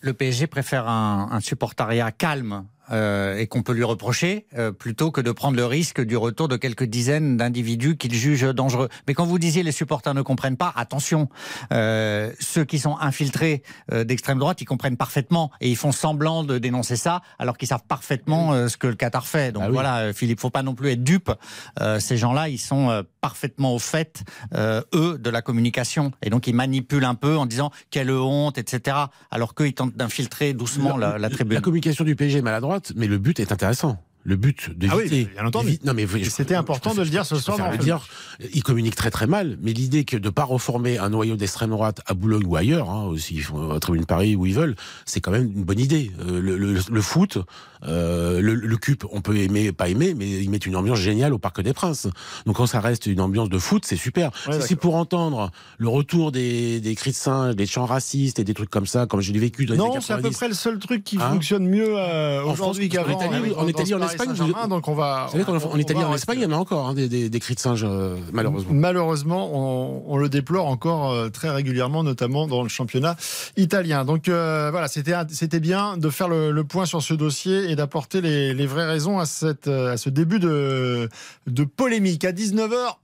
le 0.01 0.13
PSG 0.13 0.47
préfère 0.47 0.87
un, 0.87 1.27
un 1.31 1.39
supportariat 1.41 2.11
calme 2.11 2.65
euh, 2.91 3.37
et 3.37 3.47
qu'on 3.47 3.61
peut 3.63 3.73
lui 3.73 3.83
reprocher 3.83 4.45
euh, 4.57 4.71
plutôt 4.71 5.11
que 5.11 5.21
de 5.21 5.31
prendre 5.31 5.57
le 5.57 5.65
risque 5.65 6.01
du 6.01 6.17
retour 6.17 6.47
de 6.47 6.57
quelques 6.57 6.83
dizaines 6.85 7.37
d'individus 7.37 7.97
qu'il 7.97 8.13
juge 8.13 8.43
dangereux. 8.53 8.89
Mais 9.07 9.13
quand 9.13 9.25
vous 9.25 9.39
disiez 9.39 9.63
les 9.63 9.71
supporters 9.71 10.13
ne 10.13 10.21
comprennent 10.21 10.57
pas, 10.57 10.73
attention, 10.75 11.29
euh, 11.71 12.31
ceux 12.39 12.65
qui 12.65 12.79
sont 12.79 12.97
infiltrés 12.99 13.63
euh, 13.91 14.03
d'extrême 14.03 14.39
droite, 14.39 14.61
ils 14.61 14.65
comprennent 14.65 14.97
parfaitement 14.97 15.51
et 15.61 15.69
ils 15.69 15.75
font 15.77 15.91
semblant 15.91 16.43
de 16.43 16.57
dénoncer 16.57 16.95
ça 16.95 17.21
alors 17.37 17.57
qu'ils 17.57 17.67
savent 17.67 17.83
parfaitement 17.87 18.53
euh, 18.53 18.67
ce 18.67 18.77
que 18.77 18.87
le 18.87 18.95
Qatar 18.95 19.27
fait. 19.27 19.51
Donc 19.51 19.63
Ah 19.63 19.67
oui. 19.67 19.73
voilà, 19.73 19.97
euh, 19.99 20.13
Philippe, 20.13 20.39
faut 20.39 20.49
pas 20.49 20.63
non 20.63 20.75
plus 20.75 20.89
être 20.91 21.03
dupe. 21.03 21.31
Euh, 21.79 21.99
ces 21.99 22.17
gens-là, 22.17 22.49
ils 22.49 22.57
sont 22.57 22.89
euh, 22.89 23.03
parfaitement 23.21 23.73
au 23.75 23.79
fait, 23.79 24.23
euh, 24.55 24.81
eux, 24.93 25.17
de 25.17 25.29
la 25.29 25.41
communication. 25.41 26.11
Et 26.23 26.29
donc 26.29 26.47
ils 26.47 26.55
manipulent 26.55 27.05
un 27.05 27.15
peu 27.15 27.37
en 27.37 27.45
disant 27.45 27.71
quelle 27.91 28.11
honte, 28.11 28.57
etc. 28.57 28.97
Alors 29.31 29.53
qu'eux, 29.53 29.67
ils 29.67 29.73
tentent 29.73 29.95
d'infiltrer 29.95 30.53
doucement 30.53 30.97
la, 30.97 31.17
la 31.17 31.29
tribune. 31.29 31.55
La 31.55 31.61
communication 31.61 32.03
du 32.03 32.15
PSG 32.15 32.39
est 32.39 32.41
maladroite, 32.41 32.78
mais 32.95 33.07
le 33.07 33.17
but 33.17 33.39
est 33.39 33.51
intéressant. 33.51 33.97
Le 34.29 34.35
but 34.35 34.69
d'éviter. 34.77 34.87
Ah 34.91 34.97
oui, 35.11 35.27
bien 35.35 35.45
entendu. 35.47 35.79
Non 35.83 35.93
mais 35.95 36.05
c'était 36.29 36.55
important 36.55 36.93
de 36.93 37.01
le 37.01 37.09
dire 37.09 37.25
ce 37.25 37.35
soir 37.35 37.57
dans 37.57 37.71
le 37.71 37.77
dire. 37.77 38.07
Il 38.53 38.61
communique 38.63 38.95
très 38.95 39.09
très 39.11 39.25
mal, 39.27 39.57
mais 39.61 39.73
l'idée 39.73 40.05
que 40.05 40.15
de 40.17 40.29
pas 40.29 40.43
reformer 40.43 40.97
un 40.99 41.09
noyau 41.09 41.35
d'extrême 41.35 41.71
droite 41.71 42.01
à 42.05 42.13
Boulogne 42.13 42.45
ou 42.45 42.55
ailleurs, 42.55 42.89
hein, 42.89 43.05
aussi 43.05 43.41
à 43.75 43.79
Tribune 43.79 44.05
Paris 44.05 44.35
où 44.35 44.45
ils 44.45 44.53
veulent, 44.53 44.75
c'est 45.05 45.19
quand 45.19 45.31
même 45.31 45.51
une 45.55 45.63
bonne 45.63 45.79
idée. 45.79 46.11
Euh, 46.21 46.39
le, 46.39 46.57
le- 46.57 46.79
le 46.89 47.01
foot, 47.01 47.39
euh, 47.87 48.39
le, 48.41 48.53
le 48.55 48.77
CUP, 48.77 49.05
on 49.11 49.21
peut 49.21 49.35
aimer, 49.37 49.71
pas 49.71 49.89
aimer, 49.89 50.13
mais 50.13 50.29
ils 50.29 50.49
mettent 50.49 50.65
une 50.65 50.75
ambiance 50.75 50.99
géniale 50.99 51.33
au 51.33 51.39
Parc 51.39 51.61
des 51.61 51.73
Princes. 51.73 52.07
Donc 52.45 52.57
quand 52.57 52.67
ça 52.67 52.79
reste 52.81 53.05
une 53.07 53.21
ambiance 53.21 53.49
de 53.49 53.57
foot, 53.57 53.83
c'est 53.85 53.95
super. 53.95 54.31
Ouais, 54.47 54.59
Si 54.61 54.67
c'est 54.69 54.75
pour 54.75 54.95
entendre 54.95 55.51
le 55.77 55.87
retour 55.87 56.31
des, 56.31 56.79
des 56.81 56.95
cris 56.95 57.11
de 57.11 57.15
singe, 57.15 57.55
des 57.55 57.65
chants 57.65 57.85
racistes 57.85 58.39
et 58.39 58.43
des 58.43 58.53
trucs 58.53 58.69
comme 58.69 58.85
ça, 58.85 59.05
comme 59.07 59.21
je 59.21 59.31
l'ai 59.31 59.39
vécu 59.39 59.65
dans 59.65 59.73
les 59.73 59.79
Non, 59.79 59.99
c'est 60.01 60.13
à 60.13 60.17
peu 60.17 60.23
90, 60.29 60.37
près 60.37 60.47
le 60.49 60.53
seul 60.53 60.77
truc 60.79 61.03
qui 61.03 61.17
Hein 61.17 61.31
fonctionne 61.31 61.65
mieux 61.67 61.97
euh, 61.97 62.43
En 62.43 62.51
aujourd'hui 62.53 62.89
France, 62.89 63.05
qu'avant. 63.07 63.17
en 63.19 63.27
Italie, 63.27 63.53
en 63.55 63.67
Italie, 63.67 63.93
Paris 64.17 64.18
Espagne, 64.21 64.35
Saint-Germain, 64.35 64.67
donc 64.67 64.87
on 64.87 64.93
va. 64.93 65.25
Vous 65.27 65.31
savez 65.33 65.43
qu'en 65.43 65.55
en 65.57 65.77
Italie, 65.77 66.03
en 66.03 66.13
Espagne, 66.15 66.39
il 66.39 66.43
y 66.43 66.45
en 66.45 66.51
a 66.51 66.57
encore 66.57 66.87
hein, 66.87 66.93
des, 66.93 67.07
des- 67.09 67.29
des 67.29 67.39
cris 67.39 67.55
de 67.55 67.59
singe, 67.59 67.83
euh, 67.87 68.15
malheureusement. 68.33 68.71
Malheureusement, 68.73 69.49
on, 69.53 70.03
on 70.07 70.17
le 70.17 70.29
déplore 70.29 70.67
encore 70.67 71.11
euh, 71.11 71.29
très 71.29 71.49
régulièrement, 71.49 72.03
notamment 72.03 72.47
dans 72.47 72.63
le 72.63 72.69
championnat 72.69 73.15
italien. 73.57 74.05
Donc 74.05 74.27
euh, 74.29 74.69
voilà, 74.71 74.87
c'était 74.87 75.13
c'était 75.29 75.59
bien 75.59 75.97
de 75.97 76.09
faire 76.09 76.27
le, 76.27 76.51
le 76.51 76.63
point 76.63 76.85
sur 76.85 77.01
ce 77.01 77.13
dossier 77.13 77.69
et 77.71 77.75
d'apporter 77.75 78.21
les, 78.21 78.53
les 78.53 78.65
vraies 78.67 78.87
raisons 78.87 79.19
à, 79.19 79.25
cette, 79.25 79.67
euh, 79.67 79.93
à 79.93 79.97
ce 79.97 80.09
début 80.09 80.39
de, 80.39 81.09
de 81.47 81.63
polémique. 81.63 82.25
À 82.25 82.31
19h. 82.31 82.95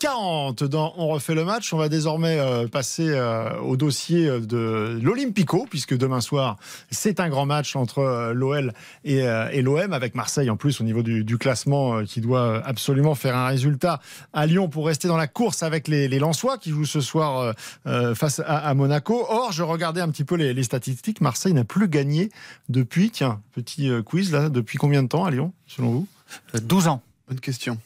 40 0.00 0.64
dans 0.64 0.94
On 0.96 1.08
refait 1.08 1.34
le 1.34 1.44
match. 1.44 1.72
On 1.72 1.76
va 1.76 1.88
désormais 1.88 2.38
euh, 2.38 2.66
passer 2.66 3.10
euh, 3.10 3.58
au 3.60 3.76
dossier 3.76 4.26
de 4.40 4.98
l'Olympico, 5.02 5.66
puisque 5.68 5.96
demain 5.96 6.22
soir, 6.22 6.56
c'est 6.90 7.20
un 7.20 7.28
grand 7.28 7.44
match 7.44 7.76
entre 7.76 7.98
euh, 7.98 8.32
l'OL 8.32 8.72
et, 9.04 9.22
euh, 9.22 9.48
et 9.52 9.60
l'OM, 9.60 9.92
avec 9.92 10.14
Marseille 10.14 10.48
en 10.48 10.56
plus 10.56 10.80
au 10.80 10.84
niveau 10.84 11.02
du, 11.02 11.22
du 11.22 11.36
classement 11.36 11.98
euh, 11.98 12.04
qui 12.04 12.22
doit 12.22 12.62
absolument 12.64 13.14
faire 13.14 13.36
un 13.36 13.46
résultat 13.46 14.00
à 14.32 14.46
Lyon 14.46 14.68
pour 14.68 14.86
rester 14.86 15.06
dans 15.06 15.18
la 15.18 15.28
course 15.28 15.62
avec 15.62 15.86
les, 15.86 16.08
les 16.08 16.18
Lensois 16.18 16.56
qui 16.56 16.70
jouent 16.70 16.86
ce 16.86 17.00
soir 17.00 17.54
face 18.14 18.40
à, 18.40 18.58
à 18.58 18.74
Monaco. 18.74 19.26
Or, 19.28 19.52
je 19.52 19.62
regardais 19.62 20.00
un 20.00 20.08
petit 20.08 20.24
peu 20.24 20.36
les, 20.36 20.54
les 20.54 20.62
statistiques. 20.62 21.20
Marseille 21.20 21.52
n'a 21.52 21.64
plus 21.64 21.88
gagné 21.88 22.30
depuis, 22.70 23.10
tiens, 23.10 23.42
petit 23.52 23.90
euh, 23.90 24.02
quiz 24.02 24.32
là, 24.32 24.48
depuis 24.48 24.78
combien 24.78 25.02
de 25.02 25.08
temps 25.08 25.24
à 25.24 25.30
Lyon, 25.30 25.52
selon 25.66 25.90
vous? 25.90 26.06
12 26.54 26.88
ans. 26.88 27.02
Bonne 27.28 27.40
question. 27.40 27.78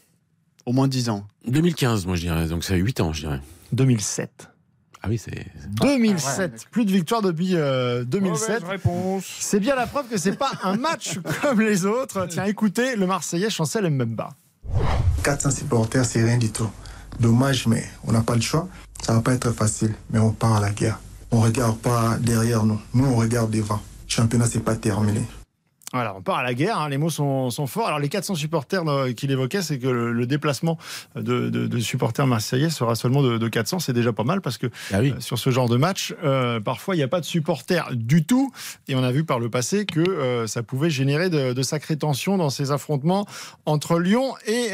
Au 0.67 0.73
moins 0.73 0.89
10 0.89 1.11
ans. 1.11 1.27
2015, 1.47 2.07
moi 2.07 2.17
je 2.17 2.23
dirais. 2.23 2.47
Donc 2.47 2.65
c'est 2.65 2.77
8 2.77 3.01
ans, 3.01 3.13
je 3.13 3.21
dirais. 3.21 3.41
2007. 3.73 4.49
Ah 5.03 5.09
oui, 5.11 5.19
c'est. 5.19 5.47
2007. 5.83 6.67
Plus 6.71 6.87
de 6.87 6.91
victoires 6.91 7.21
depuis 7.21 7.57
euh, 7.57 8.05
2007. 8.05 8.65
réponse. 8.65 9.25
C'est 9.41 9.61
bien 9.61 9.75
la 9.75 9.87
preuve 9.87 10.09
que 10.09 10.17
c'est 10.17 10.39
pas 10.39 10.53
un 10.63 10.77
match 10.77 11.19
comme 11.43 11.61
les 11.61 11.85
autres. 11.85 12.27
Tiens, 12.27 12.45
écoutez, 12.45 12.97
le 12.97 13.07
Marseillais 13.07 13.51
Chancel 13.51 13.91
Mbemba. 13.91 14.31
400 15.23 15.51
supporters, 15.51 16.07
c'est 16.07 16.25
rien 16.25 16.39
du 16.39 16.51
tout. 16.51 16.71
Dommage, 17.21 17.67
mais 17.67 17.85
on 18.05 18.13
n'a 18.13 18.23
pas 18.23 18.35
le 18.35 18.41
choix. 18.41 18.67
Ça 19.03 19.13
va 19.13 19.21
pas 19.21 19.35
être 19.35 19.53
facile, 19.53 19.95
mais 20.11 20.19
on 20.19 20.33
part 20.33 20.55
à 20.57 20.61
la 20.61 20.71
guerre. 20.71 20.99
On 21.31 21.41
regarde 21.41 21.79
pas 21.79 22.17
derrière 22.19 22.65
nous. 22.65 22.81
Nous, 22.95 23.05
on 23.05 23.17
regarde 23.17 23.51
devant. 23.51 23.81
Le 24.09 24.11
championnat, 24.11 24.47
c'est 24.47 24.61
pas 24.65 24.77
terminé. 24.77 25.21
Voilà, 25.95 26.15
on 26.17 26.21
part 26.23 26.39
à 26.39 26.43
la 26.43 26.53
guerre, 26.55 26.79
hein, 26.79 26.89
les 26.89 26.99
mots 26.99 27.09
sont, 27.09 27.51
sont 27.51 27.67
forts. 27.67 27.87
Alors 27.87 27.99
les 28.01 28.09
400 28.09 28.35
supporters 28.35 28.87
euh, 28.89 29.13
qu'il 29.13 29.31
évoquait, 29.31 29.63
c'est 29.63 29.79
que 29.79 29.87
le, 29.89 30.13
le 30.13 30.27
déplacement 30.27 30.77
de, 31.17 31.49
de- 31.49 31.67
de 31.67 31.79
supporters 31.79 32.27
marseillais 32.27 32.69
sera 32.69 32.95
seulement 32.97 33.23
de, 33.23 33.39
de 33.39 33.49
400, 33.49 33.79
c'est 33.79 33.93
déjà 33.93 34.13
pas 34.13 34.25
mal 34.25 34.41
parce 34.41 34.59
que 34.59 34.67
Ah 34.93 34.99
oui. 35.01 35.13
euh, 35.17 35.21
sur 35.21 35.39
ce 35.39 35.51
genre 35.51 35.69
de 35.69 35.77
match, 35.77 36.15
euh, 36.25 36.61
parfois 36.61 36.95
il 36.95 36.99
n'y 36.99 37.05
a 37.05 37.09
pas 37.09 37.21
de 37.21 37.25
supporters 37.25 37.89
du 37.95 38.25
tout. 38.25 38.53
Et 38.89 38.95
on 38.97 39.03
a 39.05 39.13
vu 39.13 39.25
par 39.25 39.39
le 39.39 39.49
passé 39.49 39.87
que 39.87 40.01
euh, 40.01 40.47
ça 40.47 40.63
pouvait 40.63 40.91
générer 40.91 41.31
de, 41.31 41.63
sacrées 41.63 41.97
tensions 41.97 42.37
dans 42.37 42.51
ces 42.51 42.73
affrontements 42.73 43.27
entre 43.65 43.99
Lyon 43.99 44.35
et 44.47 44.71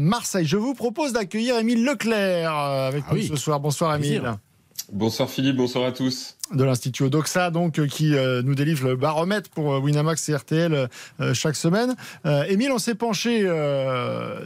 Marseille. 0.00 0.46
Je 0.46 0.56
vous 0.56 0.74
propose 0.74 1.12
d'accueillir 1.12 1.58
Émile 1.58 1.84
Leclerc 1.84 2.52
avec 2.56 3.04
Ah 3.08 3.12
nous 3.14 3.18
oui. 3.20 3.26
ce 3.28 3.36
soir. 3.36 3.58
Bonsoir 3.60 3.94
Émile. 3.96 4.22
Bonsoir 4.92 5.30
Philippe, 5.30 5.56
bonsoir 5.56 5.86
à 5.86 5.92
tous. 5.92 6.36
de 6.52 6.64
l'Institut 6.64 7.04
Odoxa, 7.04 7.50
donc, 7.50 7.78
euh, 7.78 7.86
qui 7.86 8.14
euh, 8.14 8.42
nous 8.42 8.54
délivre 8.54 8.88
le 8.88 8.94
baromètre 8.96 9.48
pour 9.48 9.72
euh, 9.72 9.78
Winamax 9.80 10.28
et 10.28 10.36
RTL 10.36 10.86
chaque 11.32 11.56
semaine. 11.56 11.94
Émile, 12.48 12.70
on 12.72 12.78
s'est 12.78 12.94
penché 12.94 13.42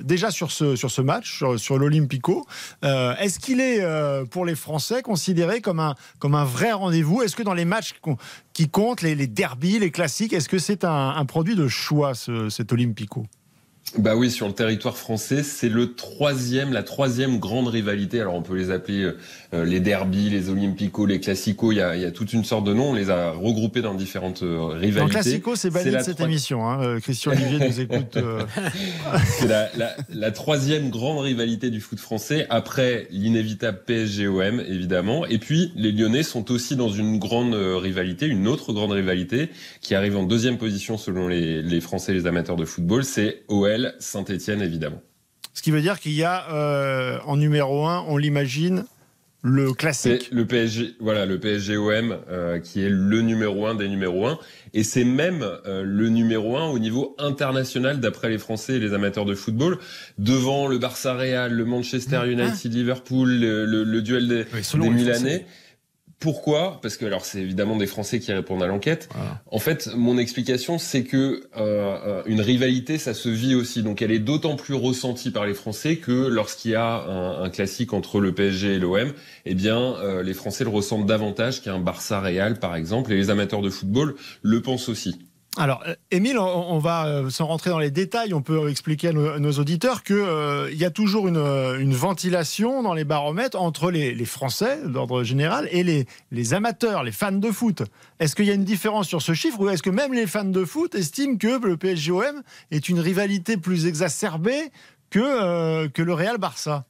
déjà 0.05 0.31
sur 0.31 0.53
ce, 0.53 0.77
sur 0.77 0.91
ce 0.93 1.03
match, 1.03 1.37
sur, 1.39 1.59
sur 1.59 1.79
l'Olympico. 1.79 2.47
Est-ce 2.83 3.41
qu'il 3.41 3.61
est, 3.61 3.85
pour 4.31 4.45
les 4.47 4.55
Français, 4.55 5.03
considéré 5.03 5.61
comme 5.61 5.81
un, 5.81 5.97
comme 6.21 6.37
un 6.37 6.45
vrai 6.45 6.71
rendez-vous? 6.73 7.23
Est-ce 7.23 7.35
que 7.35 7.43
dans 7.43 7.55
les 7.55 7.65
matchs 7.65 7.95
qui 8.53 8.69
comptent, 8.69 9.03
les, 9.03 9.15
les 9.17 9.27
les 9.27 9.91
classiques, 9.91 10.33
est-ce 10.33 10.49
que 10.49 10.59
c'est 10.59 10.85
un, 10.85 11.09
un 11.17 11.25
produit 11.25 11.57
de 11.57 11.67
choix, 11.67 12.15
ce- 12.15 12.49
cet 12.51 12.73
Olympico? 12.73 13.27
Bah 13.99 14.15
oui, 14.15 14.31
sur 14.31 14.47
le 14.47 14.53
territoire 14.53 14.99
français, 14.99 15.43
c'est 15.43 15.71
le 15.71 15.95
troisième, 15.95 16.73
la 16.73 16.83
troisième 16.83 17.39
grande 17.39 17.69
rivalité. 17.69 18.21
Alors 18.21 18.35
on 18.35 18.43
peut 18.43 18.57
les 18.57 18.71
appeler 18.71 19.11
euh, 19.55 19.65
les 19.65 19.81
derbies, 19.81 20.29
les 20.29 20.51
olympicos, 20.51 21.07
les 21.07 21.19
classicos. 21.19 21.73
Il 21.73 21.79
y, 21.79 21.81
a, 21.81 21.97
il 21.97 22.03
y 22.03 22.05
a 22.05 22.11
toute 22.11 22.35
une 22.35 22.45
sorte 22.45 22.65
de 22.65 22.75
noms. 22.75 22.91
On 22.91 22.95
les 22.95 23.09
a 23.09 23.31
regroupés 23.31 23.81
dans 23.81 23.95
différentes 23.95 24.43
euh, 24.43 24.67
rivalités. 24.67 24.99
Dans 25.01 25.07
Classico, 25.09 25.57
c'est 25.57 25.71
banni 25.71 25.93
la 25.93 26.01
de 26.01 26.05
cette 26.05 26.21
émission. 26.21 26.69
hein. 26.69 26.83
Euh, 26.83 27.01
Christian 27.01 27.33
Olivier 27.33 27.59
nous 27.67 27.81
écoute. 27.81 28.17
euh, 28.19 28.43
C'est 29.29 29.49
la, 29.49 29.71
la- 29.79 29.97
la 30.11 30.31
troisième 30.31 30.91
grande 30.91 31.21
rivalité 31.21 31.71
du 31.71 31.81
foot 31.81 31.99
français, 32.01 32.47
après 32.51 33.07
l'inévitable 33.11 33.81
PSG-OM, 33.87 34.61
évidemment. 34.61 35.25
Et 35.27 35.39
puis, 35.39 35.73
les 35.75 35.93
Lyonnais 35.93 36.23
sont 36.25 36.51
aussi 36.51 36.77
dans 36.77 36.91
une 36.91 37.19
grande 37.19 37.55
rivalité, 37.55 38.27
une 38.27 38.47
autre 38.49 38.75
grande 38.75 38.93
rivalité, 38.93 39.49
qui 39.81 39.95
arrive 39.95 40.17
en 40.19 40.25
deuxième 40.25 40.59
position 40.59 40.99
selon 40.99 41.29
les, 41.29 41.63
les 41.63 41.81
Français 41.81 42.13
les 42.13 42.27
amateurs 42.27 42.57
de 42.57 42.65
football, 42.67 43.05
c'est 43.05 43.43
Saint-Etienne, 43.99 44.63
évidemment. 44.63 45.03
Ce 45.55 45.63
qui 45.63 45.71
veut 45.71 45.81
dire 45.81 45.99
qu'il 46.01 46.13
y 46.13 46.23
a 46.25 46.51
euh, 46.53 47.19
en 47.25 47.37
numéro 47.37 47.87
un, 47.87 48.05
on 48.09 48.17
l'imagine, 48.19 48.85
le 49.43 49.73
classique. 49.73 50.27
C'est 50.29 50.35
le 50.35 50.45
PSG, 50.45 50.97
voilà, 50.99 51.25
le 51.25 51.39
PSG-OM, 51.39 52.17
euh, 52.29 52.59
qui 52.59 52.83
est 52.83 52.89
le 52.91 53.21
numéro 53.23 53.67
un 53.67 53.75
des 53.77 53.89
numéros 53.89 54.27
un. 54.27 54.39
Et 54.75 54.83
c'est 54.83 55.05
même 55.05 55.43
euh, 55.67 55.83
le 55.85 56.09
numéro 56.09 56.57
un 56.57 56.67
au 56.69 56.79
niveau 56.79 57.15
international, 57.19 58.01
d'après 58.01 58.29
les 58.29 58.39
Français 58.39 58.75
et 58.75 58.79
les 58.81 58.93
amateurs 58.93 59.25
de 59.25 59.35
football, 59.35 59.79
devant 60.19 60.67
le 60.67 60.79
Barça-Real, 60.79 61.53
le 61.53 61.65
Manchester 61.65 62.23
United-Liverpool, 62.31 63.31
le, 63.31 63.65
le- 63.67 63.85
le 63.85 64.03
duel 64.03 64.29
des, 64.29 64.45
Milanais. 64.75 65.13
Français. 65.15 65.47
Pourquoi 66.19 66.79
Parce 66.81 66.97
que 66.97 67.05
alors 67.05 67.27
c'est 67.27 67.41
évidemment 67.41 67.77
des 67.77 67.87
Français 67.87 68.21
qui 68.21 68.33
répondent 68.33 68.63
à 68.63 68.67
l'enquête. 68.67 69.09
En 69.51 69.59
fait, 69.59 69.91
mon 69.95 70.17
explication 70.17 70.79
c'est 70.79 71.05
que 71.05 71.17
euh, 71.57 71.99
euh, 72.07 72.23
une 72.25 72.41
rivalité 72.41 72.97
ça 72.97 73.13
se 73.13 73.29
vit 73.29 73.55
aussi, 73.55 73.83
donc 73.83 74.01
elle 74.01 74.11
est 74.11 74.19
d'autant 74.19 74.57
plus 74.57 74.75
ressentie 74.75 75.31
par 75.31 75.45
les 75.45 75.53
Français 75.53 75.97
que 75.97 76.13
lorsqu'il 76.13 76.71
y 76.71 76.75
a 76.75 77.05
un, 77.05 77.45
un 77.45 77.51
classique 77.51 77.93
entre 77.93 78.21
le 78.21 78.35
PSG 78.35 78.75
et 78.75 78.79
l'OM, 78.79 79.13
eh 79.45 79.55
bien 79.55 79.79
euh, 79.97 80.23
les 80.23 80.35
Français 80.35 80.65
le 80.65 80.71
ressentent 80.71 81.07
davantage 81.07 81.61
qu'un 81.61 81.79
Barça-Real 81.79 82.59
par 82.59 82.77
exemple, 82.77 83.13
et 83.13 83.17
les 83.17 83.29
amateurs 83.29 83.61
de 83.61 83.71
football 83.71 84.15
le 84.43 84.63
pensent 84.63 84.89
aussi. 84.89 85.19
Alors, 85.59 85.83
euh, 85.87 85.95
Émile, 86.11 86.39
on, 86.39 86.79
va, 86.79 87.07
euh, 87.07 87.31
sans 87.31 87.47
rentrer 87.47 87.71
dans 87.71 87.79
les 87.79 87.91
détails, 87.91 88.35
on 88.35 88.43
peut 88.43 88.69
expliquer 88.69 89.09
à 89.09 89.13
nos, 89.13 89.53
auditeurs 89.53 90.03
qu'il 90.03 90.17
il 90.71 90.77
y 90.77 90.85
a 90.85 90.91
toujours 90.91 91.29
une, 91.29 91.39
euh, 91.39 91.83
ventilation 91.93 92.83
dans 92.83 92.93
les 92.93 93.05
baromètres 93.05 93.59
entre 93.59 93.91
les, 93.91 94.25
Français, 94.27 94.81
d'ordre 94.85 95.23
général, 95.23 95.67
et 95.73 95.83
les, 95.83 96.55
amateurs, 96.55 97.05
les 97.05 97.13
fans 97.13 97.33
de 97.33 97.51
foot. 97.51 97.83
Est-ce 98.21 98.37
qu'il 98.37 98.45
y 98.45 98.51
a 98.51 98.55
une 98.55 98.65
différence 98.65 99.09
sur 99.09 99.23
ce 99.23 99.33
chiffre 99.33 99.59
ou 99.61 99.69
est-ce 99.71 99.83
que 99.83 99.91
même 99.91 100.13
les 100.13 100.27
fans 100.27 100.45
de 100.45 100.65
foot 100.65 100.95
estiment 100.95 101.37
que 101.39 101.67
le 101.67 101.79
PSG-OM 101.79 102.43
est 102.71 102.91
une 102.91 103.01
rivalité 103.01 103.57
plus 103.57 103.87
exacerbée 103.87 104.71
que, 105.09 105.21
euh, 105.21 105.89
que 105.89 106.03
le 106.03 106.13
Real-Barça 106.13 106.85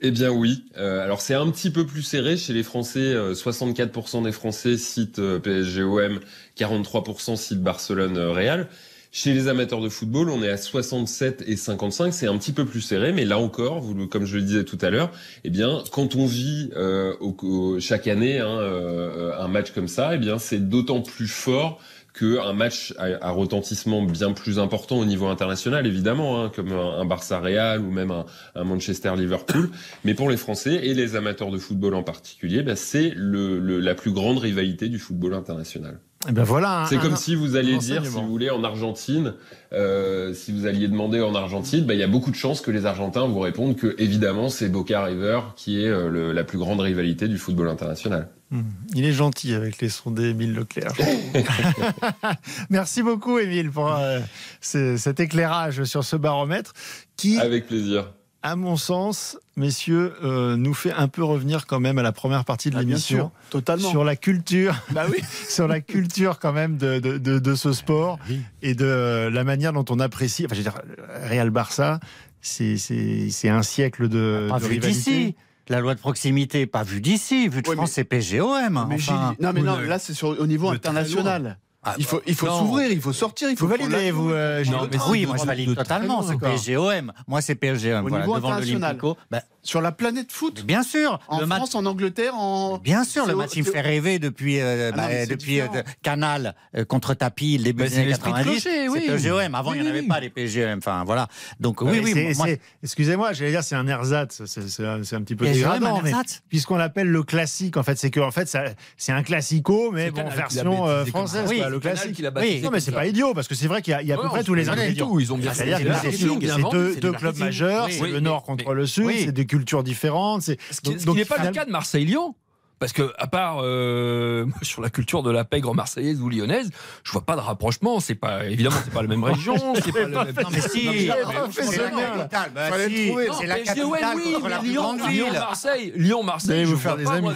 Eh 0.00 0.10
bien 0.12 0.30
oui. 0.30 0.64
Euh, 0.76 1.02
alors 1.02 1.20
c'est 1.20 1.34
un 1.34 1.50
petit 1.50 1.70
peu 1.70 1.84
plus 1.84 2.02
serré 2.02 2.36
chez 2.36 2.52
les 2.52 2.62
Français. 2.62 3.00
euh, 3.00 3.34
64% 3.34 4.22
des 4.22 4.32
Français 4.32 4.76
citent 4.76 5.18
euh, 5.18 5.38
PSG-OM, 5.40 6.20
43% 6.56 7.36
citent 7.36 7.62
Barcelone-Real. 7.62 8.68
Chez 9.10 9.32
les 9.32 9.48
amateurs 9.48 9.80
de 9.80 9.88
football, 9.88 10.28
on 10.28 10.42
est 10.42 10.50
à 10.50 10.58
67 10.58 11.42
et 11.46 11.56
55. 11.56 12.12
C'est 12.12 12.26
un 12.28 12.36
petit 12.36 12.52
peu 12.52 12.66
plus 12.66 12.82
serré, 12.82 13.12
mais 13.12 13.24
là 13.24 13.38
encore, 13.38 13.80
vous, 13.80 14.06
comme 14.06 14.26
je 14.26 14.36
le 14.36 14.42
disais 14.42 14.64
tout 14.64 14.78
à 14.82 14.90
l'heure, 14.90 15.10
eh 15.44 15.50
bien, 15.50 15.82
quand 15.90 16.14
on 16.14 16.26
vit 16.26 16.70
euh, 16.76 17.14
au- 17.20 17.34
au- 17.42 17.80
chaque 17.80 18.06
année 18.06 18.38
hein, 18.38 18.58
euh, 18.60 19.32
un 19.40 19.48
match 19.48 19.72
comme 19.72 19.88
ça, 19.88 20.14
eh 20.14 20.18
bien, 20.18 20.38
c'est 20.38 20.68
d'autant 20.68 21.00
plus 21.00 21.26
fort 21.26 21.80
qu'un 22.18 22.52
match 22.52 22.94
à, 22.98 23.30
retentissement 23.30 24.02
bien 24.02 24.32
plus 24.32 24.58
important 24.58 24.96
au 24.98 25.04
niveau 25.04 25.26
international, 25.26 25.86
évidemment, 25.86 26.42
hein, 26.42 26.52
comme 26.54 26.72
un, 26.72 26.98
un 27.00 27.04
Barça-Real 27.04 27.80
ou 27.80 27.90
même 27.90 28.10
un, 28.10 28.24
un 28.54 28.64
Manchester-Liverpool. 28.64 29.70
Mais 30.04 30.14
pour 30.14 30.28
les 30.30 30.36
Français 30.36 30.74
et 30.86 30.94
les 30.94 31.16
amateurs 31.16 31.50
de 31.50 31.58
football 31.58 31.94
en 31.94 32.02
particulier, 32.02 32.62
bah, 32.62 32.76
c'est 32.76 33.12
le, 33.14 33.58
le- 33.58 33.78
la 33.80 33.94
plus 33.94 34.12
grande 34.12 34.38
rivalité 34.38 34.88
du 34.88 34.98
football 34.98 35.34
international. 35.34 36.00
Eh 36.28 36.32
ben 36.32 36.42
voilà. 36.42 36.80
un- 36.82 36.86
C'est 36.86 36.98
comme 36.98 37.14
si 37.16 37.36
vous 37.36 37.54
alliez 37.54 37.78
dire, 37.78 38.02
si 38.04 38.08
vous 38.10 38.26
voulez, 38.26 38.50
en 38.50 38.64
Argentine, 38.64 39.34
euh, 39.72 40.34
si 40.34 40.50
vous 40.52 40.66
alliez 40.66 40.88
demander 40.88 41.20
en 41.20 41.34
Argentine, 41.34 41.84
bah, 41.86 41.94
il 41.94 42.00
y 42.00 42.02
a 42.02 42.08
beaucoup 42.08 42.32
de 42.32 42.36
chances 42.36 42.60
que 42.60 42.72
les 42.72 42.86
Argentins 42.86 43.26
vous 43.28 43.38
répondent 43.38 43.76
que, 43.76 43.94
évidemment, 43.98 44.48
c'est 44.48 44.68
Boca 44.68 45.04
River 45.04 45.40
qui 45.54 45.84
est 45.84 45.88
euh, 45.88 46.08
le- 46.08 46.32
la 46.32 46.42
plus 46.42 46.58
grande 46.58 46.80
rivalité 46.80 47.28
du 47.28 47.38
football 47.38 47.68
international. 47.68 48.28
Hmm. 48.50 48.62
Il 48.94 49.04
est 49.04 49.12
gentil 49.12 49.52
avec 49.54 49.80
les 49.80 49.90
sons 49.90 50.10
d'Émile 50.10 50.54
Leclerc. 50.54 50.92
Merci 52.70 53.02
beaucoup, 53.02 53.38
Émile, 53.38 53.70
pour 53.70 53.92
euh, 53.94 54.18
ce- 54.60 54.96
cet 54.96 55.20
éclairage 55.20 55.84
sur 55.84 56.02
ce 56.02 56.16
baromètre 56.16 56.72
qui, 57.16 57.38
Avec 57.38 57.66
plaisir. 57.68 58.10
À 58.42 58.54
mon 58.56 58.76
sens, 58.76 59.36
messieurs, 59.56 60.14
euh, 60.22 60.56
nous 60.56 60.74
fait 60.74 60.92
un 60.92 61.08
peu 61.08 61.24
revenir 61.24 61.66
quand 61.66 61.80
même 61.80 61.98
à 61.98 62.02
la 62.02 62.12
première 62.12 62.44
partie 62.44 62.70
de 62.70 62.76
Ah, 62.76 62.80
bien 62.80 62.88
l'émission. 62.90 63.18
sûr, 63.18 63.30
totalement. 63.50 63.90
Sur 63.90 64.04
la 64.04 64.14
culture, 64.16 64.74
Bah 64.92 65.06
oui. 65.10 65.18
sur 65.48 65.66
la 65.66 65.80
culture 65.80 66.38
quand 66.38 66.52
même 66.52 66.76
de, 66.76 66.98
de, 67.00 67.18
de- 67.18 67.38
de 67.38 67.54
ce 67.54 67.72
sport 67.72 68.18
et 68.62 68.74
de 68.74 69.28
la 69.32 69.44
manière 69.44 69.72
dont 69.72 69.84
on 69.90 69.98
apprécie. 70.00 70.44
Enfin, 70.46 70.54
je 70.54 70.60
veux 70.60 70.70
dire, 70.70 70.80
Real 71.28 71.50
Barça, 71.50 71.98
c'est 72.40 73.48
un 73.48 73.62
siècle 73.62 74.08
de, 74.08 74.46
Pas 74.48 74.58
de 74.58 74.64
vu 74.64 74.70
rivalité. 74.74 74.88
d'ici. 74.92 75.36
La 75.70 75.80
loi 75.80 75.94
de 75.94 76.00
proximité, 76.00 76.64
pas 76.66 76.82
vue 76.82 77.02
d'ici. 77.02 77.46
Vue 77.48 77.60
de 77.60 77.68
Ouais, 77.68 77.74
France, 77.76 77.90
c'est 77.90 78.04
PGOM. 78.04 78.86
Mais 78.88 78.94
Enfin, 78.94 78.96
Gilles, 79.36 79.44
non, 79.44 79.52
mais 79.52 79.60
non, 79.60 79.78
là, 79.80 79.98
c'est 79.98 80.22
au 80.22 80.46
niveau 80.46 80.70
international. 80.70 81.58
Il 81.98 82.04
faut, 82.04 82.20
il 82.26 82.34
faut 82.34 82.46
s'ouvrir, 82.46 82.90
il 82.90 83.00
faut 83.00 83.12
sortir, 83.12 83.50
il 83.50 83.56
faut 83.56 83.66
Vous 83.66 83.70
validez, 83.70 84.10
vous, 84.10 84.30
euh, 84.30 84.62
Gilles 84.62 84.72
Non, 84.72 84.88
mais 84.90 84.98
Oui, 85.08 85.20
c'est 85.20 85.26
moi 85.26 85.36
je 85.38 85.44
valide 85.44 85.68
de 85.70 85.74
totalement. 85.74 86.22
C'est. 86.22 86.38
PSGOM. 86.38 87.12
Moi 87.26 87.40
c'est 87.40 87.54
PSGOM. 87.54 88.04
Au 88.04 88.08
Voilà, 88.08 88.24
niveau 88.24 88.36
devant 88.36 88.52
international. 88.52 88.98
Bah, 89.30 89.42
Sur 89.62 89.80
la 89.80 89.92
planète 89.92 90.32
foot 90.32 90.64
bien 90.64 90.82
sûr. 90.82 91.18
En 91.28 91.40
le 91.40 91.46
match 91.46 91.58
France, 91.58 91.74
en 91.74 91.86
Angleterre, 91.86 92.34
en. 92.34 92.78
Bien 92.78 93.04
sûr, 93.04 93.26
le 93.26 93.34
match 93.34 93.52
il 93.56 93.64
me 93.64 93.70
fait 93.70 93.80
rêver 93.80 94.18
depuis, 94.18 94.60
euh, 94.60 94.90
Ah 94.92 94.96
bah, 94.96 95.08
non, 95.08 95.26
depuis 95.28 95.60
euh, 95.60 95.66
Canal 96.02 96.54
euh, 96.76 96.84
contre 96.84 97.14
Tapis, 97.14 97.58
le 97.58 97.64
début 97.64 97.82
Bah, 97.84 97.88
des 97.88 97.98
années 97.98 98.06
l'esprit 98.06 98.32
de 98.32 98.36
90. 98.36 98.62
clocher, 98.62 98.88
oui. 98.88 99.02
C'est 99.06 99.14
PSGOM. 99.16 99.54
Avant, 99.54 99.70
Oui, 99.70 99.78
il 99.78 99.82
n'y 99.82 99.88
en 99.88 99.90
avait 99.90 100.02
pas 100.02 100.20
les 100.20 100.30
PSGOM. 100.30 100.78
Enfin, 100.78 101.04
voilà. 101.04 101.28
Donc, 101.60 101.82
oui, 101.82 102.00
oui. 102.02 102.58
Excusez-moi, 102.82 103.32
j'allais 103.32 103.50
dire 103.50 103.62
c'est 103.62 103.76
un 103.76 103.86
ersatz, 103.86 104.42
c'est 104.46 104.84
un, 104.84 105.22
petit 105.22 105.36
peu 105.36 105.46
dégradant, 105.46 105.98
un 105.98 106.02
mais 106.02 106.10
ersatz 106.10 106.42
puisqu'on 106.48 106.76
l'appelle 106.76 107.08
le 107.08 107.22
classique, 107.22 107.76
en 107.76 107.82
fait, 107.82 107.98
c'est 107.98 108.10
que 108.10 108.20
en 108.20 108.30
fait 108.30 108.54
c'est 108.96 109.12
un 109.12 109.22
classico, 109.22 109.90
mais 109.92 110.10
bon, 110.10 110.28
version 110.28 110.86
euh, 110.86 111.04
française, 111.04 111.50
le 111.78 111.90
classique. 111.90 112.22
Oui. 112.36 112.60
Non, 112.62 112.70
mais 112.70 112.80
c'est 112.80 112.92
pas 112.92 113.06
idiot 113.06 113.34
parce 113.34 113.48
que 113.48 113.54
c'est 113.54 113.66
vrai 113.66 113.82
qu'il 113.82 113.92
y 113.92 113.94
a, 113.94 114.02
il 114.02 114.08
y 114.08 114.12
a 114.12 114.16
à 114.16 114.18
peu 114.18 114.28
près 114.28 114.44
tous 114.44 114.54
les 114.54 114.68
ingrédients. 114.68 115.18
ils 115.18 115.32
ont 115.32 115.38
bien 115.38 115.52
C'est-à-dire 115.52 115.96
fait. 115.98 116.10
que 116.10 116.16
C'est 116.16 117.00
deux, 117.00 117.12
clubs 117.12 117.38
majeurs, 117.38 117.88
c'est 117.90 118.08
le 118.08 118.20
Nord 118.20 118.42
contre 118.42 118.74
le 118.74 118.86
Sud, 118.86 119.10
c'est 119.18 119.32
des 119.32 119.46
cultures 119.46 119.82
différentes. 119.82 120.42
Ce 120.42 120.52
qui, 120.80 120.90
n'est 120.90 121.24
pas 121.24 121.44
le 121.44 121.50
cas 121.50 121.64
de 121.64 121.70
Marseille-Lyon. 121.70 122.34
Parce 122.78 122.92
que, 122.92 123.12
à 123.18 123.26
part 123.26 123.58
euh, 123.62 124.46
sur 124.62 124.80
la 124.82 124.90
culture 124.90 125.22
de 125.22 125.30
la 125.30 125.44
pègre 125.44 125.74
marseillaise 125.74 126.20
ou 126.20 126.28
lyonnaise, 126.28 126.70
je 127.02 127.12
vois 127.12 127.22
pas 127.22 127.34
de 127.36 127.40
rapprochement. 127.40 128.00
C'est 128.00 128.14
pas, 128.14 128.44
évidemment, 128.46 128.76
c'est 128.84 128.92
pas 128.92 129.02
la 129.02 129.08
même 129.08 129.24
région. 129.32 129.56
c'est 129.74 129.92
pas 129.92 130.00
le 130.00 130.08
même- 130.08 130.14
Non, 130.18 130.48
mais 130.52 130.60
si, 130.60 130.86
Non, 130.86 130.92
pas 131.14 131.48
c'est 131.50 131.62
ce 131.64 131.78
la 131.82 131.90
capitale. 131.90 132.50
Bah, 132.54 132.60
si, 132.88 133.08
trouver. 133.08 133.28
C'est 133.38 133.46
la 133.46 133.58
Non, 133.58 133.64
capitale 133.64 134.16
oui, 134.16 134.36
la 134.48 134.58
Lyon. 134.60 134.96
Marseille, 135.32 135.92
Lyon, 135.96 136.22
Marseille, 136.22 136.64
vous 136.64 136.76
faire 136.76 136.96
des 136.96 137.04
pas, 137.04 137.14
amis. 137.14 137.28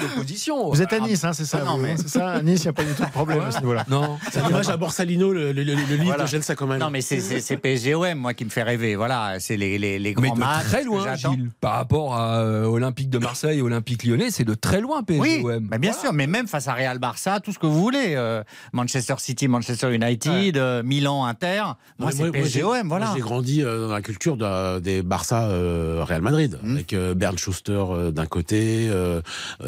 Vous 0.72 0.82
êtes 0.82 0.92
à 0.92 0.96
Ah, 0.96 1.06
Nice, 1.06 1.24
hein, 1.24 1.32
c'est 1.32 1.44
ça 1.44 1.64
non, 1.64 1.76
vous- 1.76 1.82
mais- 1.82 1.96
c'est 1.96 2.08
ça, 2.08 2.30
à 2.32 2.42
Nice, 2.42 2.60
il 2.60 2.66
n'y 2.66 2.68
a 2.68 2.72
pas 2.72 2.84
du 2.84 2.92
tout 2.94 3.02
de 3.04 3.10
problème 3.10 3.40
à 3.40 3.50
ce 3.50 3.58
niveau-là. 3.58 3.84
Non. 3.88 4.18
C'est 4.30 4.40
un 4.40 4.46
hommage 4.46 4.68
à 4.68 4.76
Borsalino, 4.76 5.32
le, 5.32 5.50
livre 5.52 6.16
de 6.18 6.26
Gilles 6.26 6.42
Saccoman. 6.42 6.78
Non, 6.78 6.90
mais 6.90 7.00
c'est- 7.00 7.56
PSGOM, 7.56 8.14
moi, 8.18 8.34
qui 8.34 8.44
me 8.44 8.50
fait 8.50 8.62
rêver. 8.62 8.96
Voilà, 8.96 9.38
c'est 9.40 9.56
les, 9.56 9.78
les, 9.78 9.98
les 9.98 10.14
Mais 10.18 10.28
grands 10.28 10.34
de 10.34 10.40
matchs. 10.40 10.64
très 10.64 10.84
loin. 10.84 11.14
Gilles, 11.16 11.50
par 11.60 11.74
rapport 11.74 12.14
à 12.14 12.38
euh, 12.40 12.64
Olympique 12.64 13.10
de 13.10 13.18
Marseille, 13.18 13.60
Olympique 13.60 14.04
Lyonnais, 14.04 14.30
c'est 14.30 14.44
de 14.44 14.54
très 14.54 14.80
loin 14.80 15.02
Oui, 15.42 15.54
mais 15.70 15.78
bien 15.78 15.92
sûr, 15.92 16.12
mais 16.12 16.26
même 16.26 16.46
face 16.46 16.68
à 16.68 16.74
Real 16.74 16.98
Barça, 16.98 17.40
tout 17.40 17.52
ce 17.52 17.58
que 17.58 17.66
vous 17.66 17.80
voulez, 17.80 18.14
euh, 18.16 18.42
Manchester 18.72 19.14
City, 19.18 19.48
Manchester 19.48 19.94
United, 19.94 20.56
euh, 20.56 20.82
Milan, 20.82 21.24
Inter, 21.24 21.62
moi 21.98 22.10
Ouais, 22.10 22.12
c'est 22.16 22.30
PSGOM, 22.30 22.88
voilà. 22.88 23.12
J'ai 23.14 23.20
grandi 23.20 23.62
euh, 23.62 23.86
dans 23.88 23.92
la 23.94 24.02
culture 24.02 24.36
de- 24.36 24.80
des 24.80 25.02
Barça 25.02 25.44
euh, 25.44 26.02
Real 26.06 26.22
Madrid, 26.22 26.58
avec 26.64 26.92
euh, 26.92 27.14
Bernd 27.14 27.38
Schuster 27.38 27.72
euh, 27.90 28.10
d'un 28.10 28.26
côté, 28.26 28.90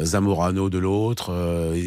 Zamorano 0.01 0.69
de 0.69 0.77
l'autre. 0.77 1.31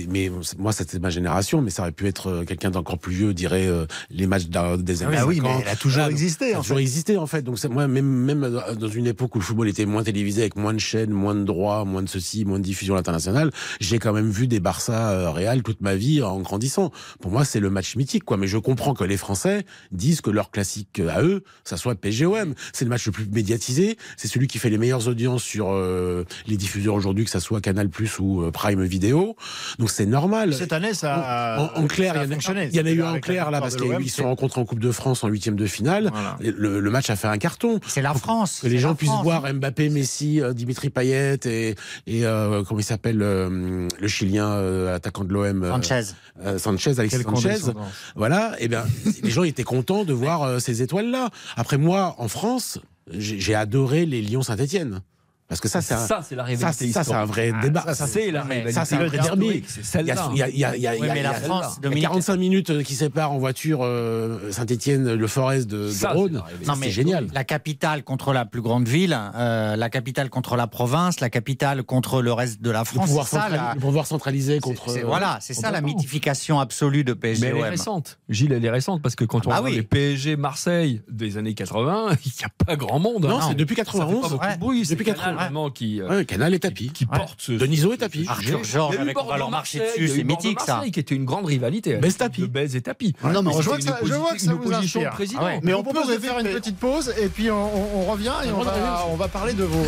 mais 0.08 0.30
moi, 0.58 0.72
c'était 0.72 0.98
ma 0.98 1.10
génération, 1.10 1.62
mais 1.62 1.70
ça 1.70 1.82
aurait 1.82 1.92
pu 1.92 2.06
être 2.06 2.44
quelqu'un 2.46 2.70
d'encore 2.70 2.98
plus 2.98 3.12
vieux, 3.14 3.34
dirait 3.34 3.68
les 4.10 4.26
matchs 4.26 4.46
des 4.46 5.02
années 5.02 5.16
Ah 5.18 5.26
oui, 5.26 5.36
50. 5.36 5.42
mais 5.56 5.62
elle 5.62 5.68
a 5.68 5.76
toujours 5.76 5.98
Voilà, 6.02 6.10
existé, 6.10 6.52
ça 6.52 6.58
a 6.58 6.60
toujours 6.62 6.78
existé 6.78 7.16
en 7.16 7.26
fait. 7.26 7.42
Donc 7.42 7.62
moi, 7.70 7.86
même 7.88 8.06
même 8.06 8.60
dans 8.78 8.88
une 8.88 9.06
époque 9.06 9.34
où 9.34 9.38
le 9.38 9.44
football 9.44 9.68
était 9.68 9.86
moins 9.86 10.02
télévisé, 10.02 10.42
avec 10.42 10.56
moins 10.56 10.74
de 10.74 10.78
chaînes, 10.78 11.10
moins 11.10 11.34
de 11.34 11.44
droits, 11.44 11.84
moins 11.84 12.02
de 12.02 12.08
ceci, 12.08 12.44
moins 12.44 12.58
de 12.58 12.64
diffusion 12.64 12.96
internationale, 12.96 13.50
j'ai 13.80 13.98
quand 13.98 14.12
même 14.12 14.30
vu 14.30 14.46
des 14.46 14.60
Barça 14.60 15.10
euh, 15.10 15.30
Real 15.30 15.62
toute 15.62 15.80
ma 15.80 15.94
vie 15.94 16.22
en 16.22 16.40
grandissant. 16.40 16.90
Pour 17.20 17.30
moi, 17.30 17.44
c'est 17.44 17.60
le 17.60 17.70
match 17.70 17.96
mythique, 17.96 18.24
quoi. 18.24 18.36
Mais 18.36 18.46
je 18.46 18.58
comprends 18.58 18.94
que 18.94 19.04
les 19.04 19.16
Français 19.16 19.64
disent 19.92 20.20
que 20.20 20.30
leur 20.30 20.50
classique 20.50 21.00
euh, 21.00 21.08
à 21.10 21.22
eux, 21.22 21.42
ça 21.64 21.76
soit 21.76 21.94
PSGOM. 21.94 22.54
C'est 22.72 22.84
le 22.84 22.88
match 22.90 23.06
le 23.06 23.12
plus 23.12 23.26
médiatisé. 23.28 23.96
C'est 24.16 24.28
celui 24.28 24.46
qui 24.46 24.58
fait 24.58 24.70
les 24.70 24.78
meilleures 24.78 25.08
audiences 25.08 25.42
sur 25.42 25.68
euh, 25.70 26.24
les 26.46 26.56
diffuseurs 26.56 26.94
aujourd'hui, 26.94 27.24
que 27.24 27.30
ça 27.30 27.40
soit 27.40 27.60
Canal 27.60 27.88
Plus 27.88 28.18
ou 28.18 28.42
euh, 28.42 28.50
Prime 28.50 28.82
Video. 28.84 29.36
Donc 29.78 29.90
c'est 29.90 30.06
normal. 30.06 30.54
Cette 30.54 30.72
année, 30.72 30.94
ça 30.94 31.70
En, 31.76 31.82
en 31.82 31.86
clair, 31.86 32.14
en 32.16 32.20
a, 32.20 32.26
fonctionné. 32.26 32.68
il 32.72 32.76
y 32.76 32.80
en 32.80 32.86
a 32.86 32.90
eu 32.90 33.02
un 33.02 33.14
en 33.14 33.20
clair 33.20 33.50
là 33.50 33.60
parce 33.60 33.76
qu'ils 33.76 34.10
se 34.10 34.16
sont 34.16 34.24
rencontrés 34.28 34.60
en 34.60 34.64
Coupe 34.64 34.80
de 34.80 34.90
France 34.92 35.24
en 35.24 35.28
huitième 35.28 35.56
de 35.56 35.66
finale. 35.66 36.10
Voilà. 36.12 36.36
Le, 36.40 36.80
le 36.80 36.90
match 36.90 37.10
a 37.10 37.16
fait 37.16 37.28
un 37.28 37.38
carton. 37.38 37.80
C'est 37.86 38.02
la 38.02 38.14
France. 38.14 38.60
Que 38.62 38.68
les 38.68 38.78
gens 38.78 38.94
puissent 38.94 39.10
France. 39.10 39.22
voir 39.24 39.52
Mbappé, 39.52 39.88
Messi, 39.88 40.40
Dimitri 40.54 40.90
Payet 40.90 41.38
et, 41.46 41.74
et 42.06 42.24
euh, 42.26 42.62
comment 42.64 42.80
il 42.80 42.84
s'appelle 42.84 43.22
euh, 43.64 43.88
le 44.00 44.08
Chilien 44.08 44.48
euh, 44.52 44.94
attaquant 44.96 45.24
de 45.24 45.32
l'OM 45.32 45.62
euh, 45.62 45.70
Sanchez. 45.72 46.12
euh, 46.44 46.58
Sanchez, 46.58 46.98
Alexis 46.98 47.16
Quelle 47.24 47.24
Sanchez. 47.36 47.72
Voilà, 48.16 48.54
et 48.58 48.68
bien 48.68 48.84
les 49.22 49.30
gens 49.30 49.42
étaient 49.44 49.64
contents 49.64 50.04
de 50.04 50.12
voir 50.12 50.42
euh, 50.42 50.58
ces 50.58 50.82
étoiles 50.82 51.10
là. 51.10 51.30
Après 51.56 51.78
moi 51.78 52.14
en 52.18 52.28
France, 52.28 52.78
j'ai 53.10 53.38
j'ai 53.40 53.54
adoré 53.54 54.06
les 54.06 54.22
Lions 54.22 54.42
Saint-Étienne. 54.42 55.00
Parce 55.48 55.62
que 55.62 55.68
ça, 55.68 55.80
c'est 55.80 55.94
un, 55.94 56.06
Ça, 56.06 56.20
c'est 56.22 56.34
la 56.34 56.42
ça, 56.42 56.46
rivalité 56.46 56.92
ça, 56.92 57.04
c'est 57.04 57.14
un 57.14 57.24
vrai 57.24 57.52
débat. 57.62 57.94
Ça, 57.94 58.06
c'est 58.06 58.30
la 58.30 58.42
rivalité 58.42 58.72
ça, 58.72 58.84
c'est 58.84 58.96
un 58.96 59.06
vrai 59.06 59.16
derby. 59.18 59.64
C'est 59.66 60.00
Il 60.02 60.06
y 60.06 60.10
a, 60.10 60.16
celle-là. 60.16 60.28
il 60.32 60.36
y 60.38 60.42
a, 60.42 60.48
il 60.50 60.58
y 60.58 60.64
a, 60.64 60.76
il 60.76 60.82
y 60.82 60.86
a, 60.86 60.90
Oui, 60.92 60.98
il 61.00 61.06
y 61.06 61.08
a- 61.08 61.14
mais 61.14 61.20
il 61.20 61.20
y 61.20 61.22
la 61.22 61.30
a- 61.30 61.34
France, 61.40 61.64
il 61.64 61.76
y 61.76 61.78
a 61.78 61.80
Dominique. 61.88 62.02
45 62.04 62.36
minutes 62.36 62.82
qui 62.82 62.94
séparent 62.94 63.32
en 63.32 63.38
voiture 63.38 63.78
euh, 63.82 64.50
Saint-Étienne, 64.50 65.14
le 65.14 65.26
Forest 65.26 65.66
de, 65.70 65.84
de 65.84 65.88
Ça, 65.90 66.10
c'est 66.12 66.16
Rhône. 66.18 66.34
Ça, 66.34 66.72
Non, 66.72 66.76
mais 66.78 66.86
C'est 66.86 66.92
génial. 66.92 67.28
La 67.32 67.44
capitale 67.44 68.02
contre 68.04 68.34
la 68.34 68.44
plus 68.44 68.60
grande 68.60 68.86
ville, 68.86 69.18
euh, 69.36 69.74
la 69.76 69.88
capitale 69.88 70.28
contre 70.28 70.54
la 70.56 70.66
province, 70.66 71.20
la 71.20 71.30
capitale 71.30 71.82
contre 71.82 72.20
le 72.20 72.32
reste 72.34 72.60
de 72.60 72.70
la 72.70 72.80
Le 72.80 72.84
France. 72.84 73.06
pouvoir, 73.06 73.26
C'est 73.26 73.36
ça, 73.36 73.42
centrali- 73.48 73.56
la- 73.56 73.74
le 73.74 73.80
pouvoir 73.80 74.06
centralisé 74.06 74.58
contre. 74.60 74.90
c'est- 74.90 75.02
euh, 75.02 75.06
voilà, 75.06 75.38
c'est 75.40 75.54
ça 75.54 75.70
la 75.70 75.80
mythification 75.80 76.60
absolue 76.60 77.04
de 77.04 77.16
Mais 77.22 77.32
elle 77.40 77.56
est 77.56 77.68
récente. 77.70 78.18
Gilles, 78.28 78.52
elle 78.52 78.64
est 78.66 78.70
récente 78.70 79.00
parce 79.00 79.14
que 79.14 79.24
quand 79.24 79.46
on 79.46 79.50
Ah 79.50 79.60
regarde 79.60 79.64
oui. 79.64 79.76
les 79.76 79.82
PSG 79.82 80.36
Marseille 80.36 81.00
des 81.10 81.38
années 81.38 81.54
80, 81.54 82.08
il 82.26 82.32
n'y 82.38 82.44
a 82.44 82.64
pas 82.66 82.76
grand 82.76 82.98
monde. 82.98 83.24
Non, 83.24 83.38
hein. 83.38 83.44
c'est 83.48 83.54
depuis 83.54 83.76
Ça 83.76 83.84
fait 83.84 83.92
91. 83.92 84.20
pas 84.22 84.28
beaucoup 84.28 84.44
Ouais. 84.44 84.54
de 84.54 84.60
bruit. 84.60 84.84
C'est 84.84 84.92
Depuis 84.94 85.04
Canal 85.06 85.20
80. 85.20 85.37
Vraiment 85.44 85.70
qui, 85.70 86.00
euh, 86.00 86.08
Ouais, 86.08 86.24
Canal 86.24 86.54
et 86.54 86.58
tapis. 86.60 86.90
qui 86.90 87.04
Ouais. 87.04 87.16
porte 87.18 87.40
ce. 87.40 87.52
Deniso 87.52 87.92
et 87.92 87.98
tapis. 87.98 88.24
Arthur 88.28 88.64
Georges 88.64 88.96
avec 88.96 89.18
on 89.18 89.24
va 89.26 89.36
leur 89.38 89.50
marcher 89.50 89.78
dessus, 89.80 90.08
c'est 90.08 90.24
mythique 90.24 90.60
ça. 90.60 90.82
Qui 90.92 91.00
était 91.00 91.14
une 91.14 91.24
grande 91.24 91.46
rivalité. 91.46 91.98
Tapis. 92.18 92.40
De 92.42 92.46
Bez 92.46 92.76
et 92.76 92.80
tapis. 92.80 93.14
Non, 93.22 93.42
mais 93.42 93.52
je 93.52 93.62
vois 93.62 93.76
que 93.76 93.82
ça- 93.82 93.98
une 94.02 94.08
je 94.08 94.14
vois 94.14 94.32
que 94.34 94.40
ça 94.40 94.54
vous 94.54 94.72
inspire. 94.72 95.12
Ah 95.38 95.44
ouais. 95.44 95.60
Mais 95.62 95.72
on, 95.74 95.80
On 95.80 95.82
peut 95.84 95.90
propose 95.92 96.14
de 96.14 96.18
faire 96.20 96.38
une 96.38 96.48
petite 96.48 96.76
pause 96.78 97.12
et 97.20 97.28
puis 97.28 97.50
on, 97.50 97.56
on- 97.56 98.00
on 98.00 98.04
revient 98.10 98.32
et 98.44 98.50
on 98.50 98.60
va, 98.62 99.04
on 99.10 99.16
va 99.16 99.28
parler 99.28 99.52
de 99.52 99.64
vos, 99.64 99.84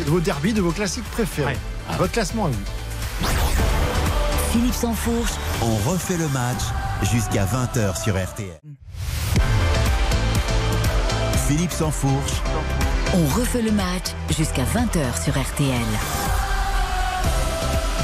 de 0.00 0.04
vos 0.10 0.20
derbys, 0.20 0.52
de 0.52 0.60
vos 0.60 0.72
classiques 0.72 1.04
préférés. 1.12 1.56
Votre 1.98 2.12
classement 2.12 2.46
à 2.46 2.48
vous. 2.48 3.26
Philippe 4.52 4.74
Sansfourche, 4.74 5.32
On 5.62 5.74
refait 5.90 6.16
le 6.16 6.28
match 6.28 6.60
jusqu'à 7.12 7.44
20h 7.44 8.02
sur 8.02 8.14
RTL. 8.16 8.60
Philippe 11.48 11.72
Sansfourche, 11.72 12.40
on 13.14 13.26
refait 13.38 13.62
le 13.62 13.70
match 13.70 14.06
jusqu'à 14.36 14.64
20h 14.64 15.22
sur 15.22 15.40
RTL. 15.40 15.70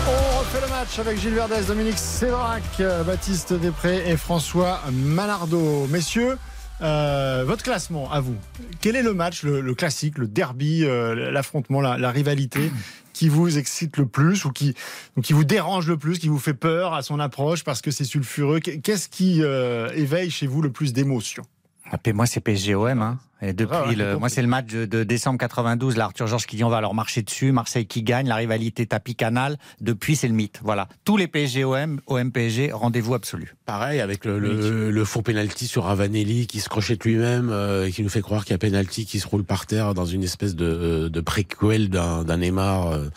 On 0.07 0.39
refait 0.39 0.61
le 0.61 0.69
match 0.69 0.99
avec 0.99 1.19
Gilles 1.19 1.35
Verdez, 1.35 1.63
Dominique 1.67 1.99
Séverac, 1.99 2.63
euh, 2.79 3.03
Baptiste 3.03 3.53
Després 3.53 4.09
et 4.09 4.17
François 4.17 4.81
Malardo. 4.93 5.89
Messieurs, 5.89 6.39
euh, 6.81 7.43
votre 7.45 7.65
classement 7.65 8.11
à 8.13 8.21
vous. 8.21 8.37
Quel 8.81 8.95
est 8.95 9.03
le 9.03 9.13
match, 9.13 9.43
le, 9.43 9.61
le 9.61 9.75
classique, 9.75 10.17
le 10.17 10.29
derby, 10.29 10.85
euh, 10.85 11.31
l'affrontement, 11.33 11.81
la, 11.81 11.99
la 11.99 12.11
rivalité 12.13 12.71
qui 13.13 13.29
vous 13.29 13.59
excite 13.59 13.97
le 13.97 14.07
plus 14.07 14.45
ou 14.45 14.51
qui, 14.51 14.75
ou 15.17 15.23
qui 15.23 15.33
vous 15.33 15.45
dérange 15.45 15.89
le 15.89 15.97
plus, 15.97 16.21
qui 16.21 16.29
vous 16.29 16.39
fait 16.39 16.55
peur 16.55 16.95
à 16.95 17.03
son 17.03 17.19
approche 17.19 17.65
parce 17.65 17.83
que 17.83 17.91
c'est 17.91 18.05
sulfureux? 18.05 18.61
Qu'est-ce 18.61 19.09
qui 19.09 19.43
euh, 19.43 19.91
éveille 19.95 20.31
chez 20.31 20.47
vous 20.47 20.63
le 20.63 20.71
plus 20.71 20.93
d'émotions? 20.93 21.43
Ah, 21.91 21.99
moi, 22.15 22.27
c'est 22.27 22.41
PSGOM. 22.41 23.03
Hein. 23.03 23.19
Et 23.43 23.53
depuis 23.53 23.74
Ah 23.76 23.86
ouais, 23.88 23.95
le, 23.95 24.05
compris. 24.05 24.20
moi, 24.20 24.28
c'est 24.28 24.43
le 24.43 24.49
match 24.49 24.66
de, 24.68 25.05
décembre 25.05 25.38
92. 25.38 25.97
Là, 25.97 26.05
Arthur 26.05 26.26
Georges 26.26 26.47
qui 26.47 26.57
dit 26.57 26.64
on 26.64 26.68
va 26.68 26.80
leur 26.80 26.95
marcher 26.95 27.22
dessus. 27.22 27.53
Marseille 27.53 27.86
qui 27.86 28.03
gagne. 28.03 28.28
La 28.28 28.36
rivalité 28.36 28.86
tapis 28.86 29.14
canal. 29.14 29.57
Depuis, 29.80 30.16
c'est 30.16 30.28
le 30.28 30.34
mythe. 30.34 30.61
Voilà. 30.62 30.88
Tous 31.05 31.16
les 31.16 31.26
PSGOM, 31.26 32.01
OM 32.07 32.32
PSG, 32.32 32.70
rendez-vous 32.72 33.14
absolu. 33.14 33.55
Pareil, 33.66 34.01
avec 34.01 34.24
le, 34.24 34.38
le, 34.38 34.91
le 34.91 35.05
faux 35.05 35.22
penalty 35.22 35.66
sur 35.66 35.84
Ravanelli 35.84 36.47
qui 36.47 36.61
se 36.61 36.68
crochette 36.68 37.05
lui-même 37.05 37.49
euh, 37.51 37.86
et 37.86 37.93
qui 37.93 38.03
nous 38.03 38.09
fait 38.09 38.20
croire 38.20 38.45
qu'il 38.45 38.53
y 38.53 38.55
a 38.55 38.59
penalty 38.59 39.07
qui 39.07 39.20
se 39.20 39.26
roule 39.28 39.45
par 39.45 39.66
terre 39.66 39.95
dans 39.95 40.05
une 40.07 40.22
espèce 40.24 40.55
de, 40.57 41.09
de 41.09 41.20
préquel 41.20 41.88
d'un 41.88 42.24
d'un 42.24 42.36
Neymar 42.38 42.88
euh, 42.93 43.09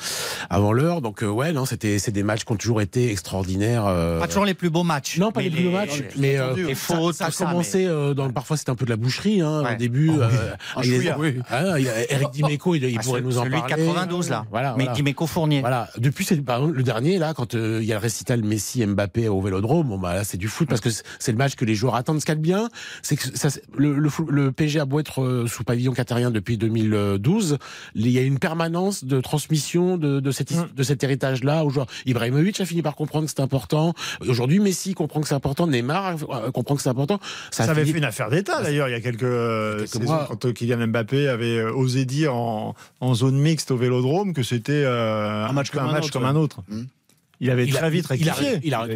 avant 0.49 0.71
l'heure. 0.73 1.01
Donc 1.01 1.23
euh, 1.23 1.27
ouais, 1.29 1.51
non, 1.53 1.65
c'était 1.65 1.99
c'est 1.99 2.11
des 2.11 2.23
matchs 2.23 2.45
qui 2.45 2.51
ont 2.51 2.55
toujours 2.57 2.81
été 2.81 3.11
extraordinaires. 3.11 3.85
euh, 3.87 4.19
Pas 4.19 4.27
toujours 4.27 4.45
les 4.45 4.53
plus 4.53 4.69
beaux 4.69 4.83
matchs. 4.83 5.17
Non, 5.17 5.31
pas 5.31 5.41
les 5.41 5.49
plus 5.49 5.63
beaux 5.63 5.71
matchs, 5.71 6.03
mais 6.17 6.37
euh, 6.37 6.53
les 6.55 6.75
ça, 6.75 6.95
fautes, 6.95 7.15
ça 7.15 7.25
a 7.27 7.31
commencé 7.31 7.85
euh, 7.85 8.13
dans 8.13 8.29
parfois 8.31 8.55
c'était 8.57 8.69
un 8.71 8.75
peu 8.75 8.85
de 8.85 8.91
la 8.91 8.97
boucherie 8.97 9.41
hein, 9.41 9.63
Ouais. 9.63 9.73
au 9.73 9.77
début. 9.77 10.11
Oh, 10.19 10.21
euh, 10.21 10.53
a- 10.75 10.81
chouïa. 10.83 11.15
Oui. 11.19 11.35
Ah, 11.49 11.79
il 11.79 11.85
y 11.85 11.89
a 11.89 12.11
Eric 12.11 12.29
Dimeco, 12.33 12.75
il, 12.75 12.83
il 12.83 12.97
Ah, 12.99 13.01
pourrait 13.03 13.21
nous 13.21 13.37
en 13.37 13.43
celui 13.43 13.55
de 13.55 13.59
parler. 13.61 13.75
92, 13.85 14.29
là. 14.29 14.45
Voilà, 14.51 14.73
Mais 14.77 14.83
voilà. 14.85 14.95
Dimeco 14.95 15.27
Fournier. 15.27 15.61
Voilà. 15.61 15.89
Depuis, 15.97 16.25
c'est 16.25 16.37
par 16.41 16.57
exemple, 16.59 16.75
le 16.77 16.83
dernier 16.83 17.17
là, 17.19 17.33
quand 17.33 17.55
euh, 17.55 17.79
il 17.81 17.87
y 17.87 17.91
a 17.91 17.95
le 17.95 18.01
récital 18.01 18.43
Messi 18.43 18.85
Mbappé 18.85 19.27
au 19.29 19.41
Vélodrome, 19.41 19.87
bon 19.87 19.97
bah 19.99 20.13
là 20.13 20.23
c'est 20.23 20.37
du 20.37 20.47
foot 20.47 20.67
parce 20.69 20.81
que 20.81 20.89
c'est- 20.89 21.31
le 21.31 21.37
match 21.37 21.55
que 21.55 21.65
les 21.65 21.75
joueurs 21.75 21.95
attendent. 21.95 22.19
Ce 22.19 22.25
qu'il 22.25 22.31
y 22.33 22.33
a 22.33 22.35
de 22.37 22.41
bien, 22.41 22.69
c'est 23.01 23.15
que 23.15 23.23
ça, 23.37 23.49
le, 23.77 23.95
le, 23.97 24.09
le 24.29 24.51
PSG 24.51 24.79
a 24.79 24.85
beau 24.85 24.99
être 24.99 25.21
euh, 25.23 25.47
sous 25.47 25.63
pavillon 25.63 25.93
qatarien 25.93 26.29
depuis 26.31 26.57
2012, 26.57 27.57
il 27.95 28.09
y 28.09 28.17
a 28.17 28.21
une 28.21 28.39
permanence 28.39 29.03
de 29.05 29.19
transmission 29.21 29.97
de, 29.97 30.19
de, 30.19 30.31
cet, 30.31 30.51
Mm. 30.51 30.67
de 30.75 30.83
cet 30.83 31.03
héritage-là 31.03 31.63
aux 31.65 31.69
joueurs. 31.69 31.87
Ibrahimovic 32.05 32.59
a 32.61 32.65
fini 32.65 32.81
par 32.81 32.95
comprendre 32.95 33.25
que 33.25 33.31
c'est 33.35 33.41
important. 33.41 33.93
Aujourd'hui, 34.27 34.59
Messi 34.59 34.93
comprend 34.93 35.21
que 35.21 35.27
c'est 35.27 35.33
important. 35.35 35.65
Neymar 35.67 36.15
comprend 36.53 36.75
que 36.75 36.81
c'est 36.81 36.89
important. 36.89 37.19
Ça, 37.51 37.63
a 37.63 37.69
avait 37.69 37.81
fini- 37.81 37.93
fait 37.93 37.97
une 37.99 38.03
affaire 38.05 38.29
d'État 38.29 38.61
d'ailleurs 38.61 38.87
il 38.89 38.91
y 38.91 38.95
a 38.95 39.01
quelques, 39.01 39.23
euh, 39.23 39.85
quelques 39.91 40.02
quand 40.05 40.53
Kylian 40.53 40.87
Mbappé 40.87 41.27
avait 41.27 41.57
euh, 41.57 41.73
osé 41.73 42.05
dire 42.05 42.35
en, 42.35 42.75
en 42.99 43.13
zone 43.15 43.35
mixte 43.35 43.71
au 43.71 43.77
Vélodrome 43.77 44.33
que 44.33 44.43
c'était 44.43 44.83
euh, 44.85 45.45
Un 45.47 45.53
match 45.53 45.71
comme 45.71 45.83
un 45.83 45.97
autre, 45.97 46.11
comme 46.11 46.23
ouais. 46.23 46.29
un 46.29 46.35
autre. 46.35 46.61
Mmh. 46.67 46.81
Il 47.39 47.49
avait 47.49 47.65
Il 47.65 47.75
a- 47.75 47.79
très 47.79 47.89
vite 47.89 48.05
il 48.19 48.29
a- 48.29 48.33
rectifié. 48.33 48.59
Il 48.63 48.73
un 48.73 48.77
euh. 48.83 48.87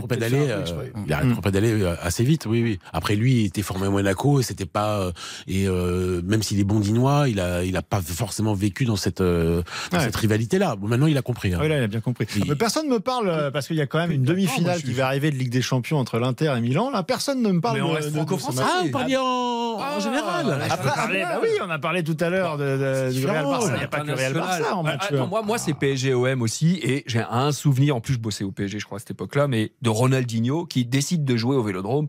Il 1.05 1.13
a 1.13 1.17
arrêté 1.17 1.51
d'aller 1.51 1.81
euh, 1.81 1.95
assez 2.01 2.23
vite, 2.23 2.45
oui, 2.45 2.61
oui. 2.63 2.79
Après, 2.93 3.15
lui, 3.15 3.41
il 3.41 3.45
était 3.47 3.61
formé 3.61 3.87
à 3.87 3.89
Monaco 3.89 4.39
et 4.39 4.43
c'était 4.43 4.65
pas. 4.65 4.99
euh, 4.99 5.11
Et 5.47 5.67
euh, 5.67 6.21
même 6.23 6.41
s'il 6.43 6.59
est 6.59 6.63
bondinois, 6.63 7.27
il 7.27 7.39
a, 7.39 7.63
il 7.63 7.75
a 7.75 7.81
pas 7.81 7.99
forcément 8.01 8.53
vécu 8.53 8.85
dans 8.85 8.95
cette, 8.95 9.21
euh, 9.21 9.63
dans 9.91 9.97
Ouais. 9.97 10.03
cette 10.05 10.15
rivalité-là. 10.15 10.75
Bon, 10.75 10.87
maintenant, 10.87 11.07
il 11.07 11.17
a 11.17 11.21
compris. 11.21 11.53
hein. 11.53 11.59
Oui, 11.61 11.67
là, 11.67 11.77
il 11.77 11.83
a 11.83 11.87
bien 11.87 11.99
compris. 11.99 12.25
Mais 12.47 12.55
personne 12.55 12.87
ne 12.87 12.93
me 12.93 12.99
parle, 12.99 13.51
parce 13.51 13.67
qu'il 13.67 13.75
y 13.75 13.81
a 13.81 13.85
quand 13.87 13.97
même 13.99 14.11
une 14.11 14.23
demi-finale 14.23 14.81
qui 14.81 14.93
va 14.93 15.07
arriver 15.07 15.31
de 15.31 15.35
Ligue 15.35 15.49
des 15.51 15.61
Champions 15.61 15.97
entre 15.97 16.19
l'Inter 16.19 16.53
et 16.57 16.61
Milan. 16.61 16.89
Là, 16.91 17.03
personne 17.03 17.41
ne 17.41 17.51
me 17.51 17.59
parle 17.59 17.77
Mais 17.77 17.81
on 17.81 17.89
de, 17.89 17.95
reste 17.95 18.13
de- 18.13 18.19
de. 18.19 18.25
Ah, 18.61 18.81
vous 18.83 18.91
parliez 18.91 19.17
en, 19.17 19.23
en 19.23 19.99
général. 19.99 20.59
Après, 20.69 20.89
après, 20.89 21.21
bah 21.23 21.39
oui, 21.41 21.49
on 21.65 21.69
a 21.69 21.79
parlé 21.79 22.03
tout 22.03 22.17
à 22.19 22.29
l'heure 22.29 22.57
de, 22.57 22.63
de- 22.63 23.13
du 23.13 23.25
Real 23.25 23.45
Barça. 23.45 23.73
Il 23.73 23.77
n'y 23.79 23.83
a 23.83 23.87
pas 23.87 23.99
que 24.01 24.07
le 24.07 24.13
Real 24.13 24.33
Barça 24.33 24.75
en 24.75 24.83
match. 24.83 25.11
Moi, 25.11 25.41
moi 25.41 25.57
c'est 25.57 25.73
PSG 25.73 26.13
OM 26.13 26.41
aussi, 26.41 26.79
et 26.83 27.03
j'ai 27.07 27.23
un 27.29 27.51
souvenir. 27.51 27.95
En 27.95 28.01
plus, 28.01 28.13
je 28.13 28.19
bossais 28.37 28.43
au 28.43 28.51
PSG, 28.51 28.79
je 28.79 28.85
crois 28.85 28.97
à 28.97 28.99
cette 28.99 29.11
époque-là, 29.11 29.47
mais 29.47 29.71
de 29.81 29.89
Ronaldinho 29.89 30.65
qui 30.65 30.85
décide 30.85 31.25
de 31.25 31.35
jouer 31.37 31.55
au 31.55 31.63
Vélodrome. 31.63 32.07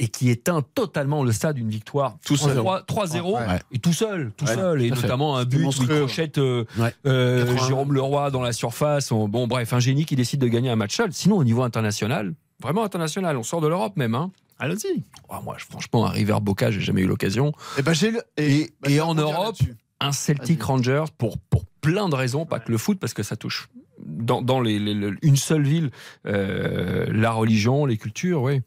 Et 0.00 0.06
qui 0.06 0.30
éteint 0.30 0.62
totalement 0.76 1.24
le 1.24 1.32
stade 1.32 1.56
d'une 1.56 1.70
victoire 1.70 2.18
Tout 2.24 2.36
seul. 2.36 2.56
3 2.56 2.82
3-0 2.82 3.34
Ouais. 3.36 3.58
et 3.72 3.80
tout 3.80 3.92
seul, 3.92 4.30
tout 4.36 4.44
Ouais, 4.44 4.54
seul, 4.54 4.80
et 4.82 4.90
notamment 4.90 5.36
un 5.36 5.44
but 5.44 5.64
où 5.66 5.70
il 5.82 5.88
crochette 5.88 6.38
euh, 6.38 6.64
Ouais. 6.78 6.94
euh, 7.04 7.44
80. 7.46 7.66
Jérôme 7.66 7.92
Leroy 7.92 8.30
dans 8.30 8.40
la 8.40 8.52
surface. 8.52 9.10
On- 9.10 9.26
Bon, 9.28 9.48
bref, 9.48 9.72
un 9.72 9.80
génie 9.80 10.04
qui 10.04 10.14
décide 10.14 10.40
de 10.40 10.46
gagner 10.46 10.70
un 10.70 10.76
match 10.76 10.94
seul. 10.94 11.12
Sinon, 11.12 11.36
au 11.38 11.42
niveau 11.42 11.64
international, 11.64 12.32
vraiment 12.62 12.84
international, 12.84 13.36
on 13.36 13.42
sort 13.42 13.60
de 13.60 13.66
l'Europe 13.66 13.96
même. 13.96 14.14
Hein. 14.14 14.30
Allons-y. 14.60 15.02
Oh, 15.30 15.34
moi, 15.42 15.56
je- 15.58 15.64
franchement, 15.64 16.06
un 16.06 16.10
River 16.10 16.36
Boca, 16.40 16.70
j'ai 16.70 16.80
jamais 16.80 17.00
eu 17.02 17.08
l'occasion. 17.08 17.52
Et 17.76 17.82
ben 17.82 17.92
le- 18.00 18.22
et, 18.36 18.70
bah, 18.80 18.90
Et 18.90 18.94
vais 18.94 19.00
en 19.00 19.16
Europe, 19.16 19.56
un 19.98 20.12
Celtic 20.12 20.62
Rangers 20.62 21.06
pour, 21.18 21.38
pour 21.38 21.64
plein 21.80 22.08
de 22.08 22.14
raisons, 22.14 22.46
pas 22.46 22.60
que 22.60 22.70
le 22.70 22.78
foot, 22.78 23.00
parce 23.00 23.14
que 23.14 23.24
ça 23.24 23.34
touche 23.34 23.68
dans, 24.08 24.42
dans 24.42 24.60
les, 24.60 24.76
une 25.22 25.36
seule 25.36 25.62
ville 25.62 25.90
euh, 26.26 27.06
la 27.12 27.30
religion, 27.30 27.86
les 27.86 27.96
cultures, 27.96 28.42
oui. 28.42 28.62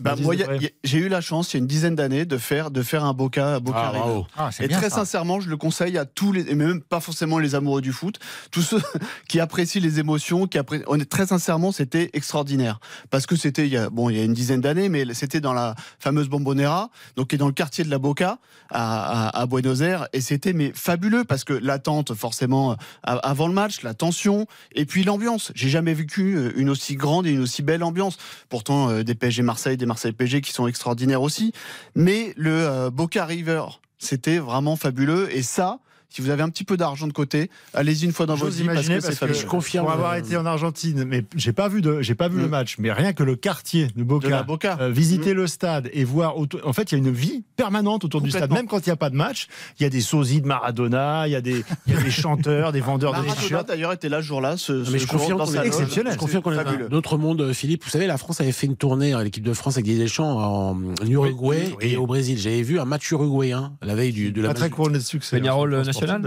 Bah, 0.00 0.16
moi, 0.20 0.34
j'ai 0.82 0.98
eu 0.98 1.08
la 1.08 1.20
chance, 1.20 1.52
il 1.52 1.56
y 1.56 1.58
a 1.58 1.60
une 1.60 1.66
dizaine 1.66 1.94
d'années, 1.94 2.24
de 2.24 2.36
faire, 2.38 2.70
de 2.70 2.82
faire 2.82 3.04
un 3.04 3.12
Boca, 3.14 3.60
Boca 3.60 3.92
Ah. 3.94 4.22
Ah, 4.36 4.50
Et 4.60 4.66
bien 4.68 4.78
très 4.78 4.90
ça. 4.90 4.96
sincèrement, 4.96 5.40
je 5.40 5.48
le 5.48 5.56
conseille 5.56 5.96
à 5.98 6.04
tous 6.04 6.32
les, 6.32 6.42
et 6.50 6.54
même 6.54 6.80
pas 6.80 7.00
forcément 7.00 7.38
les 7.38 7.54
amoureux 7.54 7.80
du 7.80 7.92
foot, 7.92 8.18
tous 8.50 8.62
ceux 8.62 8.80
qui 9.28 9.38
apprécient 9.40 9.80
les 9.80 10.00
émotions, 10.00 10.46
qui 10.46 10.58
appré- 10.58 10.82
on 10.88 10.98
est 10.98 11.08
très 11.08 11.26
sincèrement, 11.26 11.70
c'était 11.72 12.10
extraordinaire 12.12 12.80
parce 13.10 13.26
que 13.26 13.36
c'était 13.36 13.66
il 13.66 13.72
y 13.72 13.76
a 13.76 13.88
bon 13.90 14.10
il 14.10 14.16
y 14.16 14.20
a 14.20 14.24
une 14.24 14.34
dizaine 14.34 14.60
d'années, 14.60 14.88
mais 14.88 15.14
c'était 15.14 15.40
dans 15.40 15.52
la 15.52 15.74
fameuse 15.98 16.28
Bombonera, 16.28 16.90
donc 17.16 17.28
qui 17.28 17.36
est 17.36 17.38
dans 17.38 17.46
le 17.46 17.52
quartier 17.52 17.84
de 17.84 17.90
la 17.90 17.98
Boca 17.98 18.38
à, 18.70 19.28
à- 19.28 19.40
à 19.42 19.46
Buenos 19.46 19.80
Aires, 19.80 20.08
et 20.12 20.20
c'était 20.20 20.52
mais 20.52 20.72
fabuleux 20.74 21.24
parce 21.24 21.44
que 21.44 21.52
l'attente 21.52 22.14
forcément 22.14 22.72
euh, 22.72 22.74
avant 23.04 23.46
le 23.46 23.54
match, 23.54 23.82
la 23.82 23.94
tension 23.94 24.46
et 24.74 24.86
puis 24.86 25.04
l'ambiance. 25.04 25.52
J'ai 25.54 25.68
jamais 25.68 25.94
vécu 25.94 26.34
euh, 26.36 26.52
une 26.56 26.68
aussi 26.70 26.96
grande 26.96 27.26
et 27.26 27.30
une 27.30 27.40
aussi 27.40 27.62
belle 27.62 27.82
ambiance. 27.84 28.16
Pourtant 28.48 28.90
euh, 28.90 29.02
des 29.04 29.14
PSG 29.14 29.42
Marseille, 29.42 29.76
des 29.84 29.86
Marseille 29.86 30.12
PSG 30.12 30.40
qui 30.40 30.52
sont 30.52 30.66
extraordinaires 30.66 31.22
aussi, 31.22 31.52
mais 31.94 32.32
le 32.36 32.50
euh, 32.50 32.90
Boca 32.90 33.24
River 33.24 33.64
c'était 34.04 34.38
vraiment 34.38 34.76
fabuleux. 34.76 35.34
Et 35.34 35.42
ça, 35.42 35.78
si 36.14 36.22
vous 36.22 36.30
avez 36.30 36.42
un 36.42 36.48
petit 36.48 36.62
peu 36.62 36.76
d'argent 36.76 37.08
de 37.08 37.12
côté, 37.12 37.50
allez-y 37.74 38.04
une 38.04 38.12
fois 38.12 38.24
dans 38.26 38.36
votre 38.36 38.54
vie 38.54 38.62
parce 38.64 38.86
que 38.86 39.00
c'est 39.00 39.12
fabuleux. 39.16 39.36
Je 39.38 39.46
confirme, 39.46 39.84
pour 39.86 39.92
avoir 39.94 40.12
euh, 40.12 40.18
été 40.18 40.36
en 40.36 40.46
Argentine, 40.46 41.04
mais 41.04 41.24
j'ai 41.34 41.52
pas 41.52 41.68
vu 41.68 41.80
de, 41.82 42.02
j'ai 42.02 42.14
pas 42.14 42.28
vu 42.28 42.38
le 42.38 42.46
Mm. 42.46 42.50
match, 42.50 42.76
mais 42.78 42.92
rien 42.92 43.12
que 43.12 43.24
le 43.24 43.34
quartier 43.34 43.88
de 43.96 44.02
Boca, 44.04 44.26
De 44.28 44.30
la 44.32 44.42
Boca. 44.44 44.78
euh, 44.80 44.90
visiter 44.90 45.34
le 45.34 45.48
stade 45.48 45.90
et 45.92 46.04
voir, 46.04 46.38
autour- 46.38 46.60
en 46.64 46.72
fait, 46.72 46.92
il 46.92 46.94
y 46.94 46.94
a 46.94 46.98
une 46.98 47.10
vie 47.12 47.42
permanente 47.56 48.04
autour 48.04 48.20
du 48.20 48.30
stade, 48.30 48.52
même 48.52 48.66
quand 48.68 48.86
il 48.86 48.90
n'y 48.90 48.92
a 48.92 48.96
pas 48.96 49.10
de 49.10 49.16
match. 49.16 49.48
Il 49.80 49.82
y 49.82 49.86
a 49.86 49.90
des 49.90 50.00
sosies 50.00 50.40
de 50.40 50.46
Maradona, 50.46 51.26
il 51.26 51.32
y 51.32 51.34
a 51.36 51.40
des, 51.40 51.64
il 51.88 51.94
y 51.94 51.96
a 51.96 52.00
des 52.00 52.10
chanteurs, 52.12 52.70
des 52.70 52.80
vendeurs 52.80 53.12
de 53.12 53.18
Maradona 53.18 53.40
t-shirts. 53.42 53.66
d'ailleurs 53.68 53.92
était 53.92 54.08
là 54.08 54.22
ce 54.22 54.26
jour-là. 54.28 54.56
Ce, 54.56 54.72
mais 54.92 54.98
je 55.00 55.06
confirme 55.08 55.38
qu'on 55.40 55.52
est 55.54 55.66
exceptionnel. 55.66 56.12
Je 56.12 56.18
confirme 56.18 56.42
qu'on 56.42 56.52
est 56.52 56.88
d'autres 56.88 57.18
mondes, 57.18 57.52
Philippe. 57.52 57.82
Vous 57.84 57.90
savez, 57.90 58.06
la 58.06 58.18
France 58.18 58.40
avait 58.40 58.52
fait 58.52 58.66
une 58.68 58.76
tournée, 58.76 59.12
hein, 59.14 59.22
l'équipe 59.24 59.42
de 59.44 59.52
France 59.52 59.74
avec 59.74 59.86
des 59.86 59.98
Deschamps 59.98 60.38
en 60.38 60.78
Uruguay 61.08 61.72
oui. 61.80 61.88
et 61.92 61.96
au 61.96 62.06
Brésil. 62.06 62.38
J'avais 62.38 62.62
vu 62.62 62.78
un 62.78 62.84
match 62.84 63.10
uruguayen 63.10 63.72
la 63.82 63.94
veille 63.96 64.12
du, 64.12 64.30
de 64.32 64.42
la 64.42 64.48
Pas 64.48 64.54
très 64.54 64.70
couronné 64.70 64.98
de 64.98 65.02
succès. 65.02 65.36
Peñarol 65.38 65.74
hein, 65.74 65.82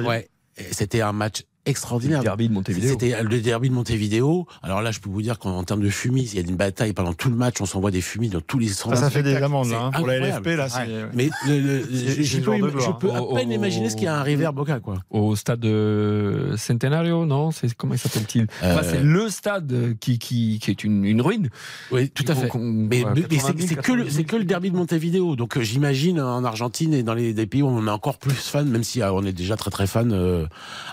Ouais. 0.05 0.29
C'était 0.71 1.01
un 1.01 1.11
match 1.11 1.43
extraordinaire. 1.69 2.19
Le 2.19 2.23
derby 2.23 2.49
de 2.49 2.53
Montevideo. 2.53 2.89
C'était 2.89 3.21
le 3.21 3.39
derby 3.41 3.69
de 3.69 3.73
Montevideo. 3.75 4.47
Alors 4.63 4.81
là, 4.81 4.91
je 4.91 4.99
peux 4.99 5.09
vous 5.09 5.21
dire 5.21 5.37
qu'en 5.39 5.57
en 5.57 5.63
termes 5.63 5.81
de 5.81 5.89
fumis, 5.89 6.23
il 6.33 6.35
y 6.35 6.43
a 6.43 6.47
une 6.47 6.55
bataille 6.55 6.93
pendant 6.93 7.13
tout 7.13 7.29
le 7.29 7.35
match. 7.35 7.61
On 7.61 7.65
s'envoie 7.65 7.91
des 7.91 8.01
fumis 8.01 8.29
dans 8.29 8.41
tous 8.41 8.59
les 8.59 8.67
sens. 8.69 8.93
Ça, 8.95 9.01
ça 9.01 9.09
fait 9.09 9.23
des 9.23 9.35
amendes 9.35 9.69
là, 9.69 9.83
hein, 9.85 9.91
pour 9.91 10.07
la. 10.07 10.17
LFP 10.19 10.47
là. 10.57 10.67
Mais 11.13 11.29
le- 11.47 11.59
le- 11.59 11.83
C'est- 12.07 12.23
je, 12.23 12.39
peux, 12.39 12.55
je 12.57 12.91
peux 12.99 13.11
à 13.11 13.21
Oh, 13.21 13.35
peine 13.35 13.51
imaginer 13.51 13.89
ce 13.89 13.95
qu'il 13.95 14.05
y 14.05 14.07
a 14.07 14.17
un 14.17 14.23
River 14.23 14.49
Boca, 14.53 14.79
quoi. 14.79 14.97
Au 15.09 15.35
stade 15.35 15.59
de 15.59 16.53
Centenario, 16.57 17.25
non? 17.25 17.51
C'est 17.51 17.73
comment 17.75 17.93
il 17.93 17.99
s'appelle-t-il? 17.99 18.47
Enfin, 18.61 18.79
Euh, 18.79 18.81
C'est 18.83 19.01
le 19.03 19.29
stade 19.29 19.95
qui, 19.99 20.19
qui, 20.19 20.59
qui 20.59 20.71
est 20.71 20.83
une, 20.83 21.03
une 21.05 21.21
ruine. 21.21 21.49
Oui, 21.91 22.09
tout 22.09 22.25
à 22.27 22.35
fait. 22.35 22.49
Mais, 22.55 23.01
voilà, 23.01 23.15
mais 23.15 23.21
c'est 23.29 23.35
80 23.37 23.53
000, 23.57 23.67
c'est 23.67 23.75
que, 23.81 23.91
le- 23.91 24.09
c'est 24.09 24.23
que 24.23 24.35
le 24.35 24.43
derby 24.45 24.71
de 24.71 24.75
Montevideo. 24.77 25.35
Donc 25.35 25.57
euh, 25.57 25.61
j'imagine 25.61 26.19
en 26.21 26.43
Argentine 26.43 26.93
et 26.93 27.03
dans 27.03 27.13
les 27.13 27.33
des 27.33 27.45
pays 27.47 27.61
où 27.61 27.67
on 27.67 27.85
est 27.87 27.91
encore 27.91 28.17
plus 28.17 28.33
fan, 28.33 28.67
même 28.69 28.83
si 28.83 29.01
euh, 29.01 29.11
on 29.11 29.23
est 29.25 29.33
déjà 29.33 29.55
très 29.57 29.71
très 29.71 29.87
fan 29.87 30.11
euh, 30.13 30.45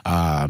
à, 0.05 0.49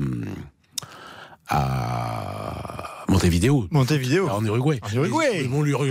à 1.49 3.05
Montevideo. 3.09 3.67
Montevideo. 3.71 4.29
En 4.29 4.45
Uruguay. 4.45 4.81
En 4.83 4.95
Uruguay. 4.95 5.49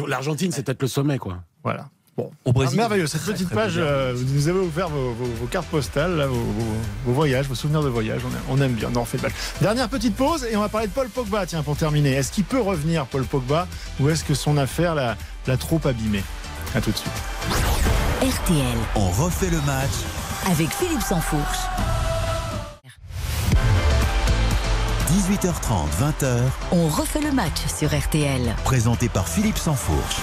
L'Argentine, 0.08 0.52
c'est 0.52 0.64
peut-être 0.64 0.82
le 0.82 0.88
sommet, 0.88 1.18
quoi. 1.18 1.40
Voilà. 1.64 1.90
Bon, 2.16 2.30
Au 2.46 2.54
Brésil. 2.54 2.78
Ah, 2.78 2.84
merveilleux. 2.84 3.08
Cette 3.08 3.24
petite 3.26 3.50
page, 3.50 3.74
euh, 3.78 4.14
vous 4.16 4.32
nous 4.36 4.48
avez 4.48 4.60
ouvert 4.60 4.88
vos, 4.88 5.14
vos- 5.14 5.26
vos 5.26 5.46
cartes 5.48 5.68
postales, 5.68 6.16
là, 6.16 6.28
vos, 6.28 6.36
vos- 6.36 6.76
vos 7.06 7.12
voyages, 7.14 7.48
vos 7.48 7.56
souvenirs 7.56 7.82
de 7.82 7.90
voyage. 7.90 8.22
On, 8.24 8.30
aime- 8.30 8.60
on 8.60 8.62
aime 8.64 8.74
bien. 8.74 8.90
Non, 8.92 9.02
on 9.02 9.06
fait 9.06 9.18
de 9.18 9.24
mal. 9.24 9.32
Dernière 9.62 9.90
petite 9.90 10.16
pause 10.16 10.46
et 10.52 10.56
on 10.56 10.62
va 10.62 10.70
parler 10.70 10.86
de 10.88 10.92
Paul 10.92 11.08
Pogba. 11.10 11.48
Tiens, 11.48 11.64
pour 11.64 11.76
terminer, 11.76 12.12
est-ce 12.14 12.32
qu'il 12.32 12.44
peut 12.44 12.62
revenir, 12.62 13.08
Paul 13.08 13.24
Pogba, 13.24 13.68
ou 14.00 14.10
est-ce 14.10 14.24
que 14.24 14.36
son 14.36 14.58
affaire 14.58 14.94
l'a 14.94 15.18
trop 15.58 15.82
abîmé 15.86 16.24
À 16.76 16.82
tout 16.82 16.92
de 16.92 16.98
suite. 16.98 17.14
RTL, 18.22 18.78
On 18.96 19.10
refait 19.10 19.50
le 19.50 19.62
match 19.62 19.92
avec 20.52 20.70
Philippe 20.70 21.02
Sansfourche. 21.02 21.58
18h30, 25.14 25.86
20h, 26.00 26.40
On 26.72 26.88
refait 26.88 27.22
le 27.22 27.32
match 27.32 27.68
sur 27.68 27.96
RTL. 27.96 28.56
présenté 28.64 29.10
par 29.10 29.28
Philippe 29.28 29.60
Sansfourche. 29.60 30.22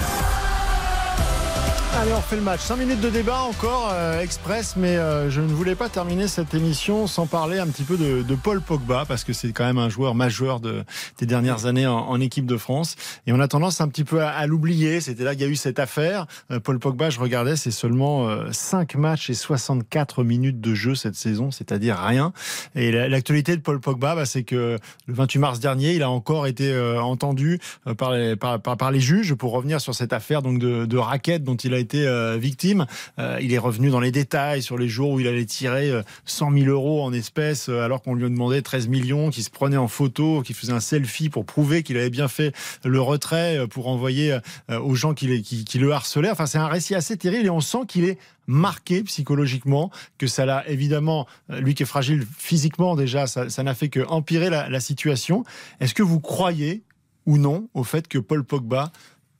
Allez, 1.99 2.13
on 2.13 2.21
fait 2.21 2.37
le 2.37 2.41
match. 2.41 2.61
5 2.61 2.77
minutes 2.77 3.01
de 3.01 3.09
débat 3.09 3.41
encore, 3.41 3.89
euh, 3.91 4.21
express, 4.21 4.75
mais 4.77 4.95
euh, 4.95 5.29
je 5.29 5.39
ne 5.41 5.47
voulais 5.47 5.75
pas 5.75 5.87
terminer 5.89 6.27
cette 6.27 6.53
émission 6.55 7.05
sans 7.05 7.27
parler 7.27 7.59
un 7.59 7.67
petit 7.67 7.83
peu 7.83 7.95
de, 7.97 8.23
de 8.23 8.35
Paul 8.35 8.59
Pogba, 8.61 9.03
parce 9.07 9.23
que 9.23 9.33
c'est 9.33 9.51
quand 9.51 9.65
même 9.65 9.77
un 9.77 9.89
joueur 9.89 10.15
majeur 10.15 10.61
de, 10.61 10.83
des 11.19 11.25
dernières 11.27 11.65
années 11.67 11.85
en, 11.85 12.19
équipe 12.21 12.45
de 12.47 12.57
France. 12.57 12.95
Et 13.27 13.33
on 13.33 13.39
a 13.39 13.47
tendance 13.47 13.81
un 13.81 13.87
petit 13.89 14.03
peu 14.05 14.23
à, 14.23 14.47
l'oublier. 14.47 14.99
C'était 15.01 15.23
là 15.25 15.33
qu'il 15.35 15.43
y 15.43 15.45
a 15.45 15.49
eu 15.49 15.55
cette 15.55 15.77
affaire. 15.79 16.25
Euh, 16.49 16.59
Paul 16.59 16.79
Pogba, 16.79 17.09
je 17.11 17.19
regardais, 17.19 17.55
c'est 17.55 17.71
seulement 17.71 18.27
euh, 18.29 18.47
5 18.51 18.95
matchs 18.95 19.29
et 19.29 19.33
64 19.35 20.23
minutes 20.23 20.61
de 20.61 20.73
jeu 20.73 20.95
cette 20.95 21.15
saison, 21.15 21.51
c'est-à-dire 21.51 21.97
rien. 21.99 22.31
Et 22.73 22.91
la- 22.91 23.09
l'actualité 23.09 23.55
de 23.57 23.61
Paul 23.61 23.79
Pogba, 23.79 24.15
bah, 24.15 24.25
c'est 24.25 24.43
que 24.43 24.77
le 25.07 25.13
28 25.13 25.39
mars 25.39 25.59
dernier, 25.59 25.93
il 25.93 26.03
a 26.03 26.09
encore 26.09 26.47
été 26.47 26.71
euh, 26.71 26.99
entendu 27.01 27.59
euh, 27.85 27.93
par, 27.93 28.11
les, 28.11 28.35
par- 28.37 28.59
par 28.61 28.91
les 28.91 29.01
juges 29.01 29.33
pour 29.35 29.51
revenir 29.51 29.81
sur 29.81 29.93
cette 29.93 30.13
affaire 30.13 30.41
donc 30.41 30.57
de, 30.57 30.85
de 30.85 30.97
raquette 30.97 31.43
dont 31.43 31.55
il 31.57 31.73
a 31.73 31.80
euh, 31.93 32.37
victime. 32.37 32.85
Euh, 33.19 33.37
il 33.41 33.53
est 33.53 33.57
revenu 33.57 33.89
dans 33.89 33.99
les 33.99 34.11
détails 34.11 34.61
sur 34.61 34.77
les 34.77 34.87
jours 34.87 35.11
où 35.11 35.19
il 35.19 35.27
allait 35.27 35.45
tirer 35.45 35.89
euh, 35.89 36.01
100 36.25 36.51
000 36.51 36.65
euros 36.67 37.03
en 37.03 37.13
espèces 37.13 37.69
euh, 37.69 37.81
alors 37.81 38.01
qu'on 38.01 38.15
lui 38.15 38.25
a 38.25 38.29
demandé 38.29 38.61
13 38.61 38.87
millions, 38.87 39.29
qu'il 39.29 39.43
se 39.43 39.49
prenait 39.49 39.77
en 39.77 39.87
photo, 39.87 40.41
qu'il 40.41 40.55
faisait 40.55 40.73
un 40.73 40.79
selfie 40.79 41.29
pour 41.29 41.45
prouver 41.45 41.83
qu'il 41.83 41.97
avait 41.97 42.09
bien 42.09 42.27
fait 42.27 42.53
le 42.83 43.01
retrait 43.01 43.57
euh, 43.57 43.67
pour 43.67 43.87
envoyer 43.87 44.37
euh, 44.69 44.79
aux 44.79 44.95
gens 44.95 45.13
qui, 45.13 45.41
qui, 45.41 45.65
qui 45.65 45.79
le 45.79 45.91
harcelaient. 45.91 46.31
Enfin, 46.31 46.45
c'est 46.45 46.57
un 46.57 46.67
récit 46.67 46.95
assez 46.95 47.17
terrible 47.17 47.45
et 47.45 47.49
on 47.49 47.61
sent 47.61 47.85
qu'il 47.87 48.05
est 48.05 48.17
marqué 48.47 49.03
psychologiquement, 49.03 49.91
que 50.17 50.27
ça 50.27 50.45
l'a 50.45 50.67
évidemment, 50.67 51.27
euh, 51.49 51.61
lui 51.61 51.73
qui 51.73 51.83
est 51.83 51.85
fragile 51.85 52.25
physiquement 52.37 52.95
déjà, 52.95 53.27
ça 53.27 53.49
ça 53.49 53.63
n'a 53.63 53.73
fait 53.73 53.89
que 53.89 54.05
empirer 54.07 54.49
la, 54.49 54.69
la 54.69 54.79
situation. 54.79 55.43
Est-ce 55.79 55.93
que 55.93 56.03
vous 56.03 56.19
croyez 56.19 56.83
ou 57.25 57.37
non 57.37 57.69
au 57.73 57.83
fait 57.83 58.07
que 58.07 58.17
Paul 58.17 58.43
Pogba 58.43 58.91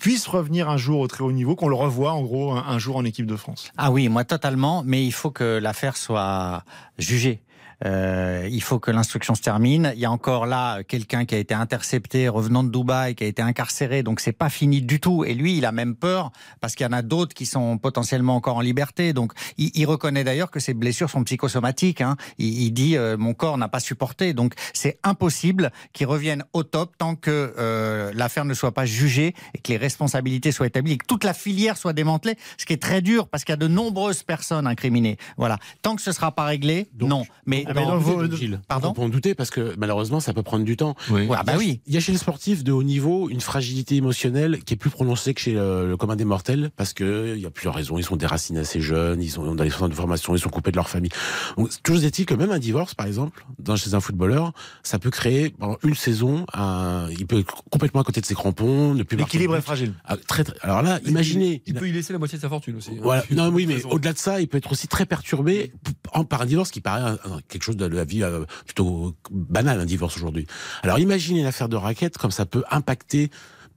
puisse 0.02 0.26
revenir 0.26 0.68
un 0.68 0.78
jour 0.78 1.00
au 1.00 1.08
très 1.08 1.24
haut 1.24 1.32
niveau, 1.32 1.56
qu'on 1.56 1.70
le 1.70 1.76
revoie 1.76 2.12
en 2.12 2.24
gros 2.24 2.54
un, 2.54 2.66
un 2.68 2.80
jour 2.80 2.98
en 2.98 3.06
équipe 3.06 3.28
de 3.28 3.36
France 3.36 3.72
Ah 3.78 3.92
oui, 3.92 4.10
moi 4.10 4.24
totalement, 4.24 4.82
mais 4.84 5.06
il 5.06 5.12
faut 5.14 5.30
que 5.30 5.60
l'affaire 5.62 5.96
soit 5.96 6.64
jugée. 6.98 7.44
Euh, 7.86 8.48
il 8.50 8.62
faut 8.62 8.80
que 8.80 8.92
l'instruction 8.92 9.36
se 9.36 9.42
termine. 9.42 9.92
Il 9.96 10.00
y 10.00 10.06
a 10.06 10.12
encore 10.12 10.46
là 10.46 10.84
quelqu'un 10.84 11.26
qui 11.26 11.36
a 11.36 11.38
été 11.38 11.54
intercepté 11.54 12.28
revenant 12.28 12.64
de 12.64 12.70
Dubaï, 12.70 13.16
qui 13.16 13.24
a 13.24 13.28
été 13.28 13.42
incarcéré, 13.42 14.04
donc 14.04 14.20
c'est 14.20 14.32
pas 14.32 14.50
fini 14.50 14.82
du 14.82 15.00
tout. 15.00 15.26
Et 15.26 15.34
lui, 15.34 15.58
il 15.58 15.66
a 15.66 15.72
même 15.72 15.96
peur 15.96 16.32
parce 16.60 16.76
qu'il 16.76 16.86
y 16.86 16.90
en 16.90 16.94
a 16.94 17.02
d'autres 17.02 17.34
qui 17.34 17.46
sont 17.46 17.78
potentiellement 17.78 18.36
encore 18.36 18.58
en 18.58 18.62
liberté. 18.62 19.14
Donc 19.14 19.34
il, 19.58 19.72
il 19.74 19.86
reconnaît 19.86 20.24
d'ailleurs 20.24 20.52
que 20.52 20.60
ses 20.60 20.74
blessures 20.74 21.10
sont 21.10 21.24
psychosomatiques. 21.24 22.02
Hein. 22.02 22.18
Il, 22.38 22.62
il 22.62 22.72
dit 22.72 22.98
euh, 22.98 23.18
mon 23.18 23.34
corps 23.34 23.58
n'a 23.58 23.68
pas 23.68 23.80
supporté. 23.80 24.34
Donc 24.34 24.54
c'est 24.74 25.00
impossible 25.04 25.72
qu'il 25.94 26.08
revienne 26.08 26.44
au 26.54 26.64
top 26.64 26.98
tant 26.98 27.16
que 27.16 27.54
euh, 27.58 28.12
l'affaire 28.14 28.46
ne 28.46 28.54
soit 28.54 28.74
pas 28.74 28.86
jugée 28.86 29.34
et 29.54 29.58
que 29.58 29.72
les 29.72 29.78
responsabilités 29.78 30.52
soient 30.52 30.68
établies 30.68 30.94
et 30.94 30.98
que 30.98 31.06
toute 31.06 31.24
la 31.24 31.34
filière 31.34 31.78
soit 31.78 31.94
démantelée. 31.94 32.36
Ce 32.58 32.66
qui 32.66 32.74
est 32.74 32.82
très 32.82 33.02
dur 33.02 33.28
parce 33.28 33.44
qu'il 33.44 33.54
y 33.54 33.58
a 33.58 33.58
de 33.58 33.68
nombreuses 33.68 34.24
personnes 34.24 34.68
incriminées. 34.68 35.18
Voilà. 35.38 35.58
Tant 35.82 35.96
que 35.96 36.02
ce 36.02 36.12
sera 36.12 36.32
pas 36.32 36.46
réglé, 36.46 36.88
non. 37.00 37.26
Mais 37.46 37.66
Ah, 37.72 37.74
mais 37.76 37.82
peut 37.82 37.88
dans 37.88 37.96
en 37.96 38.00
vos- 38.00 38.22
douter, 38.24 38.38
Gilles. 38.38 38.62
Pardon 38.68 38.90
On 38.90 38.94
peut 38.94 39.02
en 39.02 39.10
douter 39.10 39.36
parce 39.36 39.50
que 39.50 39.74
malheureusement, 39.78 40.20
ça 40.20 40.34
peut 40.34 40.44
prendre 40.44 40.64
du 40.66 40.78
temps. 40.78 40.96
Oui. 41.10 41.28
Ouais, 41.28 41.38
ah 41.40 41.44
bah 41.44 41.54
Il 41.54 41.56
y 41.56 41.56
a- 41.56 41.60
oui. 41.60 41.82
Il 41.88 41.94
y 41.94 41.98
a 41.98 42.00
chez 42.00 42.12
les 42.12 42.18
sportifs 42.18 42.64
de 42.64 42.72
haut 42.72 42.84
niveau 42.84 43.30
une 43.30 43.42
fragilité 43.42 43.96
émotionnelle 43.96 44.64
qui 44.64 44.74
est 44.74 44.78
plus 44.78 44.90
prononcée 44.90 45.34
que 45.34 45.42
chez 45.42 45.54
le, 45.54 45.88
le 45.90 45.98
commun 45.98 46.16
des 46.16 46.26
mortels 46.26 46.72
parce 46.76 46.94
que 46.94 47.34
il 47.36 47.42
y 47.42 47.46
a 47.46 47.50
plusieurs 47.52 47.74
raisons. 47.76 47.98
Ils 47.98 48.04
sont 48.04 48.16
déracinés 48.16 48.60
assez 48.60 48.82
jeunes, 48.82 49.22
ils 49.22 49.30
sont 49.32 49.56
dans 49.56 49.64
les 49.64 49.70
centres 49.70 49.90
de 49.90 49.94
formation, 49.96 50.36
ils 50.36 50.40
sont 50.40 50.50
coupés 50.50 50.72
de 50.72 50.76
leur 50.78 50.90
famille. 50.90 51.12
Donc, 51.58 51.70
toujours 51.84 52.04
est-il 52.04 52.26
que 52.26 52.34
même 52.34 52.52
un 52.52 52.60
divorce, 52.60 52.94
par 52.96 53.06
exemple, 53.08 53.46
dans, 53.60 53.76
chez 53.76 53.94
un 53.94 54.00
footballeur, 54.00 54.54
ça 54.84 55.00
peut 55.00 55.10
créer 55.12 55.50
pendant 55.52 55.78
une 55.84 55.96
saison, 55.96 56.46
un, 56.54 57.08
il 57.12 57.26
peut 57.28 57.40
être 57.40 57.64
complètement 57.70 58.02
à 58.02 58.04
côté 58.04 58.22
de 58.22 58.26
ses 58.26 58.34
crampons, 58.36 58.94
ne 58.94 59.04
plus 59.04 59.18
L'équilibre 59.18 59.56
est 59.56 59.62
fragile. 59.62 59.94
Ah, 60.06 60.18
très, 60.18 60.44
très- 60.44 60.58
alors 60.62 60.82
là, 60.82 61.00
imaginez. 61.06 61.62
Il 61.66 61.74
peut 61.76 61.88
y 61.88 61.92
laisser 61.92 62.12
la 62.14 62.20
moitié 62.20 62.38
de 62.38 62.42
sa 62.42 62.50
fortune 62.50 62.76
aussi. 62.78 62.92
hein. 62.92 63.00
Voilà. 63.02 63.24
Non, 63.32 63.50
oui, 63.50 63.66
mais 63.68 63.84
au-delà 63.86 64.14
de 64.14 64.18
ça, 64.18 64.42
il 64.42 64.48
peut 64.48 64.58
être 64.58 64.72
aussi 64.72 64.88
très 64.88 65.06
perturbé 65.06 65.72
en- 66.14 66.24
par 66.24 66.42
un 66.42 66.46
divorce 66.46 66.72
qui 66.72 66.82
paraît 66.82 67.02
un- 67.02 67.14
un- 67.32 67.40
quelque 67.48 67.61
chose 67.64 67.78
de 67.78 67.86
la 67.86 68.04
vie 68.04 68.24
euh, 68.24 68.46
plutôt 68.66 69.16
banal, 69.32 69.80
un 69.80 69.86
divorce 69.86 70.18
aujourd'hui. 70.18 70.48
Alors 70.84 71.00
imaginez 71.00 71.44
l'affaire 71.44 71.70
de 71.70 71.76
raquette 71.76 72.18
comme 72.18 72.32
ça 72.32 72.46
peut 72.46 72.64
impacter 72.72 73.30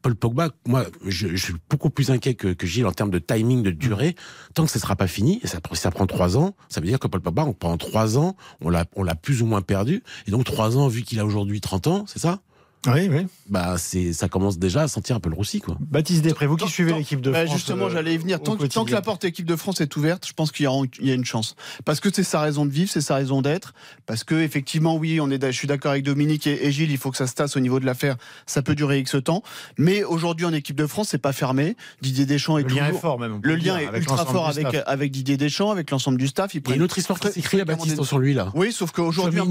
Paul 0.05 0.15
Pogba. 0.17 0.51
Moi, 0.67 0.85
je, 1.07 1.35
suis 1.35 1.55
beaucoup 1.71 1.89
plus 1.89 2.11
inquiet 2.11 2.35
que, 2.35 2.49
que 2.49 2.67
Gilles 2.67 2.85
en 2.85 2.93
termes 2.93 3.11
de 3.11 3.19
timing, 3.19 3.63
de 3.63 3.71
durée. 3.71 4.15
Tant 4.53 4.67
que 4.67 4.71
ce 4.71 4.79
sera 4.79 4.97
pas 4.97 5.07
fini, 5.07 5.41
et 5.43 5.47
ça, 5.47 5.61
ça 5.73 5.91
prend 5.91 6.07
trois 6.07 6.37
ans, 6.37 6.55
ça 6.69 6.83
veut 6.83 6.87
dire 6.87 6.99
que 6.99 7.07
Paul 7.07 7.23
Pogba, 7.23 7.45
on- 7.45 7.55
pendant 7.55 7.79
trois 7.79 8.19
ans, 8.19 8.37
on 8.61 8.69
l'a 8.69 9.15
plus 9.15 9.41
ou 9.41 9.47
moins 9.47 9.63
perdu. 9.63 10.03
Et 10.27 10.31
donc 10.31 10.45
trois 10.45 10.77
ans, 10.77 10.89
vu 10.89 11.03
qu'il 11.03 11.19
a 11.21 11.25
aujourd'hui 11.25 11.63
30 11.63 11.87
ans, 11.87 12.05
c'est 12.07 12.19
ça? 12.19 12.41
Oui, 12.87 13.09
oui. 13.11 13.27
Bah, 13.49 13.77
c'est, 13.79 14.13
ça 14.13 14.29
commence 14.29 14.59
déjà 14.59 14.83
à 14.83 14.89
sentir 14.89 15.17
un 15.17 15.21
peu 15.21 15.29
le 15.31 15.35
roussi, 15.37 15.61
quoi. 15.61 15.77
Baptiste 15.81 16.23
Després, 16.23 16.47
vous 16.47 16.57
qui 16.57 16.65
Tant- 16.65 16.71
suivez 16.71 16.91
tant- 16.93 16.99
l'équipe 16.99 17.21
de 17.21 17.31
bah, 17.31 17.45
France. 17.45 17.57
justement, 17.57 17.87
euh, 17.87 17.91
j'allais 17.91 18.15
y 18.15 18.19
venir. 18.19 18.41
Tant, 18.41 18.53
que- 18.57 18.63
tant 18.63 18.69
que 18.69 18.75
quotidien. 18.75 18.95
la 18.97 19.03
porte 19.03 19.25
équipe 19.25 19.47
de 19.47 19.57
France 19.57 19.81
est 19.81 19.95
ouverte, 19.97 20.27
je 20.27 20.33
pense 20.33 20.53
qu'il 20.53 20.65
y, 20.65 20.67
aura- 20.67 20.87
il 21.01 21.07
y 21.07 21.11
a 21.11 21.15
une 21.15 21.25
chance. 21.25 21.57
Parce 21.85 22.01
que 22.01 22.09
c'est 22.13 22.23
sa 22.25 22.41
raison 22.41 22.65
de 22.67 22.71
vivre, 22.71 22.91
c'est 22.91 23.01
sa 23.01 23.15
raison 23.17 23.43
d'être. 23.43 23.75
Parce 24.07 24.25
que 24.25 24.35
effectivement, 24.35 24.97
oui, 24.97 25.21
on 25.21 25.31
est, 25.31 25.45
je 25.45 25.51
suis 25.57 25.69
d'accord 25.69 25.93
avec 25.93 26.05
Dominique 26.05 26.47
et, 26.47 26.67
et 26.67 26.73
Gilles. 26.73 26.91
Il 26.91 26.99
faut 26.99 27.11
que 27.11 27.17
ça 27.17 27.27
se 27.27 27.35
tasse 27.35 27.57
au 27.57 27.61
niveau 27.61 27.81
de 27.81 27.87
l'affaire. 27.87 28.17
Ça 28.47 28.63
peut 28.63 28.75
durer 28.75 28.99
X 29.01 29.17
temps. 29.25 29.43
Mais 29.79 30.05
aujourd'hui, 30.05 30.47
en 30.47 30.53
équipe 30.53 30.77
de 30.77 30.87
France, 30.87 31.09
c'est 31.11 31.19
pas 31.19 31.33
fermé. 31.33 31.77
Didier 32.03 32.27
Deschamps 32.27 32.59
est 32.59 32.63
Le 32.63 32.69
lien 32.69 32.85
est 32.85 32.87
toujours- 32.89 33.01
fort, 33.01 33.19
même. 33.19 33.41
Le 33.43 33.57
dire, 33.59 33.75
lien 33.75 33.93
est 33.93 33.99
ultra 33.99 34.25
fort 34.27 34.51
avec, 34.87 35.11
Didier 35.11 35.37
Deschamps, 35.37 35.71
avec 35.71 35.91
l'ensemble 35.91 36.19
du 36.19 36.27
staff. 36.29 36.55
Il 36.55 36.63
y 36.69 36.73
a 36.73 36.77
une 36.77 36.83
autre 36.83 36.99
histoire 36.99 37.19
qui 37.21 37.31
s'écrit 37.33 37.61
à 37.61 37.65
Baptiste 37.65 38.03
sur 38.03 38.19
lui, 38.19 38.35
là. 38.35 38.51
Oui, 38.55 38.73
sauf 38.73 38.91
qu'aujourd'hui, 38.91 39.41
un 39.41 39.45
un 39.45 39.47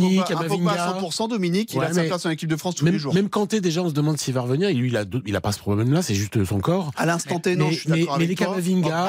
Pogba 0.47 0.71
à 0.71 0.75
Camavinga. 0.75 0.99
100%, 0.99 1.27
Dominique, 1.29 1.73
il 1.73 1.81
a 1.81 1.93
sa 1.93 2.03
place 2.03 2.25
en 2.25 2.29
équipe 2.29 2.49
de 2.49 2.55
France 2.55 2.75
tous 2.75 2.85
les 2.85 2.97
jours. 2.97 3.13
Même 3.23 3.29
Kanté, 3.29 3.61
déjà, 3.61 3.81
on 3.81 3.87
se 3.89 3.93
demande 3.93 4.17
s'il 4.17 4.33
va 4.33 4.41
revenir. 4.41 4.67
Et 4.67 4.73
lui, 4.73 4.89
il 4.89 4.97
a, 4.97 5.05
deux- 5.05 5.21
il 5.25 5.33
a 5.37 5.39
pas 5.41 5.53
ce 5.53 5.59
problème-là, 5.59 6.01
c'est 6.01 6.13
juste 6.13 6.43
son 6.43 6.59
corps. 6.59 6.91
À 6.97 7.05
l'instant 7.05 7.39
T, 7.39 7.55
non, 7.55 7.67
mais, 7.67 7.73
je 7.73 7.79
suis 7.79 7.87
d'accord 7.89 8.17
mais 8.17 8.25
avec 8.25 8.29
les 8.39 8.45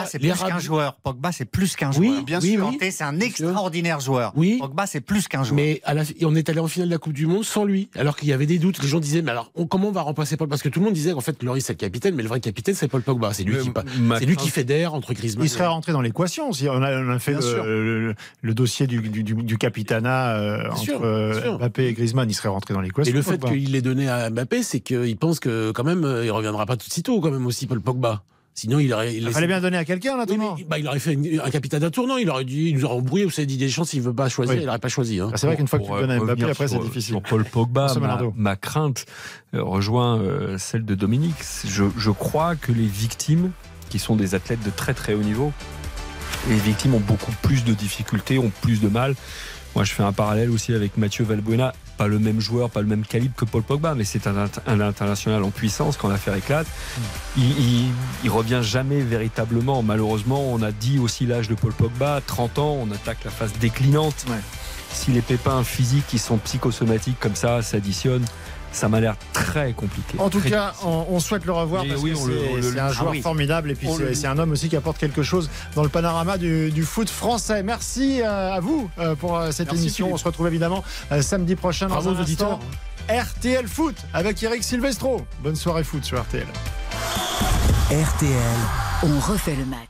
c'est 0.07 0.23
les 0.23 0.31
plus 0.31 0.39
qu'un 0.45 0.59
joueur. 0.61 0.95
Pogba, 1.03 1.33
c'est 1.33 1.45
plus 1.45 1.75
qu'un 1.75 1.91
Oui, 1.99 2.07
joueur. 2.09 2.23
bien 2.23 2.39
oui, 2.41 2.53
sûr. 2.53 2.61
Kanté, 2.61 2.91
c'est 2.93 3.03
un 3.03 3.19
extraordinaire 3.19 3.99
joueur. 3.99 4.33
Oui. 4.37 4.59
Pogba, 4.61 4.87
c'est 4.87 5.01
plus 5.01 5.27
qu'un 5.27 5.43
joueur. 5.43 5.57
Mais 5.57 5.81
à 5.85 5.95
la, 5.95 6.05
fi- 6.05 6.15
on 6.25 6.37
est 6.37 6.49
allé 6.49 6.61
en 6.61 6.69
finale 6.69 6.89
de 6.89 6.95
la 6.95 6.99
Coupe 6.99 7.13
du 7.13 7.27
Monde 7.27 7.45
sans 7.45 7.65
lui, 7.65 7.89
alors 7.97 8.17
qu'il 8.17 8.29
y 8.29 8.33
avait 8.33 8.47
des 8.47 8.59
doutes. 8.59 8.81
Les 8.81 8.87
gens 8.89 9.01
disaient, 9.01 9.23
mais 9.23 9.33
alors, 9.33 9.51
on- 9.57 9.67
comment 9.67 9.89
on 9.89 9.93
va 9.93 10.03
remplacer 10.03 10.37
Paul 10.37 10.47
Parce 10.49 10.63
que 10.63 10.69
tout 10.69 10.79
le 10.79 10.85
monde 10.85 10.95
disait 10.95 11.13
qu'en 11.13 11.21
fait, 11.21 11.43
Loris 11.43 11.65
c'est 11.65 11.73
le 11.73 11.79
capitaine, 11.79 12.15
mais 12.15 12.23
le 12.23 12.29
vrai 12.29 12.39
capitaine, 12.39 12.77
c'est 12.77 12.87
Paul 12.87 13.03
Pogba. 13.03 13.33
C'est 13.33 13.43
lui, 13.43 13.57
qui, 13.59 13.71
c'est 13.73 14.25
lui 14.27 14.37
crainte- 14.37 14.45
qui 14.45 14.51
fédère 14.51 14.95
entre 14.95 15.13
Griezmann. 15.13 15.45
Il 15.45 15.49
serait 15.49 15.67
rentré 15.67 15.91
dans 15.93 16.01
l'équation. 16.03 16.53
Si 16.53 16.69
on 16.69 16.83
a, 16.83 17.01
on 17.03 17.11
a 17.11 17.19
fait 17.19 17.33
Bien 17.33 17.41
le, 17.41 17.47
sûr. 17.47 17.65
le- 17.65 18.15
le 18.43 18.55
dossier 18.55 18.87
du, 18.87 19.01
du, 19.01 19.25
du- 19.25 19.35
du 19.35 19.59
capitana 19.59 20.37
euh, 20.37 20.69
entre 20.71 20.79
sûr, 20.79 21.01
euh. 21.03 21.57
Mbappé 21.59 21.87
et 21.89 21.93
Griezmann, 21.95 22.29
il 22.31 22.35
serait 22.35 22.49
rentré 22.49 22.75
dans 22.75 22.81
Et 22.81 22.85
l'équation. 22.85 23.13
le 23.15 23.23
fait 23.23 23.39
qu'il 23.43 23.73
l'ait 23.73 23.83
donné 23.83 24.04
à 24.09 24.31
Mbappé, 24.31 24.63
c'est 24.63 24.81
qu'il 24.81 25.17
pense 25.17 25.41
que 25.41 25.71
quand 25.73 25.85
même, 25.85 26.05
euh, 26.05 26.25
il 26.25 26.31
reviendra 26.31 26.67
pas 26.67 26.77
tout 26.77 26.87
de 26.89 26.93
suite 26.93 27.07
quand 27.07 27.31
même 27.31 27.47
aussi, 27.47 27.67
Paul 27.67 27.81
Pogba. 27.81 28.23
Sinon, 28.57 28.79
il 28.79 28.93
aurait. 28.93 29.13
Il 29.17 29.25
Il 29.25 29.31
fallait 29.33 29.49
bien 29.49 29.61
donner 29.61 29.77
à 29.77 29.85
quelqu'un, 29.85 30.17
là, 30.17 30.27
Oui, 30.29 30.37
mais, 30.39 30.65
bah, 30.69 30.79
il 30.79 30.87
aurait 30.87 31.01
fait 31.01 31.15
une- 31.15 31.41
un 31.45 31.51
capitaine 31.51 31.81
d'un 31.81 31.91
tournant. 31.91 32.19
Il 32.19 32.31
aurait 32.31 32.45
dit, 32.45 32.69
il 32.69 32.77
nous 32.77 32.85
aurait 32.85 32.95
embrouillé. 32.95 33.25
Vous 33.25 33.33
savez, 33.33 33.47
dit 33.47 33.57
des 33.57 33.69
chances, 33.69 33.89
s'il 33.91 34.01
veut 34.01 34.13
pas 34.13 34.29
choisir, 34.29 34.55
Oui. 34.55 34.61
il 34.63 34.69
aurait 34.69 34.79
pas 34.79 34.89
choisi. 34.89 35.19
Hein. 35.19 35.31
Ah, 35.33 35.37
C'est 35.37 35.49
vrai 35.49 35.57
qu'une 35.57 35.67
fois 35.67 35.81
que 35.81 35.85
tu 35.85 35.89
Pour, 35.91 35.99
donnes 35.99 36.11
à 36.13 36.15
euh, 36.21 36.25
Mbappé, 36.25 36.45
après, 36.45 36.69
c'est 36.69 36.79
difficile. 36.79 37.15
Sur 37.15 37.23
Paul 37.23 37.45
Pogba, 37.45 37.93
ma, 38.37 38.55
crainte 38.55 39.07
euh, 39.55 39.63
rejoint 39.65 40.21
euh, 40.21 40.57
celle 40.57 40.85
de 40.85 40.95
Dominique. 40.95 41.35
Je, 41.67 41.83
je 41.99 42.11
crois 42.13 42.55
que 42.55 42.71
les 42.71 42.87
victimes, 42.87 43.51
qui 43.91 43.99
sont 43.99 44.15
des 44.15 44.37
athlètes 44.37 44.63
de 44.65 44.71
très 44.71 44.95
très 44.95 45.15
haut 45.15 45.23
niveau, 45.23 45.53
les 46.49 46.55
victimes 46.57 46.95
ont 46.95 47.01
beaucoup 47.01 47.33
plus 47.43 47.65
de 47.65 47.73
difficultés, 47.75 48.39
ont 48.39 48.53
plus 48.63 48.81
de 48.81 48.89
mal. 48.89 49.17
Moi, 49.75 49.83
je 49.85 49.93
fais 49.93 50.05
un 50.05 50.13
parallèle 50.13 50.51
aussi 50.51 50.73
avec 50.73 50.97
Mathieu 50.97 51.25
Valbuena. 51.25 51.73
Pas 51.97 52.07
le 52.07 52.19
même 52.21 52.41
joueur, 52.41 52.71
pas 52.71 52.81
le 52.81 52.87
même 52.87 53.05
calibre 53.05 53.35
que 53.37 53.45
Paul 53.45 53.63
Pogba, 53.63 53.95
mais 53.95 54.05
c'est 54.05 54.27
un, 54.27 54.47
int- 54.47 54.61
un 54.67 54.81
international 54.81 55.43
en 55.43 55.51
puissance 55.51 55.97
quand 55.97 56.09
l'affaire 56.09 56.35
éclate. 56.37 56.67
Il, 57.37 57.45
il, 57.59 57.85
il 58.25 58.31
revient 58.31 58.61
jamais 58.63 59.01
véritablement. 59.01 59.83
Malheureusement, 59.83 60.41
on 60.53 60.63
a 60.63 60.71
dit 60.73 60.99
aussi 60.99 61.27
l'âge 61.27 61.49
de 61.49 61.55
Paul 61.55 61.73
Pogba, 61.73 62.21
30 62.25 62.59
ans, 62.59 62.79
on 62.81 62.91
attaque 62.93 63.25
la 63.25 63.31
phase 63.31 63.53
déclinante. 63.61 64.25
Ouais. 64.29 64.37
Si 64.93 65.11
les 65.11 65.23
pépins 65.23 65.65
physiques 65.65 66.07
qui 66.07 66.19
sont 66.19 66.37
psychosomatiques 66.39 67.19
comme 67.19 67.35
ça 67.35 67.63
s'additionnent, 67.63 68.25
ça 68.75 68.89
m'a 68.89 69.01
l'air 69.01 69.17
très 69.33 69.73
compliqué. 69.73 70.19
En 70.19 70.29
tout 70.29 70.41
Très 70.41 70.51
cas, 70.51 70.75
on, 70.85 71.07
on 71.09 71.21
souhaite 71.21 71.45
le 71.47 71.53
revoir 71.53 71.85
Mais 71.85 71.91
parce 71.91 72.03
oui, 72.03 72.13
que 72.13 72.17
c'est 72.19 72.27
le- 72.57 72.63
c'est 72.75 72.79
un 72.81 72.87
ah 72.87 72.93
joueur 72.93 73.11
oui. 73.13 73.23
formidable 73.23 73.71
et 73.71 73.75
puis 73.75 73.89
c'est 73.97 74.03
le- 74.03 74.15
c'est 74.15 74.27
un 74.27 74.37
homme 74.39 74.53
aussi 74.53 74.69
qui 74.69 74.77
apporte 74.77 74.99
quelque 74.99 75.23
chose 75.23 75.49
dans 75.75 75.83
le 75.83 75.89
panorama 75.89 76.37
du, 76.39 76.71
du 76.71 76.83
foot 76.83 77.09
français. 77.09 77.63
Merci 77.63 78.21
euh, 78.21 78.53
à 78.53 78.61
vous 78.61 78.91
euh, 78.99 79.15
pour 79.15 79.37
euh, 79.39 79.51
cette 79.53 79.69
Merci, 79.69 79.83
émission. 79.83 80.07
Philippe. 80.07 80.15
On 80.15 80.19
se 80.19 80.25
retrouve 80.25 80.47
évidemment 80.49 80.83
samedi 81.21 81.55
prochain 81.57 81.87
dans 81.87 81.95
Bravo 81.95 82.11
un 82.11 82.21
auditeurs. 82.21 82.59
RTL 83.09 83.69
Foot 83.69 83.97
avec 84.13 84.43
Eric 84.43 84.65
Silvestro. 84.65 85.21
Bonne 85.43 85.57
soirée 85.57 85.85
foot 85.85 86.05
sur 86.05 86.21
RTL. 86.21 86.47
RTL. 87.91 88.33
On 89.05 89.21
refait 89.21 89.55
le 89.57 89.67
match. 89.67 89.89